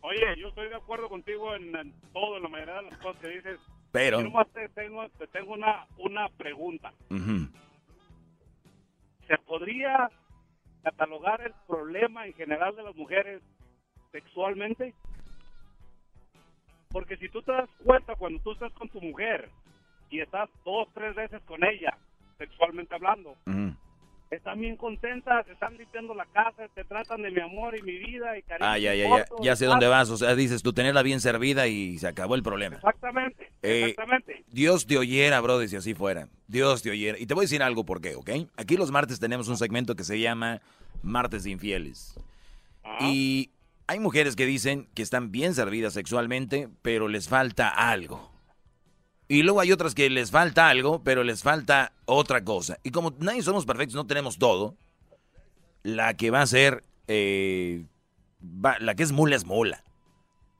Oye, 0.00 0.36
yo 0.38 0.48
estoy 0.48 0.68
de 0.68 0.76
acuerdo 0.76 1.08
contigo 1.08 1.54
en, 1.54 1.74
en 1.76 1.92
todo, 2.12 2.36
en 2.38 2.42
la 2.44 2.48
mayoría 2.48 2.74
de 2.76 2.82
las 2.90 2.98
cosas 2.98 3.20
que 3.20 3.28
dices. 3.28 3.60
Pero- 3.92 4.18
Yo 4.18 4.24
nomás 4.24 4.48
te 4.52 4.68
tengo, 4.70 5.06
te 5.18 5.26
tengo 5.28 5.52
una, 5.52 5.86
una 5.98 6.28
pregunta. 6.30 6.92
¿Se 9.28 9.38
podría 9.46 10.10
catalogar 10.84 11.40
el 11.40 11.54
problema 11.66 12.26
en 12.26 12.34
general 12.34 12.76
de 12.76 12.82
las 12.82 12.94
mujeres 12.94 13.42
sexualmente? 14.12 14.94
Porque 16.90 17.16
si 17.16 17.28
tú 17.28 17.42
te 17.42 17.52
das 17.52 17.68
cuenta 17.82 18.14
cuando 18.14 18.40
tú 18.42 18.52
estás 18.52 18.72
con 18.74 18.88
tu 18.88 19.00
mujer 19.00 19.48
y 20.10 20.20
estás 20.20 20.48
dos, 20.64 20.86
tres 20.94 21.14
veces 21.16 21.42
con 21.42 21.64
ella, 21.64 21.96
sexualmente 22.38 22.94
hablando. 22.94 23.34
Están 24.36 24.60
bien 24.60 24.76
contentas, 24.76 25.46
están 25.48 25.76
limpiando 25.76 26.14
la 26.14 26.26
casa, 26.26 26.68
te 26.74 26.84
tratan 26.84 27.22
de 27.22 27.30
mi 27.30 27.40
amor 27.40 27.76
y 27.76 27.82
mi 27.82 27.98
vida 27.98 28.36
y 28.38 28.42
cariño. 28.42 28.68
Ah, 28.70 28.78
ya, 28.78 28.94
ya, 28.94 29.08
ya. 29.08 29.24
Ya 29.42 29.56
sé 29.56 29.66
dónde 29.66 29.86
vas. 29.86 30.10
O 30.10 30.16
sea, 30.16 30.34
dices 30.34 30.62
tú 30.62 30.72
tenerla 30.72 31.02
bien 31.02 31.20
servida 31.20 31.66
y 31.66 31.98
se 31.98 32.06
acabó 32.08 32.34
el 32.34 32.42
problema. 32.42 32.76
Exactamente, 32.76 33.50
Eh, 33.62 33.80
exactamente. 33.90 34.44
Dios 34.48 34.86
te 34.86 34.98
oyera, 34.98 35.40
brother, 35.40 35.68
si 35.68 35.76
así 35.76 35.94
fuera. 35.94 36.28
Dios 36.48 36.82
te 36.82 36.90
oyera. 36.90 37.18
Y 37.18 37.26
te 37.26 37.34
voy 37.34 37.42
a 37.42 37.46
decir 37.46 37.62
algo 37.62 37.84
por 37.84 38.00
qué, 38.00 38.14
¿ok? 38.16 38.30
Aquí 38.56 38.76
los 38.76 38.90
martes 38.90 39.20
tenemos 39.20 39.48
un 39.48 39.56
segmento 39.56 39.94
que 39.96 40.04
se 40.04 40.20
llama 40.20 40.60
Martes 41.02 41.44
de 41.44 41.50
Infieles. 41.50 42.18
Y 43.00 43.50
hay 43.86 43.98
mujeres 43.98 44.36
que 44.36 44.46
dicen 44.46 44.88
que 44.94 45.02
están 45.02 45.30
bien 45.32 45.54
servidas 45.54 45.94
sexualmente, 45.94 46.68
pero 46.82 47.08
les 47.08 47.28
falta 47.28 47.68
algo. 47.68 48.33
Y 49.28 49.42
luego 49.42 49.60
hay 49.60 49.72
otras 49.72 49.94
que 49.94 50.10
les 50.10 50.30
falta 50.30 50.68
algo, 50.68 51.02
pero 51.02 51.24
les 51.24 51.42
falta 51.42 51.92
otra 52.04 52.44
cosa. 52.44 52.78
Y 52.82 52.90
como 52.90 53.14
nadie 53.18 53.42
somos 53.42 53.64
perfectos, 53.64 53.94
no 53.94 54.06
tenemos 54.06 54.38
todo, 54.38 54.76
la 55.82 56.14
que 56.14 56.30
va 56.30 56.42
a 56.42 56.46
ser, 56.46 56.84
eh, 57.08 57.86
la 58.80 58.94
que 58.94 59.02
es 59.02 59.12
mula 59.12 59.36
es 59.36 59.46
mula. 59.46 59.82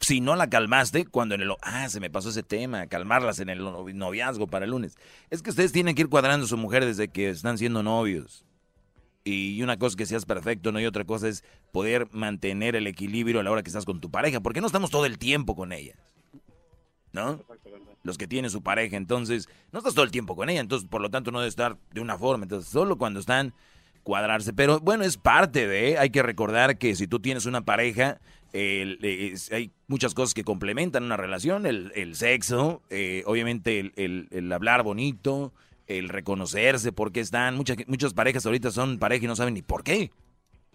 Si 0.00 0.20
no 0.20 0.36
la 0.36 0.50
calmaste, 0.50 1.06
cuando 1.06 1.34
en 1.34 1.42
el... 1.42 1.52
Ah, 1.62 1.88
se 1.88 2.00
me 2.00 2.10
pasó 2.10 2.28
ese 2.30 2.42
tema, 2.42 2.86
calmarlas 2.86 3.38
en 3.38 3.48
el 3.48 3.58
no- 3.58 3.86
noviazgo 3.92 4.46
para 4.46 4.64
el 4.64 4.70
lunes. 4.70 4.96
Es 5.30 5.42
que 5.42 5.50
ustedes 5.50 5.72
tienen 5.72 5.94
que 5.94 6.02
ir 6.02 6.08
cuadrando 6.08 6.44
a 6.44 6.48
su 6.48 6.56
mujer 6.58 6.84
desde 6.84 7.08
que 7.08 7.30
están 7.30 7.56
siendo 7.58 7.82
novios. 7.82 8.44
Y 9.24 9.62
una 9.62 9.78
cosa 9.78 9.92
es 9.92 9.96
que 9.96 10.06
seas 10.06 10.26
perfecto, 10.26 10.72
¿no? 10.72 10.80
Y 10.80 10.84
otra 10.86 11.04
cosa 11.04 11.28
es 11.28 11.44
poder 11.72 12.08
mantener 12.12 12.76
el 12.76 12.86
equilibrio 12.86 13.40
a 13.40 13.42
la 13.42 13.50
hora 13.50 13.62
que 13.62 13.70
estás 13.70 13.86
con 13.86 14.00
tu 14.00 14.10
pareja. 14.10 14.40
Porque 14.40 14.60
no 14.60 14.66
estamos 14.66 14.90
todo 14.90 15.06
el 15.06 15.18
tiempo 15.18 15.56
con 15.56 15.72
ellas. 15.72 15.96
¿No? 17.14 17.40
Los 18.02 18.18
que 18.18 18.26
tienen 18.26 18.50
su 18.50 18.62
pareja. 18.62 18.96
Entonces, 18.98 19.48
no 19.72 19.78
estás 19.78 19.94
todo 19.94 20.04
el 20.04 20.10
tiempo 20.10 20.36
con 20.36 20.50
ella. 20.50 20.60
Entonces, 20.60 20.86
por 20.86 21.00
lo 21.00 21.10
tanto, 21.10 21.30
no 21.30 21.38
debe 21.38 21.48
estar 21.48 21.78
de 21.92 22.00
una 22.02 22.18
forma. 22.18 22.44
Entonces, 22.44 22.70
solo 22.70 22.98
cuando 22.98 23.20
están 23.20 23.54
cuadrarse. 24.02 24.52
Pero 24.52 24.80
bueno, 24.80 25.04
es 25.04 25.16
parte 25.16 25.66
de... 25.66 25.96
Hay 25.96 26.10
que 26.10 26.22
recordar 26.22 26.76
que 26.76 26.94
si 26.96 27.06
tú 27.06 27.20
tienes 27.20 27.46
una 27.46 27.64
pareja, 27.64 28.20
hay 28.52 29.70
muchas 29.86 30.12
cosas 30.12 30.34
que 30.34 30.44
complementan 30.44 31.04
una 31.04 31.16
relación. 31.16 31.66
El, 31.66 31.92
el 31.94 32.16
sexo, 32.16 32.82
eh, 32.90 33.22
obviamente 33.26 33.78
el, 33.80 33.92
el- 33.96 34.28
el 34.30 34.52
hablar 34.52 34.82
bonito, 34.82 35.52
el 35.86 36.08
reconocerse 36.08 36.92
por 36.92 37.12
qué 37.12 37.20
están. 37.20 37.56
Muchas, 37.56 37.76
muchas 37.86 38.12
parejas 38.12 38.44
ahorita 38.44 38.70
son 38.70 38.98
pareja 38.98 39.24
y 39.24 39.28
no 39.28 39.36
saben 39.36 39.54
ni 39.54 39.62
por 39.62 39.84
qué. 39.84 40.10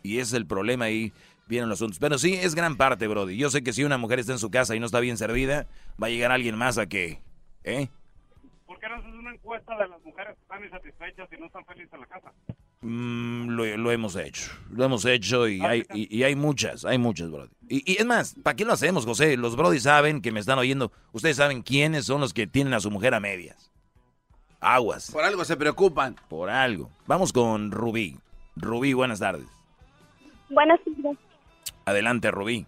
Y 0.01 0.13
ese 0.13 0.21
es 0.21 0.33
el 0.33 0.45
problema 0.45 0.85
ahí. 0.85 1.11
Vienen 1.49 1.67
los 1.67 1.79
asuntos. 1.79 1.97
Pero 1.97 2.19
sí, 2.19 2.35
es 2.35 2.53
gran 2.53 2.77
parte, 2.77 3.07
Brody. 3.07 3.35
Yo 3.35 3.49
sé 3.49 3.63
que 3.63 3.73
si 3.73 3.83
una 3.83 3.97
mujer 3.97 4.19
está 4.19 4.31
en 4.33 4.39
su 4.39 4.51
casa 4.51 4.75
y 4.75 4.79
no 4.79 4.85
está 4.85 4.99
bien 4.99 5.17
servida, 5.17 5.65
va 6.01 6.05
a 6.05 6.09
llegar 6.11 6.31
alguien 6.31 6.55
más 6.55 6.77
a 6.77 6.87
que... 6.87 7.19
¿Eh? 7.63 7.89
¿Por 8.67 8.79
qué 8.79 8.87
no 8.87 8.95
haces 8.95 9.11
una 9.11 9.33
encuesta 9.33 9.75
de 9.75 9.87
las 9.87 10.01
mujeres 10.03 10.35
que 10.35 10.41
están 10.43 10.63
insatisfechas 10.63 11.27
y 11.35 11.37
no 11.37 11.47
están 11.47 11.65
felices 11.65 11.91
en 11.91 12.01
la 12.01 12.05
casa? 12.05 12.31
Mm, 12.81 13.49
lo, 13.49 13.77
lo 13.77 13.91
hemos 13.91 14.15
hecho. 14.15 14.51
Lo 14.71 14.85
hemos 14.85 15.03
hecho 15.05 15.47
y 15.47 15.59
hay, 15.61 15.85
y, 15.91 16.15
y 16.15 16.21
hay 16.23 16.35
muchas, 16.35 16.85
hay 16.85 16.99
muchas, 16.99 17.31
Brody. 17.31 17.49
Y, 17.67 17.93
y 17.93 17.97
es 17.97 18.05
más, 18.05 18.35
¿para 18.43 18.55
qué 18.55 18.63
lo 18.63 18.71
hacemos, 18.73 19.05
José? 19.05 19.35
Los 19.35 19.55
Brody 19.55 19.79
saben 19.79 20.21
que 20.21 20.31
me 20.31 20.39
están 20.39 20.59
oyendo. 20.59 20.91
Ustedes 21.13 21.37
saben 21.37 21.63
quiénes 21.63 22.05
son 22.05 22.21
los 22.21 22.31
que 22.31 22.45
tienen 22.45 22.75
a 22.75 22.79
su 22.79 22.91
mujer 22.91 23.15
a 23.15 23.19
medias. 23.19 23.71
Aguas. 24.59 25.09
Por 25.09 25.23
algo 25.23 25.43
se 25.45 25.57
preocupan. 25.57 26.15
Por 26.29 26.51
algo. 26.51 26.91
Vamos 27.07 27.33
con 27.33 27.71
Rubí. 27.71 28.19
Rubí, 28.55 28.93
buenas 28.93 29.19
tardes. 29.19 29.47
Buenas 30.49 30.79
tardes. 30.83 31.17
Adelante, 31.85 32.31
Rubí. 32.31 32.65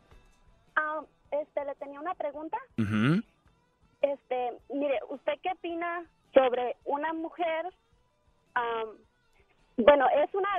Ah, 0.76 1.02
este, 1.32 1.66
le 1.66 1.76
tenía 1.76 2.00
una 2.00 2.14
pregunta. 2.16 2.58
Ujú. 2.78 3.22
Este, 4.02 4.58
mire, 4.74 5.00
¿usted 5.10 5.34
qué 5.44 5.52
opina 5.52 6.04
sobre 6.34 6.76
una 6.86 7.14
mujer? 7.14 7.68
am, 8.54 8.90
bueno, 9.78 10.06
es 10.24 10.34
una 10.36 10.50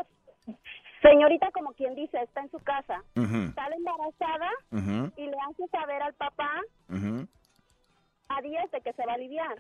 señorita, 1.03 1.51
como 1.53 1.73
quien 1.75 1.95
dice, 1.95 2.19
está 2.23 2.41
en 2.41 2.51
su 2.51 2.59
casa, 2.61 3.03
Ujú. 3.17 3.53
sale 3.55 3.77
embarazada 3.77 4.49
y 5.17 5.27
le 5.27 5.37
hace 5.51 5.67
saber 5.69 6.01
al 6.03 6.15
papá 6.15 6.51
a 8.29 8.41
días 8.41 8.71
de 8.71 8.81
que 8.81 8.93
se 8.95 9.05
va 9.05 9.13
a 9.13 9.17
aliviar. 9.17 9.57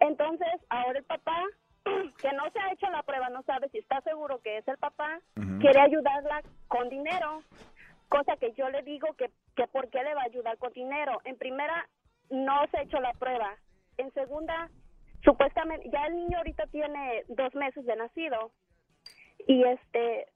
Entonces, 0.00 0.48
ahora 0.70 0.98
el 0.98 1.04
papá, 1.04 1.44
que 2.20 2.32
no 2.32 2.50
se 2.50 2.58
ha 2.60 2.72
hecho 2.72 2.88
la 2.90 3.02
prueba, 3.02 3.28
no 3.30 3.42
sabe 3.42 3.68
si 3.70 3.78
está 3.78 4.00
seguro 4.02 4.40
que 4.40 4.58
es 4.58 4.68
el 4.68 4.78
papá, 4.78 5.20
quiere 5.60 5.80
ayudarla 5.80 6.42
con 6.68 6.88
dinero, 6.88 7.42
cosa 8.08 8.36
que 8.36 8.52
yo 8.52 8.68
le 8.70 8.82
digo 8.82 9.08
que, 9.14 9.30
que 9.56 9.66
por 9.68 9.88
qué 9.90 10.02
le 10.02 10.14
va 10.14 10.22
a 10.22 10.26
ayudar 10.26 10.58
con 10.58 10.72
dinero. 10.72 11.20
En 11.24 11.36
primera, 11.36 11.88
no 12.30 12.66
se 12.70 12.78
ha 12.78 12.82
hecho 12.82 13.00
la 13.00 13.12
prueba. 13.14 13.56
En 13.98 14.12
segunda, 14.12 14.68
supuestamente, 15.24 15.88
ya 15.90 16.06
el 16.06 16.16
niño 16.16 16.38
ahorita 16.38 16.66
tiene 16.66 17.24
dos 17.28 17.54
meses 17.54 17.84
de 17.84 17.96
nacido. 17.96 18.52
Y 19.46 19.62
este, 19.64 20.26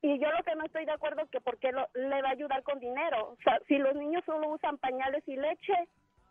y 0.00 0.18
yo 0.18 0.30
lo 0.32 0.42
que 0.42 0.54
no 0.54 0.64
estoy 0.64 0.84
de 0.84 0.92
acuerdo 0.92 1.22
es 1.22 1.30
que 1.30 1.40
por 1.40 1.58
qué 1.58 1.70
lo- 1.72 1.88
le 1.94 2.22
va 2.22 2.28
a 2.30 2.32
ayudar 2.32 2.62
con 2.62 2.78
dinero. 2.80 3.30
O 3.30 3.36
sea, 3.44 3.58
si 3.68 3.78
los 3.78 3.94
niños 3.94 4.24
solo 4.24 4.48
usan 4.48 4.78
pañales 4.78 5.22
y 5.28 5.36
leche 5.36 5.74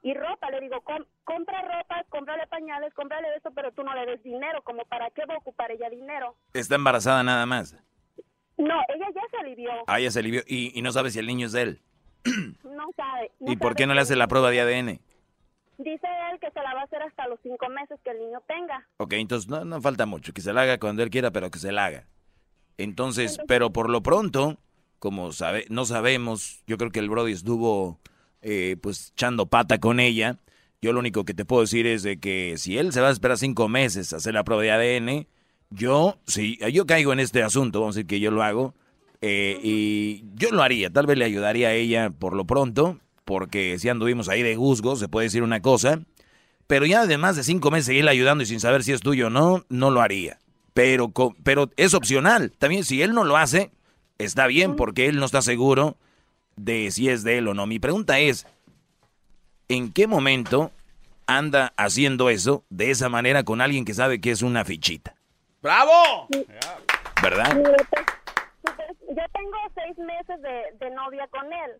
y 0.03 0.13
ropa, 0.13 0.49
le 0.49 0.59
digo, 0.61 0.81
com- 0.81 1.05
compra 1.23 1.61
ropa, 1.61 2.03
cómprale 2.09 2.47
pañales, 2.47 2.93
cómprale 2.93 3.27
esto, 3.35 3.51
pero 3.53 3.71
tú 3.71 3.83
no 3.83 3.93
le 3.93 4.05
des 4.05 4.23
dinero, 4.23 4.61
como 4.63 4.83
para 4.85 5.09
qué 5.11 5.25
va 5.25 5.35
a 5.35 5.37
ocupar 5.37 5.71
ella 5.71 5.89
dinero. 5.89 6.35
Está 6.53 6.75
embarazada 6.75 7.23
nada 7.23 7.45
más. 7.45 7.75
No, 8.57 8.79
ella 8.93 9.07
ya 9.13 9.21
se 9.31 9.37
alivió. 9.37 9.71
Ah, 9.87 9.99
ya 9.99 10.11
se 10.11 10.19
alivió. 10.19 10.41
Y, 10.47 10.77
y 10.77 10.81
no 10.81 10.91
sabe 10.91 11.09
si 11.11 11.19
el 11.19 11.27
niño 11.27 11.45
es 11.47 11.51
de 11.53 11.61
él. 11.61 11.81
No 12.63 12.87
sabe. 12.95 13.31
no 13.39 13.51
¿Y 13.51 13.55
por 13.57 13.69
sabe 13.69 13.75
qué 13.77 13.87
no 13.87 13.93
le 13.93 14.01
hace 14.01 14.15
la 14.15 14.27
prueba 14.27 14.49
de 14.49 14.61
ADN? 14.61 14.99
Dice 15.77 16.07
él 16.31 16.39
que 16.39 16.49
se 16.51 16.61
la 16.61 16.73
va 16.73 16.81
a 16.81 16.83
hacer 16.83 17.01
hasta 17.03 17.27
los 17.27 17.39
cinco 17.43 17.67
meses 17.69 17.99
que 18.03 18.11
el 18.11 18.19
niño 18.19 18.39
tenga. 18.47 18.87
Ok, 18.97 19.13
entonces 19.13 19.49
no, 19.49 19.65
no 19.65 19.81
falta 19.81 20.05
mucho. 20.05 20.31
Que 20.33 20.41
se 20.41 20.51
la 20.53 20.61
haga 20.61 20.79
cuando 20.79 21.01
él 21.03 21.09
quiera, 21.09 21.31
pero 21.31 21.49
que 21.51 21.59
se 21.59 21.71
la 21.71 21.85
haga. 21.85 22.07
Entonces, 22.77 23.39
pero 23.47 23.71
por 23.71 23.89
lo 23.89 24.01
pronto, 24.01 24.57
como 24.99 25.31
sabe, 25.31 25.65
no 25.69 25.85
sabemos, 25.85 26.63
yo 26.67 26.77
creo 26.77 26.91
que 26.91 26.99
el 26.99 27.09
Brody 27.09 27.33
estuvo 27.33 27.99
eh, 28.41 28.77
pues 28.81 29.11
echando 29.13 29.45
pata 29.47 29.79
con 29.79 29.99
ella. 29.99 30.37
Yo 30.81 30.93
lo 30.93 30.99
único 30.99 31.25
que 31.25 31.33
te 31.33 31.45
puedo 31.45 31.61
decir 31.61 31.85
es 31.85 32.03
de 32.03 32.19
que 32.19 32.55
si 32.57 32.77
él 32.77 32.91
se 32.91 33.01
va 33.01 33.09
a 33.09 33.11
esperar 33.11 33.37
cinco 33.37 33.67
meses 33.67 34.13
a 34.13 34.17
hacer 34.17 34.33
la 34.33 34.43
prueba 34.43 34.63
de 34.63 34.71
ADN, 34.71 35.27
yo, 35.69 36.17
si 36.25 36.57
yo 36.71 36.85
caigo 36.85 37.13
en 37.13 37.19
este 37.19 37.43
asunto, 37.43 37.79
vamos 37.81 37.95
a 37.95 37.99
decir 37.99 38.07
que 38.07 38.19
yo 38.19 38.31
lo 38.31 38.43
hago, 38.43 38.73
eh, 39.21 39.59
y 39.61 40.25
yo 40.33 40.49
lo 40.51 40.63
haría, 40.63 40.89
tal 40.89 41.05
vez 41.05 41.17
le 41.17 41.25
ayudaría 41.25 41.69
a 41.69 41.73
ella 41.73 42.09
por 42.09 42.35
lo 42.35 42.45
pronto, 42.45 42.99
porque 43.25 43.77
si 43.77 43.87
anduvimos 43.87 44.27
ahí 44.27 44.41
de 44.41 44.55
juzgo, 44.55 44.95
se 44.95 45.07
puede 45.07 45.27
decir 45.27 45.43
una 45.43 45.61
cosa, 45.61 46.01
pero 46.65 46.85
ya 46.85 47.01
además 47.01 47.35
de 47.35 47.43
cinco 47.43 47.69
meses 47.69 47.85
seguirle 47.85 48.11
ayudando 48.11 48.43
y 48.43 48.47
sin 48.47 48.59
saber 48.59 48.83
si 48.83 48.91
es 48.91 49.01
tuyo 49.01 49.27
o 49.27 49.29
no, 49.29 49.65
no 49.69 49.91
lo 49.91 50.01
haría. 50.01 50.39
Pero, 50.73 51.11
pero 51.43 51.69
es 51.75 51.93
opcional. 51.93 52.53
También 52.57 52.85
si 52.85 53.01
él 53.01 53.13
no 53.13 53.25
lo 53.25 53.37
hace, 53.37 53.71
está 54.17 54.47
bien 54.47 54.75
porque 54.75 55.07
él 55.07 55.17
no 55.19 55.25
está 55.25 55.41
seguro 55.41 55.97
de 56.55 56.91
si 56.91 57.09
es 57.09 57.23
de 57.23 57.37
él 57.39 57.47
o 57.47 57.53
no. 57.53 57.65
Mi 57.65 57.79
pregunta 57.79 58.19
es, 58.19 58.45
¿en 59.67 59.91
qué 59.91 60.07
momento 60.07 60.71
anda 61.27 61.73
haciendo 61.77 62.29
eso 62.29 62.63
de 62.69 62.91
esa 62.91 63.09
manera 63.09 63.43
con 63.43 63.61
alguien 63.61 63.85
que 63.85 63.93
sabe 63.93 64.19
que 64.21 64.31
es 64.31 64.41
una 64.41 64.65
fichita? 64.65 65.15
¡Bravo! 65.61 66.27
¿Verdad? 67.21 67.55
Yo 69.09 69.23
tengo 69.33 69.57
seis 69.75 69.97
meses 69.97 70.41
de, 70.41 70.85
de 70.85 70.91
novia 70.95 71.27
con 71.27 71.45
él 71.51 71.71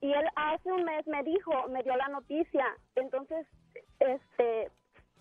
y 0.00 0.12
él 0.12 0.24
hace 0.36 0.70
un 0.70 0.84
mes 0.84 1.06
me 1.06 1.22
dijo, 1.24 1.50
me 1.70 1.82
dio 1.82 1.96
la 1.96 2.08
noticia. 2.08 2.64
Entonces, 2.94 3.46
este, 3.98 4.70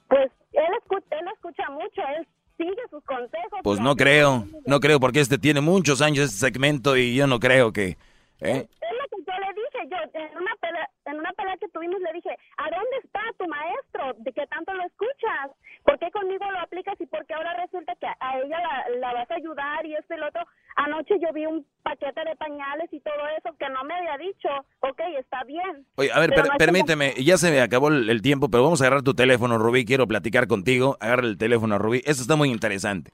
pues 0.10 0.30
él, 0.52 0.66
escu- 0.84 1.04
él 1.10 1.26
escucha 1.34 1.70
mucho, 1.72 2.02
él 2.18 2.28
sigue 2.58 2.82
sus 2.90 3.04
consejos. 3.06 3.60
Pues 3.64 3.80
no 3.80 3.96
creo, 3.96 4.46
no 4.66 4.80
creo 4.80 5.00
porque 5.00 5.22
este 5.22 5.38
tiene 5.38 5.62
muchos 5.62 6.02
años 6.02 6.26
este 6.26 6.38
segmento 6.38 6.98
y 6.98 7.16
yo 7.16 7.26
no 7.28 7.40
creo 7.40 7.72
que... 7.72 7.98
¿eh? 8.42 8.68
Es 8.70 8.94
lo 9.00 9.08
que 9.10 9.24
yo 9.26 9.34
le 9.40 9.54
dije, 9.56 9.90
yo 9.90 9.98
en 10.20 10.38
una 10.38 10.56
pelea, 10.60 10.90
en 11.06 11.20
una 11.20 11.32
pelea 11.58 11.68
que 11.68 11.68
tuvimos 11.74 12.00
le 12.02 12.14
dije, 12.14 12.30
¿a 12.58 12.64
dónde 12.70 12.98
está 13.04 13.20
tu 13.38 13.46
maestro? 13.48 14.14
¿De 14.24 14.32
qué 14.34 14.46
tanto 14.48 14.74
lo 14.74 14.84
escuchas? 14.86 15.52
¿Por 15.84 15.98
qué 16.00 16.12
conmigo 16.12 16.46
lo 16.52 16.60
aplicas 16.60 16.96
y 17.00 17.06
por 17.06 17.26
qué 17.26 17.34
ahora 17.34 17.54
resulta 17.66 17.94
que 18.00 18.08
a 18.08 18.40
ella 18.40 18.58
la, 18.60 19.00
la 19.00 19.14
vas 19.14 19.32
a 19.32 19.36
ayudar 19.36 19.86
y 19.86 19.96
esto 19.96 20.14
y 20.16 20.18
lo 20.18 20.28
otro? 20.28 20.42
Anoche 20.76 21.16
yo 21.22 21.34
vi 21.34 21.46
un 21.46 21.66
paquete 21.84 22.22
de 22.24 22.36
pañales 22.36 22.92
y 22.92 23.00
todo 23.00 23.16
eso 23.38 23.56
que 23.58 23.70
no 23.70 23.84
me 23.84 23.96
había 23.96 24.18
dicho. 24.18 24.50
Ok, 24.82 25.00
está 25.20 25.44
bien. 25.46 25.86
Oye, 25.96 26.12
a 26.12 26.20
ver, 26.20 26.30
Pero 26.30 26.44
per- 26.44 26.52
no 26.52 26.58
permíteme, 26.58 27.14
ya 27.24 27.38
se 27.38 27.50
me 27.52 27.62
acabó 27.62 27.88
el, 27.90 28.10
el 28.10 28.22
tiempo, 28.22 28.50
pero 28.50 28.64
vamos 28.64 28.82
a 28.82 28.86
agarrar 28.86 29.02
tu 29.04 29.14
teléfono, 29.14 29.58
Rubí, 29.58 29.86
quiero 29.86 30.08
platicar 30.08 30.48
contigo. 30.48 30.98
Agarra 31.00 31.24
el 31.26 31.38
teléfono, 31.38 31.78
Rubí, 31.80 32.00
esto 32.06 32.22
está 32.22 32.36
muy 32.36 32.50
interesante. 32.52 33.12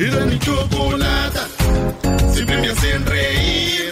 Era 0.00 0.26
mi 0.26 0.38
chocolata, 0.40 1.46
siempre 2.32 2.56
me 2.58 2.68
hacen 2.68 3.06
reír. 3.06 3.83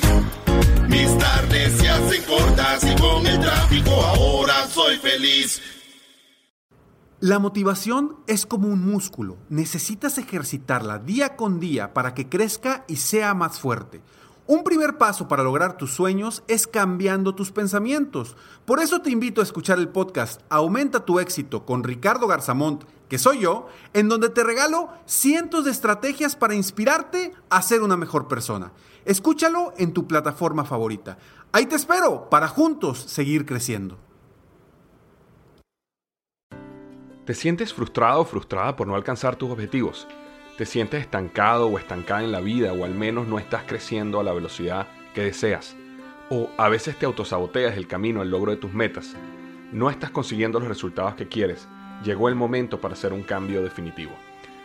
Se 2.81 2.89
el 2.89 3.40
tráfico 3.40 3.90
ahora 3.90 4.66
soy 4.66 4.97
feliz. 4.97 5.61
La 7.20 7.39
motivación 7.39 8.16
es 8.27 8.47
como 8.47 8.69
un 8.69 8.90
músculo. 8.90 9.36
Necesitas 9.51 10.16
ejercitarla 10.16 10.99
día 10.99 11.36
con 11.36 11.61
día 11.61 11.93
para 11.93 12.15
que 12.15 12.28
crezca 12.28 12.85
y 12.89 12.97
sea 12.97 13.35
más 13.35 13.61
fuerte. 13.61 14.03
Un 14.47 14.65
primer 14.65 14.99
paso 14.99 15.28
para 15.28 15.44
lograr 15.44 15.77
tus 15.77 15.93
sueños 15.93 16.43
es 16.49 16.66
cambiando 16.66 17.35
tus 17.35 17.53
pensamientos. 17.53 18.36
Por 18.65 18.81
eso 18.81 19.03
te 19.03 19.11
invito 19.11 19.40
a 19.40 19.44
escuchar 19.44 19.78
el 19.78 19.89
podcast 19.89 20.40
Aumenta 20.49 21.05
tu 21.05 21.20
éxito 21.20 21.65
con 21.65 21.85
Ricardo 21.85 22.27
Garzamont, 22.27 22.85
que 23.09 23.19
soy 23.19 23.40
yo, 23.40 23.66
en 23.93 24.09
donde 24.09 24.31
te 24.31 24.43
regalo 24.43 24.89
cientos 25.05 25.66
de 25.66 25.70
estrategias 25.70 26.35
para 26.35 26.55
inspirarte 26.55 27.32
a 27.51 27.62
ser 27.62 27.82
una 27.82 27.97
mejor 27.97 28.27
persona. 28.27 28.73
Escúchalo 29.05 29.73
en 29.79 29.93
tu 29.93 30.07
plataforma 30.07 30.65
favorita. 30.65 31.19
Ahí 31.51 31.66
te 31.66 31.77
espero 31.77 32.31
para 32.31 32.49
juntos 32.49 32.99
seguir 32.99 33.45
creciendo. 33.45 33.99
¿Te 37.24 37.35
sientes 37.35 37.73
frustrado 37.73 38.20
o 38.20 38.24
frustrada 38.24 38.74
por 38.74 38.87
no 38.87 38.95
alcanzar 38.95 39.37
tus 39.37 39.51
objetivos? 39.51 40.09
¿Te 40.59 40.66
sientes 40.66 41.01
estancado 41.01 41.66
o 41.66 41.79
estancada 41.79 42.23
en 42.23 42.33
la 42.33 42.41
vida 42.41 42.73
o 42.73 42.85
al 42.85 42.95
menos 42.95 43.27
no 43.27 43.39
estás 43.39 43.62
creciendo 43.65 44.20
a 44.20 44.24
la 44.24 44.33
velocidad 44.33 44.89
que 45.15 45.23
deseas? 45.23 45.77
¿O 46.31 46.51
a 46.57 46.69
veces 46.69 46.99
te 46.99 47.07
autosaboteas 47.07 47.77
el 47.77 47.87
camino 47.87 48.20
al 48.20 48.31
logro 48.31 48.51
de 48.51 48.57
tus 48.57 48.73
metas? 48.73 49.15
¿No 49.73 49.89
estás 49.89 50.11
consiguiendo 50.11 50.59
los 50.59 50.69
resultados 50.69 51.15
que 51.15 51.29
quieres? 51.29 51.69
Llegó 52.05 52.29
el 52.29 52.35
momento 52.35 52.81
para 52.81 52.95
hacer 52.95 53.12
un 53.12 53.23
cambio 53.23 53.62
definitivo. 53.62 54.12